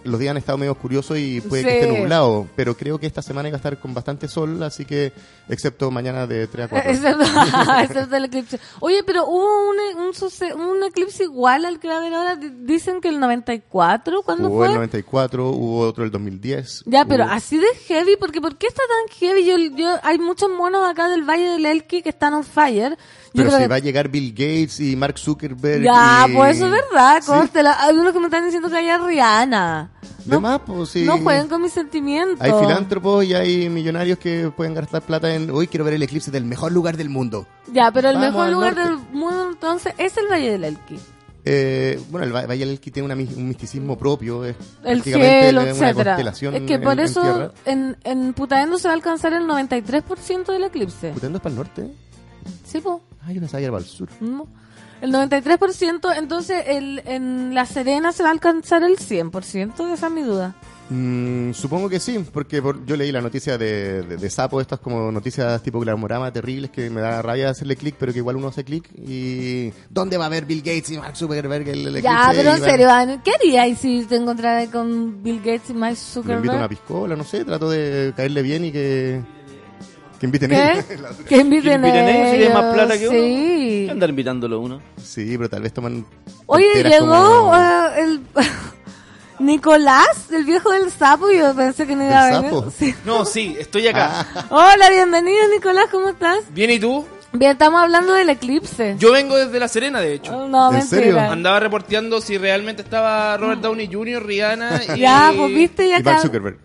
los 0.05 0.21
días 0.21 0.31
han 0.33 0.37
estado 0.37 0.59
medio 0.59 0.75
curiosos 0.75 1.19
y 1.19 1.41
puede 1.41 1.63
que 1.65 1.81
esté 1.81 1.99
nublado, 2.01 2.47
pero 2.57 2.77
creo 2.77 2.99
que 2.99 3.07
esta 3.07 3.23
semana 3.23 3.49
iba 3.49 3.57
a 3.57 3.59
estar 3.59 3.79
con 3.79 3.93
bastante 3.95 4.29
sol, 4.29 4.63
así 4.63 4.85
que, 4.85 5.13
excepto 5.49 5.91
mañana 5.91 6.27
de 6.27 6.47
3 6.47 6.67
a 6.67 6.69
4. 6.69 6.91
Excepto, 6.95 7.25
excepto 7.83 8.17
el 8.17 8.25
eclipse. 8.27 8.61
Oye, 8.81 9.03
pero 9.05 9.27
hubo 9.27 9.71
un, 9.71 9.77
un, 9.99 10.61
un 10.61 10.85
eclipse 10.85 11.25
igual 11.25 11.65
al 11.65 11.79
que 11.81 11.89
va 11.89 11.95
a 11.95 11.99
haber 11.99 12.15
ahora. 12.15 12.37
Dicen 12.37 13.01
que 13.01 13.09
el 13.09 13.19
94, 13.21 14.23
¿cuándo 14.23 14.49
Hubo 14.49 14.59
fue? 14.59 14.67
el 14.69 14.75
94, 14.75 15.49
hubo 15.51 15.81
otro 15.81 16.05
el 16.05 16.11
2010. 16.11 16.85
Ya, 16.87 17.05
pero 17.05 17.25
hubo- 17.25 17.33
así 17.33 17.59
de 17.59 17.67
heavy, 17.87 18.17
porque 18.19 18.41
¿por 18.41 18.57
qué 18.57 18.67
está 18.67 18.83
tan 18.87 19.17
heavy? 19.19 19.45
Yo, 19.45 19.57
yo, 19.77 19.97
hay 20.03 20.19
muchos 20.19 20.51
monos 20.51 20.89
acá 20.89 21.09
del 21.09 21.25
Valle 21.29 21.49
del 21.51 21.67
Elqui 21.67 22.03
que 22.03 22.09
están 22.11 22.35
on 22.35 22.45
fire. 22.45 22.97
Pero 23.35 23.51
si 23.51 23.59
que- 23.59 23.69
va 23.69 23.75
a 23.77 23.81
llegar 23.81 24.09
Bill 24.09 24.31
Gates 24.31 24.81
y 24.81 24.95
Mark 24.97 25.19
Zuckerberg. 25.19 25.83
Ya, 25.83 26.27
y- 26.29 26.35
pues 26.35 26.57
eso 26.57 26.67
es 26.67 26.73
verdad, 26.73 27.21
Sí. 27.21 27.27
córtela. 27.27 27.77
Hay 27.83 27.91
algunos 27.91 28.13
que 28.13 28.19
me 28.21 28.27
están 28.27 28.45
diciendo 28.45 28.71
que 28.71 28.77
haya 28.77 28.99
Rihanna. 28.99 29.91
De 30.25 30.39
más, 30.39 30.61
pues 30.65 30.89
sí. 30.89 31.05
No 31.05 31.19
jueguen 31.19 31.49
con 31.49 31.61
mis 31.61 31.73
sentimientos. 31.73 32.41
Hay 32.41 32.51
filántropos 32.53 33.25
y 33.27 33.35
hay 33.35 33.69
millonarios 33.69 34.19
que 34.19 34.51
pueden 34.57 34.73
gastar 34.73 35.03
plata 35.03 35.35
en. 35.35 35.51
Hoy 35.51 35.67
quiero 35.67 35.85
ver 35.85 35.93
el 35.95 36.03
eclipse 36.03 36.31
del 36.31 36.45
mejor 36.47 36.73
lugar 36.73 36.97
del 36.97 37.11
mundo. 37.11 37.47
Ya, 37.73 37.91
pero 37.93 38.09
el 38.09 38.15
Vamos 38.17 38.31
mejor 38.31 38.49
lugar 38.51 38.75
norte. 38.75 38.91
del 38.91 38.99
mundo 39.13 39.49
entonces 39.51 39.93
es 39.99 40.17
el 40.17 40.27
Valle 40.31 40.53
del 40.53 40.65
Elqui. 40.65 40.99
Eh, 41.47 42.01
bueno, 42.11 42.27
el 42.27 42.35
Va- 42.35 42.47
Valle 42.47 42.61
del 42.61 42.71
Elqui 42.71 42.91
tiene 42.91 43.05
una 43.05 43.15
un 43.15 43.49
misticismo 43.49 43.99
propio. 43.99 44.47
Es 44.47 44.57
El 44.83 45.03
cielo, 45.03 45.61
etcétera. 45.61 46.13
constelación 46.13 46.55
Es 46.55 46.63
que 46.63 46.75
en- 46.75 46.81
por 46.83 46.93
en 46.95 46.99
eso 47.01 47.21
tierra. 47.21 47.51
en, 47.67 47.97
en 48.05 48.33
Putaendo 48.33 48.79
se 48.79 48.89
va 48.89 48.93
a 48.93 48.97
alcanzar 48.97 49.35
el 49.35 49.47
93% 49.47 50.53
del 50.53 50.65
eclipse. 50.65 51.11
¿Putendo 51.11 51.37
es 51.37 51.43
para 51.43 51.51
el 51.53 51.57
norte? 51.59 51.91
Sí, 52.75 52.81
po. 52.81 53.01
Ah, 53.25 53.33
yo 53.33 53.41
pensaba 53.41 53.61
que 53.61 53.65
era 53.67 53.73
para 53.73 53.85
el 53.85 53.89
sur. 53.89 54.09
No. 54.21 54.49
El 55.01 55.13
93%, 55.13 56.17
entonces 56.17 56.65
el, 56.67 57.03
en 57.05 57.55
La 57.55 57.67
Serena 57.67 58.11
se 58.11 58.23
va 58.25 58.31
a 58.31 58.33
alcanzar 58.33 58.83
el 58.83 58.97
100%, 58.99 59.93
esa 59.93 60.07
es 60.09 60.13
mi 60.13 60.23
duda. 60.23 60.55
Mm, 60.91 61.53
supongo 61.53 61.89
que 61.89 62.01
sí, 62.01 62.19
porque 62.33 62.61
por- 62.61 62.85
yo 62.85 62.97
leí 62.97 63.11
la 63.13 63.21
noticia 63.21 63.57
de, 63.57 64.03
de, 64.03 64.17
de 64.17 64.31
Sapo, 64.31 64.61
estas 64.61 64.81
como 64.81 65.11
noticias 65.13 65.63
tipo 65.63 65.79
glamorama 65.81 66.33
terribles 66.33 66.71
que 66.71 66.91
me 66.91 67.01
da 67.01 67.23
rabia 67.23 67.51
hacerle 67.51 67.77
clic, 67.77 67.95
pero 67.99 68.13
que 68.13 68.19
igual 68.19 68.37
uno 68.37 68.49
hace 68.49 68.65
clic 68.65 68.91
y... 68.97 69.71
¿Dónde 69.89 70.17
va 70.19 70.27
a 70.27 70.29
ver 70.31 70.45
Bill 70.47 70.59
Gates 70.61 70.91
y 70.91 70.99
Mark 70.99 71.17
Zuckerberg 71.17 71.69
el, 71.69 71.87
el 71.87 72.03
Ya, 72.03 72.31
pero 72.35 72.51
en 72.51 72.57
Y 72.57 72.61
van- 72.61 72.71
serio, 72.71 72.91
Ana, 72.91 73.23
¿qué 73.23 73.31
harías 73.33 73.79
si 73.79 74.05
te 74.05 74.17
encontraras 74.17 74.69
con 74.69 75.23
Bill 75.23 75.39
Gates 75.39 75.71
y 75.71 75.75
Mike 75.75 75.97
Le 76.27 76.35
invito 76.35 76.53
a 76.53 76.57
una 76.57 76.65
Zuckerberg? 76.65 76.69
piscola, 76.69 77.17
no 77.17 77.25
sé, 77.25 77.45
trato 77.45 77.71
de 77.71 78.13
caerle 78.17 78.43
bien 78.43 78.65
y 78.67 78.73
que... 78.73 79.23
Que 80.25 80.27
inviten 80.27 80.49
¿Qué? 80.51 80.73
ellos. 80.73 80.85
Que 81.29 81.37
inviten 81.39 81.83
Que 81.83 81.89
inviten 81.89 82.09
ellos, 82.09 82.31
si 82.31 82.37
tienen 82.39 82.53
más 82.55 82.75
plata 82.75 82.99
que 82.99 83.09
uno. 83.09 83.19
Sí. 83.19 83.83
¿Qué 83.85 83.91
andar 83.91 84.09
invitándolo 84.09 84.59
uno? 84.61 84.81
Sí, 85.03 85.37
pero 85.37 85.51
tal 85.51 85.61
vez 85.61 85.73
toman... 85.75 86.07
Oye, 86.47 86.83
llegó 86.83 87.07
como- 87.09 87.55
eh, 87.55 87.89
el... 87.99 88.21
Nicolás, 89.39 90.31
el 90.33 90.45
viejo 90.45 90.71
del 90.71 90.91
sapo, 90.91 91.31
y 91.31 91.39
yo 91.39 91.55
pensé 91.55 91.87
que 91.87 91.95
no 91.97 92.05
iba 92.07 92.23
a 92.23 92.27
¿Del 92.27 92.35
venir. 92.43 92.51
sapo? 92.51 92.71
Sí. 92.71 92.95
No, 93.05 93.25
sí, 93.27 93.55
estoy 93.59 93.87
acá. 93.89 94.27
Hola, 94.49 94.89
bienvenido 94.91 95.41
Nicolás, 95.53 95.87
¿cómo 95.91 96.09
estás? 96.09 96.39
Bien, 96.51 96.71
¿y 96.71 96.79
tú? 96.79 97.05
Bien, 97.33 97.53
estamos 97.53 97.83
hablando 97.83 98.13
del 98.15 98.31
eclipse. 98.31 98.95
Yo 98.99 99.13
vengo 99.13 99.37
desde 99.37 99.59
La 99.59 99.67
Serena, 99.69 100.01
de 100.01 100.15
hecho. 100.15 100.35
Oh, 100.35 100.49
no, 100.49 100.69
¿En 100.71 100.79
mentira. 100.79 101.01
serio? 101.03 101.21
Andaba 101.21 101.61
reporteando 101.61 102.21
si 102.23 102.39
realmente 102.39 102.81
estaba 102.83 103.37
Robert 103.37 103.61
Downey 103.61 103.93
Jr., 103.93 104.25
Rihanna 104.25 104.81
y... 104.97 105.01
Ya, 105.01 105.33
pues 105.37 105.49
viste, 105.53 105.89
ya 105.89 105.99
Y 105.99 106.03
Mark. 106.03 106.21
Zuckerberg. 106.23 106.57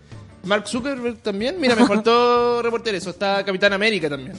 Mark 0.44 0.66
Zuckerberg 0.68 1.16
también. 1.18 1.60
Mira, 1.60 1.76
me 1.76 1.86
faltó 1.86 2.62
reportar 2.62 2.94
eso. 2.94 3.10
Está 3.10 3.44
Capitán 3.44 3.72
América 3.72 4.08
también. 4.08 4.32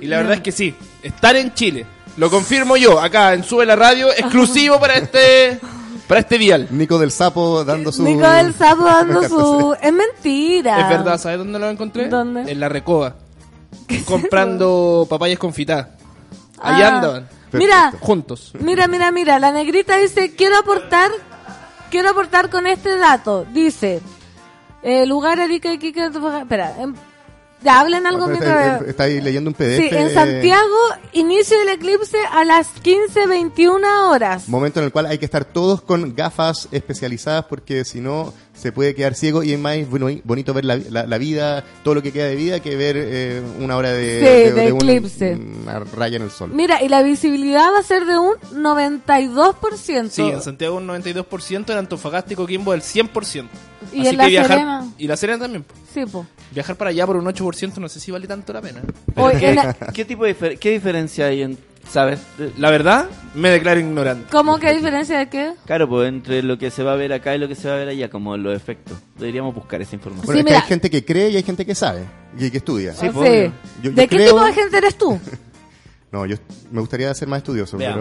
Y 0.00 0.06
la 0.06 0.18
verdad 0.18 0.34
es 0.34 0.40
que 0.40 0.52
sí, 0.52 0.74
estar 1.02 1.34
en 1.36 1.52
Chile. 1.54 1.84
Lo 2.16 2.30
confirmo 2.30 2.76
yo, 2.76 3.00
acá 3.00 3.34
en 3.34 3.44
Sube 3.44 3.64
la 3.66 3.76
Radio, 3.76 4.10
exclusivo 4.16 4.78
para 4.80 4.94
este 4.96 5.58
para 6.06 6.20
este 6.20 6.38
dial. 6.38 6.68
Nico 6.70 6.98
del 6.98 7.10
Sapo 7.10 7.64
dando 7.64 7.92
su... 7.92 8.02
Nico 8.02 8.26
del 8.28 8.54
sapo 8.54 8.84
dando 8.84 9.28
su... 9.28 9.76
Es 9.82 9.92
mentira. 9.92 10.80
Es 10.80 10.88
verdad, 10.88 11.18
¿sabes 11.18 11.36
dónde 11.38 11.58
lo 11.58 11.68
encontré? 11.68 12.08
¿Dónde? 12.08 12.50
En 12.50 12.58
la 12.60 12.68
Recoba. 12.70 13.14
Comprando 14.06 15.06
papayas 15.08 15.38
confitadas. 15.38 15.88
Allá 16.60 16.88
Ah. 16.88 16.96
andaban. 16.96 17.28
Mira, 17.52 17.92
Juntos. 18.00 18.52
mira, 18.60 18.88
mira, 18.88 19.10
mira. 19.10 19.38
La 19.38 19.52
negrita 19.52 19.96
dice, 19.98 20.34
quiero 20.34 20.56
aportar, 20.58 21.10
quiero 21.90 22.10
aportar 22.10 22.50
con 22.50 22.66
este 22.66 22.96
dato. 22.98 23.46
Dice, 23.52 24.00
eh, 24.82 25.06
lugar 25.06 25.40
Arica 25.40 25.72
y 25.72 25.78
Quique... 25.78 26.06
Espera, 26.06 26.74
em, 26.80 26.94
ya 27.62 27.80
hablen 27.80 28.06
algo 28.06 28.30
Está, 28.30 28.30
mientras... 28.32 28.74
está- 28.80 28.90
está 28.90 29.02
ahí 29.04 29.20
leyendo 29.20 29.50
un 29.50 29.54
PDF. 29.54 29.76
Sí, 29.76 29.88
en 29.90 30.14
Santiago, 30.14 30.76
inicio 31.12 31.58
del 31.58 31.70
eclipse 31.70 32.16
a 32.32 32.44
las 32.44 32.68
15.21 32.82 34.08
horas. 34.10 34.48
Momento 34.48 34.78
en 34.80 34.86
el 34.86 34.92
cual 34.92 35.06
hay 35.06 35.18
que 35.18 35.24
estar 35.24 35.44
todos 35.44 35.82
con 35.82 36.14
gafas 36.14 36.68
especializadas 36.70 37.44
porque 37.46 37.84
si 37.84 38.00
no 38.00 38.32
se 38.58 38.72
puede 38.72 38.94
quedar 38.94 39.14
ciego 39.14 39.42
y 39.42 39.52
es 39.52 39.58
más 39.58 39.76
boni- 39.88 40.20
bonito 40.24 40.52
ver 40.52 40.64
la, 40.64 40.76
la- 40.76 41.06
la 41.06 41.18
vida, 41.18 41.64
todo 41.84 41.94
lo 41.94 42.02
que 42.02 42.12
queda 42.12 42.24
de 42.26 42.34
vida 42.36 42.60
que 42.60 42.74
ver 42.76 42.96
eh, 42.98 43.42
una 43.60 43.76
hora 43.76 43.92
de, 43.92 44.50
Sí, 44.50 44.60
de 44.60 44.72
un- 44.72 44.82
eclipse. 44.88 45.34
una 45.34 45.78
raya 45.80 46.16
en 46.16 46.22
el 46.22 46.30
sol. 46.30 46.50
Mira, 46.52 46.82
y 46.82 46.88
la 46.88 47.02
visibilidad 47.02 47.72
va 47.72 47.78
a 47.78 47.82
ser 47.82 48.04
de 48.04 48.18
un 48.18 48.34
92%. 48.52 50.08
Sí, 50.10 50.22
en 50.22 50.42
Santiago 50.42 50.76
un 50.76 50.86
92%, 50.86 51.70
en 51.72 51.78
Antofagasta 51.78 52.32
y 52.32 52.36
Coquimbo 52.36 52.74
el 52.74 52.82
100%. 52.82 53.46
Y 53.92 54.00
Así 54.00 54.08
en 54.08 54.16
La 54.16 54.24
que 54.24 54.30
viajar, 54.30 54.50
Serena. 54.50 54.92
Y 54.98 55.06
La 55.06 55.16
Serena 55.16 55.38
también. 55.38 55.64
Sí, 55.94 56.04
po. 56.06 56.26
Viajar 56.52 56.76
para 56.76 56.90
allá 56.90 57.06
por 57.06 57.16
un 57.16 57.26
8% 57.26 57.76
no 57.78 57.88
sé 57.88 58.00
si 58.00 58.10
vale 58.10 58.26
tanto 58.26 58.52
la 58.52 58.60
pena. 58.60 58.82
Oye, 59.16 59.38
¿Qué, 59.38 59.54
la- 59.54 59.72
tipo 60.06 60.24
de 60.24 60.36
difer- 60.36 60.58
qué 60.58 60.70
diferencia 60.70 61.26
hay 61.26 61.42
en, 61.42 61.58
sabes? 61.90 62.20
La 62.56 62.70
verdad, 62.70 63.06
me 63.34 63.50
declaro 63.50 63.80
ignorante. 63.80 64.26
¿Cómo 64.30 64.58
que 64.58 64.72
diferencia 64.74 65.18
de 65.18 65.28
qué? 65.28 65.52
Claro, 65.66 65.88
pues 65.88 66.08
entre 66.08 66.42
lo 66.42 66.58
que 66.58 66.70
se 66.70 66.82
va 66.82 66.92
a 66.92 66.96
ver 66.96 67.12
acá 67.12 67.34
y 67.34 67.38
lo 67.38 67.48
que 67.48 67.54
se 67.54 67.68
va 67.68 67.74
a 67.74 67.78
ver 67.78 67.88
allá, 67.88 68.08
como 68.10 68.36
los 68.36 68.54
efectos. 68.56 68.98
Deberíamos 69.18 69.54
buscar 69.54 69.80
esa 69.82 69.94
información. 69.94 70.26
Bueno, 70.26 70.36
Sí, 70.36 70.40
es 70.40 70.44
que 70.44 70.50
mira. 70.50 70.62
hay 70.62 70.68
gente 70.68 70.90
que 70.90 71.04
cree 71.04 71.30
y 71.30 71.36
hay 71.36 71.42
gente 71.42 71.64
que 71.66 71.74
sabe 71.74 72.04
y 72.38 72.50
que 72.50 72.58
estudia. 72.58 72.92
Sí, 72.92 73.06
Sí. 73.06 73.10
pues, 73.12 73.28
obvio. 73.30 73.52
Yo- 73.82 73.90
yo 73.90 73.92
¿De 73.92 74.08
qué 74.08 74.18
tipo 74.18 74.44
de 74.44 74.52
gente 74.52 74.76
eres 74.78 74.96
tú? 74.98 75.18
No, 76.10 76.24
yo 76.24 76.36
me 76.70 76.80
gustaría 76.80 77.12
ser 77.12 77.28
más 77.28 77.38
estudioso, 77.38 77.76
Veamos, 77.76 77.98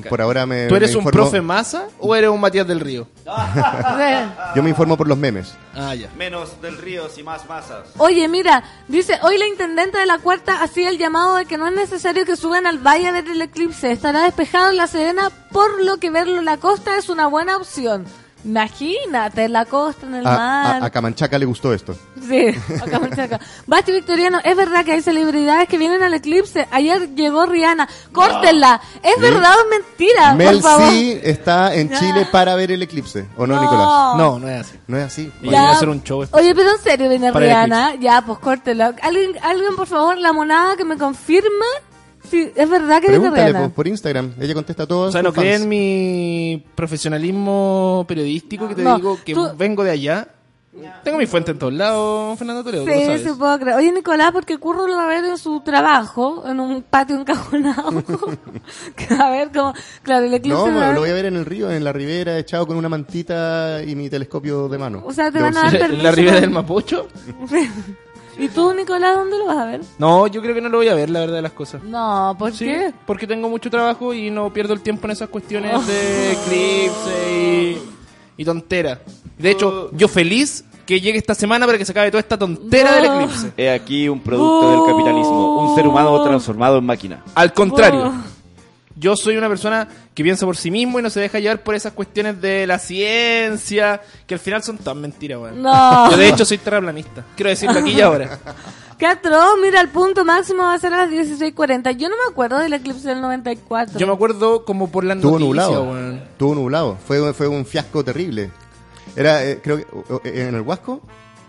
pero 0.00 0.08
por 0.10 0.20
ahora 0.20 0.46
me 0.46 0.66
¿Tú 0.66 0.74
eres 0.74 0.90
me 0.90 0.96
un 0.96 1.04
informo- 1.04 1.12
profe 1.12 1.40
masa 1.40 1.86
o 2.00 2.16
eres 2.16 2.28
un 2.28 2.40
Matías 2.40 2.66
del 2.66 2.80
Río? 2.80 3.06
Yo 4.56 4.62
me 4.64 4.70
informo 4.70 4.96
por 4.96 5.06
los 5.06 5.16
memes. 5.16 5.54
Ah, 5.74 5.94
ya. 5.94 6.08
Menos 6.16 6.60
del 6.60 6.76
río 6.76 7.04
y 7.16 7.22
más 7.22 7.48
masas. 7.48 7.86
Oye, 7.98 8.26
mira, 8.28 8.64
dice, 8.88 9.18
hoy 9.22 9.38
la 9.38 9.46
intendente 9.46 9.98
de 9.98 10.06
la 10.06 10.18
cuarta 10.18 10.62
hacía 10.62 10.88
el 10.88 10.98
llamado 10.98 11.36
de 11.36 11.46
que 11.46 11.56
no 11.56 11.68
es 11.68 11.74
necesario 11.74 12.24
que 12.24 12.34
suban 12.34 12.66
al 12.66 12.78
valle 12.78 13.06
a 13.06 13.12
ver 13.12 13.28
el 13.28 13.40
eclipse. 13.42 13.92
Estará 13.92 14.22
despejado 14.24 14.70
en 14.70 14.76
la 14.76 14.88
Serena, 14.88 15.30
por 15.52 15.82
lo 15.84 15.98
que 15.98 16.10
verlo 16.10 16.38
en 16.38 16.44
la 16.44 16.56
costa 16.56 16.96
es 16.98 17.08
una 17.08 17.28
buena 17.28 17.56
opción. 17.56 18.06
Imagínate, 18.44 19.44
en 19.44 19.52
la 19.52 19.64
costa, 19.64 20.06
en 20.06 20.14
el 20.14 20.26
A, 20.26 20.30
mar. 20.36 20.82
a- 20.82 20.86
a 20.86 20.90
Camanchaca 20.90 21.38
le 21.38 21.44
gustó 21.46 21.72
esto. 21.74 21.94
Sí, 22.26 22.48
acá 22.82 22.98
me 22.98 23.14
saca. 23.14 23.40
Basti 23.66 23.92
Victoriano, 23.92 24.38
es 24.44 24.56
verdad 24.56 24.84
que 24.84 24.92
hay 24.92 25.02
celebridades 25.02 25.68
que 25.68 25.78
vienen 25.78 26.02
al 26.02 26.14
eclipse. 26.14 26.66
Ayer 26.70 27.14
llegó 27.14 27.46
Rihanna. 27.46 27.88
Córtenla. 28.12 28.80
¿Es 29.02 29.14
Sí. 29.16 29.20
verdad 29.20 29.52
o 29.56 29.60
es 29.60 29.78
mentira? 29.80 30.34
Mel 30.34 30.60
por 30.60 30.62
favor. 30.70 30.90
C 30.90 31.20
está 31.30 31.74
en 31.74 31.88
Ya. 31.90 31.98
Chile 31.98 32.26
para 32.30 32.54
ver 32.54 32.72
el 32.72 32.82
eclipse. 32.82 33.26
¿O 33.36 33.46
no, 33.46 33.56
No. 33.56 33.62
Nicolás? 33.62 33.88
No, 34.16 34.38
no 34.38 34.48
es 34.48 34.60
así. 34.60 34.78
No 34.86 34.96
es 34.98 35.04
así. 35.04 35.32
Viene 35.40 35.56
a 35.58 35.70
hacer 35.72 35.88
un 35.88 36.02
show 36.02 36.22
especial. 36.22 36.44
Oye, 36.44 36.54
pero 36.54 36.70
en 36.70 36.78
serio 36.78 37.08
viene 37.08 37.30
Rihanna. 37.32 37.94
Ya, 37.96 38.22
pues 38.22 38.38
córtela. 38.38 38.94
¿Alguien, 39.02 39.32
alguien, 39.42 39.76
por 39.76 39.86
favor, 39.86 40.16
la 40.18 40.32
monada 40.32 40.76
que 40.76 40.84
me 40.84 40.96
confirma 40.96 41.66
Sí, 42.30 42.50
es 42.54 42.70
verdad 42.70 43.00
que 43.00 43.08
Pregúntale 43.08 43.46
Rihanna. 43.48 43.60
por, 43.66 43.72
por 43.72 43.88
Instagram. 43.88 44.34
Ella 44.40 44.54
contesta 44.54 44.86
todo. 44.86 45.08
O 45.08 45.12
sea, 45.12 45.22
¿no 45.22 45.32
creen 45.32 45.68
mi 45.68 46.64
profesionalismo 46.74 48.04
periodístico 48.08 48.68
que 48.68 48.74
te 48.76 48.82
No, 48.82 48.96
digo 48.96 49.18
que 49.24 49.34
tú- 49.34 49.48
vengo 49.56 49.82
de 49.84 49.90
allá? 49.90 50.28
Tengo 51.02 51.18
mi 51.18 51.26
fuente 51.26 51.50
en 51.50 51.58
todos 51.58 51.72
lados, 51.72 52.38
Fernando 52.38 52.62
Toledo, 52.62 52.84
Sí, 52.86 53.04
sabes. 53.04 53.22
sí 53.24 53.30
puedo 53.36 53.58
creer. 53.58 53.76
Oye, 53.76 53.90
Nicolás, 53.90 54.30
porque 54.32 54.56
Curro 54.58 54.86
lo 54.86 54.94
va 54.96 55.02
a 55.02 55.08
ver 55.08 55.24
en 55.24 55.36
su 55.36 55.60
trabajo, 55.62 56.44
en 56.46 56.60
un 56.60 56.82
patio 56.82 57.16
encajonado. 57.18 57.88
a 59.18 59.30
ver 59.30 59.50
como, 59.52 59.74
claro, 60.04 60.26
el 60.26 60.32
eclipse 60.34 60.56
No, 60.70 60.92
lo 60.92 61.00
voy 61.00 61.10
a 61.10 61.14
ver 61.14 61.24
en 61.26 61.34
el 61.36 61.44
río, 61.44 61.68
en 61.72 61.82
la 61.82 61.92
ribera, 61.92 62.38
echado 62.38 62.68
con 62.68 62.76
una 62.76 62.88
mantita 62.88 63.82
y 63.82 63.96
mi 63.96 64.08
telescopio 64.08 64.68
de 64.68 64.78
mano. 64.78 65.02
O 65.04 65.12
sea, 65.12 65.32
te 65.32 65.40
van 65.42 65.56
a 65.56 65.62
dar 65.62 65.76
permiso. 65.76 66.02
¿La 66.04 66.12
ribera 66.12 66.40
del 66.40 66.50
Mapocho? 66.50 67.08
¿Y 68.40 68.48
tú, 68.48 68.72
Nicolás, 68.74 69.16
dónde 69.16 69.38
lo 69.38 69.46
vas 69.46 69.58
a 69.58 69.64
ver? 69.66 69.80
No, 69.98 70.26
yo 70.26 70.40
creo 70.40 70.54
que 70.54 70.60
no 70.60 70.68
lo 70.68 70.78
voy 70.78 70.88
a 70.88 70.94
ver, 70.94 71.10
la 71.10 71.20
verdad 71.20 71.36
de 71.36 71.42
las 71.42 71.52
cosas. 71.52 71.82
No, 71.82 72.34
¿por 72.38 72.52
Sí, 72.52 72.64
qué? 72.64 72.92
porque 73.06 73.26
tengo 73.26 73.48
mucho 73.48 73.70
trabajo 73.70 74.14
y 74.14 74.30
no 74.30 74.52
pierdo 74.52 74.72
el 74.72 74.80
tiempo 74.80 75.06
en 75.06 75.10
esas 75.12 75.28
cuestiones 75.28 75.72
Oh. 75.76 75.82
de 75.82 76.32
eclipse 76.32 77.32
y, 78.36 78.42
y 78.42 78.44
tontera. 78.44 79.00
De 79.38 79.50
hecho, 79.50 79.90
yo 79.92 80.08
feliz 80.08 80.64
que 80.86 81.00
llegue 81.00 81.18
esta 81.18 81.34
semana 81.34 81.66
para 81.66 81.78
que 81.78 81.84
se 81.84 81.92
acabe 81.92 82.10
toda 82.10 82.20
esta 82.20 82.36
tontera 82.38 82.94
del 82.96 83.04
eclipse. 83.04 83.52
He 83.56 83.70
aquí 83.70 84.08
un 84.08 84.20
producto 84.20 84.70
del 84.70 84.90
capitalismo, 84.90 85.68
un 85.70 85.76
ser 85.76 85.86
humano 85.86 86.22
transformado 86.24 86.78
en 86.78 86.84
máquina. 86.86 87.22
Al 87.34 87.52
contrario, 87.52 88.06
Oh. 88.08 88.39
Yo 89.00 89.16
soy 89.16 89.36
una 89.36 89.48
persona 89.48 89.88
que 90.14 90.22
piensa 90.22 90.46
por 90.46 90.56
sí 90.56 90.70
mismo 90.70 90.98
y 91.00 91.02
no 91.02 91.10
se 91.10 91.18
deja 91.20 91.40
llevar 91.40 91.62
por 91.62 91.74
esas 91.74 91.92
cuestiones 91.94 92.40
de 92.40 92.66
la 92.66 92.78
ciencia, 92.78 94.00
que 94.26 94.34
al 94.34 94.40
final 94.40 94.62
son 94.62 94.78
tan 94.78 95.00
mentiras, 95.00 95.38
weón. 95.40 95.62
No. 95.62 96.10
Yo 96.10 96.16
de 96.16 96.28
hecho 96.28 96.44
soy 96.44 96.58
terraplanista. 96.58 97.24
Quiero 97.36 97.50
decirlo 97.50 97.80
aquí 97.80 97.92
y 97.92 98.00
ahora. 98.00 98.38
Qué 98.98 99.06
atroz, 99.06 99.54
mira, 99.62 99.80
el 99.80 99.88
punto 99.88 100.26
máximo 100.26 100.62
va 100.64 100.74
a 100.74 100.78
ser 100.78 100.92
a 100.92 101.06
las 101.06 101.10
16.40. 101.10 101.96
Yo 101.96 102.10
no 102.10 102.16
me 102.16 102.30
acuerdo 102.30 102.58
del 102.58 102.74
eclipse 102.74 103.08
del 103.08 103.22
94. 103.22 103.98
Yo 103.98 104.06
me 104.06 104.12
acuerdo 104.12 104.66
como 104.66 104.90
por 104.90 105.04
la 105.04 105.14
Estuvo 105.14 105.38
noticia, 105.38 105.66
nublado. 105.68 106.16
Estuvo 106.16 106.54
nublado. 106.54 106.98
Fue, 107.06 107.32
fue 107.32 107.48
un 107.48 107.64
fiasco 107.64 108.04
terrible. 108.04 108.50
Era, 109.16 109.42
eh, 109.42 109.58
creo 109.62 109.78
que, 109.78 109.86
o- 110.12 110.20
en 110.22 110.54
el 110.54 110.60
Huasco, 110.60 111.00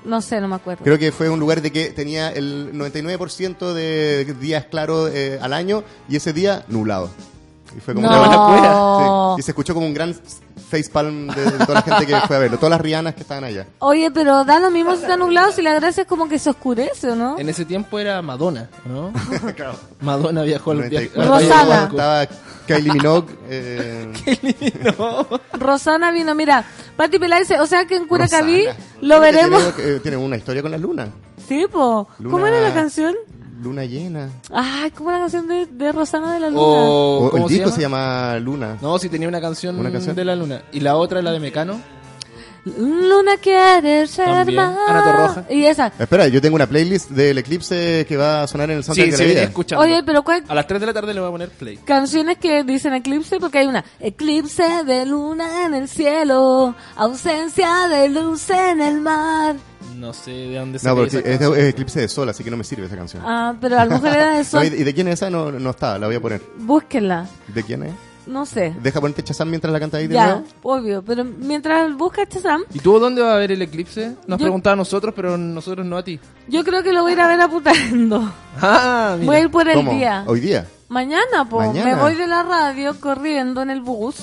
No 0.05 0.21
sé, 0.21 0.39
no 0.39 0.47
me 0.47 0.55
acuerdo. 0.55 0.83
creo 0.85 0.97
que 0.97 1.11
fue 1.11 1.29
un 1.29 1.41
lugar 1.41 1.61
de 1.61 1.71
que 1.73 1.89
tenía 1.89 2.29
el 2.31 2.71
99% 2.73 3.73
de 3.73 4.33
días 4.39 4.65
claros 4.71 5.11
eh, 5.13 5.37
al 5.41 5.51
año 5.51 5.83
y 6.07 6.15
ese 6.15 6.31
día 6.31 6.63
nublado. 6.69 7.09
Y 7.75 7.79
fue 7.79 7.93
como 7.93 8.07
No. 8.07 8.13
una 8.13 8.19
buena 8.27 8.37
cueva. 8.59 9.35
Sí. 9.35 9.39
Y 9.39 9.43
se 9.43 9.51
escuchó 9.51 9.73
como 9.73 9.85
un 9.85 9.93
gran 9.93 10.13
facepalm 10.69 11.27
de, 11.27 11.43
de 11.45 11.51
toda 11.65 11.73
la 11.75 11.81
gente 11.81 12.05
que 12.05 12.15
fue 12.27 12.35
a 12.35 12.39
verlo, 12.39 12.57
todas 12.57 12.71
las 12.71 12.81
rianas 12.81 13.13
que 13.15 13.21
estaban 13.21 13.43
allá. 13.43 13.65
Oye, 13.79 14.09
pero 14.11 14.43
da 14.45 14.59
lo 14.59 14.69
mismo 14.71 14.95
si 14.95 15.01
está 15.01 15.17
nublado, 15.17 15.51
si 15.51 15.61
la 15.61 15.73
gracia 15.73 16.01
es 16.03 16.07
como 16.07 16.29
que 16.29 16.39
se 16.39 16.49
oscurece, 16.49 17.11
¿o 17.11 17.15
no? 17.15 17.37
En 17.39 17.49
ese 17.49 17.65
tiempo 17.65 17.99
era 17.99 18.21
Madonna, 18.21 18.69
¿no? 18.85 19.11
Madonna 20.01 20.43
viajó 20.43 20.71
al 20.71 20.77
90 20.77 20.99
viaje. 20.99 21.27
Rosana. 21.29 21.83
Estaba 21.89 22.27
Kylie 22.67 22.93
Minogue. 22.93 23.35
eh, 23.49 24.13
Rosana 25.53 26.11
vino, 26.11 26.35
mira, 26.35 26.63
Pati 26.95 27.19
Peláez 27.19 27.47
dice, 27.47 27.59
o 27.59 27.65
sea 27.67 27.85
que 27.85 27.95
en 27.95 28.07
Curacaví 28.07 28.65
lo 29.01 29.19
veremos. 29.19 29.75
Tiene, 29.75 29.91
eh, 29.95 29.99
tiene 29.99 30.17
una 30.17 30.37
historia 30.37 30.61
con 30.61 30.71
la 30.71 30.77
luna. 30.77 31.07
Sí, 31.47 31.65
po. 31.71 32.07
¿Cómo 32.17 32.37
Luna- 32.39 32.47
era 32.49 32.61
la 32.69 32.73
canción? 32.73 33.15
Luna 33.61 33.85
llena. 33.85 34.29
Ay, 34.53 34.91
¿cómo 34.91 35.09
era 35.09 35.19
la 35.19 35.23
canción 35.25 35.47
de, 35.47 35.65
de 35.67 35.91
Rosana 35.91 36.33
de 36.33 36.39
la 36.39 36.49
Luna? 36.49 36.61
O, 36.63 37.29
¿cómo 37.31 37.43
el 37.45 37.49
se 37.49 37.53
disco 37.55 37.65
llama? 37.69 37.75
se 37.75 37.81
llama 37.81 38.39
Luna. 38.39 38.77
No, 38.81 38.97
si 38.99 39.07
tenía 39.09 39.27
una 39.27 39.39
canción, 39.41 39.77
¿Una 39.79 39.91
canción? 39.91 40.15
de 40.15 40.25
la 40.25 40.35
luna. 40.35 40.63
Y 40.71 40.79
la 40.79 40.95
otra, 40.97 41.21
la 41.21 41.31
de 41.31 41.39
Mecano. 41.39 41.79
Luna 42.63 43.37
quiere 43.41 44.05
ser 44.05 44.25
También. 44.25 44.57
más. 44.57 44.77
Ana 44.87 45.03
Torroja. 45.03 45.45
Y 45.49 45.65
esa. 45.65 45.91
Espera, 45.97 46.27
yo 46.27 46.39
tengo 46.41 46.55
una 46.55 46.67
playlist 46.67 47.09
del 47.09 47.39
eclipse 47.39 48.05
que 48.07 48.17
va 48.17 48.43
a 48.43 48.47
sonar 48.47 48.69
en 48.69 48.77
el 48.77 48.83
soundtrack 48.83 49.05
Sí, 49.07 49.11
de 49.11 49.17
sí, 49.17 49.25
vida. 49.25 49.43
escuchando. 49.43 49.83
Oye, 49.83 50.03
pero 50.03 50.23
¿cuál? 50.23 50.43
A 50.47 50.53
las 50.53 50.67
3 50.67 50.79
de 50.79 50.85
la 50.85 50.93
tarde 50.93 51.13
le 51.13 51.19
voy 51.21 51.29
a 51.29 51.31
poner 51.31 51.49
play. 51.49 51.77
Canciones 51.77 52.37
que 52.37 52.63
dicen 52.63 52.93
eclipse 52.93 53.39
porque 53.39 53.57
hay 53.59 53.67
una 53.67 53.83
eclipse 53.99 54.83
de 54.85 55.07
luna 55.07 55.65
en 55.65 55.73
el 55.73 55.87
cielo, 55.87 56.75
ausencia 56.95 57.87
de 57.87 58.09
luz 58.09 58.47
en 58.51 58.79
el 58.81 59.01
mar. 59.01 59.55
No 59.97 60.13
sé 60.13 60.31
de 60.31 60.57
dónde 60.57 60.79
se 60.79 60.87
No, 60.87 60.95
porque 60.95 61.17
es, 61.17 61.39
de- 61.39 61.59
es 61.61 61.69
eclipse 61.73 61.99
de 62.01 62.07
sol, 62.07 62.27
así 62.29 62.43
que 62.43 62.51
no 62.51 62.57
me 62.57 62.63
sirve 62.63 62.85
esa 62.87 62.95
canción. 62.95 63.23
Ah, 63.25 63.53
pero 63.59 63.77
a 63.79 63.85
lo 63.85 63.91
mejor 63.91 64.09
era 64.09 64.31
de 64.31 64.37
No, 64.39 64.43
sol. 64.43 64.65
¿y, 64.65 64.69
de 64.83 64.93
quién 64.93 65.07
es 65.07 65.15
esa? 65.15 65.29
No, 65.29 65.51
no 65.51 65.69
está, 65.71 65.97
la 65.99 66.07
voy 66.07 66.15
a 66.15 66.19
poner. 66.21 66.41
Búsquenla. 66.57 67.27
¿De 67.47 67.63
quién 67.63 67.83
es? 67.83 67.93
No 68.27 68.45
sé. 68.45 68.75
Deja 68.81 69.01
ponerte 69.01 69.23
Chazam 69.23 69.49
mientras 69.49 69.73
la 69.73 69.79
canta 69.79 69.97
ahí 69.97 70.05
de 70.07 70.13
Ya, 70.13 70.25
nuevo. 70.27 70.43
obvio. 70.61 71.01
Pero 71.03 71.23
mientras 71.25 71.95
busca 71.97 72.25
Chazam, 72.27 72.63
¿Y 72.73 72.79
tú 72.79 72.99
dónde 72.99 73.21
vas 73.21 73.33
a 73.33 73.37
ver 73.37 73.51
el 73.51 73.61
eclipse? 73.63 74.15
Nos 74.27 74.37
Yo- 74.39 74.45
preguntaba 74.45 74.73
a 74.73 74.77
nosotros, 74.77 75.13
pero 75.15 75.37
nosotros 75.37 75.85
no 75.85 75.97
a 75.97 76.03
ti. 76.03 76.19
yo 76.47 76.63
creo 76.63 76.83
que 76.83 76.93
lo 76.93 77.01
voy 77.01 77.11
a 77.11 77.15
ir 77.15 77.21
a 77.21 77.27
ver 77.27 77.41
a 77.41 77.47
Putando. 77.49 78.31
Ah, 78.61 79.15
mira. 79.19 79.25
Voy 79.25 79.35
a 79.35 79.39
ir 79.39 79.49
por 79.51 79.67
el 79.67 79.75
¿Cómo? 79.75 79.91
día. 79.93 80.23
¿Hoy 80.27 80.39
día? 80.39 80.67
Mañana, 80.87 81.47
pues. 81.49 81.67
Mañana. 81.69 81.95
Me 81.95 82.01
voy 82.01 82.13
de 82.15 82.27
la 82.27 82.43
radio 82.43 82.99
corriendo 82.99 83.61
en 83.63 83.71
el 83.71 83.81
bus. 83.81 84.15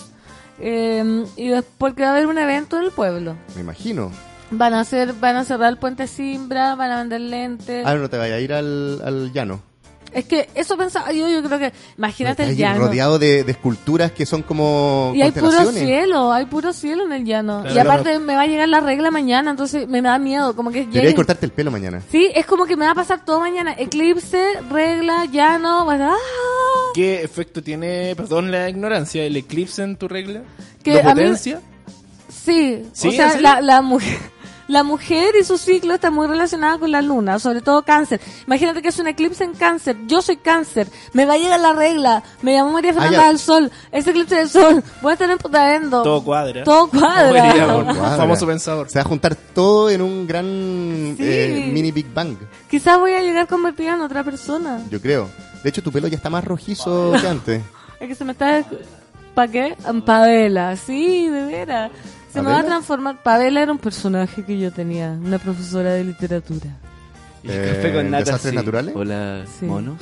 eh, 0.60 1.24
y 1.36 1.48
después 1.48 1.74
porque 1.78 2.02
va 2.02 2.08
a 2.08 2.12
haber 2.12 2.26
un 2.26 2.38
evento 2.38 2.78
en 2.78 2.84
el 2.84 2.90
pueblo. 2.92 3.36
Me 3.56 3.60
imagino. 3.62 4.10
Van 4.50 4.72
a 4.74 4.80
hacer, 4.80 5.12
van 5.14 5.36
a 5.36 5.44
cerrar 5.44 5.68
el 5.70 5.78
puente 5.78 6.06
Simbra, 6.06 6.74
van 6.74 6.90
a 6.90 6.98
vender 6.98 7.20
lentes. 7.20 7.84
Ah, 7.86 7.94
no 7.94 8.08
te 8.08 8.16
vayas 8.16 8.38
a 8.38 8.40
ir 8.40 8.52
al, 8.54 9.00
al 9.04 9.32
llano. 9.32 9.60
Es 10.10 10.24
que 10.24 10.48
eso 10.54 10.78
pensaba 10.78 11.12
yo, 11.12 11.28
yo 11.28 11.42
creo 11.42 11.58
que, 11.58 11.70
imagínate 11.98 12.44
el 12.44 12.56
llano. 12.56 12.86
rodeado 12.86 13.18
de, 13.18 13.44
de 13.44 13.52
esculturas 13.52 14.10
que 14.10 14.24
son 14.24 14.40
como 14.42 15.12
Y 15.14 15.20
hay 15.20 15.32
puro 15.32 15.70
cielo, 15.70 16.32
hay 16.32 16.46
puro 16.46 16.72
cielo 16.72 17.04
en 17.04 17.12
el 17.12 17.26
llano. 17.26 17.60
Claro. 17.60 17.76
y 17.76 17.78
aparte 17.78 18.18
me 18.18 18.34
va 18.34 18.40
a 18.42 18.46
llegar 18.46 18.70
la 18.70 18.80
regla 18.80 19.10
mañana, 19.10 19.50
entonces 19.50 19.86
me 19.86 20.00
da 20.00 20.18
miedo, 20.18 20.56
como 20.56 20.70
que 20.70 20.78
Deberías 20.80 21.02
llegue... 21.04 21.14
cortarte 21.14 21.44
el 21.44 21.52
pelo 21.52 21.70
mañana. 21.70 22.00
Sí, 22.10 22.30
es 22.34 22.46
como 22.46 22.64
que 22.64 22.74
me 22.78 22.86
va 22.86 22.92
a 22.92 22.94
pasar 22.94 23.22
todo 23.26 23.40
mañana. 23.40 23.74
Eclipse, 23.76 24.42
regla, 24.70 25.26
llano, 25.26 25.84
bueno, 25.84 26.10
¡ah! 26.14 26.92
¿Qué 26.94 27.22
efecto 27.22 27.62
tiene, 27.62 28.14
perdón 28.16 28.50
la 28.50 28.70
ignorancia, 28.70 29.22
el 29.24 29.36
eclipse 29.36 29.82
en 29.82 29.96
tu 29.96 30.08
regla? 30.08 30.40
Que 30.82 30.94
¿Lo 30.94 31.02
mí- 31.02 31.08
potencia? 31.10 31.60
Sí, 32.30 32.82
¿Sí? 32.94 33.08
o 33.08 33.12
sea, 33.12 33.60
la 33.60 33.82
mujer... 33.82 34.16
La 34.68 34.82
mujer 34.84 35.34
y 35.40 35.44
su 35.44 35.56
ciclo 35.58 35.94
está 35.94 36.10
muy 36.10 36.26
relacionada 36.26 36.78
con 36.78 36.90
la 36.92 37.00
luna, 37.02 37.38
sobre 37.38 37.62
todo 37.62 37.82
cáncer. 37.82 38.20
Imagínate 38.46 38.82
que 38.82 38.88
es 38.88 38.98
un 38.98 39.06
eclipse 39.08 39.42
en 39.42 39.54
cáncer. 39.54 39.96
Yo 40.06 40.20
soy 40.22 40.36
cáncer. 40.36 40.88
Me 41.14 41.24
va 41.24 41.34
a 41.34 41.38
llegar 41.38 41.58
la 41.58 41.72
regla. 41.72 42.22
Me 42.42 42.52
llamo 42.54 42.72
María 42.72 42.92
Fernanda 42.92 43.18
Ah, 43.18 43.22
ya. 43.22 43.28
del 43.28 43.38
Sol. 43.38 43.70
Es 43.90 44.06
eclipse 44.06 44.34
del 44.36 44.48
Sol. 44.50 44.84
Voy 45.00 45.10
a 45.10 45.12
estar 45.14 45.30
en 45.30 45.38
Putaendo. 45.38 46.02
Todo 46.02 46.22
cuadra. 46.22 46.64
Todo 46.64 46.88
cuadra. 46.90 47.76
Un 47.78 47.84
Cuadra. 47.96 48.16
famoso 48.18 48.46
pensador. 48.46 48.88
Se 48.90 48.98
va 48.98 49.02
a 49.02 49.08
juntar 49.08 49.34
todo 49.34 49.88
en 49.90 50.02
un 50.02 50.26
gran 50.26 50.44
Sí. 51.16 51.24
eh, 51.24 51.70
mini 51.72 51.90
Big 51.90 52.12
Bang, 52.12 52.36
Quizás 52.70 52.98
voy 52.98 53.12
a 53.12 53.22
llegar 53.22 53.46
convertida 53.48 53.94
en 53.94 54.02
otra 54.02 54.22
persona. 54.22 54.82
yo 54.90 55.00
creo. 55.00 55.28
De 55.64 55.70
hecho, 55.70 55.82
tu 55.82 55.90
pelo 55.90 56.08
ya 56.08 56.16
está 56.16 56.28
más 56.30 56.44
rojizo 56.44 57.12
que 57.20 57.26
antes. 57.26 57.62
Es 58.00 58.06
que 58.06 58.14
se 58.14 58.24
me 58.24 58.32
está... 58.32 58.62
¿Para 59.34 59.50
qué? 59.50 59.76
Pavela. 60.04 60.76
Sí, 60.76 61.28
de 61.28 61.42
veras. 61.46 61.90
Se 62.32 62.42
me 62.42 62.50
va 62.50 62.60
a 62.60 62.64
transformar... 62.64 63.22
Pavela 63.22 63.62
era 63.62 63.72
un 63.72 63.78
personaje 63.78 64.44
que 64.44 64.58
yo 64.58 64.70
tenía. 64.72 65.12
Una 65.12 65.38
profesora 65.38 65.92
de 65.94 66.04
literatura. 66.04 66.66
Y 67.42 67.48
el 67.50 67.54
Eh, 67.64 67.72
café 67.74 67.94
con 67.94 68.10
nata, 68.10 68.24
¿Desastres 68.24 68.50
sí. 68.50 68.56
naturales? 68.56 68.94
Hola, 68.96 69.44
Sí. 69.58 69.64
monos. 69.66 69.98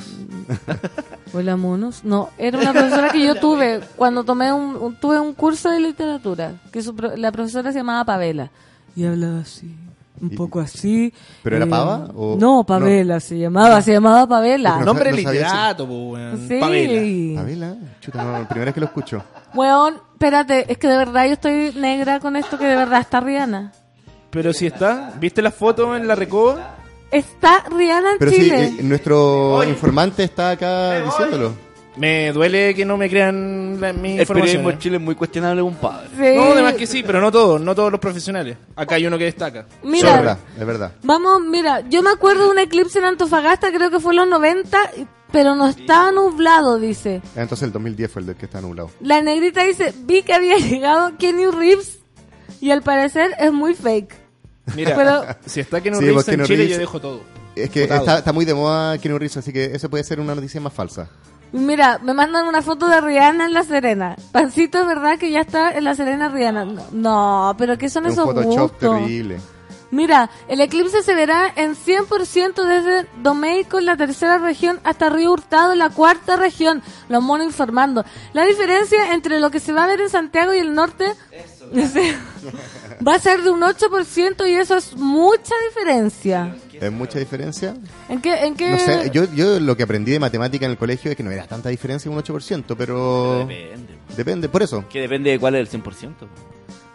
Hola, 1.33 1.55
monos. 1.57 2.03
No, 2.03 2.29
era 2.37 2.57
una 2.59 2.71
profesora 2.73 3.09
que 3.09 3.23
yo 3.25 3.35
tuve 3.39 3.81
cuando 3.95 4.23
tomé 4.23 4.51
un, 4.51 4.75
un- 4.75 4.95
tuve 4.99 5.19
un 5.19 5.33
curso 5.33 5.69
de 5.69 5.79
literatura. 5.79 6.53
que 6.71 6.81
su 6.81 6.95
pro- 6.95 7.15
La 7.15 7.31
profesora 7.31 7.71
se 7.71 7.77
llamaba 7.79 8.03
Pavela. 8.05 8.49
Y 8.95 9.05
hablaba 9.05 9.39
así. 9.41 9.73
Un 10.21 10.29
poco 10.31 10.59
así. 10.59 11.13
¿Pero 11.43 11.57
era 11.57 11.65
eh, 11.65 11.69
pava 11.69 12.09
o- 12.15 12.35
No, 12.39 12.63
Pavela 12.65 13.19
se 13.19 13.37
llamaba, 13.37 13.81
se 13.81 13.93
llamaba 13.93 14.27
Pavela. 14.27 14.79
No, 14.79 14.85
Nombre 14.85 15.11
no 15.11 15.17
si- 15.17 15.23
literato. 15.25 15.87
Sí. 16.47 16.57
Pavela. 16.59 17.41
Pavela, 17.41 17.75
chuta, 17.99 18.23
no, 18.23 18.47
primera 18.47 18.65
vez 18.65 18.73
que 18.73 18.79
lo 18.79 18.85
escucho. 18.87 19.23
Weón, 19.53 19.95
espérate, 20.13 20.71
es 20.71 20.77
que 20.77 20.87
de 20.87 20.97
verdad 20.97 21.25
yo 21.25 21.33
estoy 21.33 21.71
negra 21.75 22.19
con 22.19 22.35
esto 22.35 22.57
que 22.57 22.65
de 22.65 22.75
verdad 22.75 23.01
está 23.01 23.19
Rihanna. 23.19 23.71
Pero 24.29 24.53
si 24.53 24.67
está, 24.67 25.13
¿viste 25.19 25.41
la 25.41 25.51
foto 25.51 25.95
en 25.95 26.07
la 26.07 26.15
recoba? 26.15 26.75
Está 27.11 27.63
Rihanna 27.69 28.11
en 28.13 28.17
Pero 28.19 28.31
sí, 28.31 28.37
Chile. 28.37 28.65
eh, 28.65 28.83
nuestro 28.83 29.63
informante 29.63 30.23
está 30.23 30.49
acá 30.51 30.99
diciéndolo. 31.03 31.53
Me 31.97 32.31
duele 32.31 32.75
que 32.75 32.85
no 32.85 32.95
me 32.95 33.09
crean 33.09 33.81
la, 33.81 33.91
mi 33.91 34.13
El 34.13 34.19
información. 34.21 34.27
periodismo 34.27 34.69
¿eh? 34.69 34.73
en 34.73 34.79
Chile 34.79 34.95
es 34.97 35.01
muy 35.01 35.15
cuestionable, 35.15 35.61
compadre. 35.61 36.07
Sí. 36.15 36.37
No, 36.37 36.51
además 36.51 36.73
que 36.75 36.85
sí, 36.85 37.03
pero 37.03 37.19
no 37.19 37.31
todos, 37.31 37.59
no 37.59 37.73
todos 37.73 37.91
los 37.91 37.99
profesionales. 37.99 38.55
Acá 38.75 38.95
hay 38.95 39.07
uno 39.07 39.17
que 39.17 39.23
destaca. 39.25 39.65
Mira, 39.83 40.09
Es 40.11 40.15
verdad, 40.17 40.37
es 40.59 40.65
verdad. 40.65 40.91
Vamos, 41.03 41.41
mira, 41.41 41.81
yo 41.89 42.03
me 42.03 42.11
acuerdo 42.11 42.45
de 42.45 42.51
un 42.51 42.59
eclipse 42.59 42.99
en 42.99 43.05
Antofagasta, 43.05 43.71
creo 43.71 43.89
que 43.89 43.99
fue 43.99 44.13
en 44.13 44.17
los 44.17 44.27
90, 44.29 44.77
pero 45.31 45.55
no 45.55 45.67
estaba 45.67 46.11
nublado, 46.11 46.77
dice. 46.79 47.21
Entonces 47.35 47.63
el 47.63 47.71
2010 47.71 48.11
fue 48.11 48.21
el 48.21 48.25
del 48.27 48.35
que 48.35 48.45
está 48.45 48.61
nublado. 48.61 48.91
La 49.01 49.21
negrita 49.21 49.63
dice, 49.63 49.93
vi 50.03 50.21
que 50.21 50.33
había 50.33 50.57
llegado 50.59 51.17
Kenny 51.17 51.47
Reeves 51.47 51.99
y 52.61 52.69
al 52.71 52.83
parecer 52.83 53.31
es 53.39 53.51
muy 53.51 53.73
fake. 53.73 54.13
Mira, 54.75 54.95
Pero- 54.95 55.25
si 55.45 55.61
está 55.61 55.79
Sí, 55.81 55.89
Reeves 55.89 56.13
pues 56.13 56.27
en 56.27 56.33
Keanu 56.35 56.45
Chile, 56.45 56.63
Reeves- 56.65 56.71
yo 56.73 56.77
dejo 56.77 56.99
todo. 57.01 57.21
Es 57.55 57.71
que 57.71 57.81
Votado. 57.81 57.99
está, 58.01 58.17
está 58.19 58.33
muy 58.33 58.45
de 58.45 58.53
moda 58.53 58.99
Keanu 58.99 59.17
Reeves, 59.17 59.37
así 59.37 59.51
que 59.51 59.65
eso 59.65 59.89
puede 59.89 60.03
ser 60.03 60.19
una 60.19 60.35
noticia 60.35 60.61
más 60.61 60.73
falsa. 60.73 61.09
Mira, 61.51 61.99
me 62.03 62.13
mandan 62.13 62.45
una 62.47 62.61
foto 62.61 62.87
de 62.87 62.99
Rihanna 63.01 63.45
en 63.45 63.53
La 63.53 63.63
Serena. 63.63 64.15
Pancito, 64.31 64.79
es 64.81 64.87
verdad 64.87 65.17
que 65.17 65.31
ya 65.31 65.41
está 65.41 65.71
en 65.71 65.83
La 65.85 65.95
Serena 65.95 66.29
Rihanna. 66.29 66.65
No, 66.65 66.83
No, 66.91 67.55
pero 67.57 67.77
¿qué 67.77 67.89
son 67.89 68.05
Es 68.05 68.13
un 68.13 68.13
esos 68.13 68.25
Photoshop 68.25 68.71
gustos? 68.71 68.79
terrible. 68.79 69.39
Mira, 69.89 70.29
el 70.49 70.59
eclipse 70.59 71.01
se 71.01 71.15
verá 71.15 71.49
en 71.55 71.73
100% 71.73 72.61
desde 72.65 73.07
Domeico 73.23 73.79
en 73.79 73.85
la 73.85 73.95
tercera 73.95 74.37
región 74.37 74.81
hasta 74.83 75.09
Río 75.09 75.31
Hurtado 75.31 75.71
en 75.71 75.79
la 75.79 75.89
cuarta 75.91 76.35
región. 76.35 76.83
Los 77.07 77.23
monos 77.23 77.47
informando. 77.47 78.03
La 78.33 78.43
diferencia 78.43 79.13
entre 79.13 79.39
lo 79.39 79.49
que 79.49 79.61
se 79.61 79.71
va 79.71 79.85
a 79.85 79.87
ver 79.87 80.01
en 80.01 80.09
Santiago 80.09 80.53
y 80.53 80.57
el 80.59 80.73
norte 80.75 81.13
va 83.07 83.15
a 83.15 83.19
ser 83.19 83.43
de 83.43 83.49
un 83.49 83.61
8% 83.61 84.49
y 84.49 84.53
eso 84.53 84.75
es 84.75 84.95
mucha 84.95 85.53
diferencia. 85.69 86.55
¿Es 86.73 86.91
mucha 86.91 87.19
diferencia? 87.19 87.75
¿En 88.07 88.21
qué? 88.21 88.45
En 88.45 88.55
qué? 88.55 88.71
No 88.71 88.79
sé, 88.79 89.09
yo, 89.11 89.25
yo 89.33 89.59
lo 89.59 89.75
que 89.75 89.83
aprendí 89.83 90.11
de 90.11 90.19
matemática 90.19 90.65
en 90.65 90.71
el 90.71 90.77
colegio 90.77 91.11
es 91.11 91.17
que 91.17 91.23
no 91.23 91.31
era 91.31 91.47
tanta 91.47 91.69
diferencia 91.69 92.09
un 92.09 92.17
8%, 92.17 92.75
pero... 92.77 93.39
Depende. 93.39 93.93
Depende, 94.15 94.49
por 94.49 94.63
eso. 94.63 94.85
Que 94.89 95.01
depende 95.01 95.31
de 95.31 95.39
cuál 95.39 95.55
es 95.55 95.73
el 95.73 95.83
100%. 95.83 96.13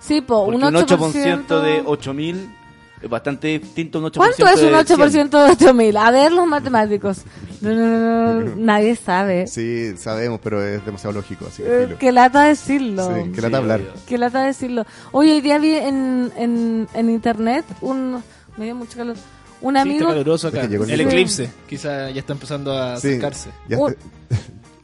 Sí, 0.01 0.21
po, 0.21 0.43
un 0.43 0.57
un 0.57 0.63
8%, 0.63 1.47
8% 1.47 1.61
de 1.61 1.83
8000 1.85 2.62
es 3.03 3.09
bastante 3.11 3.59
distinto 3.59 3.99
un 3.99 4.05
8% 4.07 4.17
¿Cuánto 4.17 4.47
es 4.47 4.61
un 4.63 4.73
de 4.73 4.77
8% 4.79 5.31
de 5.31 5.51
8000? 5.53 5.97
A 5.97 6.11
ver, 6.11 6.33
los 6.33 6.47
matemáticos. 6.47 7.23
No, 7.61 7.71
no, 7.75 7.87
no, 7.87 8.41
no, 8.41 8.57
nadie 8.57 8.97
sabe. 8.97 9.47
Sí, 9.47 9.97
sabemos, 9.97 10.41
pero 10.43 10.63
es 10.65 10.85
demasiado 10.85 11.13
lógico, 11.15 11.47
así 11.47 11.63
que 11.63 11.83
Eh. 11.85 11.97
Qué 11.99 12.13
lata 12.13 12.43
decirlo. 12.45 13.09
Sí, 13.15 13.31
que 13.33 13.41
lata 13.41 13.57
hablar. 13.59 13.81
Qué 14.07 14.19
lata 14.19 14.43
decirlo. 14.43 14.85
Hoy 15.13 15.31
hoy 15.31 15.41
día 15.41 15.59
vi 15.59 15.75
en, 15.77 16.33
en, 16.37 16.89
en 16.95 17.11
internet 17.11 17.65
un... 17.81 18.23
Me 18.57 18.65
dio 18.67 18.75
mucho 18.75 18.97
calor. 18.99 19.17
Un 19.61 19.75
Sí, 19.75 19.81
amigo... 19.81 20.01
está 20.01 20.13
caluroso 20.13 20.49
acá. 20.49 20.59
Es 20.59 20.65
que 20.67 20.71
llegó 20.73 20.85
el 20.85 20.91
el 20.91 20.99
Sí. 20.99 21.03
eclipse, 21.05 21.51
quizá 21.69 22.11
ya 22.11 22.21
está 22.21 22.33
empezando 22.33 22.73
a 22.77 22.99
Sí, 23.01 23.09
acercarse. 23.09 23.51
ya 23.69 23.79
Uh, 23.79 23.91
te- 23.91 23.97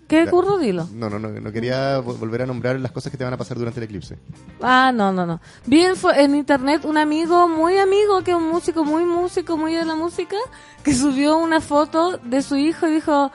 ¿Qué 0.09 0.25
Ya. 0.25 0.31
curro? 0.31 0.57
Dilo. 0.59 0.89
No, 0.95 1.09
no, 1.11 1.19
no, 1.19 1.29
no 1.29 1.53
quería 1.53 2.01
vo- 2.01 2.19
volver 2.19 2.43
a 2.43 2.47
nombrar 2.47 2.81
las 2.81 2.91
cosas 2.93 3.13
que 3.13 3.19
te 3.19 3.25
van 3.25 3.35
a 3.35 3.37
pasar 3.37 3.59
durante 3.59 3.79
el 3.79 3.85
eclipse. 3.85 4.19
Ah, 4.63 4.91
no, 4.93 5.13
no, 5.13 5.27
no. 5.27 5.41
Vi 5.67 5.83
en, 5.85 5.95
en 6.17 6.35
internet 6.35 6.85
un 6.87 6.97
amigo, 6.97 7.47
muy 7.47 7.77
amigo, 7.79 8.25
que 8.25 8.31
es 8.31 8.37
un 8.37 8.49
músico, 8.49 8.85
muy 8.85 9.05
músico, 9.05 9.57
muy 9.59 9.75
de 9.75 9.85
la 9.85 9.95
música, 9.95 10.37
que 10.83 10.95
subió 10.95 11.37
una 11.37 11.61
foto 11.61 12.17
de 12.25 12.41
su 12.41 12.57
hijo 12.57 12.89
y 12.89 12.93
dijo, 12.95 13.31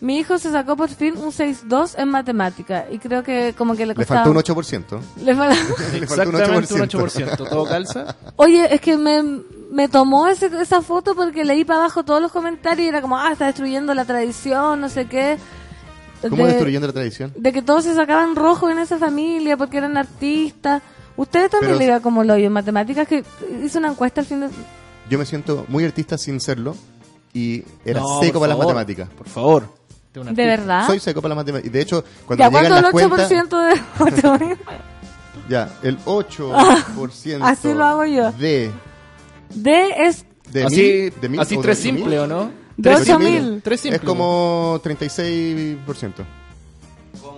mi 0.00 0.16
hijo 0.18 0.38
se 0.38 0.50
sacó 0.50 0.76
por 0.76 0.88
fin 0.88 1.14
un 1.18 1.30
6-2 1.30 1.96
en 1.98 2.08
matemática. 2.08 2.86
Y 2.90 2.98
creo 2.98 3.22
que 3.22 3.54
como 3.56 3.74
que 3.76 3.84
le 3.84 3.88
Le 3.92 3.94
costaba... 3.94 4.24
faltó 4.24 4.30
un 4.52 4.64
8%. 4.64 4.98
Le 5.18 5.24
Le 5.24 5.36
faltó 5.36 5.54
un 5.92 6.02
Exactamente 6.02 6.72
un 6.74 6.80
8%. 6.80 7.36
8%. 7.36 7.48
¿Todo 7.50 7.66
calza? 7.66 8.16
Oye, 8.36 8.74
es 8.74 8.80
que 8.80 8.96
me, 8.96 9.22
me 9.70 9.88
tomó 9.88 10.26
ese- 10.28 10.50
esa 10.58 10.80
foto 10.80 11.14
porque 11.14 11.44
leí 11.44 11.66
para 11.66 11.80
abajo 11.80 12.02
todos 12.02 12.22
los 12.22 12.32
comentarios 12.32 12.86
y 12.86 12.88
era 12.88 13.02
como, 13.02 13.18
ah, 13.18 13.30
está 13.32 13.44
destruyendo 13.44 13.92
la 13.92 14.06
tradición, 14.06 14.80
no 14.80 14.88
sé 14.88 15.04
qué. 15.04 15.36
¿Cómo 16.30 16.44
De- 16.46 16.52
destruyendo 16.52 16.86
la 16.86 16.92
tradición? 16.92 17.32
De 17.36 17.52
que 17.52 17.62
todos 17.62 17.84
se 17.84 17.94
sacaban 17.94 18.36
rojo 18.36 18.70
en 18.70 18.78
esa 18.78 18.98
familia 18.98 19.56
porque 19.56 19.78
eran 19.78 19.96
artistas. 19.96 20.82
Ustedes 21.16 21.50
también 21.50 21.78
le 21.78 21.84
iba 21.84 22.00
como 22.00 22.24
lo 22.24 22.34
en 22.34 22.52
matemáticas, 22.52 23.06
que 23.06 23.22
hizo 23.62 23.78
una 23.78 23.88
encuesta 23.88 24.20
al 24.20 24.26
fin 24.26 24.40
de... 24.40 24.48
Yo 25.08 25.18
me 25.18 25.24
siento 25.26 25.64
muy 25.68 25.84
artista 25.84 26.18
sin 26.18 26.40
serlo 26.40 26.74
y 27.32 27.62
era 27.84 28.00
No, 28.00 28.20
seco 28.20 28.40
para 28.40 28.50
las 28.54 28.58
matemáticas. 28.58 29.08
Por 29.10 29.28
favor. 29.28 29.68
De 30.12 30.20
una 30.20 30.32
¿De 30.32 30.42
artista. 30.42 30.62
verdad? 30.72 30.86
Soy 30.86 30.98
seco 31.00 31.20
para 31.22 31.34
las 31.34 31.44
matemáticas. 31.44 31.70
Y 31.70 31.72
de 31.72 31.80
hecho, 31.82 32.04
cuando 32.26 32.42
¿Ya 32.44 32.50
me 32.50 32.56
llegan 32.62 32.82
cuánto 32.82 32.98
las 33.00 33.02
el 33.04 33.08
cuentas... 33.10 33.50
8% 33.52 33.68
de 33.68 34.40
8000? 34.48 34.58
Ya, 35.48 35.68
el 35.82 35.98
8% 36.04 37.38
Así 37.42 37.72
lo 37.74 37.84
hago 37.84 38.04
yo. 38.06 38.32
de... 38.32 38.70
D 39.54 39.86
es 40.06 40.24
de 40.50 40.64
Así, 40.64 40.76
mil, 40.76 41.20
de 41.20 41.28
mil 41.28 41.40
así 41.40 41.56
tres 41.58 41.78
simple, 41.78 42.18
¿o 42.18 42.26
no? 42.26 42.50
De 42.76 42.90
Tres 42.90 43.00
8000. 43.02 43.62
Tres 43.62 43.80
simple. 43.80 43.96
Es 43.96 44.02
como 44.02 44.80
36%. 44.82 46.12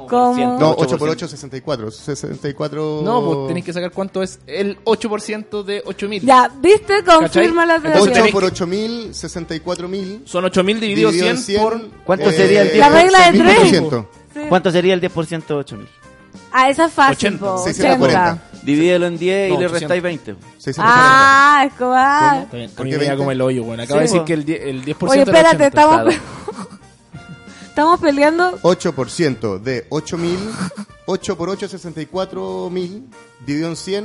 Como... 0.09 0.59
No, 0.59 0.75
8 0.79 0.99
por 0.99 1.09
8, 1.09 1.29
64. 1.29 1.91
64... 1.91 3.01
No, 3.05 3.25
pues 3.25 3.49
tenéis 3.49 3.67
que 3.67 3.73
sacar 3.73 3.91
cuánto 3.91 4.23
es 4.23 4.39
el 4.47 4.79
8% 4.85 5.65
de 5.65 5.83
8000. 5.85 6.23
Ya, 6.23 6.51
¿viste? 6.61 7.03
Confirma 7.05 7.67
la 7.67 7.77
Entonces 7.77 8.03
8 8.03 8.13
teoría. 8.13 8.33
por 8.33 8.45
8 8.45 8.67
mil, 8.67 9.15
64 9.15 9.89
mil. 9.89 10.23
Son 10.25 10.45
8000 10.45 10.81
dividido 10.81 11.11
100, 11.11 11.61
por. 11.61 11.91
¿Cuánto 12.05 12.31
sería 12.31 12.63
el 12.63 12.79
La 12.79 12.89
regla 12.89 13.31
de 13.31 13.39
tres. 13.39 13.73
6.400. 13.83 14.07
Sí. 14.35 14.41
¿Cuánto 14.49 14.71
sería 14.71 14.95
el 14.95 15.01
10% 15.01 15.47
de 15.47 15.55
8000? 15.55 15.89
Ah, 16.53 16.71
esa 16.71 16.87
es 16.87 16.93
fácil, 16.93 17.35
80, 17.35 17.45
po, 17.45 17.59
640. 17.59 18.43
80. 18.67 18.73
Divídelo 18.73 19.07
en 19.07 19.19
10 19.19 19.49
y 19.49 19.53
No, 19.53 19.61
le 19.61 19.67
800. 19.67 19.81
restáis 19.81 20.03
20. 20.03 20.37
640. 20.59 20.83
Ah, 20.87 21.65
Escobar. 21.67 22.43
Está 22.43 22.57
bien, 22.57 22.71
a 22.71 22.75
¿Por 22.75 22.85
mí 22.87 22.93
me 22.93 22.99
20? 22.99 23.17
como 23.17 23.31
el 23.33 23.41
hoyo, 23.41 23.65
bueno. 23.65 23.83
Acaba 23.83 24.01
Sí, 24.01 24.07
de 24.07 24.13
decir 24.13 24.25
que 24.25 24.33
el 24.35 24.45
10%, 24.47 24.63
el 24.69 24.85
10 24.85 24.97
Oye, 25.03 25.21
era 25.23 25.31
espérate, 25.31 25.65
80. 25.65 25.67
estamos, 25.67 26.15
estamos 27.69 28.01
peleando. 28.01 28.59
8% 28.63 29.59
de 29.61 29.87
8 29.91 30.19
mil. 30.19 30.39
8 31.07 31.37
por 31.37 31.49
8, 31.51 31.69
64 31.69 32.69
mil. 32.71 33.09
Dividido 33.47 33.69
en 33.71 33.77
100. 33.77 34.05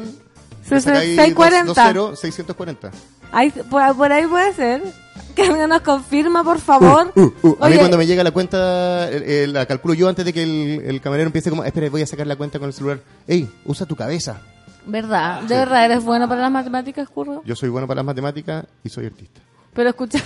le 0.70 0.82
sacáis 0.82 1.16
640. 1.16 1.66
dos- 1.66 1.76
dos 1.76 1.86
ceros, 1.86 2.20
640. 2.20 2.92
Ahí, 3.32 3.52
por, 3.52 3.96
por 3.96 4.12
ahí 4.12 4.26
puede 4.28 4.54
ser. 4.54 4.82
Que 5.36 5.44
alguien 5.44 5.70
nos 5.70 5.82
confirma, 5.82 6.44
por 6.44 6.60
favor. 6.60 7.14
Uh, 7.16 7.32
uh, 7.42 7.58
a 7.62 7.70
mí 7.70 7.78
cuando 7.78 7.98
me 7.98 8.06
llega 8.06 8.22
la 8.22 8.32
cuenta, 8.32 9.10
eh, 9.10 9.44
eh, 9.44 9.48
la 9.48 9.66
calculo 9.66 9.94
yo 9.94 10.10
antes 10.10 10.26
de 10.26 10.34
que 10.34 10.44
el, 10.44 10.82
el 10.86 11.00
camarero 11.00 11.28
empiece 11.28 11.50
como, 11.50 11.64
espera, 11.64 11.90
voy 11.90 12.02
a 12.02 12.06
sacar 12.08 12.28
la 12.28 12.36
cuenta 12.36 12.60
con 12.60 12.68
el 12.68 12.74
celular. 12.74 13.00
Ey, 13.26 13.50
usa 13.64 13.86
tu 13.86 13.96
cabeza. 13.96 14.42
¿Verdad? 14.86 15.42
¿De 15.44 15.56
verdad 15.56 15.86
eres 15.86 16.04
bueno 16.04 16.28
para 16.28 16.42
las 16.42 16.52
matemáticas, 16.52 17.08
Curro? 17.08 17.44
Yo 17.46 17.56
soy 17.56 17.70
bueno 17.70 17.88
para 17.88 18.00
las 18.00 18.06
matemáticas 18.06 18.66
y 18.84 18.90
soy 18.90 19.06
artista. 19.06 19.40
Pero 19.74 19.90
escucha, 19.90 20.20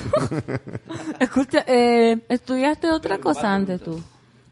escucha, 1.20 1.64
eh, 1.68 2.18
¿estudiaste 2.28 2.90
otra 2.90 3.20
cosa 3.20 3.54
antes 3.54 3.82
tú? 3.82 4.02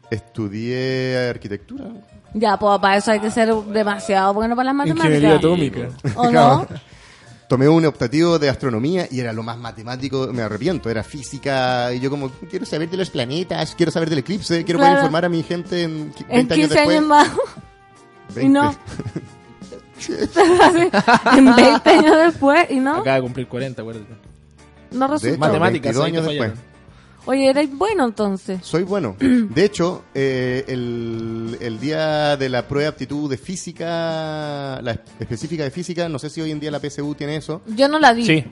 Estudié 0.08 1.30
arquitectura. 1.30 1.86
Ya, 2.32 2.56
pues 2.58 2.78
para 2.80 2.96
eso 2.98 3.10
hay 3.10 3.20
que 3.20 3.30
ser 3.30 3.52
demasiado 3.54 4.34
bueno 4.34 4.54
para 4.54 4.66
las 4.66 4.74
matemáticas. 4.74 5.10
Ingeniería 5.10 5.36
atómica. 5.38 5.88
¿O 6.14 6.30
no? 6.30 6.66
Tomé 7.54 7.68
un 7.68 7.86
optativo 7.86 8.36
de 8.40 8.48
astronomía 8.48 9.06
y 9.12 9.20
era 9.20 9.32
lo 9.32 9.44
más 9.44 9.56
matemático, 9.56 10.28
me 10.32 10.42
arrepiento, 10.42 10.90
era 10.90 11.04
física 11.04 11.92
y 11.94 12.00
yo 12.00 12.10
como, 12.10 12.28
quiero 12.50 12.66
saber 12.66 12.90
de 12.90 12.96
los 12.96 13.10
planetas, 13.10 13.76
quiero 13.76 13.92
saber 13.92 14.10
del 14.10 14.18
eclipse, 14.18 14.64
quiero 14.64 14.80
poder 14.80 14.94
informar 14.94 15.24
a 15.26 15.28
mi 15.28 15.40
gente 15.44 15.84
en 15.84 16.12
qui- 16.12 16.26
20 16.26 16.32
En 16.32 16.48
15 16.48 16.58
años 16.58 16.68
después. 16.70 16.96
años 16.96 17.06
más. 17.08 17.28
Y 18.30 18.34
20. 18.34 18.52
no. 18.52 18.68
Así, 20.64 21.36
en 21.38 21.54
20 21.54 21.90
años 21.90 22.16
después 22.24 22.66
y 22.70 22.80
no. 22.80 22.96
Acaba 22.96 23.14
de 23.18 23.22
cumplir 23.22 23.46
40, 23.46 23.82
acuérdate. 23.82 24.14
No 24.90 25.06
resultó. 25.06 25.38
Matemáticas, 25.38 25.96
22 25.96 26.04
ahí 26.06 26.10
te 26.12 26.18
años 26.18 26.28
después. 26.28 26.73
Oye, 27.26 27.48
eres 27.48 27.70
bueno 27.76 28.04
entonces. 28.04 28.60
Soy 28.62 28.82
bueno. 28.82 29.16
De 29.20 29.64
hecho, 29.64 30.04
eh, 30.14 30.64
el, 30.68 31.56
el 31.60 31.80
día 31.80 32.36
de 32.36 32.48
la 32.48 32.68
prueba 32.68 32.82
de 32.84 32.88
aptitud 32.88 33.30
de 33.30 33.38
física, 33.38 34.80
la 34.82 35.00
específica 35.18 35.64
de 35.64 35.70
física, 35.70 36.08
no 36.08 36.18
sé 36.18 36.28
si 36.30 36.40
hoy 36.40 36.50
en 36.50 36.60
día 36.60 36.70
la 36.70 36.80
PSU 36.80 37.14
tiene 37.14 37.36
eso. 37.36 37.62
Yo 37.66 37.88
no 37.88 37.98
la 37.98 38.12
vi. 38.12 38.26
Sí. 38.26 38.44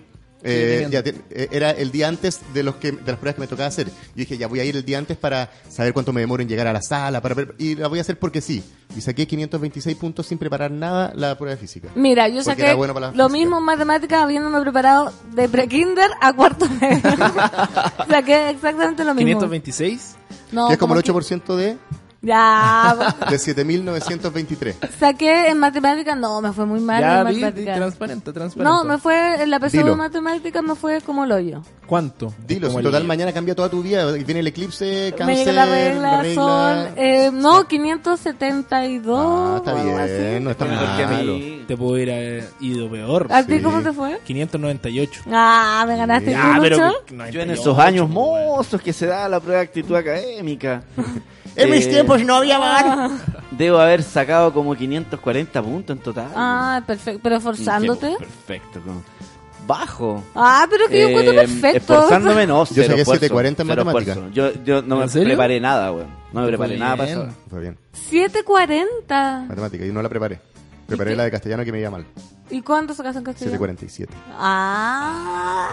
Eh, 0.44 0.85
teniendo. 0.86 0.90
ya 0.93 1.02
te- 1.02 1.43
eh, 1.43 1.48
era 1.52 1.70
el 1.70 1.93
día 1.93 2.09
antes 2.09 2.40
de 2.52 2.62
los 2.64 2.77
que 2.77 2.90
de 2.93 3.01
las 3.12 3.16
pruebas 3.16 3.35
que 3.36 3.40
me 3.43 3.47
tocaba 3.47 3.69
hacer. 3.69 3.86
Yo 3.89 3.93
dije, 4.16 4.36
ya 4.36 4.48
voy 4.48 4.60
a 4.60 4.64
ir 4.64 4.77
el 4.77 4.85
día 4.85 4.98
antes 4.98 5.16
para 5.16 5.51
saber 5.69 5.93
cuánto 5.93 6.12
me 6.12 6.20
demoro 6.20 6.43
en 6.43 6.48
llegar 6.48 6.66
a 6.66 6.73
la 6.73 6.82
sala, 6.82 7.20
para 7.20 7.35
ver- 7.35 7.55
y 7.59 7.77
la 7.77 7.86
voy 7.89 7.98
a 7.98 8.02
hacer 8.02 8.19
porque 8.19 8.40
sí. 8.40 8.62
Y 8.97 9.01
saqué 9.01 9.27
526 9.27 9.97
puntos 9.97 10.27
sin 10.27 10.39
preparar 10.39 10.70
nada 10.70 11.12
la 11.14 11.36
prueba 11.39 11.55
de 11.55 11.60
física. 11.60 11.89
Mira, 11.94 12.28
yo 12.28 12.43
saqué 12.43 12.62
era 12.62 12.74
bueno 12.74 12.93
para 12.93 13.06
la 13.06 13.12
lo 13.12 13.24
física. 13.28 13.39
mismo 13.39 13.59
en 13.59 13.64
matemáticas 13.64 14.23
habiéndome 14.23 14.60
preparado 14.60 15.12
de 15.35 15.48
pre-kinder 15.48 16.10
a 16.20 16.32
cuarto 16.32 16.69
medio. 16.81 17.01
saqué 18.09 18.51
exactamente 18.51 19.05
lo 19.05 19.14
mismo. 19.14 19.27
526. 19.40 20.16
No, 20.52 20.66
que 20.69 20.74
es 20.74 20.78
como 20.78 20.94
el 20.94 21.02
¿cómo 21.02 21.20
que- 21.20 21.35
8% 21.35 21.56
de, 21.56 21.78
Ya, 22.24 22.97
de 23.31 23.36
7923. 23.39 24.77
saqué 24.99 25.49
en 25.49 25.59
matemáticas, 25.59 26.16
no, 26.16 26.40
me 26.40 26.53
fue 26.53 26.66
muy 26.66 26.78
mal 26.81 27.01
Ya 27.01 27.19
en 27.19 27.24
matemáticas. 27.24 27.77
transparente, 27.77 28.32
transparente. 28.32 28.62
No, 28.73 28.85
me 28.85 28.99
fue, 28.99 29.43
en 29.43 29.51
la 29.51 29.59
PSU 29.59 29.85
de 29.85 29.97
matemáticas 29.97 30.62
me 30.62 30.77
fue 30.77 31.01
como 31.01 31.24
el 31.24 31.32
hoyo. 31.32 31.62
¿Cuánto? 31.86 32.32
Dilo, 32.47 32.70
si 32.70 32.81
total 32.81 33.05
mañana 33.05 33.32
cambia 33.32 33.55
toda 33.57 33.69
tu 33.69 33.82
vida. 33.82 34.11
Viene 34.12 34.39
el 34.40 34.47
eclipse, 34.47 35.12
cáncer, 35.19 35.53
la 35.53 35.66
regla, 35.66 36.01
la 36.01 36.23
regla. 36.23 36.35
sol, 36.86 36.93
eh, 36.97 37.31
no, 37.32 37.66
572. 37.66 39.19
Ah, 39.20 39.55
está 39.59 39.70
algo 39.81 39.99
así. 39.99 40.12
bien, 40.12 40.44
no 40.44 40.51
está 40.53 40.65
Mejor 40.65 40.97
que 40.97 41.03
a 41.03 41.09
malo. 41.09 41.32
mí 41.35 41.65
te 41.66 41.77
pudo 41.77 41.99
ir 41.99 42.09
eh, 42.11 42.44
ido 42.61 42.89
peor. 42.89 43.27
¿A 43.31 43.44
ti 43.44 43.57
Sí. 43.57 43.62
cómo 43.62 43.82
te 43.82 43.93
fue? 43.93 44.20
598. 44.24 45.23
Ah, 45.32 45.85
me 45.89 45.97
ganaste. 45.97 46.31
Ya, 46.31 46.55
¿Tú, 46.55 46.62
pero 46.62 46.77
Lucho? 46.77 47.31
Yo 47.32 47.40
en 47.43 47.51
esos 47.51 47.77
años 47.78 48.09
mozos 48.09 48.81
que 48.81 48.93
se 48.93 49.07
da 49.07 49.28
la 49.28 49.40
prueba 49.40 49.59
de 49.59 49.65
actitud 49.66 49.97
académica. 49.97 50.85
En 51.56 51.70
mis 51.70 51.86
eh, 51.86 51.90
tiempos 51.90 52.23
no 52.24 52.36
había 52.36 52.59
bar. 52.59 53.10
Debo 53.51 53.78
haber 53.78 54.02
sacado 54.02 54.52
como 54.52 54.74
540 54.74 55.62
puntos 55.62 55.97
en 55.97 56.02
total. 56.02 56.28
Ah, 56.35 56.82
perfecto, 56.86 57.20
pero 57.23 57.40
forzándote. 57.40 58.16
Perfecto. 58.19 58.81
como 58.81 59.02
Bajo. 59.66 60.24
Ah, 60.35 60.66
pero 60.69 60.89
que 60.89 61.01
yo 61.01 61.09
encuentro 61.09 61.35
Eh, 61.35 61.36
perfecto. 61.36 61.94
Esforzándome 61.94 62.47
no, 62.47 62.64
Yo 62.64 62.82
saqué 62.82 63.02
esfuerzo, 63.02 63.20
740 63.27 63.62
en 63.62 63.69
cero 63.69 63.85
matemática. 63.85 64.12
esfuerzo. 64.12 64.35
Yo, 64.35 64.64
yo 64.64 64.82
no 64.82 64.97
me 64.97 65.02
¿En 65.05 65.09
serio? 65.09 65.28
preparé 65.28 65.60
nada, 65.60 65.93
weón. 65.93 66.09
No 66.32 66.40
me 66.40 66.48
preparé 66.48 66.78
nada 66.78 66.97
para 66.97 67.10
eso. 67.10 67.28
Fue 67.48 67.60
bien. 67.60 67.78
740. 67.93 69.44
Matemática, 69.48 69.86
y 69.86 69.93
no 69.93 70.02
la 70.02 70.09
preparé. 70.09 70.40
Preparé 70.86 71.14
la 71.14 71.24
de 71.24 71.31
castellano 71.31 71.64
que 71.64 71.73
me 71.73 71.81
iba 71.81 71.90
mal. 71.90 72.05
¿Y 72.51 72.60
cuánto 72.62 72.93
sacas 72.93 73.14
en 73.16 73.23
castellano? 73.23 73.52
747. 73.59 74.12
Ah, 74.36 75.69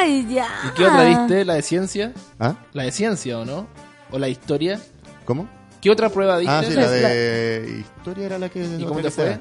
ay, 0.00 0.26
ya. 0.32 0.46
¿Y 0.66 0.74
qué 0.76 0.86
otra 0.86 1.04
diste? 1.04 1.44
¿La 1.44 1.54
de 1.54 1.62
ciencia? 1.62 2.12
¿Ah? 2.38 2.54
¿La 2.72 2.84
de 2.84 2.92
ciencia 2.92 3.38
o 3.38 3.44
no? 3.44 3.66
¿O 4.10 4.18
la 4.18 4.28
historia? 4.28 4.80
¿Cómo? 5.24 5.48
¿Qué 5.80 5.90
otra 5.90 6.08
prueba 6.08 6.38
diste? 6.38 6.54
Ah, 6.54 6.62
sí, 6.66 6.74
la 6.74 6.90
de 6.90 7.84
historia 7.98 8.26
era 8.26 8.38
la 8.38 8.48
que... 8.48 8.64
¿Y 8.64 8.84
cómo 8.84 9.00
te 9.00 9.10
fue? 9.10 9.38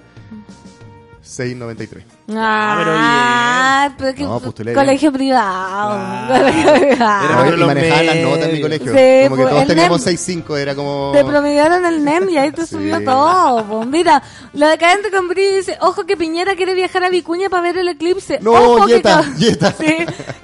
Sea. 1.27 1.45
6.93. 1.45 2.03
Ah, 2.35 3.93
pero 3.97 4.15
que 4.15 4.23
No, 4.23 4.39
postulé 4.39 4.73
colegio 4.73 5.11
privado. 5.11 6.27
Colegio 6.27 6.73
privado. 6.73 7.41
Oye, 7.43 7.55
y 7.55 7.65
manejaban 7.65 8.05
las 8.05 8.15
notas 8.17 8.43
en 8.47 8.53
mi 8.53 8.61
colegio. 8.61 8.91
Sí, 8.91 9.29
como 9.29 9.35
que 9.35 9.41
pues, 9.43 9.49
todos 9.53 9.67
teníamos 9.67 10.05
NEM. 10.05 10.15
6.5, 10.15 10.57
era 10.57 10.75
como... 10.75 11.11
Te 11.13 11.23
promediaron 11.25 11.85
el 11.85 12.03
NEM 12.03 12.29
y 12.29 12.37
ahí 12.37 12.51
te 12.51 12.61
Sí. 12.65 12.75
subió 12.75 13.03
todo. 13.03 13.63
po. 13.65 13.85
Mira, 13.85 14.21
la 14.53 14.69
decadente 14.69 15.09
con 15.11 15.27
brillo 15.27 15.55
dice, 15.57 15.77
ojo 15.81 16.05
que 16.05 16.17
Piñera 16.17 16.55
quiere 16.55 16.73
viajar 16.73 17.03
a 17.03 17.09
Vicuña 17.09 17.49
para 17.49 17.63
ver 17.63 17.77
el 17.77 17.87
eclipse. 17.89 18.39
No, 18.41 18.51
ojo 18.51 18.87
Yeta, 18.87 19.23
Yeta. 19.37 19.73
Sí, 19.77 19.95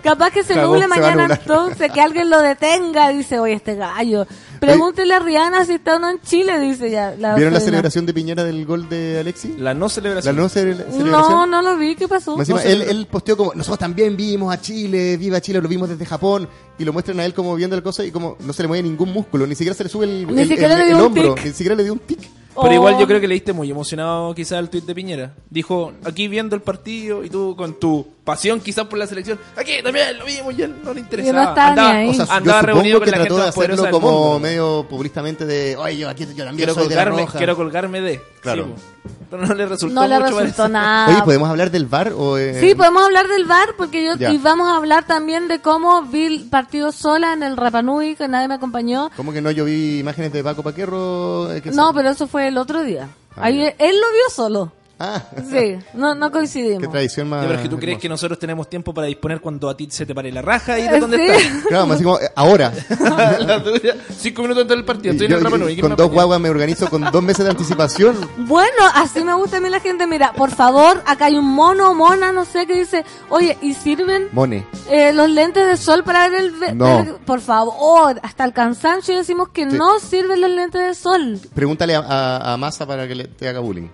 capaz 0.03 0.31
que 0.31 0.43
se 0.43 0.55
nuble 0.55 0.87
mañana 0.87 1.27
entonces, 1.29 1.91
que 1.91 2.01
alguien 2.01 2.29
lo 2.29 2.39
detenga, 2.41 3.09
dice, 3.09 3.39
oye, 3.39 3.53
este 3.53 3.75
gallo. 3.75 4.25
Pregúntele 4.67 5.13
a 5.13 5.19
Rihanna 5.19 5.65
si 5.65 5.73
está 5.73 5.95
o 5.95 5.99
no 5.99 6.09
en 6.09 6.21
Chile, 6.21 6.59
dice 6.59 6.89
ya. 6.89 7.15
La 7.17 7.35
¿Vieron 7.35 7.53
la 7.53 7.59
celebración 7.59 8.05
de 8.05 8.13
Piñera 8.13 8.43
del 8.43 8.65
gol 8.65 8.87
de 8.89 9.19
Alexi? 9.19 9.55
La 9.57 9.73
no 9.73 9.85
La 9.85 9.89
celebración. 9.89 10.35
no 10.35 10.45
cele- 10.49 10.75
celebración. 10.91 11.11
No, 11.11 11.45
no 11.47 11.61
lo 11.61 11.77
vi, 11.77 11.95
¿qué 11.95 12.07
pasó? 12.07 12.37
Encima, 12.39 12.61
él, 12.63 12.81
él 12.83 13.07
posteó 13.09 13.35
como, 13.37 13.53
nosotros 13.53 13.79
también 13.79 14.15
vimos 14.17 14.53
a 14.53 14.59
Chile, 14.61 15.17
viva 15.17 15.39
Chile, 15.41 15.61
lo 15.61 15.67
vimos 15.67 15.89
desde 15.89 16.05
Japón, 16.05 16.47
y 16.79 16.85
lo 16.85 16.93
muestran 16.93 17.19
a 17.19 17.25
él 17.25 17.33
como 17.33 17.55
viendo 17.55 17.75
la 17.75 17.81
cosa 17.83 18.03
y 18.05 18.11
como 18.11 18.37
no 18.39 18.53
se 18.53 18.61
le 18.63 18.67
mueve 18.67 18.83
ningún 18.83 19.11
músculo, 19.13 19.45
ni 19.47 19.55
siquiera 19.55 19.75
se 19.75 19.83
le 19.83 19.89
sube 19.89 20.05
el, 20.05 20.27
Ni 20.33 20.41
el- 20.41 20.47
siquiera 20.47 20.73
el- 20.73 20.79
le 20.79 20.85
dio 20.85 20.95
el 20.95 21.01
un 21.01 21.07
hombro, 21.07 21.35
tic. 21.35 21.45
ni 21.45 21.51
siquiera 21.51 21.75
le 21.75 21.83
dio 21.83 21.93
un 21.93 21.99
tic. 21.99 22.19
Pero 22.55 22.69
Oh. 22.69 22.73
igual 22.73 22.99
yo 22.99 23.07
creo 23.07 23.19
que 23.19 23.27
leíste 23.27 23.51
muy 23.51 23.71
emocionado 23.71 24.35
quizás 24.35 24.59
el 24.59 24.69
tuit 24.69 24.85
de 24.85 24.93
Piñera. 24.93 25.33
Dijo, 25.49 25.91
aquí 26.03 26.27
viendo 26.27 26.55
el 26.55 26.61
partido 26.61 27.23
y 27.23 27.29
tú 27.31 27.55
con 27.57 27.79
tu 27.79 28.05
pasión 28.23 28.59
quizás 28.61 28.85
por 28.85 28.97
la 28.97 29.05
selección, 29.07 29.37
aquí 29.55 29.73
también 29.83 30.17
lo 30.17 30.25
vimos 30.25 30.53
y 30.57 30.61
a 30.61 30.65
él 30.65 30.75
no 30.83 30.93
le 30.93 31.01
interesaba. 31.01 31.41
ni 31.53 31.59
andaba, 31.59 31.91
ahí. 31.91 32.09
O 32.09 32.13
sea, 32.13 32.25
andaba 32.29 32.61
reunido 32.61 32.99
con 32.99 33.05
que 33.05 33.11
la 33.11 33.17
trató 33.17 33.33
gente 33.35 33.41
de 33.41 33.47
más 33.47 33.55
poderosa 33.55 33.81
del 33.83 33.91
como 33.91 34.11
mundo. 34.11 34.39
medio 34.39 34.85
populistamente 34.89 35.45
de, 35.45 35.75
oye, 35.77 35.97
yo 35.97 36.09
aquí 36.09 36.23
yo 36.25 36.45
también 36.45 36.55
Quiero 36.55 36.73
soy 36.73 36.87
de 36.87 36.95
la 36.95 37.01
colgarme, 37.03 37.21
roja. 37.25 37.37
quiero 37.37 37.55
colgarme 37.55 38.01
de. 38.01 38.21
Claro. 38.41 38.65
Sí, 38.75 39.09
pero 39.29 39.45
no 39.47 39.53
le 39.55 39.65
resultó 39.65 39.93
No 39.95 40.07
le 40.07 40.19
mucho 40.19 40.39
resultó 40.39 40.67
nada. 40.69 41.07
Oye, 41.13 41.23
¿podemos 41.23 41.49
hablar 41.49 41.71
del 41.71 41.85
VAR 41.85 42.13
o...? 42.15 42.37
eh, 42.37 42.59
Sí, 42.61 42.75
podemos 42.75 43.03
hablar 43.03 43.27
del 43.27 43.45
bar 43.45 43.69
porque 43.77 44.05
yo 44.05 44.15
Ya. 44.15 44.31
y 44.31 44.37
vamos 44.37 44.67
a 44.71 44.77
hablar 44.77 45.05
también 45.07 45.47
de 45.47 45.59
cómo 45.59 46.03
vi 46.03 46.25
el 46.25 46.49
partido 46.49 46.91
sola 46.91 47.33
en 47.33 47.41
el 47.43 47.57
Rapanui 47.57 48.15
que 48.15 48.27
nadie 48.27 48.47
me 48.47 48.53
acompañó. 48.55 49.09
¿Cómo 49.17 49.33
que 49.33 49.41
no? 49.41 49.49
Yo 49.51 49.65
vi 49.65 49.99
imágenes 49.99 50.31
de 50.33 50.43
Paco 50.43 50.61
Paquerro. 50.63 51.51
eh, 51.53 51.61
que 51.61 51.71
No, 51.71 51.89
se- 51.89 51.93
pero 51.95 52.09
eso 52.11 52.27
fue 52.27 52.47
el 52.47 52.57
otro 52.57 52.83
día. 52.83 53.09
Ah, 53.35 53.45
Ahí 53.45 53.61
él 53.63 53.95
lo 53.99 54.11
vio 54.11 54.29
solo. 54.33 54.71
Ah, 54.99 55.21
Sí, 55.49 55.75
no, 55.95 56.13
no 56.15 56.27
qué 56.27 56.33
coincidimos. 56.33 56.89
tradición 56.91 57.27
más... 57.27 57.41
Ya, 57.41 57.47
pero 57.47 57.59
es 57.59 57.63
que 57.63 57.69
tú 57.69 57.79
crees 57.79 57.97
que 57.99 58.07
nosotros 58.07 58.37
tenemos 58.39 58.69
tiempo 58.69 58.93
para 58.93 59.07
disponer 59.07 59.41
cuando 59.41 59.67
a 59.67 59.75
ti 59.75 59.87
se 59.89 60.05
te 60.05 60.13
pare 60.15 60.31
la 60.31 60.41
raja 60.41 60.77
y 60.79 60.83
Eh, 60.83 60.91
de 60.91 60.99
dónde 60.99 61.17
sí. 61.17 61.23
estás. 61.25 61.63
Claro, 61.67 61.87
más 61.87 61.95
así 61.95 62.03
como, 62.03 62.19
eh, 62.19 62.29
ahora. 62.35 62.71
La 63.39 63.61
tuya, 63.63 63.95
Cinco 64.15 64.43
minutos 64.43 64.61
antes 64.61 64.77
del 64.77 64.85
partido, 64.85 65.11
estoy 65.13 65.27
Yo- 65.27 65.33
en 65.35 65.37
el 65.39 65.43
yo- 65.43 65.49
Rapa 65.49 65.57
Nui, 65.57 65.73
¿quién 65.73 65.81
con 65.81 65.89
me 65.91 65.95
dos 65.97 66.11
guaguas 66.11 66.39
me 66.39 66.49
organizo 66.49 66.89
con 66.89 67.01
dos 67.11 67.23
meses 67.23 67.43
de 67.43 67.51
anticipación. 67.51 68.15
Bueno, 68.37 68.83
así 68.95 69.23
me 69.23 69.33
gusta 69.33 69.57
a 69.57 69.59
mí 69.59 69.69
la 69.69 69.79
gente. 69.79 70.07
Mira, 70.07 70.31
por 70.33 70.51
favor, 70.51 71.01
acá 71.05 71.25
hay 71.25 71.35
un 71.37 71.45
mono, 71.53 71.93
mona, 71.93 72.31
no 72.31 72.45
sé, 72.45 72.65
que 72.67 72.75
dice, 72.79 73.03
oye, 73.29 73.57
¿y 73.61 73.73
sirven 73.73 74.29
Mone. 74.31 74.65
eh, 74.89 75.11
los 75.11 75.29
lentes 75.29 75.67
de 75.67 75.75
sol 75.75 76.03
para 76.03 76.29
ver 76.29 76.39
el... 76.63 76.77
No. 76.77 77.17
por 77.25 77.41
favor, 77.41 78.19
hasta 78.23 78.45
el 78.45 78.53
cansancio 78.53 79.17
decimos 79.17 79.49
que 79.49 79.69
Sí. 79.69 79.75
no 79.77 79.99
sirven 79.99 80.39
los 80.39 80.51
lentes 80.51 80.81
de 80.87 80.93
sol. 80.93 81.39
Pregúntale 81.53 81.95
a, 81.95 81.99
a, 81.99 82.53
a 82.53 82.57
Massa 82.57 82.85
para 82.85 83.07
que 83.07 83.15
le, 83.15 83.27
te 83.27 83.47
haga 83.49 83.59
bullying. 83.59 83.87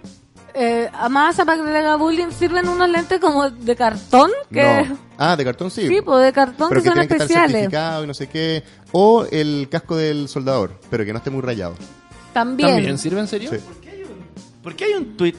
Eh, 0.54 0.90
además, 0.94 1.36
para 1.38 1.56
que 1.58 1.64
le 1.72 1.78
haga 1.78 1.96
bullying, 1.96 2.32
sirven 2.32 2.68
unos 2.68 2.90
lentes 2.90 3.20
como 3.20 3.50
de 3.50 3.76
cartón 3.76 4.32
que... 4.52 4.86
No. 4.90 4.98
Ah, 5.18 5.36
de 5.36 5.44
cartón 5.44 5.70
sí. 5.72 5.88
Sí, 5.88 6.02
pues 6.02 6.26
de 6.26 6.34
cartón 6.34 6.70
pero 6.70 6.82
que, 6.82 6.88
son 6.88 6.94
tienen 6.96 7.08
que 7.08 7.14
estar 7.16 7.26
especiales. 7.28 7.52
certificados 7.52 8.04
y 8.04 8.08
no 8.08 8.14
sé 8.14 8.28
qué. 8.28 8.64
O 8.92 9.26
el 9.32 9.68
casco 9.70 9.96
del 9.96 10.28
soldador, 10.28 10.80
pero 10.90 11.06
que 11.06 11.12
no 11.12 11.18
esté 11.18 11.30
muy 11.30 11.42
rayado. 11.42 11.76
También. 12.34 12.70
¿También 12.70 12.98
sirve 12.98 13.20
en 13.20 13.28
serio? 13.28 13.50
Sí. 13.52 13.58
¿Por 14.62 14.76
qué 14.76 14.86
hay 14.86 14.94
un 14.94 15.16
tweet 15.16 15.36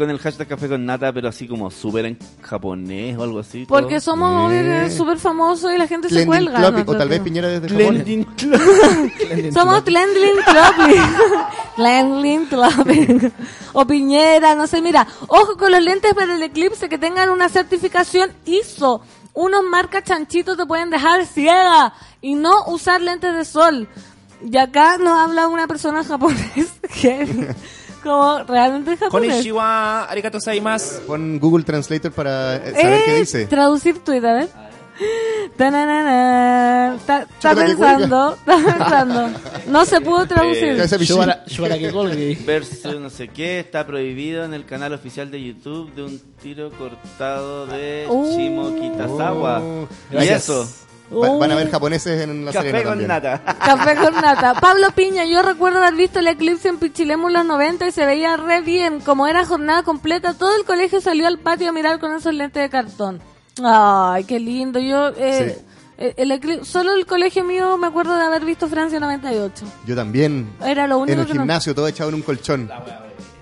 con 0.00 0.10
el 0.10 0.18
hashtag 0.18 0.48
café 0.48 0.68
con 0.68 0.84
nata, 0.84 1.12
pero 1.12 1.28
así 1.28 1.46
como 1.46 1.70
súper 1.70 2.06
en 2.06 2.18
japonés 2.42 3.16
o 3.18 3.22
algo 3.22 3.38
así? 3.38 3.66
Porque 3.68 3.96
todo? 4.00 4.12
somos 4.12 4.52
Eh. 4.52 4.90
súper 4.90 5.18
famosos 5.18 5.72
y 5.72 5.78
la 5.78 5.86
gente 5.86 6.08
se 6.08 6.24
cuelga. 6.26 6.58
Club, 6.58 6.72
nosotros. 6.72 6.94
o 6.96 6.98
tal 6.98 7.08
vez 7.10 7.20
Piñera 7.20 7.48
desde 7.48 7.68
Japón. 7.68 7.94
Blending 7.94 8.24
Club. 8.24 9.52
Somos 9.52 9.84
Tlendlin 9.84 10.36
Club. 10.44 11.00
Tlendlin 11.76 12.46
Club. 12.50 13.32
o 13.74 13.86
Piñera, 13.86 14.54
no 14.54 14.66
sé. 14.66 14.80
Mira, 14.80 15.06
ojo 15.28 15.56
con 15.56 15.70
los 15.70 15.82
lentes 15.82 16.14
para 16.14 16.34
el 16.34 16.42
eclipse 16.42 16.88
que 16.88 16.98
tengan 16.98 17.30
una 17.30 17.48
certificación 17.48 18.30
ISO. 18.46 19.02
Unos 19.34 19.62
marcas 19.62 20.04
chanchitos 20.04 20.56
te 20.56 20.66
pueden 20.66 20.90
dejar 20.90 21.24
ciega 21.26 21.92
y 22.20 22.34
no 22.34 22.64
usar 22.66 23.00
lentes 23.00 23.34
de 23.34 23.44
sol. 23.44 23.88
Y 24.42 24.56
acá 24.56 24.96
nos 24.98 25.18
habla 25.18 25.48
una 25.48 25.68
persona 25.68 26.02
japonés 26.02 26.72
que 27.00 27.54
como 28.00 28.42
realmente 28.44 28.96
japonés. 28.96 29.30
Konnichiwa, 29.30 30.04
arigato 30.04 30.38
gozaimasu. 30.38 31.00
Pon 31.06 31.38
Google 31.38 31.64
Translator 31.64 32.10
para 32.12 32.56
eh, 32.56 32.72
saber 32.80 33.04
qué 33.04 33.16
Eh, 33.16 33.20
dice. 33.20 33.46
Traducir 33.46 33.98
tweet, 34.00 34.24
a 34.26 34.32
ver. 34.34 34.48
Tananana. 35.56 36.94
Está, 36.96 37.22
está 37.22 37.54
que 37.54 37.62
pensando, 37.62 38.34
está 38.34 38.56
pensando. 38.56 39.30
No 39.68 39.84
se 39.84 40.00
pudo 40.00 40.26
traducir. 40.26 40.78
Eh. 40.78 42.38
Versus 42.46 43.00
no 43.00 43.10
sé 43.10 43.28
qué 43.28 43.60
está 43.60 43.86
prohibido 43.86 44.44
en 44.44 44.54
el 44.54 44.64
canal 44.66 44.92
oficial 44.92 45.30
de 45.30 45.42
YouTube 45.42 45.94
de 45.94 46.02
un 46.04 46.20
tiro 46.42 46.70
cortado 46.72 47.66
de 47.66 48.06
Uh. 48.08 48.36
Shimo 48.36 48.74
Kitazawa. 48.74 49.60
Oh, 49.60 49.88
y 50.10 50.14
gracias. 50.14 50.42
eso, 50.44 50.68
Va- 51.12 51.36
van 51.38 51.50
a 51.52 51.56
ver 51.56 51.70
japoneses 51.70 52.20
en 52.22 52.44
la 52.44 52.52
café 52.52 52.66
Serena 52.70 52.84
con 52.84 52.90
también. 52.92 53.08
nata. 53.08 53.42
Café 53.58 53.96
con 53.96 54.14
nata. 54.14 54.54
Pablo 54.60 54.88
Piña, 54.94 55.24
yo 55.24 55.42
recuerdo 55.42 55.78
haber 55.78 55.94
visto 55.94 56.20
el 56.20 56.26
eclipse 56.28 56.68
en 56.68 56.78
Pichilemu 56.78 57.26
en 57.28 57.32
los 57.34 57.44
90 57.46 57.86
y 57.88 57.92
se 57.92 58.06
veía 58.06 58.36
re 58.36 58.60
bien. 58.60 59.00
Como 59.00 59.26
era 59.26 59.44
jornada 59.44 59.82
completa, 59.82 60.34
todo 60.34 60.54
el 60.56 60.64
colegio 60.64 61.00
salió 61.00 61.26
al 61.26 61.38
patio 61.38 61.68
a 61.70 61.72
mirar 61.72 61.98
con 61.98 62.14
esos 62.14 62.32
lentes 62.34 62.62
de 62.62 62.70
cartón. 62.70 63.20
Ay, 63.62 64.24
qué 64.24 64.38
lindo. 64.38 64.78
Yo, 64.78 65.08
eh, 65.16 65.56
Sí. 65.58 65.64
eh, 65.98 66.14
el 66.16 66.30
eclipse, 66.30 66.64
solo 66.64 66.94
el 66.94 67.04
colegio 67.06 67.42
mío 67.44 67.76
me 67.76 67.88
acuerdo 67.88 68.14
de 68.16 68.22
haber 68.22 68.44
visto 68.44 68.68
Francia 68.68 69.00
98. 69.00 69.64
Yo 69.86 69.96
también. 69.96 70.48
Era 70.64 70.86
lo 70.86 70.98
único 70.98 71.12
En 71.14 71.20
el 71.20 71.26
que 71.26 71.34
no- 71.34 71.40
gimnasio, 71.40 71.74
todo 71.74 71.88
echado 71.88 72.08
en 72.10 72.14
un 72.14 72.22
colchón. 72.22 72.70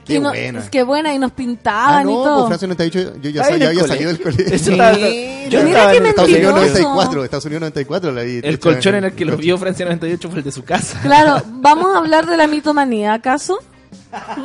Qué 0.09 0.15
Y 0.15 0.19
no- 0.21 0.31
buena. 0.31 0.59
Es 0.59 0.71
que 0.71 0.83
buena, 0.83 1.15
y 1.15 1.19
nos 1.21 1.31
Ah, 1.31 1.35
pintaban 1.37 2.05
no, 2.05 2.11
y 2.11 2.15
pues 2.15 2.25
todo. 2.27 2.47
Francia 2.49 2.67
98, 2.69 3.13
yo 3.23 3.31
ya, 3.31 3.43
Ay, 3.43 3.49
sa- 3.49 3.55
en 3.55 3.61
ya 3.61 3.65
el 3.71 3.77
había 3.79 3.87
salido 3.87 4.09
del 4.09 4.21
colegio. 4.23 4.47
Eso 4.47 4.71
estaba- 4.73 4.93
yo 4.99 5.05
Mira 5.05 5.61
estaba 5.69 5.93
qué 5.93 5.99
Estados 6.09 6.31
Unidos 6.31 6.55
mentiroso. 6.55 6.79
94, 6.83 7.25
Estados 7.25 7.45
Unidos 7.45 7.61
94 7.61 8.13
la 8.13 8.23
vi. 8.23 8.41
El 8.43 8.59
colchón 8.59 8.95
en- 8.97 9.05
el 9.05 9.13
que 9.13 9.25
lo 9.25 9.37
vio 9.37 9.57
Francia 9.59 9.85
98 9.85 10.29
fue 10.31 10.39
el 10.39 10.45
de 10.45 10.53
su 10.53 10.65
casa. 10.65 10.99
Claro, 11.03 11.43
vamos 11.47 11.95
a 11.95 11.99
hablar 11.99 12.27
de 12.27 12.37
la 12.37 12.47
mitomanía, 12.49 13.13
¿acaso? 13.15 13.59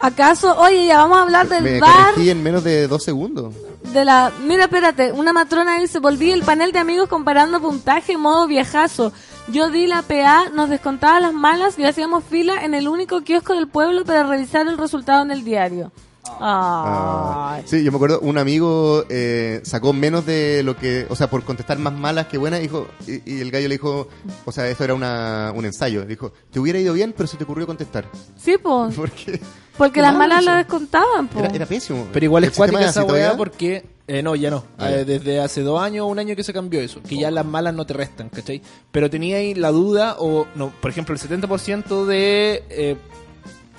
¿Acaso? 0.00 0.58
Oye, 0.58 0.86
ya 0.86 0.98
vamos 0.98 1.18
a 1.18 1.22
hablar 1.22 1.48
del 1.48 1.62
Me 1.64 1.80
bar, 1.80 2.14
en 2.18 2.42
menos 2.42 2.62
de 2.62 2.88
dos 2.88 3.02
segundos. 3.02 3.54
de 3.92 4.04
la... 4.04 4.32
Mira, 4.46 4.64
espérate, 4.64 5.12
una 5.12 5.32
matrona 5.32 5.78
dice, 5.80 5.98
volví 5.98 6.30
el 6.30 6.42
panel 6.42 6.72
de 6.72 6.78
amigos 6.78 7.08
comparando 7.08 7.60
puntaje 7.60 8.12
en 8.12 8.20
modo 8.20 8.46
viejazo. 8.46 9.12
Yo 9.48 9.70
di 9.70 9.86
la 9.86 10.02
PA, 10.02 10.48
nos 10.54 10.70
descontaba 10.70 11.20
las 11.20 11.34
malas 11.34 11.78
y 11.78 11.84
hacíamos 11.84 12.24
fila 12.24 12.64
en 12.64 12.74
el 12.74 12.88
único 12.88 13.20
kiosco 13.22 13.54
del 13.54 13.68
pueblo 13.68 14.04
para 14.04 14.22
revisar 14.24 14.66
el 14.66 14.78
resultado 14.78 15.22
en 15.22 15.30
el 15.30 15.44
diario. 15.44 15.92
Ah, 16.40 17.56
Ay. 17.56 17.64
sí, 17.66 17.84
yo 17.84 17.92
me 17.92 17.96
acuerdo, 17.96 18.18
un 18.20 18.38
amigo 18.38 19.04
eh, 19.10 19.60
sacó 19.62 19.92
menos 19.92 20.24
de 20.24 20.62
lo 20.62 20.76
que, 20.76 21.06
o 21.10 21.16
sea, 21.16 21.28
por 21.28 21.44
contestar 21.44 21.78
más 21.78 21.92
malas 21.92 22.26
que 22.26 22.38
buenas, 22.38 22.60
dijo, 22.60 22.88
y, 23.06 23.30
y 23.30 23.40
el 23.40 23.50
gallo 23.50 23.68
le 23.68 23.74
dijo, 23.74 24.08
o 24.46 24.50
sea, 24.50 24.66
eso 24.68 24.82
era 24.82 24.94
una, 24.94 25.52
un 25.54 25.66
ensayo, 25.66 26.06
dijo, 26.06 26.32
te 26.50 26.58
hubiera 26.58 26.78
ido 26.78 26.94
bien, 26.94 27.12
pero 27.14 27.26
se 27.26 27.36
te 27.36 27.44
ocurrió 27.44 27.66
contestar. 27.66 28.06
Sí, 28.36 28.56
pues, 28.60 28.96
Porque 29.76 30.00
las 30.00 30.12
mal 30.12 30.28
malas 30.30 30.44
las 30.44 30.56
descontaban, 30.58 31.28
pues. 31.28 31.44
era, 31.44 31.54
era 31.54 31.66
pésimo. 31.66 32.06
Pero 32.12 32.24
igual 32.24 32.44
¿El 32.44 32.50
es 32.50 32.56
cuática 32.56 32.86
esa 32.86 33.04
weá 33.04 33.36
porque... 33.36 33.93
eh, 34.06 34.22
no, 34.22 34.34
ya 34.36 34.50
no. 34.50 34.64
Ah, 34.78 34.90
Eh, 34.92 35.04
desde 35.04 35.40
hace 35.40 35.62
dos 35.62 35.80
años 35.80 36.04
o 36.04 36.08
un 36.08 36.18
año 36.18 36.36
que 36.36 36.44
se 36.44 36.52
cambió 36.52 36.80
eso. 36.80 37.02
Que 37.02 37.16
ya 37.16 37.30
las 37.30 37.46
malas 37.46 37.74
no 37.74 37.86
te 37.86 37.94
restan, 37.94 38.28
¿cachai? 38.28 38.60
Pero 38.92 39.08
tenía 39.10 39.36
ahí 39.38 39.54
la 39.54 39.70
duda 39.70 40.16
o, 40.18 40.46
no, 40.54 40.70
por 40.80 40.90
ejemplo, 40.90 41.14
el 41.14 41.20
70% 41.20 42.04
de 42.06 42.64
eh, 42.70 42.96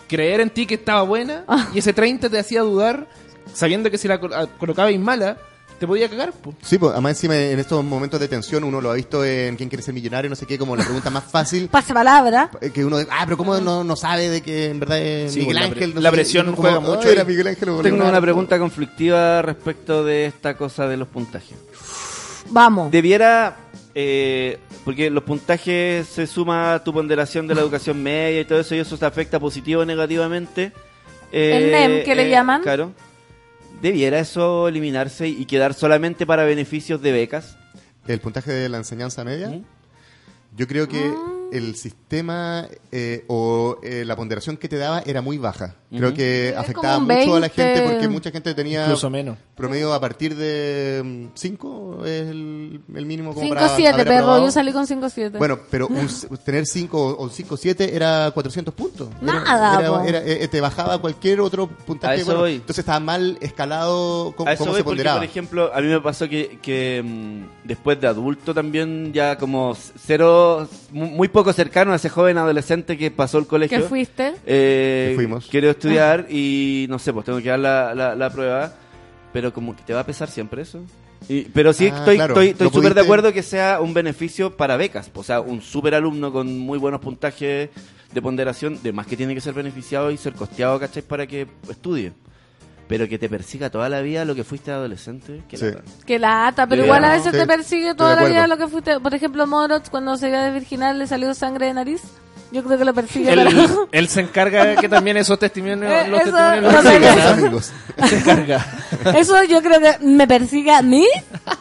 creer 0.07 0.39
en 0.41 0.49
ti 0.49 0.65
que 0.65 0.75
estaba 0.75 1.01
buena 1.03 1.43
Ah. 1.47 1.69
y 1.73 1.79
ese 1.79 1.93
30% 1.93 2.29
te 2.29 2.39
hacía 2.39 2.61
dudar 2.61 3.07
sabiendo 3.53 3.89
que 3.91 3.97
si 3.97 4.07
la 4.07 4.19
col- 4.19 4.33
a- 4.33 4.47
colocabais 4.47 4.99
mala 4.99 5.37
te 5.79 5.85
podía 5.87 6.09
cagar. 6.09 6.31
po. 6.33 6.53
Sí, 6.61 6.77
pues, 6.77 6.93
además 6.93 7.11
encima 7.11 7.35
en 7.37 7.59
estos 7.59 7.83
momentos 7.83 8.19
de 8.19 8.27
tensión 8.27 8.63
uno 8.63 8.79
lo 8.81 8.91
ha 8.91 8.93
visto 8.95 9.23
en 9.25 9.55
¿Quién 9.55 9.69
quiere 9.69 9.83
ser 9.83 9.93
millonario? 9.93 10.29
No 10.29 10.35
sé 10.35 10.45
qué, 10.45 10.57
como 10.57 10.75
la 10.75 10.83
pregunta 10.83 11.09
más 11.09 11.23
fácil. 11.25 11.67
Pase 11.71 11.93
palabra. 11.93 12.49
eh, 12.61 12.69
Que 12.71 12.83
uno, 12.85 12.97
ah, 13.09 13.21
pero 13.25 13.37
¿cómo 13.37 13.57
no, 13.59 13.83
no 13.83 13.95
sabe 13.95 14.29
de 14.29 14.41
que 14.41 14.69
en 14.69 14.79
verdad 14.79 14.99
es 14.99 15.33
Sí, 15.33 15.39
Miguel 15.41 15.55
la 15.55 15.61
Ángel? 15.61 15.73
pre- 15.77 15.87
No 15.95 16.01
la 16.01 16.09
sé 16.09 16.15
presión 16.15 16.47
uno 16.47 16.57
juega 16.57 16.75
como, 16.77 16.87
mucho 16.89 17.07
"Ay, 17.07 17.11
Era 17.13 17.21
ahí". 17.21 17.27
Miguel 17.27 17.47
Ángel 17.47 17.65
Tengo 17.65 17.81
Leonardo". 17.83 18.09
una 18.09 18.21
pregunta 18.21 18.59
conflictiva 18.59 19.41
respecto 19.41 20.03
de 20.03 20.25
esta 20.25 20.55
cosa 20.57 20.87
de 20.87 20.97
los 20.97 21.07
puntajes. 21.07 21.57
Vamos. 22.49 22.91
Debiera, 22.91 23.57
eh, 23.95 24.59
porque 24.83 25.09
los 25.09 25.23
puntajes 25.23 26.07
se 26.07 26.27
suma 26.27 26.75
a 26.75 26.83
tu 26.83 26.93
ponderación 26.93 27.47
de 27.47 27.55
la 27.55 27.61
educación 27.61 28.01
media 28.03 28.41
y 28.41 28.45
todo 28.45 28.59
eso, 28.59 28.75
y 28.75 28.79
eso 28.79 28.97
te 28.97 29.05
afecta 29.05 29.39
positivo 29.39 29.81
o 29.81 29.85
negativamente. 29.85 30.71
Eh, 31.31 31.57
El 31.57 31.71
NEM, 31.71 32.03
que 32.05 32.13
le 32.15 32.29
llaman. 32.29 32.61
Claro. 32.61 32.91
¿Debiera 33.81 34.19
eso 34.19 34.67
eliminarse 34.67 35.27
y 35.27 35.45
quedar 35.45 35.73
solamente 35.73 36.25
para 36.25 36.43
beneficios 36.43 37.01
de 37.01 37.11
becas? 37.11 37.57
El 38.07 38.19
puntaje 38.19 38.51
de 38.51 38.69
la 38.69 38.77
enseñanza 38.77 39.23
media. 39.23 39.61
Yo 40.55 40.67
creo 40.67 40.87
que 40.87 41.13
el 41.51 41.75
sistema 41.75 42.67
eh, 42.91 43.23
o 43.27 43.77
eh, 43.83 44.03
la 44.05 44.15
ponderación 44.15 44.57
que 44.57 44.67
te 44.67 44.77
daba 44.77 45.01
era 45.05 45.21
muy 45.21 45.37
baja. 45.37 45.75
Creo 45.89 46.09
Ujú. 46.09 46.17
que 46.17 46.49
Es 46.49 46.57
afectaba 46.57 46.99
mucho 46.99 47.35
a 47.35 47.39
la 47.39 47.47
20. 47.47 47.49
gente 47.63 47.81
porque 47.89 48.07
mucha 48.09 48.31
gente 48.31 48.53
tenía 48.53 48.83
Incluso 48.83 49.09
menos. 49.09 49.37
promedio 49.55 49.93
a 49.93 49.99
partir 50.01 50.35
de 50.35 51.29
5 51.33 52.01
es 52.05 52.21
el, 52.29 52.81
el 52.93 53.05
mínimo 53.05 53.33
como 53.33 53.47
para 53.49 53.69
5-7, 53.77 53.87
haber 53.93 54.05
perro. 54.07 54.17
aprobado. 54.19 54.45
Yo 54.45 54.51
salí 54.51 54.71
con 54.73 54.85
5-7. 54.85 55.37
Bueno, 55.37 55.59
pero 55.71 55.87
un 55.87 56.07
tener 56.45 56.65
5 56.65 57.15
o 57.17 57.29
5 57.29 57.55
7 57.57 57.95
era 57.95 58.31
400 58.33 58.73
puntos. 58.73 59.09
Era- 59.21 59.33
Nada, 59.43 59.79
era- 59.79 59.89
po. 59.91 60.01
era- 60.01 60.23
eh, 60.25 60.47
te 60.49 60.59
bajaba 60.59 60.97
cualquier 60.99 61.39
otro 61.39 61.67
puntaje. 61.67 62.13
A 62.13 62.17
eso 62.17 62.25
bueno, 62.25 62.39
voy. 62.41 62.53
Entonces 62.55 62.79
estaba 62.79 62.99
mal 62.99 63.37
escalado 63.41 64.33
cómo, 64.35 64.49
A 64.49 64.53
eso 64.53 64.59
cómo 64.63 64.71
voy 64.71 64.79
se 64.79 64.83
porque, 64.83 64.95
ponderaba. 64.97 65.17
por 65.19 65.25
ejemplo, 65.29 65.71
a 65.73 65.79
mí 65.81 65.87
me 65.87 66.01
pasó 66.01 66.27
que, 66.27 66.59
que, 66.61 67.01
mm, 67.05 67.67
después 67.67 68.01
de 68.01 68.07
adulto 68.07 68.53
también, 68.53 69.13
ya 69.13 69.37
como 69.37 69.75
cero, 69.97 70.67
mu- 70.91 71.07
muy 71.07 71.27
poco 71.35 71.53
cercano 71.53 71.93
a 71.93 71.97
ese 71.97 72.09
joven 72.09 72.37
adolescente 72.39 72.97
que 72.97 73.11
pasó 73.11 73.37
el 73.37 73.45
colegio. 73.47 73.77
¿Qué 73.77 73.83
fuiste? 73.83 74.33
Eh, 74.45 75.11
fuimos. 75.15 75.45
Quiero 75.51 75.69
estudiar 75.69 76.25
y 76.29 76.87
no 76.89 76.97
sé, 76.97 77.13
pues 77.13 77.25
tengo 77.25 77.39
que 77.39 77.49
dar 77.49 77.59
la, 77.59 77.93
la, 77.93 78.15
la 78.15 78.29
prueba, 78.31 78.73
pero 79.31 79.53
como 79.53 79.75
que 79.75 79.83
te 79.83 79.93
va 79.93 79.99
a 79.99 80.05
pesar 80.05 80.29
siempre 80.29 80.63
eso. 80.63 80.81
Y- 81.29 81.43
pero 81.45 81.73
sí, 81.73 81.89
Ah, 81.91 81.97
estoy 81.99 82.15
claro. 82.17 82.33
estoy 82.33 82.47
estoy 82.49 82.69
súper 82.69 82.93
de 82.93 83.01
acuerdo 83.01 83.33
que 83.33 83.43
sea 83.43 83.79
un 83.81 83.93
beneficio 83.93 84.55
para 84.57 84.77
becas. 84.77 85.11
O 85.13 85.23
sea, 85.23 85.41
un 85.41 85.61
súper 85.61 85.93
alumno 85.95 86.31
con 86.31 86.57
muy 86.59 86.77
buenos 86.79 87.01
puntajes 87.01 87.69
de 88.13 88.21
ponderación, 88.21 88.79
de 88.81 88.93
más 88.93 89.07
que 89.07 89.17
tiene 89.17 89.33
que 89.35 89.41
ser 89.41 89.53
beneficiado 89.53 90.11
y 90.11 90.17
ser 90.17 90.33
costeado, 90.33 90.79
¿cachai? 90.79 91.03
Para 91.03 91.27
que 91.27 91.47
estudie. 91.69 92.13
Pero 92.87 93.07
que 93.07 93.17
te 93.17 93.27
persiga 93.29 93.69
toda 93.71 93.89
la 93.89 94.01
vida 94.01 94.25
lo 94.25 94.35
que 94.35 94.43
fuiste 94.43 94.71
adolescente. 94.71 95.41
que 95.49 95.57
Sí. 95.57 95.65
lata. 95.65 95.81
Que 96.05 96.19
lata, 96.19 96.67
pero 96.67 96.81
Sí. 96.83 96.85
igual 96.85 97.03
a 97.05 97.11
veces 97.11 97.31
Sí, 97.31 97.37
te 97.39 97.47
persigue 97.47 97.95
toda 97.95 98.15
la 98.15 98.25
vida 98.27 98.45
lo 98.47 98.57
que 98.57 98.67
fuiste. 98.67 98.99
Por 98.99 99.13
ejemplo, 99.15 99.47
Moroch, 99.47 99.89
cuando 99.89 100.15
se 100.17 100.29
iba 100.29 100.45
a 100.45 100.51
virginal, 100.51 100.99
le 100.99 101.07
salió 101.07 101.33
sangre 101.33 101.65
de 101.67 101.73
nariz. 101.73 102.03
Yo 102.51 102.63
creo 102.63 102.77
que 102.77 102.85
lo 102.85 102.93
persigue. 102.93 103.33
Él, 103.33 103.47
él 103.91 104.07
se 104.07 104.21
encarga 104.21 104.75
que 104.77 104.87
también 104.87 105.17
esos 105.17 105.37
testimonios, 105.37 105.91
Eh, 105.91 106.07
los 106.07 106.21
eso- 106.21 106.31
testimonios 106.31 106.63
lo 106.63 107.15
los 107.15 107.25
amigos. 107.25 107.71
Se 108.07 108.17
encarga. 108.17 108.65
Eso 109.17 109.43
yo 109.45 109.61
creo 109.61 109.79
que 109.79 109.97
me 110.05 110.27
persigue 110.27 110.71
a 110.71 110.81
mí, 110.81 111.05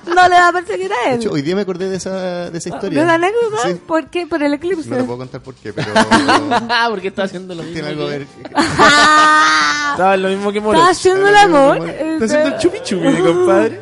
no 0.06 0.28
le 0.28 0.34
va 0.36 0.48
a 0.48 0.52
perseguir 0.52 0.90
a 0.92 1.08
De 1.08 1.14
él. 1.14 1.20
hecho, 1.20 1.30
hoy 1.32 1.42
día 1.42 1.54
me 1.56 1.62
acordé 1.62 1.88
de 1.88 1.96
esa, 1.96 2.50
de 2.50 2.58
esa 2.58 2.68
historia. 2.68 3.00
¿De 3.00 3.06
la 3.06 3.14
anécdota? 3.14 3.56
Sí. 3.64 3.74
¿Por 3.86 4.06
qué? 4.08 4.26
Por 4.26 4.42
el 4.42 4.54
eclipse. 4.54 4.88
No 4.90 4.96
te 4.96 5.04
puedo 5.04 5.18
contar 5.18 5.40
por 5.42 5.54
qué, 5.54 5.72
pero 5.72 5.88
Ah, 5.94 6.86
porque 6.90 7.08
está 7.08 7.24
haciendo 7.24 7.54
lo 7.54 7.62
mismo. 7.62 7.74
tiene 7.74 7.88
algo 7.88 8.06
que- 8.08 8.18
ver. 8.18 8.26
Ah, 8.54 9.88
Estaba 9.92 10.16
lo 10.16 10.28
mismo 10.28 10.52
que 10.52 10.60
Moro. 10.60 10.74
Estaba 10.78 10.90
haciendo 10.92 11.28
el 11.28 11.36
amor. 11.36 11.88
Está 11.88 12.24
haciendo 12.24 12.48
el 12.48 12.58
chupi 12.58 12.78
chupi, 12.84 13.06
mi 13.08 13.20
compadre. 13.22 13.80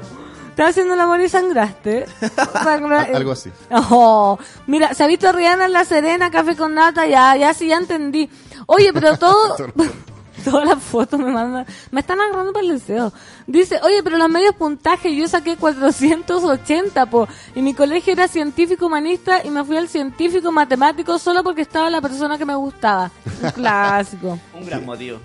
Estaba 0.53 0.69
haciendo 0.69 0.93
el 0.93 1.01
amor 1.01 1.19
y 1.23 1.31
sangraste. 1.31 2.05
Sangra- 2.62 3.09
Algo 3.16 3.33
así. 3.33 3.51
Oh, 3.70 4.39
mira, 4.66 4.93
se 4.93 5.03
ha 5.03 5.07
visto 5.07 5.33
Rihanna 5.33 5.65
en 5.65 5.73
La 5.73 5.87
Serena, 5.87 6.31
café 6.31 6.55
con 6.57 6.74
nata, 6.74 7.07
ya, 7.07 7.35
ya 7.37 7.55
sí, 7.55 7.69
ya 7.69 7.79
entendí. 7.79 8.29
Oye, 8.66 8.93
pero 8.93 9.16
todo, 9.19 9.57
todas 10.45 10.69
las 10.69 10.83
fotos 10.83 11.19
me 11.19 11.31
mandan, 11.33 11.65
me 11.91 12.01
están 12.01 12.20
agarrando 12.20 12.53
para 12.53 12.66
el 12.66 12.73
deseo. 12.79 13.15
Dice, 13.47 13.81
oye, 13.83 14.03
pero 14.03 14.19
los 14.19 14.29
medios 14.29 14.55
puntajes, 14.55 15.11
yo 15.16 15.27
saqué 15.27 15.57
480, 15.57 17.07
po, 17.07 17.27
y 17.55 17.62
mi 17.62 17.73
colegio 17.73 18.12
era 18.12 18.29
científico 18.29 18.87
humanista 18.87 19.45
y 19.45 19.49
me 19.51 19.65
fui 19.65 19.79
al 19.79 19.89
científico 19.89 20.53
matemático 20.53 21.19
solo 21.19 21.43
porque 21.43 21.62
estaba 21.62 21.89
la 21.89 22.03
persona 22.03 22.37
que 22.37 22.45
me 22.45 22.55
gustaba. 22.57 23.11
Un 23.43 23.51
clásico, 23.53 24.39
Un 24.55 24.66
gran 24.66 24.85
motivo. 24.85 25.19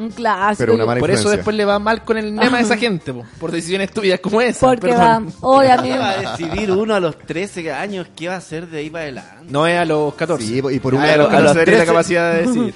Un 0.00 0.10
clásico. 0.10 0.58
Pero 0.58 0.74
una 0.74 0.86
mala 0.86 1.00
Por 1.00 1.10
eso 1.10 1.30
después 1.30 1.56
le 1.56 1.64
va 1.64 1.78
mal 1.78 2.04
con 2.04 2.18
el 2.18 2.34
nema 2.34 2.58
de 2.58 2.62
esa 2.64 2.76
gente, 2.76 3.12
po, 3.12 3.24
por 3.38 3.50
decisiones 3.50 3.90
tuyas 3.92 4.20
como 4.20 4.40
esa. 4.40 4.66
Porque 4.66 4.92
va, 4.92 5.20
perdón. 5.20 5.82
¿Qué 5.82 5.92
va 5.98 6.10
a 6.10 6.16
decidir 6.36 6.70
uno 6.72 6.94
a 6.94 7.00
los 7.00 7.18
13 7.18 7.72
años 7.72 8.08
qué 8.16 8.28
va 8.28 8.34
a 8.34 8.38
hacer 8.38 8.66
de 8.68 8.78
ahí 8.78 8.90
para 8.90 9.04
adelante? 9.04 9.46
No 9.48 9.66
es 9.66 9.78
a 9.78 9.84
los 9.84 10.14
14. 10.14 10.44
Sí, 10.44 10.62
y 10.70 10.78
por 10.80 10.94
un 10.94 11.02
lado- 11.02 11.12
a 11.12 11.16
los 11.16 11.32
a 11.34 11.40
los 11.40 11.52
14 11.52 11.64
tenés 11.64 11.78
la 11.78 11.84
13. 11.84 11.86
capacidad 11.92 12.32
de 12.34 12.46
decidir. 12.46 12.74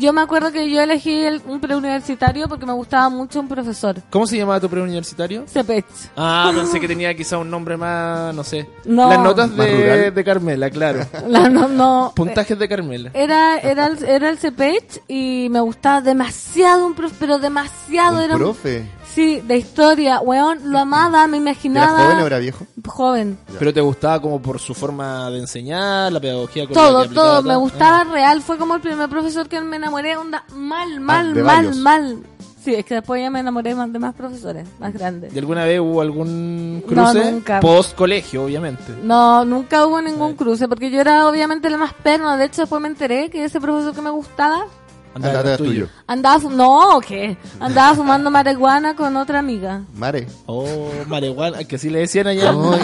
Yo 0.00 0.12
me 0.12 0.20
acuerdo 0.22 0.50
que 0.50 0.68
yo 0.70 0.80
elegí 0.82 1.12
el- 1.24 1.42
un 1.46 1.60
preuniversitario 1.60 2.48
porque 2.48 2.66
me 2.66 2.72
gustaba 2.72 3.08
mucho 3.08 3.38
un 3.40 3.48
profesor. 3.48 3.96
¿Cómo 4.10 4.26
se 4.26 4.36
llamaba 4.36 4.58
tu 4.60 4.68
preuniversitario? 4.68 5.44
Cepech. 5.46 5.84
Ah, 6.16 6.50
pensé 6.54 6.80
que 6.80 6.88
tenía 6.88 7.14
quizá 7.14 7.38
un 7.38 7.50
nombre 7.50 7.76
más, 7.76 8.34
no 8.34 8.42
sé. 8.42 8.68
No. 8.84 9.08
Las 9.08 9.20
notas 9.20 9.56
de, 9.56 10.10
de 10.10 10.24
Carmela, 10.24 10.70
claro. 10.70 11.00
La- 11.28 11.48
no, 11.48 11.68
no, 11.68 12.12
Puntajes 12.16 12.58
de 12.58 12.68
Carmela. 12.68 13.10
Era, 13.14 13.58
era, 13.58 13.86
el, 13.86 14.02
era 14.04 14.30
el 14.30 14.38
CPH 14.38 15.02
y 15.06 15.48
me 15.50 15.60
gustaba 15.60 16.00
demasiado 16.00 16.86
un 16.86 16.94
profe, 16.94 17.14
pero 17.20 17.38
demasiado. 17.38 18.16
Un 18.18 18.22
era 18.24 18.34
un- 18.34 18.40
profe. 18.40 18.86
Sí, 19.14 19.40
de 19.40 19.56
historia, 19.58 20.20
weón, 20.20 20.70
lo 20.72 20.78
amaba, 20.78 21.26
me 21.26 21.36
¿Era 21.38 21.50
imaginaba. 21.50 22.04
joven 22.04 22.18
o 22.18 22.26
era 22.26 22.38
viejo? 22.38 22.66
Joven. 22.86 23.38
Pero 23.58 23.72
te 23.74 23.80
gustaba 23.80 24.20
como 24.20 24.40
por 24.40 24.58
su 24.58 24.74
forma 24.74 25.30
de 25.30 25.38
enseñar, 25.38 26.12
la 26.12 26.20
pedagogía 26.20 26.66
con 26.66 26.74
la 26.74 26.82
Todo, 26.82 27.02
que 27.08 27.14
todo, 27.14 27.42
me 27.42 27.56
gustaba 27.56 28.04
real. 28.04 28.40
Fue 28.42 28.56
como 28.58 28.74
el 28.74 28.80
primer 28.80 29.08
profesor 29.08 29.48
que 29.48 29.60
me 29.60 29.76
enamoré, 29.76 30.16
onda, 30.16 30.44
mal, 30.54 31.00
mal, 31.00 31.34
de 31.34 31.42
mal, 31.42 31.56
varios. 31.56 31.76
mal. 31.76 32.18
Sí, 32.62 32.74
es 32.74 32.84
que 32.84 32.96
después 32.96 33.22
ya 33.22 33.30
me 33.30 33.40
enamoré 33.40 33.74
más 33.74 33.90
de 33.90 33.98
más 33.98 34.14
profesores, 34.14 34.68
más 34.78 34.92
grandes. 34.92 35.34
¿Y 35.34 35.38
alguna 35.38 35.64
vez 35.64 35.80
hubo 35.80 36.02
algún 36.02 36.80
No, 36.80 36.86
cruce? 36.86 37.30
nunca. 37.32 37.58
Post 37.60 37.96
colegio, 37.96 38.44
obviamente. 38.44 38.82
No, 39.02 39.46
nunca 39.46 39.86
hubo 39.86 39.98
ningún 40.02 40.34
cruce, 40.34 40.68
porque 40.68 40.90
yo 40.90 41.00
era 41.00 41.26
obviamente 41.26 41.70
la 41.70 41.78
más 41.78 41.94
perna. 41.94 42.36
De 42.36 42.44
hecho, 42.44 42.60
después 42.60 42.82
me 42.82 42.88
enteré 42.88 43.30
que 43.30 43.44
ese 43.44 43.62
profesor 43.62 43.94
que 43.94 44.02
me 44.02 44.10
gustaba 44.10 44.66
Andaba 45.14 45.40
Andate 45.40 45.56
tuyo. 45.58 45.70
tuyo. 45.86 45.88
andaba, 46.06 46.38
no, 46.50 47.00
¿qué? 47.06 47.36
Andaba 47.58 47.94
fumando 47.96 48.30
marihuana 48.30 48.94
con 48.94 49.16
otra 49.16 49.40
amiga. 49.40 49.82
Mare. 49.94 50.26
Oh, 50.46 50.88
marihuana, 51.08 51.64
que 51.64 51.76
así 51.76 51.90
le 51.90 51.98
decían 52.00 52.28
allá. 52.28 52.52
No, 52.52 52.76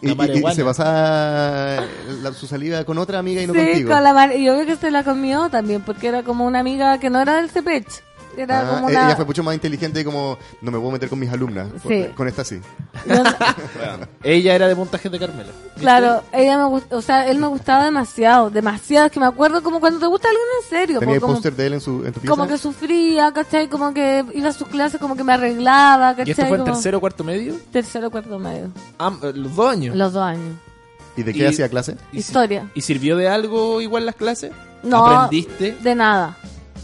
y, 0.00 0.08
y- 0.10 0.12
y- 0.50 0.54
se 0.54 0.64
pasaba 0.64 1.84
la- 2.22 2.32
su 2.32 2.46
salida 2.46 2.84
con 2.84 2.98
otra 2.98 3.18
amiga 3.18 3.42
y 3.42 3.46
no 3.46 3.52
sí, 3.54 3.58
contigo. 3.58 3.90
con 3.90 4.02
la 4.04 4.12
mar- 4.12 4.36
y 4.36 4.48
obvio 4.48 4.64
que 4.66 4.76
se 4.76 4.90
la 4.90 5.02
comió 5.02 5.48
también, 5.50 5.82
porque 5.82 6.06
era 6.08 6.22
como 6.22 6.46
una 6.46 6.60
amiga 6.60 6.98
que 6.98 7.10
no 7.10 7.20
era 7.20 7.36
del 7.36 7.50
CPECH. 7.50 8.02
Era 8.36 8.60
Ah, 8.60 8.74
como 8.74 8.88
e- 8.88 8.92
una... 8.92 9.06
Ella 9.06 9.16
fue 9.16 9.24
mucho 9.24 9.42
más 9.42 9.54
inteligente 9.54 10.00
y 10.00 10.04
como 10.04 10.38
no 10.60 10.70
me 10.70 10.78
puedo 10.78 10.90
meter 10.92 11.08
con 11.08 11.18
mis 11.18 11.30
alumnas. 11.30 11.68
Sí. 11.86 12.06
Con 12.14 12.28
esta 12.28 12.44
sí. 12.44 12.60
yo- 13.06 13.14
Ella 14.22 14.54
era 14.54 14.68
de 14.68 14.76
puntajes 14.76 15.10
de 15.10 15.18
Carmela. 15.18 15.50
¿viste? 15.64 15.80
claro, 15.80 16.22
ella 16.32 16.58
me 16.58 16.64
gust- 16.64 16.92
o 16.92 17.02
sea, 17.02 17.26
él 17.28 17.38
me 17.38 17.46
gustaba 17.48 17.84
demasiado, 17.84 18.50
demasiado, 18.50 19.06
es 19.06 19.12
que 19.12 19.20
me 19.20 19.26
acuerdo 19.26 19.62
como 19.62 19.80
cuando 19.80 19.98
te 20.00 20.06
gusta 20.06 20.28
alguien 20.28 20.46
en 20.62 20.68
serio. 20.70 20.98
Tenía 21.00 21.16
el 21.16 21.20
como, 21.20 21.34
póster 21.34 21.54
de 21.54 21.66
él 21.66 21.72
en, 21.74 21.80
su, 21.80 22.04
en 22.06 22.12
tu 22.12 22.20
pieza. 22.20 22.34
como 22.34 22.46
que 22.48 22.58
sufría, 22.58 23.32
¿cachai? 23.32 23.68
Como 23.68 23.92
que 23.92 24.24
iba 24.34 24.48
a 24.48 24.52
sus 24.52 24.68
clases, 24.68 25.00
como 25.00 25.16
que 25.16 25.24
me 25.24 25.32
arreglaba, 25.32 26.10
¿cachai? 26.16 26.28
¿Y 26.28 26.30
esto 26.30 26.42
fue 26.46 26.56
en 26.58 26.62
Como- 26.64 26.72
tercero 26.74 26.98
o 26.98 27.00
cuarto 27.00 27.24
medio? 27.24 27.54
Tercero, 27.72 28.10
cuarto 28.10 28.38
medio. 28.38 28.70
Ah, 28.98 29.12
los 29.34 29.54
dos 29.56 29.70
años. 29.70 29.96
Los 29.96 30.12
dos 30.12 30.22
años. 30.22 30.54
¿Y 31.16 31.22
de 31.24 31.32
qué 31.32 31.40
Y- 31.40 31.46
hacía 31.46 31.68
clase? 31.68 31.96
¿Y 32.10 32.14
si- 32.14 32.18
Historia. 32.20 32.70
¿Y 32.74 32.80
sirvió 32.82 33.16
de 33.16 33.28
algo 33.28 33.80
igual 33.80 34.06
las 34.06 34.14
clases? 34.14 34.52
No. 34.82 35.06
¿Aprendiste? 35.06 35.72
De 35.80 35.94
nada, 35.94 36.36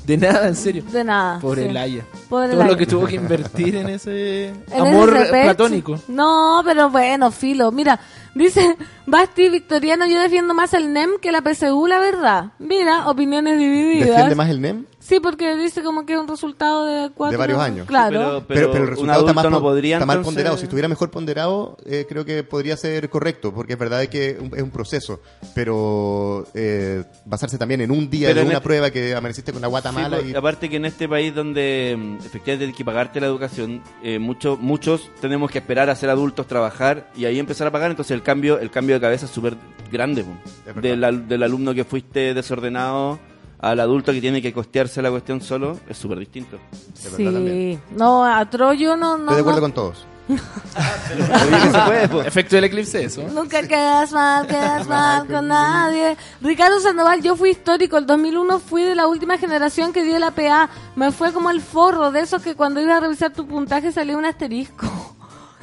De 0.09 0.17
nada, 0.17 0.49
en 0.49 0.57
serio. 0.57 0.83
de 0.91 1.05
nada. 1.05 1.39
Pobre 1.39 1.67
sí. 1.67 1.73
Laia. 1.73 2.05
Pobre 2.29 2.49
Todo 2.49 2.59
Laia. 2.59 2.73
lo 2.73 2.77
que 2.79 2.87
tuvo 2.87 3.07
que 3.07 3.15
invertir 3.25 3.77
en 3.77 3.91
ese 3.91 4.47
En 4.49 4.57
amor 4.81 5.15
ese 5.17 5.43
platónico. 5.43 6.01
No, 6.09 6.63
pero 6.65 6.89
bueno, 6.91 7.31
filo. 7.31 7.71
Mira, 7.71 8.01
dice 8.35 8.77
Basti 9.07 9.51
Victoriano, 9.51 10.07
yo 10.07 10.19
defiendo 10.21 10.55
más 10.55 10.73
el 10.75 10.93
NEM 10.95 11.11
que 11.21 11.31
la 11.31 11.43
PSU, 11.43 11.87
la 11.87 11.99
verdad. 11.99 12.47
Mira, 12.59 13.09
opiniones 13.11 13.59
divididas. 13.59 14.09
¿Defiende 14.09 14.35
más 14.35 14.49
el 14.49 14.61
NEM? 14.63 14.87
Sí, 15.09 15.21
porque 15.21 15.57
dice 15.57 15.83
como 15.83 16.05
que 16.05 16.13
es 16.13 16.19
un 16.19 16.29
resultado 16.29 16.85
de 16.85 17.11
cuatro... 17.15 17.31
De 17.33 17.37
varios 17.39 17.59
años. 17.61 17.87
Claro. 17.87 18.19
Pero- 18.19 18.45
Pero, 18.47 18.71
pero 18.73 18.85
el 18.85 18.91
resultado 18.91 19.21
está, 19.21 19.33
más, 19.33 19.51
no 19.51 19.61
podría, 19.63 19.97
está 19.97 20.05
mal 20.05 20.19
entonces- 20.19 20.35
ponderado. 20.35 20.57
Si 20.59 20.65
estuviera 20.65 20.87
mejor 20.87 21.11
ponderado, 21.11 21.79
eh, 21.87 22.05
creo 22.07 22.27
que 22.27 22.45
podría 22.45 22.77
ser 22.77 23.09
correcto, 23.09 23.55
porque 23.55 23.73
es 23.73 23.79
verdad 23.79 24.05
que 24.07 24.37
un- 24.39 24.55
es 24.55 24.63
un 24.63 24.71
proceso. 24.71 25.21
Pero 25.55 26.47
eh, 26.55 27.05
basarse 27.25 27.57
también 27.57 27.81
en 27.81 27.91
un 27.91 28.11
día 28.11 28.29
Pero 28.29 28.35
de 28.37 28.41
en 28.43 28.47
una 28.49 28.57
el- 28.59 28.63
prueba 28.63 28.91
que 28.91 29.15
amaneciste 29.15 29.53
con 29.53 29.63
la 29.63 29.69
guata 29.69 29.91
Sí, 29.91 29.95
mala. 29.97 30.17
pues, 30.19 30.29
y... 30.31 30.35
Aparte 30.37 30.69
que 30.69 30.77
en 30.77 30.85
este 30.85 31.09
país 31.09 31.35
donde 31.35 31.97
mm, 31.99 32.17
efectivamente 32.27 32.67
hay 32.67 32.73
que 32.75 32.85
pagarte 32.85 33.19
la 33.21 33.27
educación, 33.29 33.83
eh, 34.03 34.19
mucho- 34.19 34.59
muchos 34.61 35.11
tenemos 35.23 35.51
que 35.51 35.59
esperar 35.59 35.89
a 35.91 35.97
ser 35.97 36.11
adultos, 36.11 36.47
trabajar 36.47 37.11
y 37.17 37.25
ahí 37.25 37.39
empezar 37.39 37.67
a 37.67 37.71
pagar, 37.71 37.91
entonces 37.91 38.11
el 38.13 38.23
cambio 38.23 38.59
el 38.59 38.71
cambio 38.71 38.95
de 38.97 39.01
cabeza 39.01 39.25
es 39.27 39.33
súper 39.33 39.57
grande. 39.91 40.25
verdad. 40.67 40.83
Del, 40.83 41.03
al- 41.05 41.29
del 41.29 41.43
alumno 41.43 41.73
que 41.73 41.85
fuiste 41.85 42.35
desordenado 42.35 43.19
al 43.61 43.81
adulto 43.81 44.13
que 44.13 44.21
tiene 44.21 44.41
que 44.43 44.53
costearse 44.53 45.03
la 45.03 45.11
cuestión 45.11 45.41
solo, 45.41 45.79
es 45.89 45.97
súper 45.99 46.19
distinto. 46.19 46.59
Sí. 46.95 47.79
No, 47.97 48.25
a 48.25 48.49
Troyo 48.49 48.97
no... 48.97 49.17
no 49.19 49.25
Estoy 49.25 49.35
de 49.37 49.41
acuerdo 49.41 49.61
no- 49.61 49.65
con 49.65 49.73
todos. 49.73 50.07
Efecto 52.27 52.57
del 52.57 52.65
eclipse, 52.65 53.03
eso. 53.05 53.23
Nunca 53.33 53.67
quedas 53.67 54.13
mal, 54.13 54.47
quedas 54.47 54.87
mal 54.89 55.27
con 55.27 55.49
nadie. 55.49 56.17
Ricardo 56.41 56.81
Sandoval, 56.81 57.23
yo 57.23 57.37
fui 57.37 57.51
histórico. 57.51 57.97
El 57.97 58.07
2001 58.07 58.59
fui 58.61 58.83
de 58.83 58.95
la 58.95 59.07
última 59.07 59.39
generación 59.39 59.93
que 59.93 60.05
dio 60.05 60.19
la 60.19 60.31
PA. 60.33 60.69
Me 60.97 61.13
fue 61.13 61.33
como 61.33 61.51
el 61.51 61.61
forro 61.61 62.11
de 62.11 62.21
esos 62.21 62.43
que 62.43 62.55
cuando 62.55 62.81
ibas 62.81 62.99
a 62.99 63.01
revisar 63.01 63.33
tu 63.33 63.47
puntaje 63.47 63.91
salía 63.93 64.17
un 64.17 64.25
asterisco. 64.27 64.87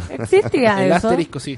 ¿Existía 0.10 0.84
El 0.86 0.92
eso? 0.92 1.08
asterisco, 1.08 1.40
sí. 1.40 1.58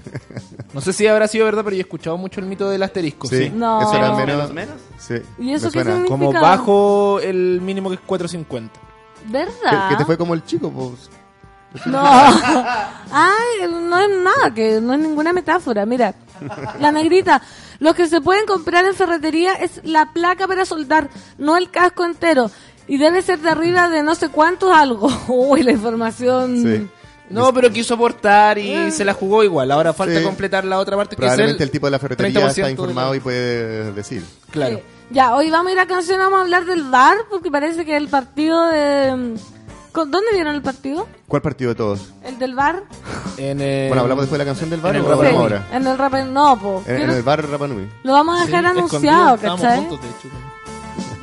No 0.74 0.82
sé 0.82 0.94
si 0.94 1.07
habrá 1.07 1.28
sido 1.28 1.45
verdad, 1.45 1.64
pero 1.64 1.76
yo 1.76 1.80
he 1.80 1.84
escuchado 1.84 2.18
mucho 2.18 2.40
el 2.40 2.45
mito 2.45 2.69
del 2.69 2.84
asterisco, 2.84 3.28
sí. 3.28 3.45
Sí, 3.45 3.49
No. 3.53 3.82
eso 3.82 3.95
era 3.95 4.14
Menos, 4.14 4.28
menos. 4.52 4.53
menos. 4.53 4.76
Sí, 4.98 5.15
¿Y 5.40 5.53
eso 5.53 5.68
me 5.68 5.72
qué 5.72 5.80
suena. 5.84 5.91
significa? 5.91 6.07
Como 6.10 6.32
bajo 6.34 7.19
el 7.19 7.61
mínimo 7.61 7.90
que 7.90 7.95
es 7.95 8.02
450. 8.06 8.80
¿Verdad? 9.28 9.90
Que, 9.90 9.95
que 9.95 9.98
te 9.98 10.06
fue 10.06 10.18
como 10.18 10.34
el 10.34 10.44
chico, 10.45 10.72
pues. 10.72 11.10
No. 11.86 12.02
Ay, 13.11 13.68
no 13.69 13.99
es 13.99 14.10
nada, 14.24 14.53
que 14.53 14.80
no 14.82 14.94
es 14.94 14.99
ninguna 14.99 15.34
metáfora. 15.34 15.86
Mira, 15.86 16.14
La 16.80 16.91
negrita. 16.91 17.41
Lo 17.80 17.94
que 17.94 18.07
se 18.07 18.22
pueden 18.22 18.45
comprar 18.45 18.86
en 18.86 18.95
ferretería 18.95 19.53
es 19.53 19.82
la 19.84 20.11
placa 20.14 20.48
para 20.48 20.65
soldar, 20.65 21.10
no 21.38 21.57
el 21.57 21.69
casco 21.69 22.06
entero. 22.06 22.49
Y 22.88 22.98
debe 22.98 23.22
ser 23.22 23.40
de 23.40 23.49
arriba 23.49 23.90
de 23.90 24.02
no 24.02 24.15
sé 24.15 24.30
cuántos 24.30 24.72
algo. 24.74 25.10
Uy, 25.28 25.61
la 25.64 25.72
información. 25.74 26.90
No, 27.30 27.54
pero 27.54 27.72
quiso 27.72 27.95
aportar 27.95 28.58
y 28.58 28.91
se 28.91 29.04
la 29.04 29.14
jugó 29.14 29.44
igual. 29.44 29.72
Ahora 29.72 29.94
falta 29.94 30.18
Sí. 30.20 30.24
completar 30.24 30.64
la 30.66 30.80
otra 30.80 30.95
parte 30.95 31.16
que 31.16 31.22
es 31.22 31.28
Probablemente 31.28 31.64
el, 31.64 31.68
el 31.68 31.72
tipo 31.72 31.88
de 31.88 31.91
la 31.91 31.99
ferretería 31.99 32.41
30% 32.41 32.48
está 32.49 32.70
informado 32.72 33.16
y 33.16 33.20
puede 33.20 33.91
decir. 33.91 34.24
Claro. 34.52 34.80
Ya, 35.10 35.36
hoy 35.36 35.49
vamos 35.49 35.70
a 35.70 35.74
ir 35.74 35.80
a 35.80 35.86
canción, 35.88 36.20
vamos 36.20 36.40
a 36.40 36.41
hablar 36.41 36.66
del 36.66 36.84
VAR, 36.84 37.18
porque 37.30 37.49
parece 37.52 37.86
que 37.86 37.95
el 37.95 38.08
partido 38.10 38.66
de... 38.68 39.36
¿Con- 39.94 40.12
¿Dónde 40.12 40.28
vieron 40.34 40.54
el 40.54 40.62
partido? 40.62 41.08
¿Cuál 41.28 41.41
partido 41.41 41.70
de 41.72 41.76
todos? 41.76 42.14
¿El 42.24 42.38
del? 42.38 42.84
En, 43.38 43.60
eh, 43.62 43.86
Bueno, 43.88 44.04
¿hablamos 44.04 44.24
después 44.24 44.38
de 44.38 44.45
la 44.45 44.49
canción 44.49 44.70
del 44.70 44.80
bar 44.82 44.95
en 44.95 45.02
o 45.02 45.06
el 45.06 45.10
Sí, 45.30 45.36
ahora? 45.36 45.68
En 45.74 45.88
el 45.88 45.98
rap... 45.98 46.14
No, 46.26 46.60
po. 46.60 46.84
En, 46.86 47.02
en 47.04 47.10
el 47.10 47.24
bar 47.24 47.49
Rapa 47.49 47.68
Nui. 47.68 47.88
Lo 48.04 48.14
vamos 48.14 48.40
a 48.40 48.45
dejar 48.45 48.64
Sí, 48.64 48.70
anunciado, 48.70 49.38
¿cachai? 49.38 49.78
juntos, 49.80 50.02
de 50.02 50.08
hecho. 50.08 50.28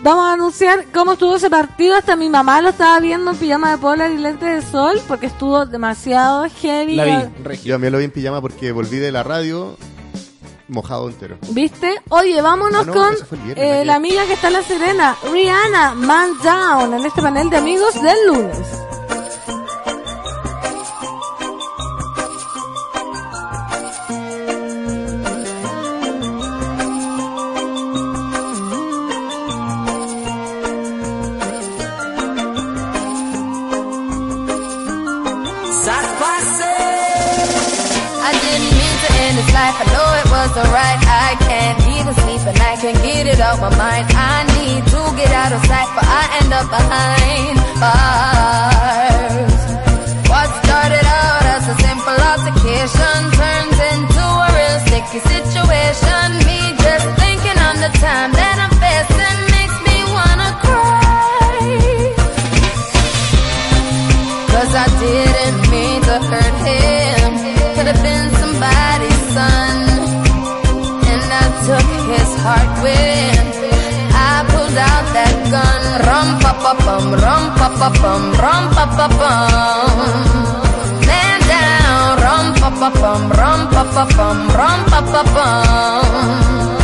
Vamos 0.04 0.26
a 0.26 0.34
anunciar 0.34 0.84
cómo 0.92 1.14
estuvo 1.14 1.36
ese 1.36 1.48
partido. 1.48 1.96
Hasta 1.96 2.14
mi 2.14 2.28
mamá 2.28 2.60
lo 2.60 2.68
estaba 2.68 3.00
viendo 3.00 3.30
en 3.30 3.38
pijama 3.38 3.70
de 3.70 3.78
polar 3.78 4.10
y 4.10 4.18
lentes 4.18 4.62
de 4.66 4.70
sol 4.70 5.00
porque 5.08 5.24
estuvo 5.24 5.64
demasiado 5.64 6.44
heavy. 6.60 6.94
La 6.94 7.04
vi, 7.06 7.12
Regio. 7.42 7.64
Yo 7.64 7.74
también 7.76 7.90
lo 7.94 7.98
vi 7.98 8.04
en 8.04 8.10
pijama 8.10 8.42
porque 8.42 8.70
volví 8.70 8.98
de 8.98 9.10
la 9.10 9.22
radio 9.22 9.78
mojado 10.68 11.08
entero. 11.08 11.38
¿Viste? 11.52 12.02
Oye, 12.10 12.42
vámonos 12.42 12.82
Ah, 12.82 12.84
no, 12.84 12.92
con 12.92 13.14
viernes, 13.44 13.56
eh, 13.56 13.84
la 13.86 13.94
amiga 13.94 14.26
que 14.26 14.34
está 14.34 14.48
en 14.48 14.52
La 14.52 14.62
Serena, 14.62 15.16
Rihanna, 15.32 15.94
Man 15.94 16.32
Down, 16.42 16.92
en 16.92 17.06
este 17.06 17.22
panel 17.22 17.48
de 17.48 17.56
amigos 17.56 17.94
del 18.02 18.26
lunes. 18.26 18.58
This 39.44 39.54
life. 39.54 39.76
I 39.80 39.84
know 39.92 40.08
it 40.20 40.28
wasn't 40.30 40.68
right. 40.72 41.00
I 41.00 41.36
can't 41.48 41.80
even 41.96 42.14
sleep 42.14 42.42
and 42.46 42.58
I 42.60 42.76
can't 42.76 43.00
get 43.02 43.26
it 43.26 43.40
out 43.40 43.60
my 43.60 43.70
mind. 43.76 44.06
I 44.10 44.44
need 44.56 44.82
to 44.92 45.00
get 45.16 45.30
out 45.32 45.52
of 45.52 45.60
sight, 45.66 45.88
but 45.94 46.04
I 46.04 46.22
end 46.40 46.52
up 46.52 46.66
behind 46.70 47.56
bars. 47.82 49.54
What 50.28 50.48
started 50.64 51.06
out 51.06 51.44
as 51.56 51.64
a 51.68 51.76
simple 51.86 52.18
altercation 52.32 53.20
turns 53.38 53.78
into 53.92 54.24
a 54.24 54.48
real 54.56 54.78
sticky 54.86 55.20
situation. 55.20 56.53
Pa 76.64 76.72
bum, 76.84 77.12
rum 77.12 77.44
pa 77.60 77.68
pa 77.78 77.88
bum, 78.00 78.22
rum 78.42 78.64
pa 78.74 78.84
pa 78.96 79.06
bum. 79.18 80.08
Man 81.08 81.40
down, 81.50 82.16
rum 82.24 82.46
pa 82.60 82.68
pa 82.80 82.88
bum, 83.00 83.22
rum 83.38 83.60
pa 83.74 83.82
pa 83.94 84.04
bum, 84.16 84.38
rum 84.58 84.80
pa 84.88 85.00
pa 85.12 85.22
bum. 85.34 86.83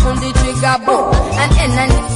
Pull 0.00 0.16
the 0.16 0.30
trigger, 0.38 0.78
boom? 0.84 1.14
And 1.40 1.52
in 1.62 1.78
an 1.78 2.14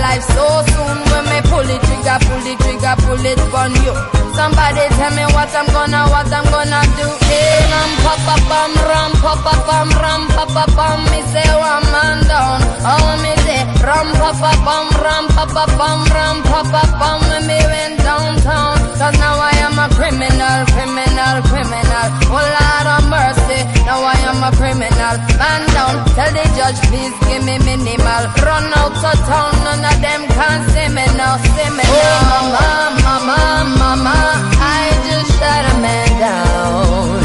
life 0.00 0.24
so 0.24 0.46
soon 0.72 0.96
when 1.12 1.24
me 1.30 1.38
pull 1.48 1.64
the 1.64 1.76
trigger, 1.86 2.18
pull 2.24 2.40
the 2.40 2.54
trigger, 2.64 2.94
pull 3.04 3.20
it 3.20 3.40
on 3.60 3.72
you. 3.84 3.94
Somebody 4.34 4.84
tell 4.96 5.12
me 5.12 5.24
what 5.36 5.52
I'm 5.52 5.68
gonna, 5.68 6.00
what 6.08 6.32
I'm 6.32 6.46
gonna 6.48 6.80
do. 6.96 7.08
Hey, 7.28 7.60
ram 7.70 7.90
pa 8.04 8.14
pa 8.24 8.36
bum, 8.48 8.72
ram 8.88 9.12
pa 9.20 9.34
pa 9.44 9.54
bum, 9.68 9.88
ram 10.00 10.22
pa 10.34 10.44
pa 10.48 10.64
bum. 10.76 10.98
Me 11.12 11.20
say 11.32 11.50
one 11.52 11.86
man 11.92 12.18
down. 12.24 12.58
Oh, 12.88 13.08
me 13.22 13.32
say 13.44 13.62
ram 13.84 14.08
pa 14.16 14.30
pa 14.40 14.52
bum, 14.64 14.86
ram 15.04 15.24
pa 15.36 15.44
pa 15.54 15.64
bum, 15.78 16.00
ram 16.16 16.36
pa 16.48 16.60
pa 16.72 16.82
bum. 16.98 17.18
When 17.28 17.42
me 17.46 17.58
went 17.72 17.98
downtown, 18.00 18.76
cause 18.98 19.16
now 19.20 19.36
I 19.36 19.59
am 19.80 19.90
a 19.90 19.94
criminal, 19.94 20.60
criminal, 20.74 21.36
criminal. 21.48 22.06
Oh 22.28 22.36
Lord 22.36 22.86
of 22.94 23.04
mercy, 23.08 23.60
now 23.86 24.00
I 24.04 24.16
am 24.28 24.42
a 24.44 24.50
criminal. 24.56 25.16
Man 25.40 25.62
down, 25.72 26.04
tell 26.16 26.32
the 26.36 26.44
judge 26.56 26.80
please 26.88 27.14
give 27.28 27.44
me 27.44 27.56
minimal. 27.64 28.22
Run 28.44 28.66
out 28.76 28.92
of 28.92 29.18
town, 29.24 29.52
none 29.64 29.84
of 29.84 29.96
them 30.04 30.22
can 30.28 30.60
see 30.72 30.88
me 30.92 31.04
now, 31.16 31.36
see 31.40 31.70
me 31.76 31.84
oh. 31.84 31.96
now. 31.96 32.60
Oh 32.60 32.92
mama, 33.00 33.14
mama, 33.28 33.78
mama, 33.78 34.16
I 34.60 34.92
just 35.08 35.30
shot 35.38 35.64
a 35.64 35.74
man 35.80 36.08
down 36.20 37.20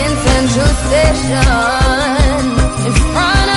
in 0.00 0.10
Central 0.24 0.72
Station 0.84 2.44
in 2.86 2.92
front 3.12 3.47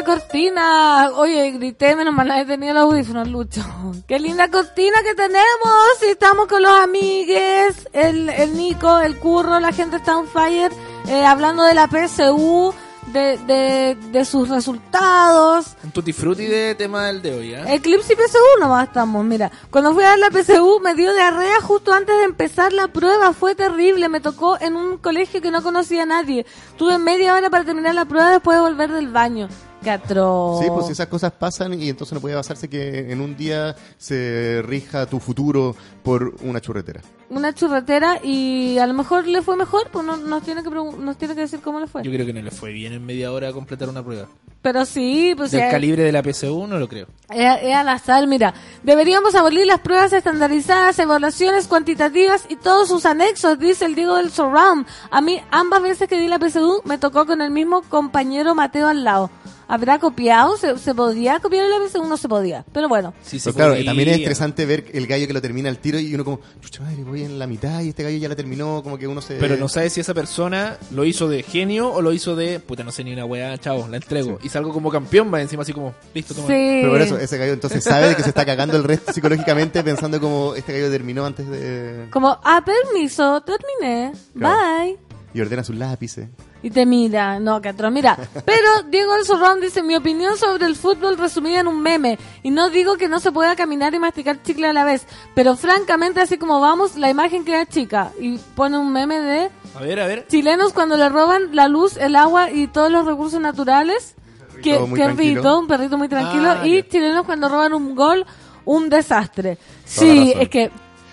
linda 0.00 0.04
cortina! 0.04 1.10
Oye, 1.14 1.50
grité, 1.52 1.94
menos 1.94 2.14
mal 2.14 2.28
nadie 2.28 2.44
tenía 2.46 2.72
los 2.72 2.84
audífonos, 2.84 3.28
Lucho. 3.28 3.62
¡Qué 4.08 4.18
linda 4.18 4.50
cortina 4.50 5.02
que 5.02 5.14
tenemos! 5.14 6.02
Y 6.02 6.06
estamos 6.06 6.46
con 6.46 6.62
los 6.62 6.72
amigues, 6.72 7.88
el, 7.92 8.28
el 8.30 8.56
Nico, 8.56 8.98
el 9.00 9.18
Curro, 9.18 9.60
la 9.60 9.72
gente 9.72 9.96
está 9.96 10.16
on 10.16 10.26
fire, 10.26 10.72
eh, 11.08 11.24
hablando 11.24 11.62
de 11.64 11.74
la 11.74 11.86
PSU, 11.86 12.72
de, 13.08 13.38
de, 13.38 13.96
de 14.10 14.24
sus 14.24 14.48
resultados. 14.48 15.76
Un 15.82 15.90
tutti 15.90 16.12
frutti 16.12 16.46
de 16.46 16.74
tema 16.76 17.06
del 17.06 17.20
de 17.22 17.34
hoy, 17.34 17.54
¿eh? 17.54 17.74
Eclipse 17.74 18.12
y 18.12 18.16
PSU 18.16 18.38
nomás 18.60 18.88
estamos, 18.88 19.24
mira. 19.24 19.50
Cuando 19.70 19.92
fui 19.92 20.04
a 20.04 20.16
dar 20.16 20.18
la 20.18 20.30
PSU 20.30 20.80
me 20.80 20.94
dio 20.94 21.12
diarrea 21.12 21.60
justo 21.60 21.92
antes 21.92 22.16
de 22.16 22.24
empezar 22.24 22.72
la 22.72 22.88
prueba, 22.88 23.32
fue 23.32 23.54
terrible, 23.54 24.08
me 24.08 24.20
tocó 24.20 24.58
en 24.60 24.76
un 24.76 24.96
colegio 24.98 25.42
que 25.42 25.50
no 25.50 25.62
conocía 25.62 26.04
a 26.04 26.06
nadie. 26.06 26.46
Tuve 26.78 26.98
media 26.98 27.34
hora 27.34 27.50
para 27.50 27.64
terminar 27.64 27.94
la 27.94 28.04
prueba 28.04 28.30
después 28.30 28.56
de 28.56 28.62
volver 28.62 28.92
del 28.92 29.08
baño. 29.08 29.48
Qué 29.82 29.90
atroz. 29.90 30.60
Sí, 30.62 30.66
pues 30.68 30.90
esas 30.90 31.06
cosas 31.06 31.32
pasan 31.32 31.80
y 31.80 31.88
entonces 31.88 32.12
no 32.12 32.20
puede 32.20 32.34
basarse 32.34 32.68
que 32.68 33.10
en 33.10 33.20
un 33.20 33.36
día 33.36 33.74
se 33.96 34.62
rija 34.64 35.06
tu 35.06 35.20
futuro 35.20 35.74
por 36.02 36.34
una 36.42 36.60
churretera. 36.60 37.00
Una 37.30 37.54
churretera 37.54 38.18
y 38.22 38.78
a 38.78 38.86
lo 38.86 38.92
mejor 38.92 39.26
le 39.26 39.40
fue 39.40 39.56
mejor, 39.56 39.88
pues 39.90 40.04
no, 40.04 40.16
nos, 40.16 40.42
tiene 40.42 40.62
que 40.62 40.70
nos 40.70 41.16
tiene 41.16 41.34
que 41.34 41.42
decir 41.42 41.60
cómo 41.60 41.80
le 41.80 41.86
fue. 41.86 42.02
Yo 42.02 42.10
creo 42.10 42.26
que 42.26 42.32
no 42.32 42.42
le 42.42 42.50
fue 42.50 42.72
bien 42.72 42.92
en 42.92 43.06
media 43.06 43.32
hora 43.32 43.52
completar 43.52 43.88
una 43.88 44.02
prueba. 44.02 44.26
Pero 44.62 44.84
sí, 44.84 45.32
pues 45.36 45.52
Del 45.52 45.62
sí, 45.62 45.70
calibre 45.70 46.02
de 46.02 46.12
la 46.12 46.22
PSU 46.22 46.66
no 46.66 46.78
lo 46.78 46.86
creo. 46.86 47.06
Es, 47.30 47.62
es 47.62 47.74
al 47.74 47.88
azar, 47.88 48.26
mira. 48.26 48.52
Deberíamos 48.82 49.34
abolir 49.34 49.66
las 49.66 49.80
pruebas 49.80 50.12
estandarizadas, 50.12 50.98
evaluaciones 50.98 51.66
cuantitativas 51.66 52.44
y 52.50 52.56
todos 52.56 52.88
sus 52.88 53.06
anexos, 53.06 53.58
dice 53.58 53.86
el 53.86 53.94
Diego 53.94 54.16
del 54.16 54.30
Surround. 54.30 54.86
A 55.10 55.22
mí, 55.22 55.40
ambas 55.50 55.80
veces 55.80 56.08
que 56.08 56.18
di 56.18 56.28
la 56.28 56.38
PSU, 56.38 56.82
me 56.84 56.98
tocó 56.98 57.24
con 57.24 57.40
el 57.40 57.50
mismo 57.50 57.80
compañero 57.82 58.54
Mateo 58.54 58.88
al 58.88 59.02
lado. 59.02 59.30
¿Habrá 59.70 60.00
copiado? 60.00 60.56
¿Se, 60.56 60.76
se 60.78 60.96
podía 60.96 61.38
copiar 61.38 61.64
en 61.64 61.70
la 61.70 61.76
PSU? 61.86 62.04
No 62.04 62.16
se 62.16 62.28
podía. 62.28 62.64
Pero 62.72 62.88
bueno. 62.88 63.14
Pero 63.30 63.54
claro, 63.54 63.78
y 63.78 63.84
también 63.84 64.08
es 64.08 64.18
estresante 64.18 64.66
ver 64.66 64.86
el 64.92 65.06
gallo 65.06 65.28
que 65.28 65.32
lo 65.32 65.40
termina 65.40 65.68
al 65.68 65.78
tiro 65.78 66.00
y 66.00 66.12
uno 66.12 66.24
como, 66.24 66.40
chucha 66.60 66.82
madre, 66.82 67.04
voy 67.04 67.22
en 67.22 67.38
la 67.38 67.46
mitad 67.46 67.80
y 67.80 67.90
este 67.90 68.02
gallo 68.02 68.18
ya 68.18 68.28
la 68.28 68.34
terminó, 68.34 68.82
como 68.82 68.98
que 68.98 69.06
uno 69.06 69.20
se... 69.20 69.36
Pero 69.36 69.56
no 69.56 69.68
sabes 69.68 69.92
si 69.92 70.00
esa 70.00 70.12
persona 70.12 70.76
lo 70.90 71.04
hizo 71.04 71.28
de 71.28 71.44
genio 71.44 71.88
o 71.92 72.02
lo 72.02 72.12
hizo 72.12 72.34
de, 72.34 72.58
puta, 72.58 72.82
no 72.82 72.90
sé 72.90 73.04
ni 73.04 73.12
una 73.12 73.24
weá, 73.24 73.56
chao, 73.58 73.86
la 73.86 73.98
entrego. 73.98 74.40
Y 74.42 74.48
salgo 74.48 74.72
como 74.72 74.90
campeón, 74.90 75.32
va 75.32 75.40
encima 75.40 75.62
así 75.62 75.72
como, 75.72 75.94
listo, 76.14 76.34
toma. 76.34 76.48
Pero 76.48 76.90
por 76.90 77.00
eso, 77.00 77.16
ese 77.16 77.38
gallo 77.38 77.52
entonces 77.52 77.84
sabe 77.84 78.08
de 78.08 78.16
que 78.16 78.24
se 78.24 78.30
está 78.30 78.44
cagando 78.44 78.76
el 78.76 78.82
resto 78.82 79.12
psicológicamente 79.12 79.84
pensando 79.84 80.20
como 80.20 80.56
este 80.56 80.72
gallo 80.72 80.90
terminó 80.90 81.24
antes 81.24 81.48
de... 81.48 82.08
Como, 82.10 82.36
ah, 82.42 82.60
permiso, 82.64 83.40
terminé. 83.42 84.14
Claro. 84.36 84.80
Bye. 84.80 84.98
Y 85.32 85.40
ordena 85.40 85.62
sus 85.62 85.76
lápices. 85.76 86.26
Y 86.62 86.70
te 86.70 86.84
mira, 86.84 87.40
no, 87.40 87.60
que 87.60 87.70
atroz, 87.70 87.90
mira. 87.90 88.18
Pero 88.44 88.82
Diego 88.90 89.14
del 89.14 89.24
Zorrón 89.24 89.60
dice, 89.60 89.82
mi 89.82 89.96
opinión 89.96 90.36
sobre 90.36 90.66
el 90.66 90.76
fútbol 90.76 91.16
resumida 91.16 91.60
en 91.60 91.68
un 91.68 91.80
meme. 91.80 92.18
Y 92.42 92.50
no 92.50 92.68
digo 92.68 92.96
que 92.96 93.08
no 93.08 93.18
se 93.18 93.32
pueda 93.32 93.56
caminar 93.56 93.94
y 93.94 93.98
masticar 93.98 94.42
chicle 94.42 94.68
a 94.68 94.72
la 94.72 94.84
vez. 94.84 95.06
Pero 95.34 95.56
francamente, 95.56 96.20
así 96.20 96.36
como 96.36 96.60
vamos, 96.60 96.96
la 96.96 97.08
imagen 97.08 97.44
queda 97.44 97.64
chica. 97.66 98.12
Y 98.20 98.36
pone 98.38 98.76
un 98.76 98.92
meme 98.92 99.20
de 99.20 99.50
A 99.74 99.80
ver, 99.80 100.00
a 100.00 100.06
ver. 100.06 100.26
chilenos 100.28 100.72
cuando 100.72 100.96
le 100.96 101.08
roban 101.08 101.54
la 101.54 101.68
luz, 101.68 101.96
el 101.96 102.14
agua 102.14 102.50
y 102.50 102.66
todos 102.66 102.90
los 102.90 103.06
recursos 103.06 103.40
naturales. 103.40 104.14
Que, 104.62 104.78
rico, 105.16 105.58
un 105.58 105.66
perrito 105.66 105.96
muy 105.96 106.08
tranquilo. 106.08 106.50
Ah, 106.50 106.66
y 106.66 106.82
chilenos 106.82 107.24
cuando 107.24 107.48
roban 107.48 107.72
un 107.72 107.94
gol, 107.94 108.26
un 108.66 108.90
desastre. 108.90 109.56
Toda 109.56 109.66
Sí, 109.86 110.34
es 110.38 110.48
que 110.50 110.70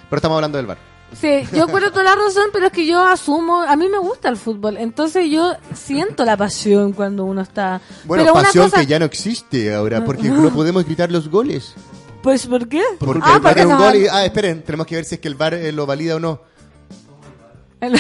Pero 0.09 0.17
estamos 0.17 0.35
hablando 0.35 0.57
del 0.57 0.67
bar. 0.67 0.86
Sí, 1.13 1.47
yo 1.53 1.63
encuentro 1.63 1.91
toda 1.91 2.03
la 2.03 2.15
razón, 2.15 2.49
pero 2.53 2.67
es 2.67 2.71
que 2.71 2.85
yo 2.85 3.03
asumo, 3.03 3.61
a 3.61 3.75
mí 3.75 3.87
me 3.89 3.97
gusta 3.97 4.29
el 4.29 4.37
fútbol, 4.37 4.77
entonces 4.77 5.29
yo 5.31 5.55
siento 5.73 6.25
la 6.25 6.37
pasión 6.37 6.91
cuando 6.93 7.23
uno 7.25 7.41
está... 7.41 7.81
Bueno, 8.03 8.23
pero 8.23 8.33
una 8.35 8.43
pasión 8.43 8.65
cosa- 8.65 8.81
que 8.81 8.85
ya 8.85 8.99
no 8.99 9.05
existe 9.05 9.73
ahora, 9.73 10.03
porque 10.05 10.29
no 10.29 10.49
podemos 10.51 10.85
gritar 10.85 11.11
los 11.11 11.29
goles. 11.29 11.73
Pues, 12.21 12.45
¿por 12.45 12.67
qué? 12.67 12.83
Porque 12.99 13.21
Ah, 13.23 13.35
el 13.37 13.41
bar 13.41 13.53
porque 13.53 13.59
es 13.61 13.65
un 13.67 13.77
gol 13.77 13.95
y... 13.95 14.07
Ah, 14.07 14.25
esperen, 14.25 14.61
tenemos 14.63 14.85
que 14.85 14.95
ver 14.95 15.05
si 15.05 15.15
es 15.15 15.21
que 15.21 15.27
el 15.27 15.35
bar 15.35 15.53
eh, 15.53 15.71
lo 15.71 15.85
valida 15.85 16.17
o 16.17 16.19
no. 16.19 16.41
El, 17.81 17.93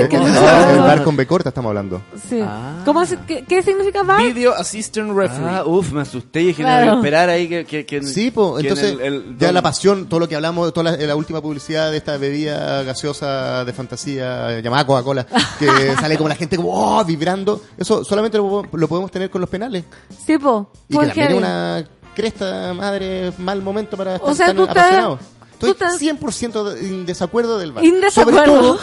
el- 0.00 0.08
que 0.08 0.16
el, 0.16 0.32
no- 0.32 0.84
bar 0.84 1.04
con 1.04 1.14
B 1.14 1.26
corta 1.26 1.50
estamos 1.50 1.68
hablando. 1.68 2.00
Sí. 2.30 2.42
¿Cómo 2.86 3.04
se- 3.04 3.18
qué, 3.26 3.44
qué 3.44 3.62
significa 3.62 4.02
VAR? 4.02 4.22
Video 4.22 4.54
Assistant 4.54 5.14
Referee. 5.14 5.44
Ah, 5.46 5.64
uf, 5.66 5.92
me 5.92 6.00
asusté 6.00 6.40
y 6.40 6.46
dije, 6.46 6.62
no, 6.62 6.68
Claro. 6.68 6.86
voy 6.86 6.94
a 6.94 6.96
esperar 6.98 7.28
ahí 7.28 7.46
que... 7.48 7.64
que, 7.66 7.84
que 7.84 8.02
Sí, 8.02 8.30
pues, 8.30 8.62
entonces 8.64 8.92
el- 8.92 9.00
el- 9.00 9.36
ya 9.38 9.52
la 9.52 9.60
pasión, 9.60 10.08
todo 10.08 10.20
lo 10.20 10.28
que 10.28 10.34
hablamos, 10.36 10.72
toda 10.72 10.92
la, 10.92 10.96
la 10.96 11.14
última 11.14 11.42
publicidad 11.42 11.90
de 11.90 11.98
esta 11.98 12.16
bebida 12.16 12.82
gaseosa 12.84 13.66
de 13.66 13.72
fantasía 13.74 14.60
llamada 14.60 14.86
Coca-Cola, 14.86 15.26
que 15.58 15.66
sale 16.00 16.16
como 16.16 16.30
la 16.30 16.34
gente 16.34 16.56
como 16.56 16.70
oh, 16.98 17.04
vibrando, 17.04 17.60
eso 17.76 18.04
solamente 18.04 18.38
lo, 18.38 18.62
lo 18.72 18.88
podemos 18.88 19.10
tener 19.10 19.28
con 19.28 19.42
los 19.42 19.50
penales. 19.50 19.84
Sí, 20.26 20.38
po. 20.38 20.70
Y 20.88 20.96
que 20.96 21.06
también 21.06 21.28
es 21.32 21.34
una 21.34 21.84
cresta 22.14 22.72
madre, 22.72 23.32
mal 23.38 23.60
momento 23.62 23.96
para 23.96 24.14
estar 24.16 24.30
O 24.30 24.34
sea, 24.34 24.46
tan 24.48 24.56
tú 24.56 24.62
estás- 24.62 24.76
apasionado. 24.78 25.18
Estoy 25.58 25.74
tú 25.74 25.84
estás- 25.84 25.98
100% 25.98 26.64
de- 26.64 26.80
en 26.88 27.06
desacuerdo 27.06 27.58
del. 27.58 27.72
En 27.78 28.00
desacuerdo. 28.00 28.44
Sobre 28.44 28.50
todo, 28.58 28.78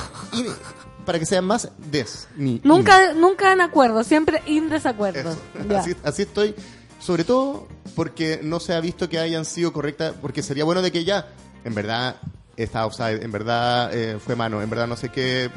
para 1.05 1.19
que 1.19 1.25
sean 1.25 1.45
más 1.45 1.69
des. 1.77 2.27
Ni, 2.35 2.59
Nunca, 2.63 3.13
nunca 3.13 3.53
en 3.53 3.61
acuerdo, 3.61 4.03
siempre 4.03 4.41
in 4.45 4.69
desacuerdo. 4.69 5.35
Así, 5.75 5.95
así 6.03 6.21
estoy. 6.23 6.55
Sobre 6.99 7.23
todo 7.23 7.67
porque 7.95 8.39
no 8.43 8.59
se 8.59 8.73
ha 8.73 8.79
visto 8.79 9.07
que 9.07 9.19
hayan 9.19 9.45
sido 9.45 9.71
correctas. 9.71 10.13
Porque 10.21 10.41
sería 10.43 10.63
bueno 10.63 10.81
de 10.81 10.91
que 10.91 11.03
ya, 11.05 11.27
en 11.63 11.75
verdad, 11.75 12.15
está 12.57 12.85
offside, 12.85 13.23
en 13.23 13.31
verdad 13.31 13.93
eh, 13.93 14.17
fue 14.23 14.35
mano, 14.35 14.61
en 14.61 14.69
verdad 14.69 14.87
no 14.87 14.97
sé 14.97 15.09
qué. 15.09 15.49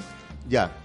Ya. 0.49 0.77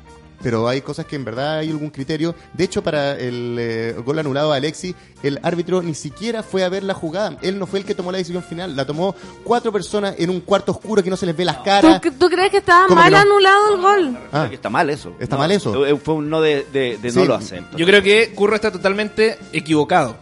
Pero 0.43 0.67
hay 0.67 0.81
cosas 0.81 1.05
que 1.05 1.15
en 1.15 1.23
verdad 1.25 1.59
hay 1.59 1.69
algún 1.69 1.89
criterio. 1.89 2.35
De 2.53 2.65
hecho, 2.65 2.83
para 2.83 3.17
el 3.17 3.55
eh, 3.59 3.95
gol 4.05 4.19
anulado 4.19 4.51
a 4.51 4.57
Alexi, 4.57 4.93
el 5.23 5.39
árbitro 5.41 5.81
ni 5.81 5.95
siquiera 5.95 6.43
fue 6.43 6.63
a 6.63 6.69
ver 6.69 6.83
la 6.83 6.93
jugada. 6.93 7.37
Él 7.41 7.57
no 7.57 7.65
fue 7.65 7.79
el 7.79 7.85
que 7.85 7.95
tomó 7.95 8.11
la 8.11 8.17
decisión 8.17 8.43
final. 8.43 8.75
La 8.75 8.85
tomó 8.85 9.15
cuatro 9.43 9.71
personas 9.71 10.15
en 10.17 10.29
un 10.29 10.41
cuarto 10.41 10.73
oscuro 10.73 11.01
que 11.01 11.09
no 11.09 11.15
se 11.17 11.25
les 11.25 11.35
ve 11.35 11.45
las 11.45 11.59
caras. 11.59 12.01
¿Tú, 12.01 12.11
tú 12.11 12.29
crees 12.29 12.51
que 12.51 12.57
estaba 12.57 12.87
¿Cómo 12.87 12.99
mal 13.01 13.11
no? 13.13 13.17
anulado 13.19 13.75
el 13.75 13.81
gol? 13.81 14.17
Ah, 14.33 14.49
está 14.51 14.69
mal 14.69 14.89
eso. 14.89 15.13
Está 15.19 15.35
No, 15.37 15.39
mal 15.41 15.51
eso. 15.51 15.85
eh, 15.85 15.95
Fue 15.95 16.15
un 16.15 16.29
no 16.29 16.41
de, 16.41 16.65
de, 16.73 16.97
de 17.01 17.09
Sí. 17.11 17.19
no 17.19 17.25
lo 17.25 17.35
acepto. 17.35 17.77
Yo 17.77 17.85
creo 17.85 18.03
que 18.03 18.33
Curro 18.35 18.55
está 18.55 18.69
totalmente 18.71 19.37
equivocado. 19.53 20.17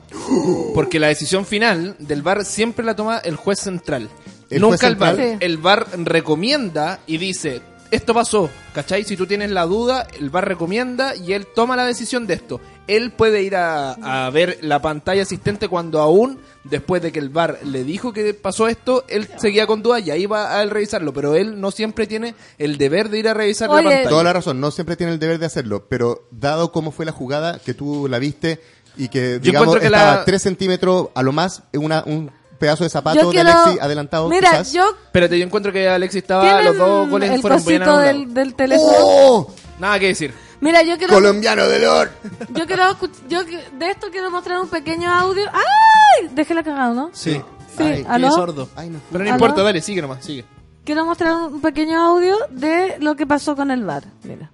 Porque 0.75 0.99
la 0.99 1.07
decisión 1.07 1.45
final 1.45 1.95
del 1.99 2.21
VAR 2.21 2.45
siempre 2.45 2.85
la 2.85 2.95
toma 2.95 3.17
el 3.19 3.35
juez 3.35 3.59
central. 3.59 4.07
¿El 4.49 4.61
Nunca 4.61 4.77
juez 4.77 4.83
el 4.91 4.95
VAR. 4.97 5.15
Sí. 5.15 5.37
El 5.39 5.57
VAR 5.57 5.87
recomienda 5.97 6.99
y 7.07 7.17
dice, 7.17 7.61
esto 7.91 8.13
pasó, 8.13 8.49
¿cachai? 8.73 9.03
Si 9.03 9.15
tú 9.17 9.27
tienes 9.27 9.51
la 9.51 9.65
duda, 9.65 10.07
el 10.17 10.29
VAR 10.29 10.47
recomienda 10.47 11.15
y 11.15 11.33
él 11.33 11.45
toma 11.53 11.75
la 11.75 11.85
decisión 11.85 12.25
de 12.25 12.33
esto. 12.35 12.59
Él 12.87 13.11
puede 13.11 13.43
ir 13.43 13.55
a, 13.55 13.91
a 14.25 14.29
ver 14.31 14.57
la 14.61 14.81
pantalla 14.81 15.21
asistente 15.21 15.67
cuando 15.67 15.99
aún, 15.99 16.39
después 16.63 17.01
de 17.01 17.11
que 17.11 17.19
el 17.19 17.29
VAR 17.29 17.59
le 17.63 17.83
dijo 17.83 18.11
que 18.13 18.33
pasó 18.33 18.67
esto, 18.67 19.03
él 19.07 19.27
seguía 19.37 19.67
con 19.67 19.83
dudas 19.83 20.05
y 20.05 20.11
ahí 20.11 20.25
va 20.25 20.57
a 20.57 20.63
él 20.63 20.69
revisarlo. 20.69 21.13
Pero 21.13 21.35
él 21.35 21.59
no 21.61 21.71
siempre 21.71 22.07
tiene 22.07 22.33
el 22.57 22.77
deber 22.77 23.09
de 23.09 23.19
ir 23.19 23.27
a 23.27 23.33
revisar 23.33 23.69
Oye. 23.69 23.83
la 23.83 23.89
pantalla. 23.89 24.09
Toda 24.09 24.23
la 24.23 24.33
razón, 24.33 24.59
no 24.59 24.71
siempre 24.71 24.95
tiene 24.95 25.13
el 25.13 25.19
deber 25.19 25.37
de 25.37 25.45
hacerlo, 25.45 25.85
pero 25.87 26.27
dado 26.31 26.71
cómo 26.71 26.91
fue 26.91 27.05
la 27.05 27.11
jugada, 27.11 27.59
que 27.59 27.73
tú 27.73 28.07
la 28.09 28.19
viste 28.19 28.59
y 28.97 29.09
que, 29.09 29.39
digamos, 29.39 29.77
que 29.77 29.85
estaba 29.85 30.15
la- 30.17 30.25
3 30.25 30.41
centímetros 30.41 31.09
a 31.13 31.23
lo 31.23 31.31
más, 31.31 31.63
en 31.73 31.83
una, 31.83 32.03
un 32.05 32.31
pedazo 32.61 32.83
de 32.85 32.89
zapato 32.89 33.27
de 33.27 33.31
quiero- 33.33 33.49
Alexi 33.51 33.79
adelantado, 33.81 34.29
Mira, 34.29 34.51
quizás. 34.51 34.71
yo... 34.71 34.89
Espérate, 35.05 35.37
yo 35.37 35.45
encuentro 35.45 35.73
que 35.73 35.89
Alexis 35.89 36.21
estaba, 36.21 36.43
¿Tienen 36.43 36.65
los 36.65 36.77
dos 36.77 37.09
goles 37.09 37.31
el 37.31 37.41
fueron 37.41 37.65
bien 37.65 37.83
del, 37.83 38.33
del 38.33 38.53
teléfono? 38.55 38.91
¡Oh! 38.99 39.53
Nada 39.79 39.99
que 39.99 40.07
decir. 40.07 40.33
Mira, 40.61 40.83
yo 40.83 40.95
quiero... 40.97 41.13
Colombiano 41.15 41.67
de 41.67 41.79
Lord. 41.79 42.11
Yo 42.53 42.67
quiero 42.67 42.95
yo 43.27 43.43
de 43.43 43.89
esto 43.89 44.07
quiero 44.11 44.29
mostrar 44.29 44.61
un 44.61 44.67
pequeño 44.67 45.11
audio. 45.11 45.43
¡Ay! 45.51 46.29
Dejé 46.33 46.53
la 46.53 46.61
cagada, 46.61 46.93
¿no? 46.93 47.09
Sí. 47.13 47.41
Sí, 47.75 47.83
Ay, 47.83 48.05
¿aló? 48.07 48.31
Sordo. 48.31 48.69
Ay, 48.75 48.89
no. 48.91 48.99
Pero 49.11 49.23
no 49.23 49.29
¿Aló? 49.31 49.37
importa, 49.37 49.63
dale, 49.63 49.81
sigue 49.81 50.01
nomás, 50.03 50.23
sigue. 50.23 50.45
Quiero 50.85 51.03
mostrar 51.05 51.33
un 51.35 51.61
pequeño 51.61 51.99
audio 51.99 52.37
de 52.51 52.97
lo 52.99 53.15
que 53.15 53.25
pasó 53.25 53.55
con 53.55 53.71
el 53.71 53.83
bar. 53.83 54.03
Mira. 54.23 54.51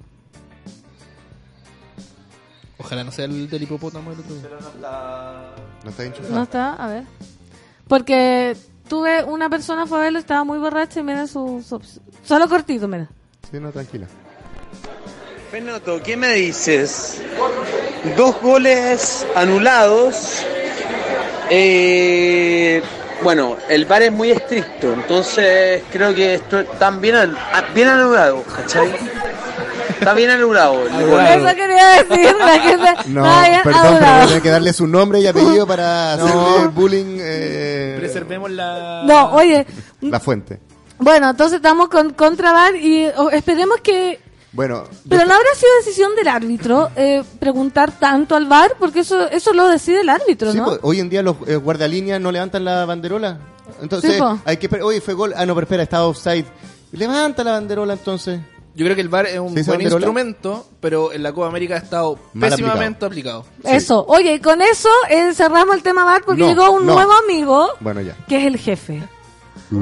Ojalá 2.78 3.04
no 3.04 3.12
sea 3.12 3.26
el 3.26 3.50
del 3.50 3.64
hipopótamo 3.64 4.12
del 4.12 4.20
otro 4.22 4.36
día. 4.36 4.44
No 5.84 5.90
está 5.90 6.04
enchufado. 6.06 6.34
¿No 6.36 6.44
está? 6.44 6.74
A 6.76 6.88
ver. 6.88 7.04
Porque 7.88 8.56
tuve 8.90 9.24
una 9.24 9.50
persona 9.50 9.86
fue 9.88 10.00
a 10.00 10.02
verlo, 10.02 10.20
estaba 10.20 10.44
muy 10.44 10.58
borracha 10.60 11.00
y 11.00 11.04
mira 11.04 11.28
su, 11.28 11.64
su- 11.68 11.82
Solo 12.24 12.48
cortito, 12.50 12.88
mira. 12.88 13.08
Sí, 13.50 13.60
no, 13.60 13.72
tranquila. 13.72 14.08
Fenoto, 15.52 16.02
¿qué 16.04 16.18
me 16.18 16.34
dices? 16.34 17.22
Dos 18.18 18.42
goles 18.42 19.26
anulados. 19.36 20.44
Eh, 21.50 22.82
bueno, 23.24 23.56
el 23.70 23.86
VAR 23.86 24.02
es 24.04 24.12
muy 24.12 24.32
estricto, 24.32 24.92
entonces 24.94 25.82
creo 25.92 26.14
que 26.14 26.36
esto 26.36 26.60
está 26.60 26.92
bien, 26.92 27.16
an- 27.16 27.38
ah, 27.54 27.64
bien 27.74 27.88
anulado, 27.88 28.44
¿cachai? 28.44 28.94
Está 30.00 30.14
bien 30.14 30.30
anulado. 30.30 30.86
Eso 30.88 31.56
quería 31.56 31.88
decir, 32.04 32.36
la 32.38 32.60
gente. 32.60 32.88
No, 33.08 33.24
Ay, 33.26 33.54
perdón, 33.64 33.98
pero 34.00 34.12
voy 34.12 34.22
a 34.22 34.28
tener 34.28 34.42
que 34.42 34.50
darle 34.50 34.74
su 34.74 34.86
nombre 34.88 35.20
y 35.22 35.28
apellido 35.28 35.66
para 35.66 36.14
hacerle 36.14 36.68
bullying 36.74 37.18
eh, 37.20 37.96
Preservemos 38.00 38.52
la... 38.52 39.04
No, 39.06 39.32
oye, 39.32 39.66
la 40.02 40.20
fuente. 40.20 40.60
Bueno, 41.00 41.30
entonces 41.30 41.58
estamos 41.58 41.90
con 41.90 42.12
contra 42.14 42.52
VAR 42.52 42.76
y 42.76 43.08
oh, 43.18 43.30
esperemos 43.30 43.80
que 43.82 44.20
Bueno, 44.52 44.84
Pero 45.08 45.26
no 45.26 45.34
habrá 45.34 45.50
sido 45.56 45.72
decisión 45.80 46.16
del 46.16 46.28
árbitro 46.28 46.90
eh, 46.96 47.24
preguntar 47.40 47.92
tanto 47.92 48.36
al 48.36 48.46
VAR, 48.46 48.76
porque 48.80 49.02
eso 49.02 49.28
eso 49.30 49.54
lo 49.54 49.68
decide 49.68 50.02
el 50.02 50.10
árbitro, 50.10 50.52
Sí, 50.52 50.58
¿no? 50.58 50.66
pues, 50.66 50.80
hoy 50.82 51.00
en 51.00 51.10
día 51.10 51.22
los 51.22 51.36
eh, 51.48 51.56
guardalíneas 51.56 52.20
no 52.20 52.32
levantan 52.32 52.66
la 52.66 52.86
banderola. 52.86 53.38
Entonces, 53.82 54.16
Sí, 54.16 54.24
hay 54.46 54.58
que. 54.58 54.68
Oye, 54.82 55.02
fue 55.02 55.14
gol. 55.14 55.34
Ah, 55.36 55.46
no, 55.46 55.54
pero 55.54 55.66
espera, 55.66 55.84
estaba 55.84 56.06
offside. 56.08 56.46
Levanta 56.92 57.44
la 57.44 57.52
banderola 57.52 57.94
entonces. 57.94 58.40
Yo 58.78 58.86
creo 58.86 58.96
que 58.96 59.02
el 59.02 59.10
VAR 59.10 59.26
es 59.26 59.40
un 59.40 59.56
¿Se 59.56 59.62
hizo 59.62 59.72
buen 59.72 59.82
instrumento, 59.82 60.68
pero 60.80 61.12
en 61.12 61.24
la 61.24 61.34
Copa 61.34 61.48
América 61.48 61.74
ha 61.74 61.78
estado 61.80 62.20
Mal 62.34 62.52
pésimamente 62.52 63.04
aplicado. 63.08 63.44
Eso. 63.64 64.06
Oye, 64.08 64.36
y 64.36 64.40
con 64.40 64.62
eso 64.62 64.88
eh, 65.10 65.34
cerramos 65.34 65.76
el 65.76 65.82
tema 65.82 66.06
VAR 66.06 66.22
porque 66.24 66.42
No, 66.44 66.48
llegó 66.50 66.70
un 66.70 66.86
no. 66.86 66.94
nuevo 66.94 67.12
amigo, 67.26 67.70
Bueno, 67.80 68.02
ya. 68.02 68.16
que 68.28 68.38
es 68.38 68.46
el 68.46 68.58
jefe. 68.58 69.02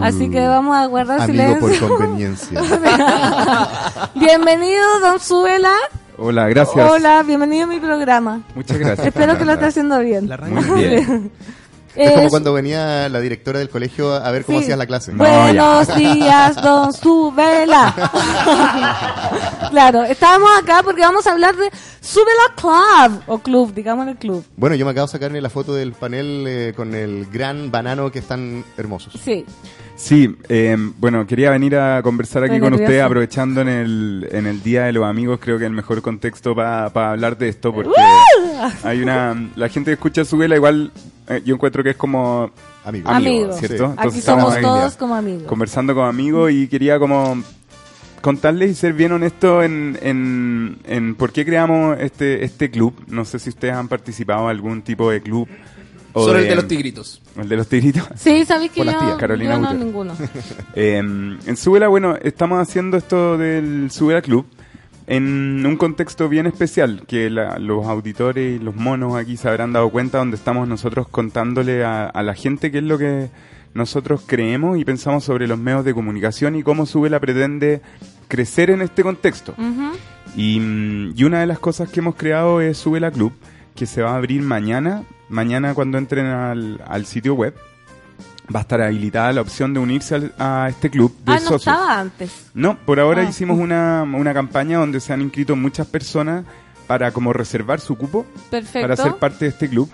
Así 0.01 0.29
que 0.29 0.47
vamos 0.47 0.77
a 0.77 0.85
guardar 0.85 1.19
Amigo 1.21 1.59
por 1.59 1.71
silencio. 1.71 1.89
conveniencia. 1.97 2.61
bienvenido, 4.15 4.99
don 5.01 5.19
Subela. 5.19 5.73
Hola, 6.17 6.47
gracias. 6.47 6.89
Hola, 6.89 7.21
bienvenido 7.23 7.65
a 7.65 7.67
mi 7.67 7.79
programa. 7.81 8.41
Muchas 8.55 8.77
gracias. 8.77 9.07
Espero 9.07 9.37
que 9.37 9.43
lo 9.43 9.51
esté 9.51 9.65
haciendo 9.65 9.99
bien. 9.99 10.29
Muy 10.49 10.83
bien. 10.85 11.31
Es 11.95 12.11
como 12.11 12.29
cuando 12.29 12.53
venía 12.53 13.07
la 13.09 13.19
directora 13.19 13.59
del 13.59 13.69
colegio 13.69 14.13
a 14.13 14.31
ver 14.31 14.43
cómo 14.45 14.57
Sí. 14.59 14.65
hacías 14.65 14.77
la 14.77 14.85
clase. 14.85 15.11
Buenos 15.13 15.95
días, 15.95 16.55
don 16.61 16.91
Subela. 16.93 17.93
claro, 19.71 20.03
estábamos 20.03 20.49
acá 20.61 20.81
porque 20.83 21.01
vamos 21.01 21.25
a 21.27 21.31
hablar 21.31 21.55
de 21.55 21.69
Subela 22.01 22.53
Club, 22.55 23.21
o 23.27 23.39
club, 23.39 23.73
digamos 23.73 24.07
el 24.07 24.15
club. 24.17 24.43
Bueno, 24.57 24.75
yo 24.75 24.85
me 24.85 24.91
acabo 24.91 25.07
de 25.07 25.11
sacarme 25.11 25.41
la 25.41 25.49
foto 25.49 25.73
del 25.73 25.93
panel 25.93 26.45
eh, 26.47 26.73
con 26.75 26.93
el 26.93 27.25
gran 27.31 27.71
banano 27.71 28.11
que 28.11 28.19
están 28.19 28.63
hermosos. 28.77 29.13
Sí. 29.23 29.45
Sí, 29.97 30.35
eh, 30.49 30.75
bueno, 30.97 31.25
quería 31.25 31.51
venir 31.51 31.77
a 31.77 32.01
conversar 32.03 32.43
aquí 32.43 32.55
Estoy 32.55 32.59
con 32.65 32.73
ustedes 32.73 32.89
nerviosa. 32.89 33.05
aprovechando 33.05 33.61
en 33.61 33.69
el, 33.69 34.27
en 34.29 34.45
el 34.45 34.61
Día 34.61 34.83
de 34.83 34.91
los 34.91 35.05
Amigos, 35.05 35.39
creo 35.41 35.57
que 35.57 35.65
el 35.65 35.71
mejor 35.71 36.01
contexto 36.01 36.53
para 36.53 37.11
hablar 37.11 37.37
de 37.37 37.47
esto, 37.47 37.73
porque 37.73 37.91
hay 38.83 39.01
una... 39.01 39.49
La 39.55 39.69
gente 39.69 39.91
que 39.91 39.93
escucha 39.93 40.25
su 40.25 40.35
vela 40.37 40.57
igual, 40.57 40.91
eh, 41.27 41.41
yo 41.45 41.55
encuentro 41.55 41.83
que 41.83 41.91
es 41.91 41.95
como... 41.95 42.51
Amigo. 42.83 43.09
Amigos. 43.09 43.57
¿cierto? 43.57 43.77
Sí. 43.77 43.83
Entonces 43.83 44.11
Aquí 44.11 44.19
estamos 44.19 44.53
somos 44.53 44.61
todos 44.61 44.95
como 44.95 45.15
amigos. 45.15 45.43
Conversando 45.43 45.93
como 45.95 46.05
amigos 46.05 46.51
y 46.51 46.67
quería 46.67 46.99
como 46.99 47.41
contarles 48.21 48.71
y 48.71 48.73
ser 48.75 48.93
bien 48.93 49.11
honesto 49.11 49.63
en, 49.63 49.97
en, 50.01 50.77
en 50.85 51.15
por 51.15 51.31
qué 51.31 51.45
creamos 51.45 51.97
este, 51.99 52.43
este 52.43 52.69
club. 52.69 52.93
No 53.07 53.25
sé 53.25 53.39
si 53.39 53.49
ustedes 53.49 53.73
han 53.73 53.87
participado 53.87 54.43
en 54.45 54.49
algún 54.49 54.81
tipo 54.81 55.09
de 55.09 55.21
club. 55.21 55.47
Solo 56.13 56.39
el 56.39 56.47
de 56.47 56.55
los 56.55 56.67
tigritos. 56.67 57.21
El 57.35 57.49
de 57.49 57.57
los 57.57 57.67
tigritos. 57.67 58.07
Sí, 58.15 58.45
¿sabéis 58.45 58.71
que 58.71 58.85
yo, 58.85 58.97
tías, 58.97 59.17
Carolina 59.17 59.55
yo 59.55 59.59
no 59.59 59.67
Uter. 59.67 59.79
ninguno? 59.79 60.13
Eh, 60.75 60.97
en 60.97 61.57
Subela, 61.57 61.87
bueno, 61.87 62.15
estamos 62.21 62.59
haciendo 62.59 62.97
esto 62.97 63.37
del 63.37 63.91
Subela 63.91 64.21
Club 64.21 64.45
en 65.07 65.63
un 65.65 65.77
contexto 65.77 66.27
bien 66.29 66.45
especial, 66.47 67.03
que 67.07 67.29
la- 67.29 67.59
los 67.59 67.85
auditores 67.85 68.59
y 68.59 68.63
los 68.63 68.75
monos 68.75 69.15
aquí 69.15 69.37
se 69.37 69.47
habrán 69.49 69.73
dado 69.73 69.89
cuenta, 69.89 70.17
donde 70.17 70.35
estamos 70.37 70.67
nosotros 70.67 71.07
contándole 71.07 71.83
a, 71.83 72.05
a 72.07 72.23
la 72.23 72.33
gente 72.33 72.71
qué 72.71 72.79
es 72.79 72.83
lo 72.83 72.97
que 72.97 73.29
nosotros 73.73 74.23
creemos 74.25 74.77
y 74.79 74.85
pensamos 74.85 75.23
sobre 75.23 75.47
los 75.47 75.59
medios 75.59 75.83
de 75.85 75.93
comunicación 75.93 76.55
y 76.55 76.63
cómo 76.63 76.85
Subela 76.85 77.19
pretende 77.19 77.81
crecer 78.27 78.69
en 78.69 78.81
este 78.81 79.03
contexto. 79.03 79.53
Y, 80.35 80.59
mm, 80.59 81.13
y 81.15 81.23
una 81.23 81.39
de 81.41 81.45
las 81.47 81.59
cosas 81.59 81.89
que 81.89 81.99
hemos 81.99 82.15
creado 82.15 82.61
es 82.61 82.77
Subela 82.77 83.11
Club, 83.11 83.33
que 83.75 83.85
se 83.85 84.01
va 84.01 84.11
a 84.11 84.15
abrir 84.17 84.41
mañana. 84.41 85.03
Mañana 85.29 85.73
cuando 85.73 85.97
entren 85.97 86.25
al, 86.27 86.81
al 86.87 87.05
sitio 87.05 87.33
web 87.35 87.53
va 88.53 88.59
a 88.59 88.61
estar 88.61 88.81
habilitada 88.81 89.33
la 89.33 89.41
opción 89.41 89.73
de 89.73 89.79
unirse 89.79 90.15
al- 90.15 90.33
a 90.37 90.67
este 90.69 90.89
club 90.89 91.15
de 91.25 91.31
Ah, 91.31 91.35
no 91.35 91.39
socios. 91.41 91.61
estaba 91.61 91.99
antes. 91.99 92.47
No, 92.53 92.77
por 92.77 92.99
ahora 92.99 93.21
Ah. 93.23 93.29
hicimos 93.29 93.57
una, 93.59 94.03
una 94.03 94.33
campaña 94.33 94.77
donde 94.79 94.99
se 94.99 95.13
han 95.13 95.21
inscrito 95.21 95.55
muchas 95.55 95.87
personas 95.87 96.45
para 96.87 97.11
como 97.11 97.33
reservar 97.33 97.79
su 97.79 97.95
cupo 97.97 98.25
Perfecto. 98.51 98.81
para 98.81 98.95
ser 98.95 99.15
parte 99.15 99.45
de 99.45 99.49
este 99.51 99.69
club. 99.69 99.89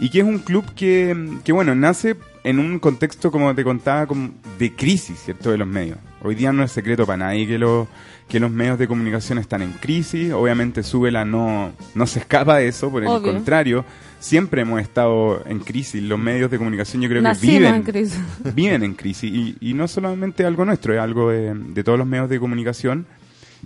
Y 0.00 0.10
que 0.10 0.20
es 0.20 0.24
un 0.24 0.38
club 0.38 0.64
que, 0.74 1.38
que, 1.44 1.52
bueno, 1.52 1.74
nace 1.74 2.16
en 2.44 2.58
un 2.58 2.78
contexto, 2.78 3.30
como 3.30 3.54
te 3.54 3.62
contaba, 3.62 4.06
como 4.06 4.30
de 4.58 4.74
crisis, 4.74 5.18
¿cierto?, 5.24 5.50
de 5.50 5.58
los 5.58 5.68
medios. 5.68 5.98
Hoy 6.24 6.34
día 6.34 6.52
no 6.52 6.62
es 6.62 6.70
secreto 6.70 7.04
para 7.06 7.26
nadie 7.26 7.46
que, 7.46 7.58
lo, 7.58 7.88
que 8.28 8.38
los 8.38 8.50
medios 8.50 8.78
de 8.78 8.86
comunicación 8.86 9.38
están 9.38 9.62
en 9.62 9.72
crisis. 9.72 10.32
Obviamente 10.32 10.82
Súbela 10.82 11.24
no, 11.24 11.72
no 11.94 12.06
se 12.06 12.20
escapa 12.20 12.58
de 12.58 12.68
eso, 12.68 12.90
por 12.90 13.02
el 13.02 13.08
Obvio. 13.08 13.32
contrario, 13.32 13.84
siempre 14.20 14.62
hemos 14.62 14.80
estado 14.80 15.42
en 15.46 15.58
crisis. 15.58 16.02
Los 16.02 16.18
medios 16.18 16.50
de 16.50 16.58
comunicación 16.58 17.02
yo 17.02 17.08
creo 17.08 17.22
Nacimos 17.22 17.52
que 17.52 17.58
viven 17.58 17.74
en 17.74 17.82
crisis. 17.82 18.20
viven 18.54 18.82
en 18.84 18.94
crisis 18.94 19.32
y, 19.32 19.56
y 19.60 19.74
no 19.74 19.88
solamente 19.88 20.44
algo 20.44 20.64
nuestro, 20.64 20.94
es 20.94 21.00
algo 21.00 21.30
de, 21.30 21.54
de 21.54 21.84
todos 21.84 21.98
los 21.98 22.06
medios 22.06 22.28
de 22.28 22.38
comunicación. 22.38 23.06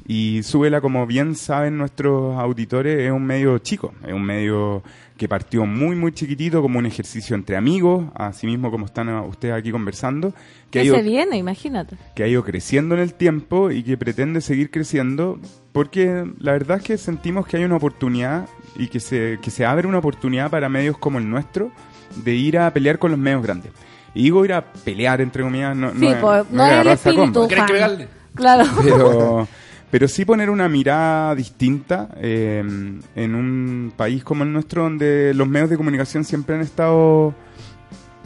Y 0.07 0.43
Súbela, 0.43 0.81
como 0.81 1.07
bien 1.07 1.35
saben 1.35 1.79
nuestros 1.79 2.39
auditores, 2.39 3.01
es 3.01 3.11
un 3.11 3.25
medio 3.25 3.59
chico, 3.59 3.93
es 4.07 4.13
un 4.13 4.23
medio 4.23 4.83
que 5.17 5.29
partió 5.29 5.65
muy, 5.65 5.97
muy 5.97 6.13
chiquitito 6.13 6.61
como 6.61 6.79
un 6.79 6.87
ejercicio 6.87 7.35
entre 7.35 7.57
amigos, 7.57 8.07
así 8.15 8.47
mismo 8.47 8.71
como 8.71 8.87
están 8.87 9.09
ah, 9.09 9.23
ustedes 9.23 9.55
aquí 9.55 9.71
conversando, 9.71 10.35
que 10.71 10.81
ha, 10.81 10.85
ido, 10.85 10.97
se 10.97 11.03
viene, 11.03 11.37
imagínate. 11.39 11.97
que 12.15 12.23
ha 12.23 12.29
ido 12.29 12.45
creciendo 12.45 12.95
en 12.95 13.01
el 13.01 13.15
tiempo 13.15 13.71
y 13.71 13.83
que 13.83 13.97
pretende 13.97 14.41
seguir 14.41 14.71
creciendo, 14.71 15.41
porque 15.73 16.25
la 16.39 16.53
verdad 16.53 16.79
es 16.79 16.85
que 16.85 16.99
sentimos 16.99 17.47
que 17.47 17.57
hay 17.57 17.65
una 17.65 17.77
oportunidad 17.77 18.47
y 18.77 18.89
que 18.89 19.01
se, 19.01 19.39
que 19.41 19.51
se 19.51 19.65
abre 19.65 19.87
una 19.87 19.99
oportunidad 19.99 20.51
para 20.51 20.69
medios 20.69 20.99
como 20.99 21.19
el 21.19 21.29
nuestro 21.29 21.71
de 22.25 22.35
ir 22.35 22.59
a 22.59 22.73
pelear 22.73 22.99
con 22.99 23.11
los 23.11 23.21
medios 23.21 23.43
grandes. 23.43 23.73
Y 24.15 24.25
digo 24.25 24.45
ir 24.45 24.53
a 24.53 24.63
pelear, 24.63 25.21
entre 25.21 25.43
comillas, 25.43 25.77
no, 25.77 25.93
Sí, 25.93 26.09
no, 26.09 26.21
pues, 26.21 26.51
no 26.51 26.67
es 26.67 26.73
es 26.73 26.81
el 26.81 26.89
espíritu. 26.89 27.49
Claro. 28.35 28.65
Pero, 28.83 29.49
pero 29.97 30.09
sí 30.09 30.27
poner 30.27 30.51
una 30.51 30.69
mirada 30.69 31.35
distinta 31.35 32.11
eh, 32.19 32.63
en 33.15 33.35
un 33.35 33.95
país 33.97 34.23
como 34.23 34.45
el 34.45 34.53
nuestro, 34.53 34.83
donde 34.83 35.33
los 35.33 35.49
medios 35.49 35.71
de 35.71 35.79
comunicación 35.79 36.23
siempre 36.23 36.55
han 36.55 36.61
estado 36.61 37.33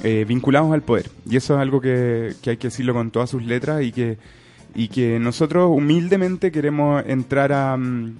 eh, 0.02 0.24
vinculados 0.26 0.72
al 0.72 0.82
poder. 0.82 1.08
Y 1.30 1.36
eso 1.36 1.54
es 1.54 1.60
algo 1.60 1.80
que, 1.80 2.34
que 2.42 2.50
hay 2.50 2.56
que 2.56 2.66
decirlo 2.66 2.92
con 2.92 3.12
todas 3.12 3.30
sus 3.30 3.44
letras 3.44 3.84
y 3.84 3.92
que, 3.92 4.18
y 4.74 4.88
que 4.88 5.20
nosotros 5.20 5.70
humildemente 5.72 6.50
queremos 6.50 7.04
entrar 7.06 7.52
a, 7.52 7.76
mm, 7.76 8.16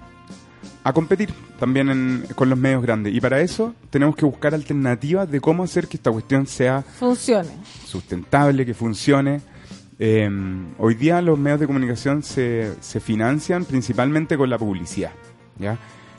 a 0.85 0.93
competir 0.93 1.33
también 1.59 1.89
en- 1.89 2.23
con 2.35 2.49
los 2.49 2.57
medios 2.57 2.81
grandes. 2.81 3.13
Y 3.13 3.19
para 3.19 3.41
eso 3.41 3.75
tenemos 3.89 4.15
que 4.15 4.23
buscar 4.23 4.53
alternativas 4.55 5.29
de 5.29 5.41
cómo 5.41 5.63
hacer 5.63 5.89
que 5.89 5.97
esta 5.97 6.09
cuestión 6.09 6.47
sea 6.47 6.83
Funcione. 6.99 7.49
sustentable, 7.85 8.65
que 8.65 8.73
funcione. 8.73 9.41
Eh, 10.03 10.27
hoy 10.79 10.95
día 10.95 11.21
los 11.21 11.37
medios 11.37 11.59
de 11.59 11.67
comunicación 11.67 12.23
se, 12.23 12.73
se 12.81 12.99
financian 12.99 13.65
principalmente 13.65 14.35
con 14.35 14.49
la 14.49 14.57
publicidad. 14.57 15.11
¿ya? 15.59 15.77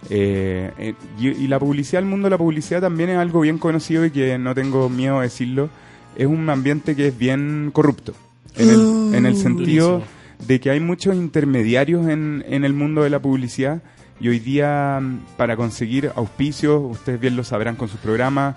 Eh, 0.09 0.71
eh, 0.79 0.95
y, 1.19 1.31
y 1.31 1.49
la 1.49 1.59
publicidad, 1.59 2.01
el 2.01 2.09
mundo 2.09 2.27
de 2.27 2.31
la 2.31 2.39
publicidad 2.39 2.81
también 2.81 3.11
es 3.11 3.19
algo 3.19 3.41
bien 3.41 3.59
conocido 3.59 4.07
y 4.07 4.13
que 4.13 4.39
no 4.39 4.55
tengo 4.55 4.89
miedo 4.89 5.19
a 5.19 5.23
decirlo. 5.23 5.69
Es 6.15 6.29
un 6.29 6.49
ambiente 6.49 6.95
que 6.95 7.09
es 7.09 7.19
bien 7.19 7.71
corrupto. 7.73 8.15
En 8.55 8.71
el, 8.71 9.15
en 9.17 9.27
el 9.27 9.37
sentido 9.37 9.95
Durísimo. 9.95 10.47
de 10.47 10.61
que 10.61 10.71
hay 10.71 10.79
muchos 10.79 11.17
intermediarios 11.17 12.07
en, 12.07 12.45
en 12.47 12.65
el 12.65 12.75
mundo 12.75 13.03
de 13.03 13.11
la 13.11 13.19
publicidad 13.19 13.83
y 14.21 14.29
hoy 14.29 14.39
día 14.39 15.01
mm, 15.03 15.37
para 15.37 15.57
conseguir 15.57 16.13
auspicios, 16.15 16.81
ustedes 16.85 17.19
bien 17.19 17.35
lo 17.35 17.43
sabrán 17.43 17.75
con 17.75 17.89
sus 17.89 17.99
programas, 17.99 18.55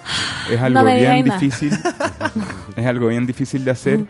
es 0.52 0.62
algo 0.62 0.84
bien 0.84 1.26
difícil. 1.26 1.72
es 2.76 2.86
algo 2.86 3.08
bien 3.08 3.26
difícil 3.26 3.66
de 3.66 3.72
hacer. 3.72 4.06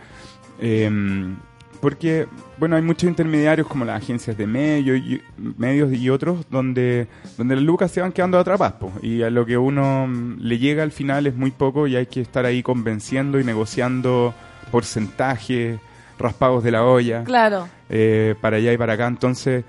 Eh, 0.59 1.35
porque, 1.81 2.25
bueno, 2.57 2.75
hay 2.75 2.81
muchos 2.81 3.07
intermediarios 3.07 3.67
como 3.67 3.85
las 3.85 4.01
agencias 4.01 4.35
de 4.35 4.47
medios 4.47 4.97
y, 4.97 5.21
medios 5.37 5.93
y 5.93 6.09
otros 6.09 6.45
donde, 6.49 7.07
donde 7.37 7.55
las 7.55 7.63
lucas 7.63 7.91
se 7.91 8.01
van 8.01 8.11
quedando 8.11 8.39
atrapadas. 8.39 8.73
po, 8.79 8.91
y 9.03 9.21
a 9.21 9.29
lo 9.29 9.45
que 9.45 9.55
uno 9.57 10.07
mm, 10.07 10.39
le 10.39 10.57
llega 10.57 10.81
al 10.81 10.91
final 10.91 11.27
es 11.27 11.35
muy 11.35 11.51
poco 11.51 11.85
y 11.85 11.95
hay 11.95 12.07
que 12.07 12.21
estar 12.21 12.45
ahí 12.45 12.63
convenciendo 12.63 13.39
y 13.39 13.43
negociando 13.43 14.33
porcentajes, 14.71 15.79
raspados 16.17 16.63
de 16.63 16.71
la 16.71 16.83
olla 16.85 17.23
Claro. 17.23 17.67
eh, 17.89 18.35
para 18.41 18.57
allá 18.57 18.73
y 18.73 18.77
para 18.77 18.93
acá. 18.93 19.05
Entonces, 19.05 19.63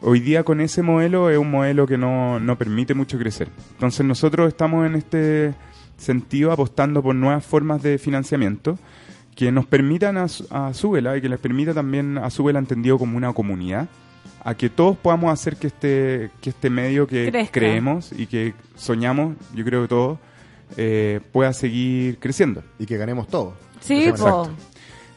hoy 0.00 0.20
día 0.20 0.42
con 0.42 0.60
ese 0.60 0.82
modelo 0.82 1.30
es 1.30 1.38
un 1.38 1.50
modelo 1.50 1.86
que 1.86 1.98
no, 1.98 2.40
no 2.40 2.56
permite 2.56 2.94
mucho 2.94 3.18
crecer. 3.18 3.48
Entonces, 3.74 4.04
nosotros 4.04 4.48
estamos 4.48 4.86
en 4.86 4.96
este 4.96 5.54
sentido 5.96 6.50
apostando 6.50 7.02
por 7.02 7.14
nuevas 7.14 7.44
formas 7.44 7.82
de 7.82 7.98
financiamiento 7.98 8.78
que 9.40 9.50
nos 9.50 9.64
permitan 9.64 10.18
a, 10.18 10.28
Su- 10.28 10.46
a 10.50 10.74
Súbela 10.74 11.16
y 11.16 11.22
que 11.22 11.28
les 11.30 11.38
permita 11.40 11.72
también 11.72 12.18
a 12.18 12.28
Súbela 12.28 12.58
entendido 12.58 12.98
como 12.98 13.16
una 13.16 13.32
comunidad 13.32 13.88
a 14.44 14.54
que 14.54 14.68
todos 14.68 14.98
podamos 14.98 15.32
hacer 15.32 15.56
que 15.56 15.68
este 15.68 16.30
que 16.42 16.50
este 16.50 16.68
medio 16.68 17.06
que 17.06 17.30
Crezca. 17.30 17.52
creemos 17.52 18.12
y 18.12 18.26
que 18.26 18.52
soñamos, 18.76 19.36
yo 19.54 19.64
creo 19.64 19.80
que 19.82 19.88
todos, 19.88 20.18
eh, 20.76 21.20
pueda 21.32 21.54
seguir 21.54 22.18
creciendo. 22.18 22.62
Y 22.78 22.84
que 22.84 22.98
ganemos 22.98 23.28
todo. 23.28 23.54
Sí. 23.80 24.10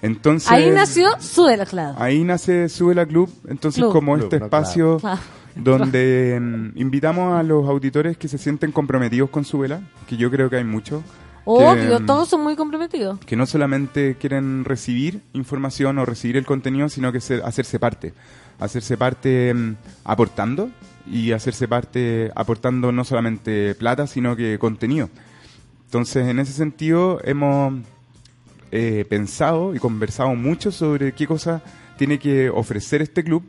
Entonces, 0.01 0.49
Ahí 0.51 0.71
nació 0.71 1.09
Sube 1.19 1.57
Club. 1.65 1.95
Ahí 1.97 2.23
nace 2.23 2.69
Súbela 2.69 3.05
Club, 3.05 3.29
entonces 3.49 3.81
Club. 3.81 3.91
como 3.93 4.13
Club, 4.13 4.23
este 4.25 4.39
no, 4.39 4.45
espacio 4.45 4.97
Claro. 4.99 5.19
donde 5.55 6.39
mm, 6.41 6.77
invitamos 6.79 7.33
a 7.37 7.43
los 7.43 7.67
auditores 7.67 8.17
que 8.17 8.27
se 8.29 8.37
sienten 8.37 8.71
comprometidos 8.71 9.29
con 9.29 9.43
Súbela, 9.45 9.81
que 10.07 10.15
yo 10.17 10.31
creo 10.31 10.49
que 10.49 10.57
hay 10.57 10.63
muchos, 10.63 11.03
Obvio, 11.45 11.99
mm, 11.99 12.05
todos 12.05 12.29
son 12.29 12.41
muy 12.41 12.55
comprometidos. 12.55 13.19
que 13.19 13.35
no 13.35 13.45
solamente 13.45 14.15
quieren 14.15 14.63
recibir 14.65 15.21
información 15.33 15.97
o 15.97 16.05
recibir 16.05 16.37
el 16.37 16.45
contenido, 16.45 16.87
sino 16.89 17.11
que 17.11 17.19
ser- 17.21 17.41
hacerse 17.43 17.79
parte. 17.79 18.13
hacerse 18.59 18.97
parte 18.97 19.53
mm, 19.53 19.75
aportando 20.05 20.69
y 21.05 21.31
hacerse 21.33 21.67
parte 21.67 22.31
aportando 22.35 22.91
no 22.93 23.03
solamente 23.03 23.75
plata, 23.75 24.07
sino 24.07 24.35
que 24.37 24.57
contenido. 24.59 25.09
Entonces, 25.85 26.27
en 26.27 26.39
ese 26.39 26.53
sentido, 26.53 27.19
hemos 27.25 27.73
eh, 28.71 29.05
pensado 29.09 29.75
y 29.75 29.79
conversado 29.79 30.33
mucho 30.35 30.71
sobre 30.71 31.11
qué 31.13 31.27
cosas 31.27 31.61
tiene 31.97 32.19
que 32.19 32.49
ofrecer 32.49 33.01
este 33.01 33.23
club 33.23 33.43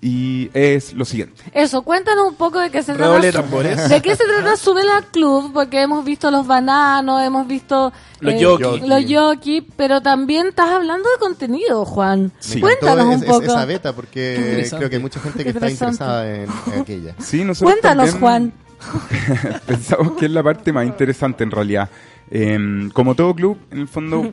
y 0.00 0.50
es 0.54 0.92
lo 0.92 1.04
siguiente. 1.04 1.42
Eso, 1.52 1.82
cuéntanos 1.82 2.28
un 2.28 2.34
poco 2.36 2.60
de 2.60 2.70
qué 2.70 2.82
se 2.82 2.92
trata. 2.94 3.10
Redoble 3.12 3.32
tambores. 3.32 3.88
¿De 3.88 4.02
qué 4.02 4.14
se 4.14 4.24
trata 4.24 4.56
Súbela 4.56 5.02
Club? 5.10 5.52
Porque 5.52 5.80
hemos 5.82 6.04
visto 6.04 6.30
los 6.30 6.46
bananos, 6.46 7.22
hemos 7.22 7.46
visto 7.48 7.92
Los 8.20 8.34
eh, 8.34 8.38
yoki. 8.38 8.80
los 8.86 9.06
yoki, 9.06 9.62
pero 9.76 10.00
también 10.02 10.48
estás 10.48 10.70
hablando 10.70 11.08
de 11.08 11.18
contenido, 11.18 11.84
Juan. 11.84 12.30
Me 12.54 12.60
Cuéntanos 12.60 13.06
un 13.06 13.22
poco. 13.22 13.42
es- 13.42 13.48
esa 13.48 13.64
beta 13.64 13.92
porque 13.94 14.66
creo 14.70 14.88
que 14.90 14.96
hay 14.96 15.02
mucha 15.02 15.18
gente 15.20 15.42
que 15.42 15.50
está 15.50 15.70
interesada 15.70 16.34
en, 16.34 16.48
en 16.72 16.80
aquella. 16.80 17.14
Sí, 17.18 17.42
nosotros 17.44 17.72
Cuéntanos, 17.72 18.14
Juan. 18.14 18.52
pensamos 19.66 20.12
que 20.18 20.26
es 20.26 20.30
la 20.30 20.42
parte 20.42 20.72
más 20.72 20.86
interesante 20.86 21.42
en 21.44 21.50
realidad. 21.50 21.88
Eh, 22.30 22.88
como 22.92 23.14
todo 23.14 23.34
club, 23.34 23.58
en 23.70 23.78
el 23.80 23.88
fondo, 23.88 24.32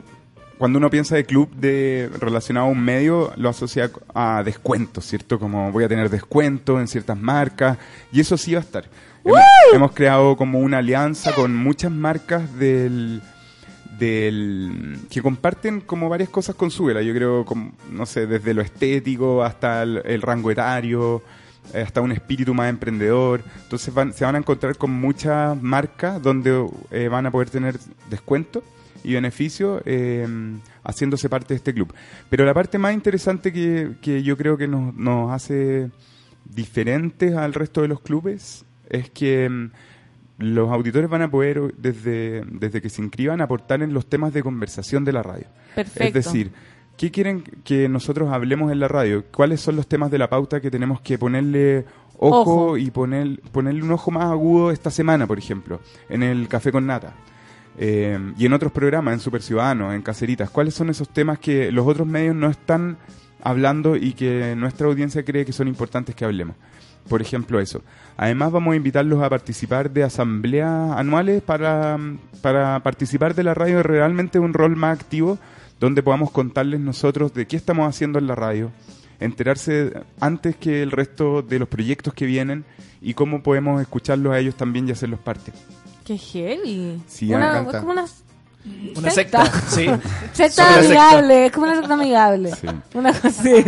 cuando 0.58 0.78
uno 0.78 0.90
piensa 0.90 1.16
de 1.16 1.24
club 1.24 1.50
de 1.54 2.10
relacionado 2.18 2.66
a 2.66 2.70
un 2.70 2.80
medio, 2.80 3.32
lo 3.36 3.48
asocia 3.48 3.90
a 4.14 4.42
descuentos, 4.44 5.04
¿cierto? 5.06 5.38
Como 5.38 5.72
voy 5.72 5.84
a 5.84 5.88
tener 5.88 6.10
descuentos 6.10 6.80
en 6.80 6.88
ciertas 6.88 7.18
marcas, 7.18 7.78
y 8.12 8.20
eso 8.20 8.36
sí 8.36 8.54
va 8.54 8.60
a 8.60 8.62
estar. 8.62 8.84
Hemos, 9.24 9.40
hemos 9.72 9.92
creado 9.92 10.36
como 10.36 10.60
una 10.60 10.78
alianza 10.78 11.32
con 11.32 11.56
muchas 11.56 11.90
marcas 11.90 12.56
del 12.58 13.22
del 13.98 14.98
que 15.08 15.22
comparten 15.22 15.80
como 15.80 16.08
varias 16.08 16.28
cosas 16.28 16.56
con 16.56 16.70
Súbela. 16.70 17.00
Yo 17.00 17.14
creo, 17.14 17.44
como, 17.44 17.72
no 17.92 18.06
sé, 18.06 18.26
desde 18.26 18.52
lo 18.52 18.60
estético 18.60 19.44
hasta 19.44 19.84
el, 19.84 20.02
el 20.04 20.20
rango 20.20 20.50
etario, 20.50 21.22
hasta 21.72 22.00
un 22.00 22.12
espíritu 22.12 22.54
más 22.54 22.68
emprendedor. 22.68 23.42
Entonces 23.62 23.94
van, 23.94 24.12
se 24.12 24.24
van 24.24 24.34
a 24.34 24.38
encontrar 24.38 24.76
con 24.76 24.90
muchas 24.90 25.60
marcas 25.60 26.20
donde 26.20 26.66
eh, 26.90 27.08
van 27.08 27.26
a 27.26 27.30
poder 27.30 27.50
tener 27.50 27.78
descuentos 28.10 28.62
y 29.04 29.14
beneficios 29.14 29.82
eh, 29.84 30.26
haciéndose 30.82 31.28
parte 31.28 31.54
de 31.54 31.58
este 31.58 31.74
club. 31.74 31.94
Pero 32.28 32.44
la 32.44 32.54
parte 32.54 32.78
más 32.78 32.94
interesante 32.94 33.52
que, 33.52 33.92
que 34.00 34.22
yo 34.22 34.36
creo 34.36 34.56
que 34.56 34.66
nos, 34.66 34.94
nos 34.94 35.30
hace 35.30 35.90
diferentes 36.44 37.34
al 37.34 37.54
resto 37.54 37.82
de 37.82 37.88
los 37.88 38.00
clubes 38.00 38.64
es 38.88 39.10
que 39.10 39.48
mm, 39.48 39.70
los 40.38 40.70
auditores 40.70 41.08
van 41.08 41.22
a 41.22 41.30
poder, 41.30 41.74
desde, 41.76 42.44
desde 42.46 42.82
que 42.82 42.90
se 42.90 43.02
inscriban, 43.02 43.40
aportar 43.40 43.82
en 43.82 43.94
los 43.94 44.06
temas 44.06 44.32
de 44.32 44.42
conversación 44.42 45.04
de 45.04 45.12
la 45.12 45.22
radio. 45.22 45.46
Perfecto. 45.74 46.18
Es 46.18 46.26
decir, 46.26 46.50
¿qué 46.96 47.10
quieren 47.10 47.42
que 47.64 47.88
nosotros 47.88 48.32
hablemos 48.32 48.72
en 48.72 48.80
la 48.80 48.88
radio? 48.88 49.24
¿Cuáles 49.30 49.60
son 49.60 49.76
los 49.76 49.86
temas 49.86 50.10
de 50.10 50.18
la 50.18 50.28
pauta 50.28 50.60
que 50.60 50.70
tenemos 50.70 51.00
que 51.00 51.18
ponerle 51.18 51.84
ojo, 52.18 52.40
Ojo. 52.40 52.76
y 52.76 52.90
poner, 52.90 53.40
ponerle 53.52 53.82
un 53.82 53.92
ojo 53.92 54.10
más 54.10 54.24
agudo 54.24 54.70
esta 54.70 54.90
semana, 54.90 55.26
por 55.26 55.38
ejemplo, 55.38 55.80
en 56.08 56.22
el 56.22 56.48
Café 56.48 56.72
con 56.72 56.86
Nata? 56.86 57.14
Eh, 57.78 58.18
y 58.38 58.46
en 58.46 58.52
otros 58.52 58.72
programas, 58.72 59.14
en 59.14 59.20
Super 59.20 59.42
Ciudadanos, 59.42 59.94
en 59.94 60.02
Caceritas, 60.02 60.50
¿cuáles 60.50 60.74
son 60.74 60.90
esos 60.90 61.08
temas 61.08 61.38
que 61.38 61.72
los 61.72 61.86
otros 61.86 62.06
medios 62.06 62.34
no 62.34 62.48
están 62.48 62.96
hablando 63.42 63.96
y 63.96 64.12
que 64.12 64.54
nuestra 64.56 64.86
audiencia 64.86 65.24
cree 65.24 65.44
que 65.44 65.52
son 65.52 65.68
importantes 65.68 66.14
que 66.14 66.24
hablemos? 66.24 66.56
Por 67.08 67.20
ejemplo, 67.20 67.60
eso. 67.60 67.82
Además, 68.16 68.52
vamos 68.52 68.72
a 68.72 68.76
invitarlos 68.76 69.22
a 69.22 69.28
participar 69.28 69.90
de 69.90 70.04
asambleas 70.04 70.92
anuales 70.96 71.42
para, 71.42 71.98
para 72.40 72.80
participar 72.82 73.34
de 73.34 73.44
la 73.44 73.54
radio 73.54 73.82
realmente 73.82 74.38
un 74.38 74.54
rol 74.54 74.76
más 74.76 74.98
activo, 74.98 75.38
donde 75.80 76.02
podamos 76.02 76.30
contarles 76.30 76.80
nosotros 76.80 77.34
de 77.34 77.46
qué 77.46 77.56
estamos 77.56 77.88
haciendo 77.88 78.18
en 78.18 78.26
la 78.26 78.34
radio, 78.34 78.70
enterarse 79.20 79.92
antes 80.20 80.56
que 80.56 80.82
el 80.82 80.92
resto 80.92 81.42
de 81.42 81.58
los 81.58 81.68
proyectos 81.68 82.14
que 82.14 82.24
vienen 82.24 82.64
y 83.02 83.12
cómo 83.12 83.42
podemos 83.42 83.82
escucharlos 83.82 84.32
a 84.32 84.38
ellos 84.38 84.54
también 84.54 84.88
y 84.88 84.92
hacerlos 84.92 85.20
parte. 85.20 85.52
Qué 86.04 86.18
heavy. 86.18 87.02
Sí, 87.06 87.26
me 87.26 87.36
una, 87.36 87.50
encanta. 87.60 87.70
es 87.70 87.80
como 87.80 87.92
una 87.92 88.04
Una 88.96 89.10
secta, 89.10 89.44
sí. 89.68 89.86
Secta 90.32 90.64
Sobre 90.64 90.86
secta. 90.86 91.08
amigable, 91.10 91.46
es 91.46 91.52
como 91.52 91.66
una 91.66 91.76
secta 91.76 91.94
amigable. 91.94 92.50
Una 92.94 93.12
cosa 93.12 93.28
así. 93.28 93.64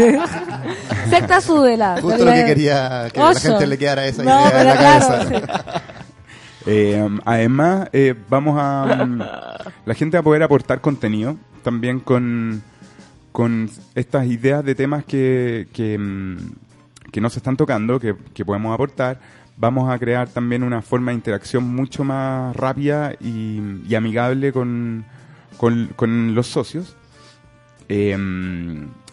secta 1.11 1.41
súbela. 1.41 1.99
Justo 2.01 2.25
lo 2.25 2.33
que 2.33 2.45
quería 2.45 3.09
que 3.13 3.21
la 3.21 3.35
gente 3.35 3.67
le 3.67 3.79
quedara 3.79 4.07
esa 4.07 4.23
No, 4.23 4.49
idea 4.49 4.61
en 4.61 4.67
la 4.67 4.77
claro, 4.77 5.09
cabeza. 5.09 5.83
Eh, 6.69 7.01
um, 7.01 7.21
además, 7.25 7.89
eh, 7.93 8.13
vamos 8.29 8.59
a. 8.61 9.05
um, 9.05 9.21
la 9.21 9.95
gente 9.95 10.17
va 10.17 10.21
a 10.21 10.25
poder 10.25 10.43
aportar 10.43 10.81
contenido 10.81 11.37
también 11.63 12.01
con, 12.01 12.61
con 13.31 13.71
estas 13.95 14.27
ideas 14.27 14.65
de 14.65 14.75
temas 14.75 15.05
que, 15.05 15.69
que, 15.73 15.97
mm, 15.97 16.37
que 17.13 17.21
no 17.21 17.31
se 17.31 17.39
están 17.39 17.57
tocando, 17.57 18.01
que, 18.01 18.17
que 18.35 18.45
podemos 18.45 18.75
aportar. 18.75 19.21
Vamos 19.59 19.91
a 19.91 19.99
crear 19.99 20.29
también 20.29 20.63
una 20.63 20.83
forma 20.83 21.11
de 21.13 21.17
interacción 21.17 21.65
mucho 21.65 22.05
más 22.05 22.55
rápida 22.55 23.15
y, 23.21 23.81
y 23.89 23.95
amigable 23.95 24.53
con, 24.53 25.05
con, 25.57 25.89
con 25.97 26.35
los 26.35 26.47
socios. 26.47 26.95
Eh, 27.89 28.17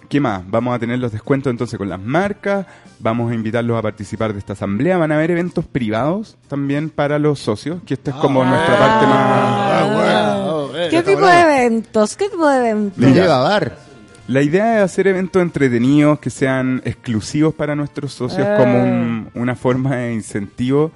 ¿Qué 0.09 0.19
más? 0.19 0.43
Vamos 0.47 0.75
a 0.75 0.79
tener 0.79 0.99
los 0.99 1.11
descuentos 1.11 1.49
entonces 1.49 1.75
con 1.77 1.89
las 1.89 1.99
marcas, 1.99 2.67
vamos 2.99 3.31
a 3.31 3.33
invitarlos 3.35 3.79
a 3.79 3.81
participar 3.81 4.31
de 4.33 4.39
esta 4.39 4.53
asamblea, 4.53 4.97
van 4.97 5.11
a 5.11 5.15
haber 5.15 5.31
eventos 5.31 5.65
privados 5.65 6.37
también 6.47 6.89
para 6.91 7.17
los 7.17 7.39
socios, 7.39 7.81
que 7.83 7.95
esta 7.95 8.11
es 8.11 8.17
como 8.17 8.43
nuestra 8.45 8.77
parte 8.77 9.07
más... 9.07 10.89
¿Qué 10.89 11.01
tipo 11.03 11.25
de 11.25 11.39
eventos? 11.41 12.15
¿Qué 12.15 12.29
tipo 12.29 12.47
de 12.47 12.57
eventos? 12.57 12.97
La 12.99 13.09
idea- 13.09 13.25
La 14.27 14.41
idea 14.41 14.77
es 14.77 14.83
hacer 14.83 15.07
eventos 15.07 15.41
entretenidos 15.41 16.19
que 16.19 16.29
sean 16.29 16.81
exclusivos 16.85 17.53
para 17.53 17.75
nuestros 17.75 18.13
socios 18.13 18.47
como 18.57 18.81
un- 18.83 19.29
una 19.33 19.55
forma 19.55 19.97
de 19.97 20.13
incentivo 20.13 20.91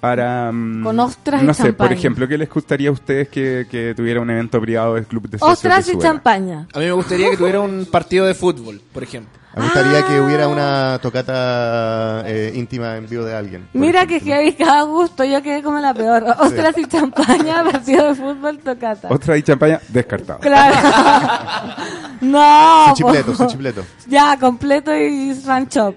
para... 0.00 0.50
mm, 0.52 0.82
Con 0.84 0.98
ostras 1.00 1.42
y 1.42 1.46
No 1.46 1.54
sé, 1.54 1.62
por 1.64 1.70
champaña. 1.70 1.92
ejemplo, 1.94 2.28
¿qué 2.28 2.38
les 2.38 2.48
gustaría 2.50 2.88
a 2.88 2.92
ustedes 2.92 3.28
que, 3.28 3.66
que 3.70 3.94
tuviera 3.94 4.20
un 4.20 4.30
evento 4.30 4.60
privado 4.60 4.94
del 4.94 5.06
Club 5.06 5.28
de 5.28 5.38
Socios 5.38 5.52
Ostras 5.58 5.88
y 5.88 5.98
champaña. 5.98 6.66
A 6.72 6.78
mí 6.78 6.84
me 6.86 6.92
gustaría 6.92 7.30
que 7.30 7.36
tuviera 7.36 7.60
un 7.60 7.86
partido 7.90 8.26
de 8.26 8.34
fútbol, 8.34 8.80
por 8.92 9.02
ejemplo. 9.02 9.38
Me 9.56 9.64
gustaría 9.64 9.98
Ah. 9.98 10.06
que 10.06 10.20
hubiera 10.20 10.46
una 10.46 10.98
tocata 11.02 12.22
eh, 12.24 12.52
íntima 12.54 12.96
en 12.96 13.08
vivo 13.08 13.24
de 13.24 13.34
alguien. 13.34 13.66
por 13.72 13.80
Mira 13.80 14.02
ejemplo. 14.02 14.18
que 14.24 14.24
heavy 14.30 14.52
cada 14.52 14.82
gusto, 14.82 15.24
yo 15.24 15.42
quedé 15.42 15.60
como 15.60 15.80
la 15.80 15.92
peor. 15.92 16.24
Ostras 16.38 16.78
y 16.78 16.86
champaña, 16.86 17.64
partido 17.70 18.08
de 18.10 18.14
fútbol, 18.14 18.58
tocata. 18.60 19.08
Otra 19.10 19.36
y 19.36 19.42
champaña, 19.42 19.80
descartado. 19.88 20.38
Claro. 20.38 20.76
no. 22.20 22.86
Su 22.90 22.94
chipleto, 23.02 23.32
po. 23.32 23.36
su 23.38 23.46
chipleto. 23.48 23.84
Ya, 24.06 24.36
completo 24.38 24.94
y 24.96 25.32
rancho. 25.44 25.94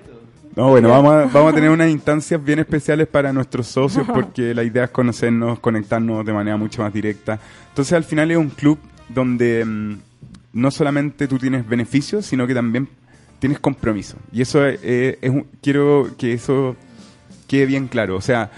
No, 0.55 0.69
bueno, 0.69 0.89
vamos 0.89 1.11
a, 1.13 1.25
vamos 1.25 1.51
a 1.51 1.55
tener 1.55 1.69
unas 1.71 1.89
instancias 1.89 2.43
bien 2.43 2.59
especiales 2.59 3.07
para 3.07 3.33
nuestros 3.33 3.67
socios 3.67 4.05
porque 4.13 4.53
la 4.53 4.63
idea 4.63 4.83
es 4.85 4.89
conocernos, 4.91 5.59
conectarnos 5.59 6.23
de 6.25 6.31
manera 6.33 6.57
mucho 6.57 6.83
más 6.83 6.93
directa. 6.93 7.39
Entonces, 7.69 7.93
al 7.93 8.03
final 8.03 8.29
es 8.29 8.37
un 8.37 8.49
club 8.49 8.77
donde 9.09 9.65
mm, 9.65 9.93
no 10.53 10.69
solamente 10.71 11.27
tú 11.27 11.39
tienes 11.39 11.67
beneficios, 11.67 12.25
sino 12.27 12.45
que 12.45 12.53
también 12.53 12.87
tienes 13.39 13.59
compromiso. 13.59 14.17
Y 14.31 14.41
eso 14.43 14.63
es, 14.65 14.79
eh, 14.83 15.17
es 15.21 15.31
un- 15.31 15.47
quiero 15.61 16.09
que 16.19 16.33
eso 16.33 16.75
quede 17.47 17.65
bien 17.65 17.87
claro. 17.87 18.15
O 18.15 18.21
sea, 18.21 18.51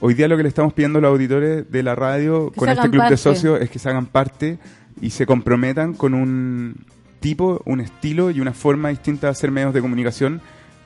hoy 0.00 0.14
día 0.14 0.28
lo 0.28 0.38
que 0.38 0.42
le 0.44 0.48
estamos 0.48 0.72
pidiendo 0.72 1.00
a 1.00 1.02
los 1.02 1.10
auditores 1.10 1.70
de 1.70 1.82
la 1.82 1.94
radio 1.94 2.50
Que 2.50 2.56
con 2.56 2.68
este 2.70 2.88
club 2.90 3.02
de 3.10 3.16
socios 3.18 3.60
es 3.60 3.68
que 3.70 3.78
se 3.78 3.90
hagan 3.90 4.06
parte 4.06 4.58
y 5.02 5.10
se 5.10 5.26
comprometan 5.26 5.92
con 5.92 6.14
un 6.14 6.76
tipo, 7.20 7.60
un 7.66 7.80
estilo 7.80 8.30
y 8.30 8.40
una 8.40 8.52
forma 8.54 8.88
distinta 8.88 9.26
de 9.26 9.32
hacer 9.32 9.50
medios 9.50 9.74
de 9.74 9.80
comunicación 9.82 10.40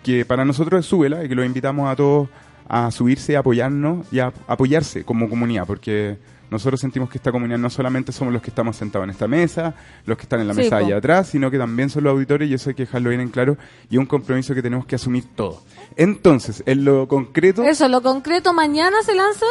que 0.06 0.24
para 0.24 0.44
nosotros 0.44 0.78
es 0.80 0.86
súbela 0.86 1.24
y 1.24 1.28
que 1.28 1.34
los 1.34 1.44
invitamos 1.44 1.90
a 1.90 1.96
todos 1.96 2.28
a 2.68 2.90
subirse, 2.92 3.36
a 3.36 3.40
apoyarnos 3.40 4.06
y 4.12 4.20
a 4.20 4.32
apoyarse 4.46 5.04
como 5.04 5.28
comunidad, 5.28 5.66
porque 5.66 6.16
nosotros 6.50 6.80
sentimos 6.80 7.10
que 7.10 7.18
esta 7.18 7.32
comunidad 7.32 7.58
no 7.58 7.70
solamente 7.70 8.12
somos 8.12 8.32
los 8.32 8.40
que 8.42 8.50
estamos 8.50 8.76
sentados 8.76 9.04
en 9.04 9.10
esta 9.10 9.26
mesa, 9.26 9.74
los 10.04 10.16
que 10.16 10.22
están 10.22 10.40
en 10.40 10.46
la 10.48 10.54
Sí, 10.54 10.60
mesa 10.60 10.76
allá 10.76 10.96
atrás, 10.96 11.28
sino 11.28 11.50
que 11.50 11.58
también 11.58 11.90
son 11.90 12.04
los 12.04 12.12
auditores 12.12 12.48
y 12.48 12.54
eso 12.54 12.70
hay 12.70 12.74
que 12.76 12.84
dejarlo 12.84 13.08
bien 13.10 13.20
en 13.20 13.30
claro 13.30 13.56
y 13.90 13.94
es 13.96 13.98
un 13.98 14.06
compromiso 14.06 14.54
que 14.54 14.62
tenemos 14.62 14.86
que 14.86 14.94
asumir 14.94 15.24
todos. 15.34 15.58
Entonces, 15.96 16.62
en 16.66 16.84
lo 16.84 17.08
concreto, 17.08 17.62
Eso, 17.64 17.88
lo 17.88 18.00
concreto, 18.02 18.52
mañana 18.52 18.96
se 19.04 19.14
lanza. 19.14 19.46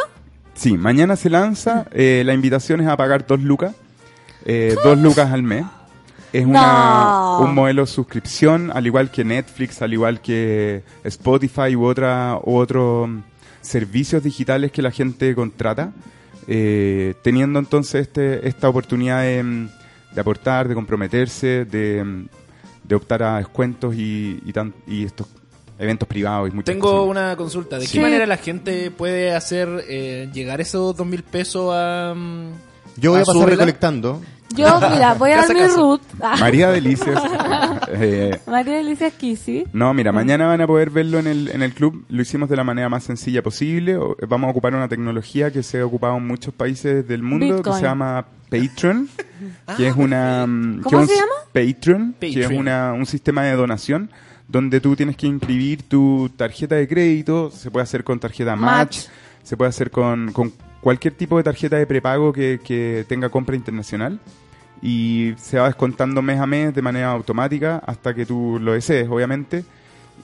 Sí, 0.53 0.77
mañana 0.77 1.15
se 1.18 1.30
lanza. 1.30 1.86
eh, 1.91 2.23
la 2.26 2.34
invitación 2.34 2.80
es 2.82 2.88
a 2.88 2.95
pagar 2.98 3.26
dos 3.27 3.41
lucas. 3.41 3.76
eh, 4.45 4.76
dos 4.84 4.98
lucas 4.98 5.32
al 5.32 5.44
mes. 5.44 5.65
Es 6.40 6.45
una, 6.45 7.03
No. 7.03 7.40
un 7.41 7.53
modelo 7.53 7.82
de 7.84 7.88
suscripción, 7.88 8.72
al 8.74 8.86
igual 8.86 9.10
que 9.12 9.24
Netflix, 9.24 9.82
al 9.82 9.94
igual 9.94 10.20
que 10.22 10.84
Spotify 11.03 11.76
u, 11.76 11.86
otra, 11.86 12.38
u 12.44 12.56
otros 12.57 13.07
mm, 13.10 13.20
servicios 13.62 14.24
digitales 14.24 14.72
que 14.72 14.82
la 14.82 14.91
gente 14.91 15.34
contrata. 15.36 15.91
eh, 16.48 17.16
teniendo 17.24 17.57
entonces 17.57 18.02
este, 18.03 18.48
esta 18.48 18.70
oportunidad 18.70 19.22
de, 19.24 19.41
mm, 19.41 19.70
de 20.14 20.22
aportar, 20.22 20.68
de 20.68 20.76
comprometerse, 20.76 21.66
de, 21.66 22.03
mm, 22.03 22.28
de 22.84 22.95
optar 22.95 23.24
a 23.24 23.38
descuentos 23.38 23.95
y, 23.95 24.40
y, 24.45 24.53
tan- 24.53 24.72
y 24.86 25.06
estos 25.06 25.26
eventos 25.80 26.07
privados 26.07 26.48
y 26.49 26.52
muchas 26.53 26.66
Tengo 26.76 26.91
cosas. 26.91 27.10
una 27.10 27.36
consulta. 27.36 27.80
¿De 27.80 27.88
Sí. 27.88 27.94
qué 27.98 27.99
manera 28.03 28.28
la 28.28 28.38
gente 28.38 28.91
puede 28.91 29.34
hacer 29.34 29.86
eh, 29.90 30.30
llegar 30.34 30.62
esos 30.62 30.95
dos 30.95 31.07
mil 31.07 31.24
pesos 31.24 31.72
a. 31.74 32.14
Yo 32.98 33.12
voy 33.12 33.22
a 33.22 33.24
pasar 33.24 33.34
Súbela? 33.34 33.49
recolectando. 33.52 34.22
Yo, 34.55 34.80
mira, 34.93 35.13
voy 35.15 35.31
a 35.31 35.38
dar 35.38 35.53
mi 35.53 35.61
root. 35.67 36.01
Ah. 36.22 36.35
María 36.39 36.69
Delicias. 36.69 37.22
Eh, 37.89 38.39
María 38.47 38.80
Alicia 38.80 39.11
Kisi. 39.11 39.65
no, 39.73 39.93
mira, 39.93 40.11
mañana 40.11 40.47
van 40.47 40.61
a 40.61 40.67
poder 40.67 40.89
verlo 40.89 41.19
en 41.19 41.27
el, 41.27 41.49
en 41.49 41.61
el 41.61 41.73
club. 41.73 42.05
Lo 42.09 42.22
hicimos 42.22 42.47
de 42.49 42.55
la 42.55 42.63
manera 42.63 42.88
más 42.89 43.03
sencilla 43.03 43.41
posible. 43.41 43.97
O- 43.97 44.15
Vamos 44.27 44.47
a 44.47 44.51
ocupar 44.51 44.73
una 44.76 44.88
tecnología 44.88 45.51
que 45.51 45.63
se 45.63 45.80
ha 45.80 45.85
ocupado 45.85 46.17
en 46.17 46.27
muchos 46.27 46.53
países 46.53 47.07
del 47.07 47.23
mundo 47.23 47.45
Bitcoin. 47.55 47.63
que 47.63 47.80
se 47.80 47.81
llama 47.85 48.26
Patreon, 48.49 49.09
que 49.77 49.88
es 49.88 49.95
una... 49.95 50.45
mm, 50.47 50.81
¿Cómo 50.84 50.89
que 50.89 50.95
es 50.95 51.01
un 51.01 51.07
se 51.07 51.15
llama? 51.15 51.31
Patreon, 51.51 52.15
que 52.19 52.41
es 52.43 52.49
una, 52.51 52.93
un 52.93 53.05
sistema 53.05 53.43
de 53.43 53.53
donación 53.55 54.09
donde 54.47 54.80
tú 54.80 54.95
tienes 54.95 55.17
que 55.17 55.26
inscribir 55.26 55.81
tu 55.89 56.30
tarjeta 56.38 56.76
de 56.76 56.88
crédito, 56.88 57.49
se 57.49 57.72
puede 57.72 57.84
hacer 57.84 58.03
con 58.03 58.19
tarjeta 58.19 58.55
Match, 58.55 58.97
Match. 59.07 59.07
se 59.41 59.57
puede 59.57 59.69
hacer 59.69 59.89
con, 59.89 60.31
con 60.34 60.53
cualquier 60.86 61.16
tipo 61.16 61.36
de 61.38 61.44
tarjeta 61.44 61.78
de 61.78 61.88
prepago 61.88 62.32
que, 62.32 62.60
que 62.64 63.06
tenga 63.10 63.30
compra 63.30 63.56
internacional 63.56 64.20
y 64.84 65.34
se 65.38 65.57
va 65.57 65.66
descontando 65.66 66.22
mes 66.22 66.40
a 66.40 66.45
mes 66.45 66.76
de 66.76 66.82
manera 66.84 67.10
automática 67.10 67.82
hasta 67.88 68.14
que 68.14 68.24
tú 68.24 68.60
lo 68.62 68.74
desees, 68.74 69.07
obviamente. 69.10 69.64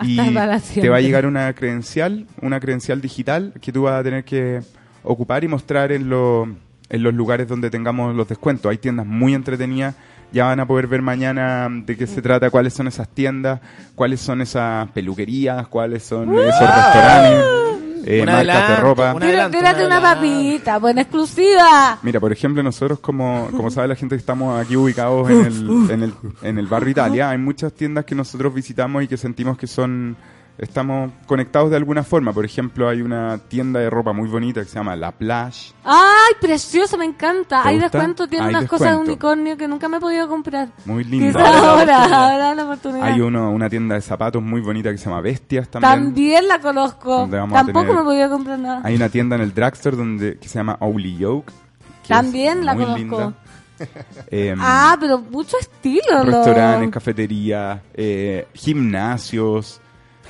Y 0.04 0.18
Hasta 0.20 0.82
te 0.82 0.90
va 0.90 0.98
a 0.98 1.02
llegar 1.02 1.26
una 1.26 1.52
credencial, 1.54 2.28
una 2.44 2.60
credencial 2.60 3.02
digital 3.02 3.54
que 3.60 3.72
tú 3.72 3.82
vas 3.84 4.00
a 4.00 4.04
tener 4.04 4.24
que 4.24 4.62
ocupar 5.04 5.44
y 5.44 5.48
mostrar 5.48 5.92
en, 5.92 6.10
lo- 6.10 6.44
en 6.90 7.02
los 7.04 7.14
lugares 7.16 7.48
donde 7.48 7.72
tengamos 7.72 8.16
los 8.16 8.28
descuentos. 8.28 8.70
Hay 8.70 8.78
tiendas 8.78 9.08
muy 9.08 9.34
entretenidas, 9.34 9.96
ya 10.32 10.46
van 10.46 10.60
a 10.60 10.68
poder 10.68 10.86
ver 10.86 11.02
mañana 11.02 11.68
de 11.72 11.98
qué 11.98 12.06
se 12.06 12.22
trata, 12.22 12.52
cuáles 12.52 12.74
son 12.76 12.88
esas 12.88 13.08
tiendas, 13.10 13.62
cuáles 13.96 14.20
son 14.22 14.42
esas 14.42 14.88
peluquerías, 14.92 15.68
cuáles 15.70 16.04
son 16.04 16.30
esos 16.38 16.60
restaurantes, 16.76 17.81
eh, 18.06 18.26
marcas 18.26 18.70
de 18.70 18.76
ropa. 18.78 19.14
un 19.14 19.24
una 19.86 20.02
papita, 20.02 20.78
buena 20.80 21.02
exclusiva. 21.02 22.00
Mira, 22.02 22.20
por 22.20 22.32
ejemplo, 22.32 22.62
nosotros 22.64 23.00
como, 23.00 23.50
como 23.52 23.70
sabe 23.70 23.88
la 23.88 23.96
gente 23.96 24.16
que 24.16 24.20
estamos 24.20 24.60
aquí 24.60 24.76
ubicados 24.76 25.30
en 25.30 25.46
el, 25.46 25.92
en 25.92 26.04
el, 26.04 26.14
en 26.42 26.58
el 26.58 26.68
barrio 26.68 26.92
Italia, 26.92 27.30
hay 27.30 27.38
muchas 27.38 27.74
tiendas 27.74 28.06
que 28.06 28.16
nosotros 28.16 28.54
visitamos 28.54 29.04
y 29.04 29.08
que 29.08 29.18
sentimos 29.18 29.58
que 29.58 29.68
son, 29.68 30.16
estamos 30.58 31.12
conectados 31.26 31.70
de 31.72 31.78
alguna 31.78 32.04
forma. 32.04 32.34
Por 32.34 32.46
ejemplo, 32.46 32.88
hay 32.88 33.02
una 33.02 33.40
tienda 33.48 33.80
de 33.80 33.90
ropa 33.90 34.14
muy 34.14 34.30
bonita 34.30 34.62
que 34.62 34.68
se 34.68 34.76
llama 34.76 34.96
La 34.96 35.12
Plage. 35.12 35.74
Ay, 35.84 36.34
precioso, 36.40 36.98
me 36.98 37.06
encanta. 37.06 37.64
¿Te 37.64 37.70
Hay 37.70 37.76
gusta? 37.80 37.98
descuento, 37.98 38.28
tiene 38.28 38.46
Hay 38.46 38.50
unas 38.56 38.70
cosas 38.70 38.92
de 38.92 38.98
unicornio 38.98 39.58
que 39.58 39.68
nunca 39.68 39.88
me 39.90 39.98
he 39.98 40.00
podido 40.00 40.28
comprar. 40.28 40.70
Muy 40.86 41.04
linda. 41.04 41.40
ahora, 41.72 42.04
ahora 42.32 42.54
la 42.56 42.64
oportunidad. 42.66 43.04
Hay 43.08 43.22
uno, 43.22 43.52
una 43.52 43.70
tienda 43.70 43.96
de 43.96 44.02
zapatos 44.02 44.42
muy 44.44 44.62
bonita 44.62 44.92
que 44.92 44.98
se 44.98 45.06
llama 45.06 45.22
Bestias 45.22 45.70
también. 45.70 45.92
También 45.94 46.48
la 46.48 46.60
conozco. 46.60 47.28
Tampoco 47.30 47.64
tener- 47.82 47.96
me 47.96 48.02
he 48.02 48.04
podido 48.04 48.30
comprar 48.30 48.60
nada. 48.60 48.82
Hay 48.84 48.96
una 48.96 49.10
tienda 49.10 49.36
en 49.36 49.42
el 49.42 49.54
drugstore 49.54 49.98
donde, 49.98 50.38
que 50.38 50.48
se 50.48 50.60
llama 50.60 50.78
Owly 50.80 51.18
Yoke. 51.18 51.52
También 52.08 52.66
la 52.66 52.74
conozco. 52.76 52.98
linda. 52.98 53.34
Em, 54.30 54.60
Ah, 54.62 54.96
pero 55.00 55.18
mucho 55.18 55.58
estilo. 55.60 56.24
lo- 56.24 56.44
restaurantes, 56.44 56.92
cafeterías, 56.92 57.80
eh, 57.96 58.48
gimnasios. 58.54 59.82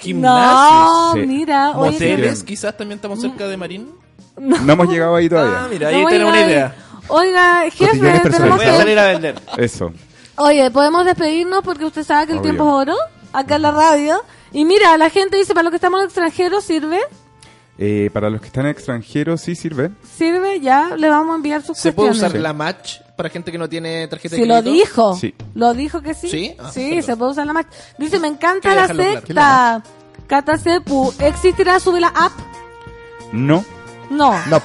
No, 0.05 1.13
Sí. 1.13 1.19
mira, 1.27 1.73
Moteles, 1.73 2.43
quizás 2.43 2.75
también 2.75 2.97
estamos 2.97 3.19
cerca 3.21 3.47
de 3.47 3.57
Marín. 3.57 3.91
No 4.37 4.73
hemos 4.73 4.87
llegado 4.89 5.15
ahí 5.15 5.29
todavía. 5.29 5.63
Ah, 5.65 5.67
mira, 5.69 5.91
No 5.91 5.97
ahí 5.97 6.03
voy 6.03 6.11
tenemos 6.13 6.33
una 6.33 6.45
idea. 6.45 6.75
Oiga, 7.07 7.63
jefe, 7.71 8.19
tenemos. 8.23 8.57
Voy 8.57 8.65
a 8.65 8.71
que... 8.71 8.77
salir 8.77 8.99
a 8.99 9.07
vender. 9.07 9.35
Eso. 9.57 9.91
Oye, 10.37 10.71
¿podemos 10.71 11.05
despedirnos? 11.05 11.61
Porque 11.63 11.85
usted 11.85 12.03
sabe 12.03 12.27
que 12.27 12.31
el 12.33 12.39
Obvio. 12.39 12.51
tiempo 12.51 12.63
es 12.81 12.87
oro. 12.87 12.95
Acá 13.33 13.55
en 13.57 13.61
la 13.63 13.71
radio. 13.71 14.21
Y 14.51 14.65
mira, 14.65 14.97
la 14.97 15.09
gente 15.09 15.37
dice, 15.37 15.53
para 15.53 15.63
los 15.63 15.71
que 15.71 15.75
estamos 15.77 15.99
en 15.99 16.01
el 16.03 16.07
extranjero, 16.07 16.61
¿sirve? 16.61 16.99
Eh, 17.83 18.11
para 18.13 18.29
los 18.29 18.39
que 18.41 18.45
están 18.45 18.67
extranjeros, 18.67 19.41
sí 19.41 19.55
sirve. 19.55 19.89
¿Sirve? 20.15 20.59
Ya, 20.59 20.95
le 20.95 21.09
vamos 21.09 21.33
a 21.33 21.35
enviar 21.37 21.63
sus 21.63 21.79
¿Se 21.79 21.91
puede 21.91 22.11
usar 22.11 22.35
la 22.35 22.53
match 22.53 22.99
para 23.15 23.27
gente 23.29 23.51
que 23.51 23.57
no 23.57 23.67
tiene 23.67 24.07
tarjeta 24.07 24.35
Si 24.35 24.41
de 24.43 24.47
lo 24.47 24.61
crédito? 24.61 24.71
dijo. 24.71 25.15
Sí. 25.15 25.33
Lo 25.55 25.73
dijo 25.73 25.99
que 25.99 26.13
sí. 26.13 26.29
¿Sí? 26.29 26.55
Ah, 26.59 26.69
sí, 26.71 27.01
se 27.01 27.17
puede 27.17 27.31
usar 27.31 27.47
la 27.47 27.53
match. 27.53 27.67
Dice, 27.97 28.19
me 28.19 28.27
encanta 28.27 28.75
la 28.75 28.87
secta. 28.87 29.81
Cata 30.27 30.57
Sepu, 30.59 31.11
¿existirá 31.17 31.79
sube 31.79 31.99
la 31.99 32.09
app? 32.09 32.33
No. 33.31 33.65
No. 34.11 34.31
No. 34.47 34.61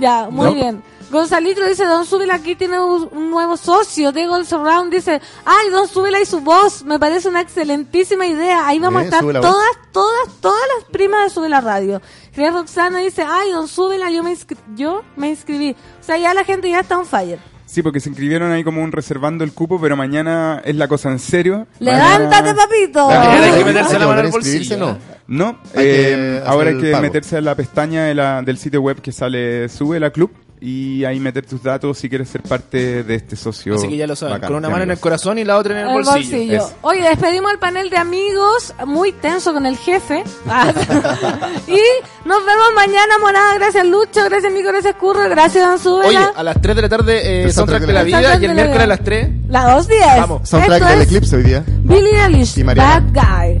Ya, 0.00 0.28
muy 0.30 0.46
No. 0.46 0.54
bien. 0.54 0.82
Gonzalito 1.14 1.64
dice, 1.66 1.84
Don 1.86 2.04
Súbela 2.04 2.34
aquí 2.34 2.54
tiene 2.56 2.78
un, 2.80 3.30
nuevo 3.30 3.56
socio. 3.56 4.12
Diego 4.12 4.42
Surround 4.44 4.92
dice, 4.92 5.20
ay, 5.46 5.70
Don 5.70 5.88
Súbela 5.88 6.20
y 6.20 6.26
su 6.26 6.40
voz, 6.40 6.84
me 6.84 6.98
parece 6.98 7.28
una 7.28 7.40
excelentísima 7.40 8.26
idea. 8.26 8.66
Ahí 8.68 8.78
vamos 8.78 9.02
Bien, 9.02 9.14
a 9.14 9.16
estar 9.18 9.32
la 9.32 9.40
voz. 9.40 9.48
todas, 9.50 9.92
todas, 9.92 10.40
todas 10.40 10.62
las 10.76 10.84
primas 10.90 11.24
de 11.24 11.30
Súbela 11.30 11.60
Radio. 11.60 12.02
Crea 12.34 12.50
Roxana 12.50 12.98
dice, 12.98 13.24
ay, 13.26 13.50
Don 13.52 13.68
Súbela, 13.68 14.10
yo 14.10 14.22
me, 14.22 14.32
inscri- 14.32 14.58
yo 14.76 15.02
me 15.16 15.30
inscribí. 15.30 15.70
O 16.00 16.04
sea, 16.04 16.18
ya 16.18 16.34
la 16.34 16.44
gente 16.44 16.68
ya 16.68 16.80
está 16.80 16.98
on 16.98 17.06
fire. 17.06 17.38
Sí, 17.66 17.82
porque 17.82 17.98
se 17.98 18.08
inscribieron 18.10 18.52
ahí 18.52 18.62
como 18.62 18.82
un 18.84 18.92
reservando 18.92 19.42
el 19.42 19.52
cupo, 19.52 19.80
pero 19.80 19.96
mañana 19.96 20.60
es 20.64 20.76
la 20.76 20.86
cosa 20.86 21.10
en 21.10 21.18
serio. 21.18 21.66
¡Levántate, 21.80 22.52
Mañana- 22.52 22.54
papito! 22.56 23.08
Hay 23.10 23.52
que 23.58 23.64
meterse 23.64 23.98
la 23.98 24.06
mano 24.06 24.20
al 24.20 24.30
bolsillo. 24.30 24.76
¿no? 24.76 24.98
No, 25.26 25.58
Hay 25.74 25.84
que 25.84 26.12
eh, 26.36 26.42
ahora 26.46 26.70
hay 26.70 26.78
que 26.80 26.90
pago. 26.92 27.02
meterse 27.02 27.38
en 27.38 27.44
la 27.46 27.54
pestaña 27.54 28.04
de 28.04 28.14
la- 28.14 28.42
del 28.42 28.58
sitio 28.58 28.80
web 28.80 29.00
que 29.00 29.10
sale 29.12 29.68
Sube 29.68 29.98
la 29.98 30.10
Club 30.10 30.30
y 30.64 31.04
ahí 31.04 31.20
meter 31.20 31.44
tus 31.44 31.62
datos 31.62 31.98
si 31.98 32.08
quieres 32.08 32.26
ser 32.30 32.40
parte 32.42 33.02
de 33.02 33.14
este 33.16 33.36
socio. 33.36 33.74
Así 33.74 33.86
que 33.86 33.98
ya 33.98 34.06
lo 34.06 34.16
saben, 34.16 34.36
bacán 34.36 34.48
con 34.48 34.56
una 34.56 34.70
mano 34.70 34.84
en 34.84 34.92
el 34.92 34.98
corazón 34.98 35.38
y 35.38 35.44
la 35.44 35.58
otra 35.58 35.74
en 35.74 35.86
el, 35.86 35.88
El 35.88 35.92
bolsillo. 36.04 36.38
bolsillo. 36.38 36.70
Oye, 36.80 37.02
despedimos 37.02 37.52
al 37.52 37.58
panel 37.58 37.90
de 37.90 37.98
amigos, 37.98 38.72
muy 38.86 39.12
tenso 39.12 39.52
con 39.52 39.66
el 39.66 39.76
jefe. 39.76 40.24
y 41.68 41.80
nos 42.26 42.46
vemos 42.46 42.66
mañana, 42.74 43.18
monada. 43.20 43.54
Gracias, 43.56 43.86
Lucho. 43.86 44.24
Gracias, 44.24 44.50
Mico. 44.54 44.68
Gracias, 44.68 44.94
Curro. 44.94 45.28
Gracias, 45.28 45.84
Don 45.84 46.02
Oye, 46.06 46.16
a 46.34 46.42
las 46.42 46.58
3 46.62 46.76
de 46.76 46.82
la 46.82 46.88
tarde 46.88 47.44
eh, 47.44 47.52
Soundtrack 47.52 47.82
de 47.82 47.92
la 47.92 48.00
de 48.00 48.06
vida 48.06 48.38
y 48.40 48.44
el 48.46 48.54
miércoles 48.54 48.82
a 48.82 48.86
las 48.86 49.04
3 49.04 49.28
La 49.48 49.76
2.10. 49.78 50.20
Vamos. 50.20 50.48
Soundtrack 50.48 50.80
Esto 50.80 50.92
del 50.92 51.00
es 51.02 51.06
Eclipse 51.08 51.36
hoy 51.36 51.42
día. 51.42 51.64
Billie 51.66 52.24
Eilish. 52.24 52.64
Bad 52.64 53.02
Guy. 53.12 53.60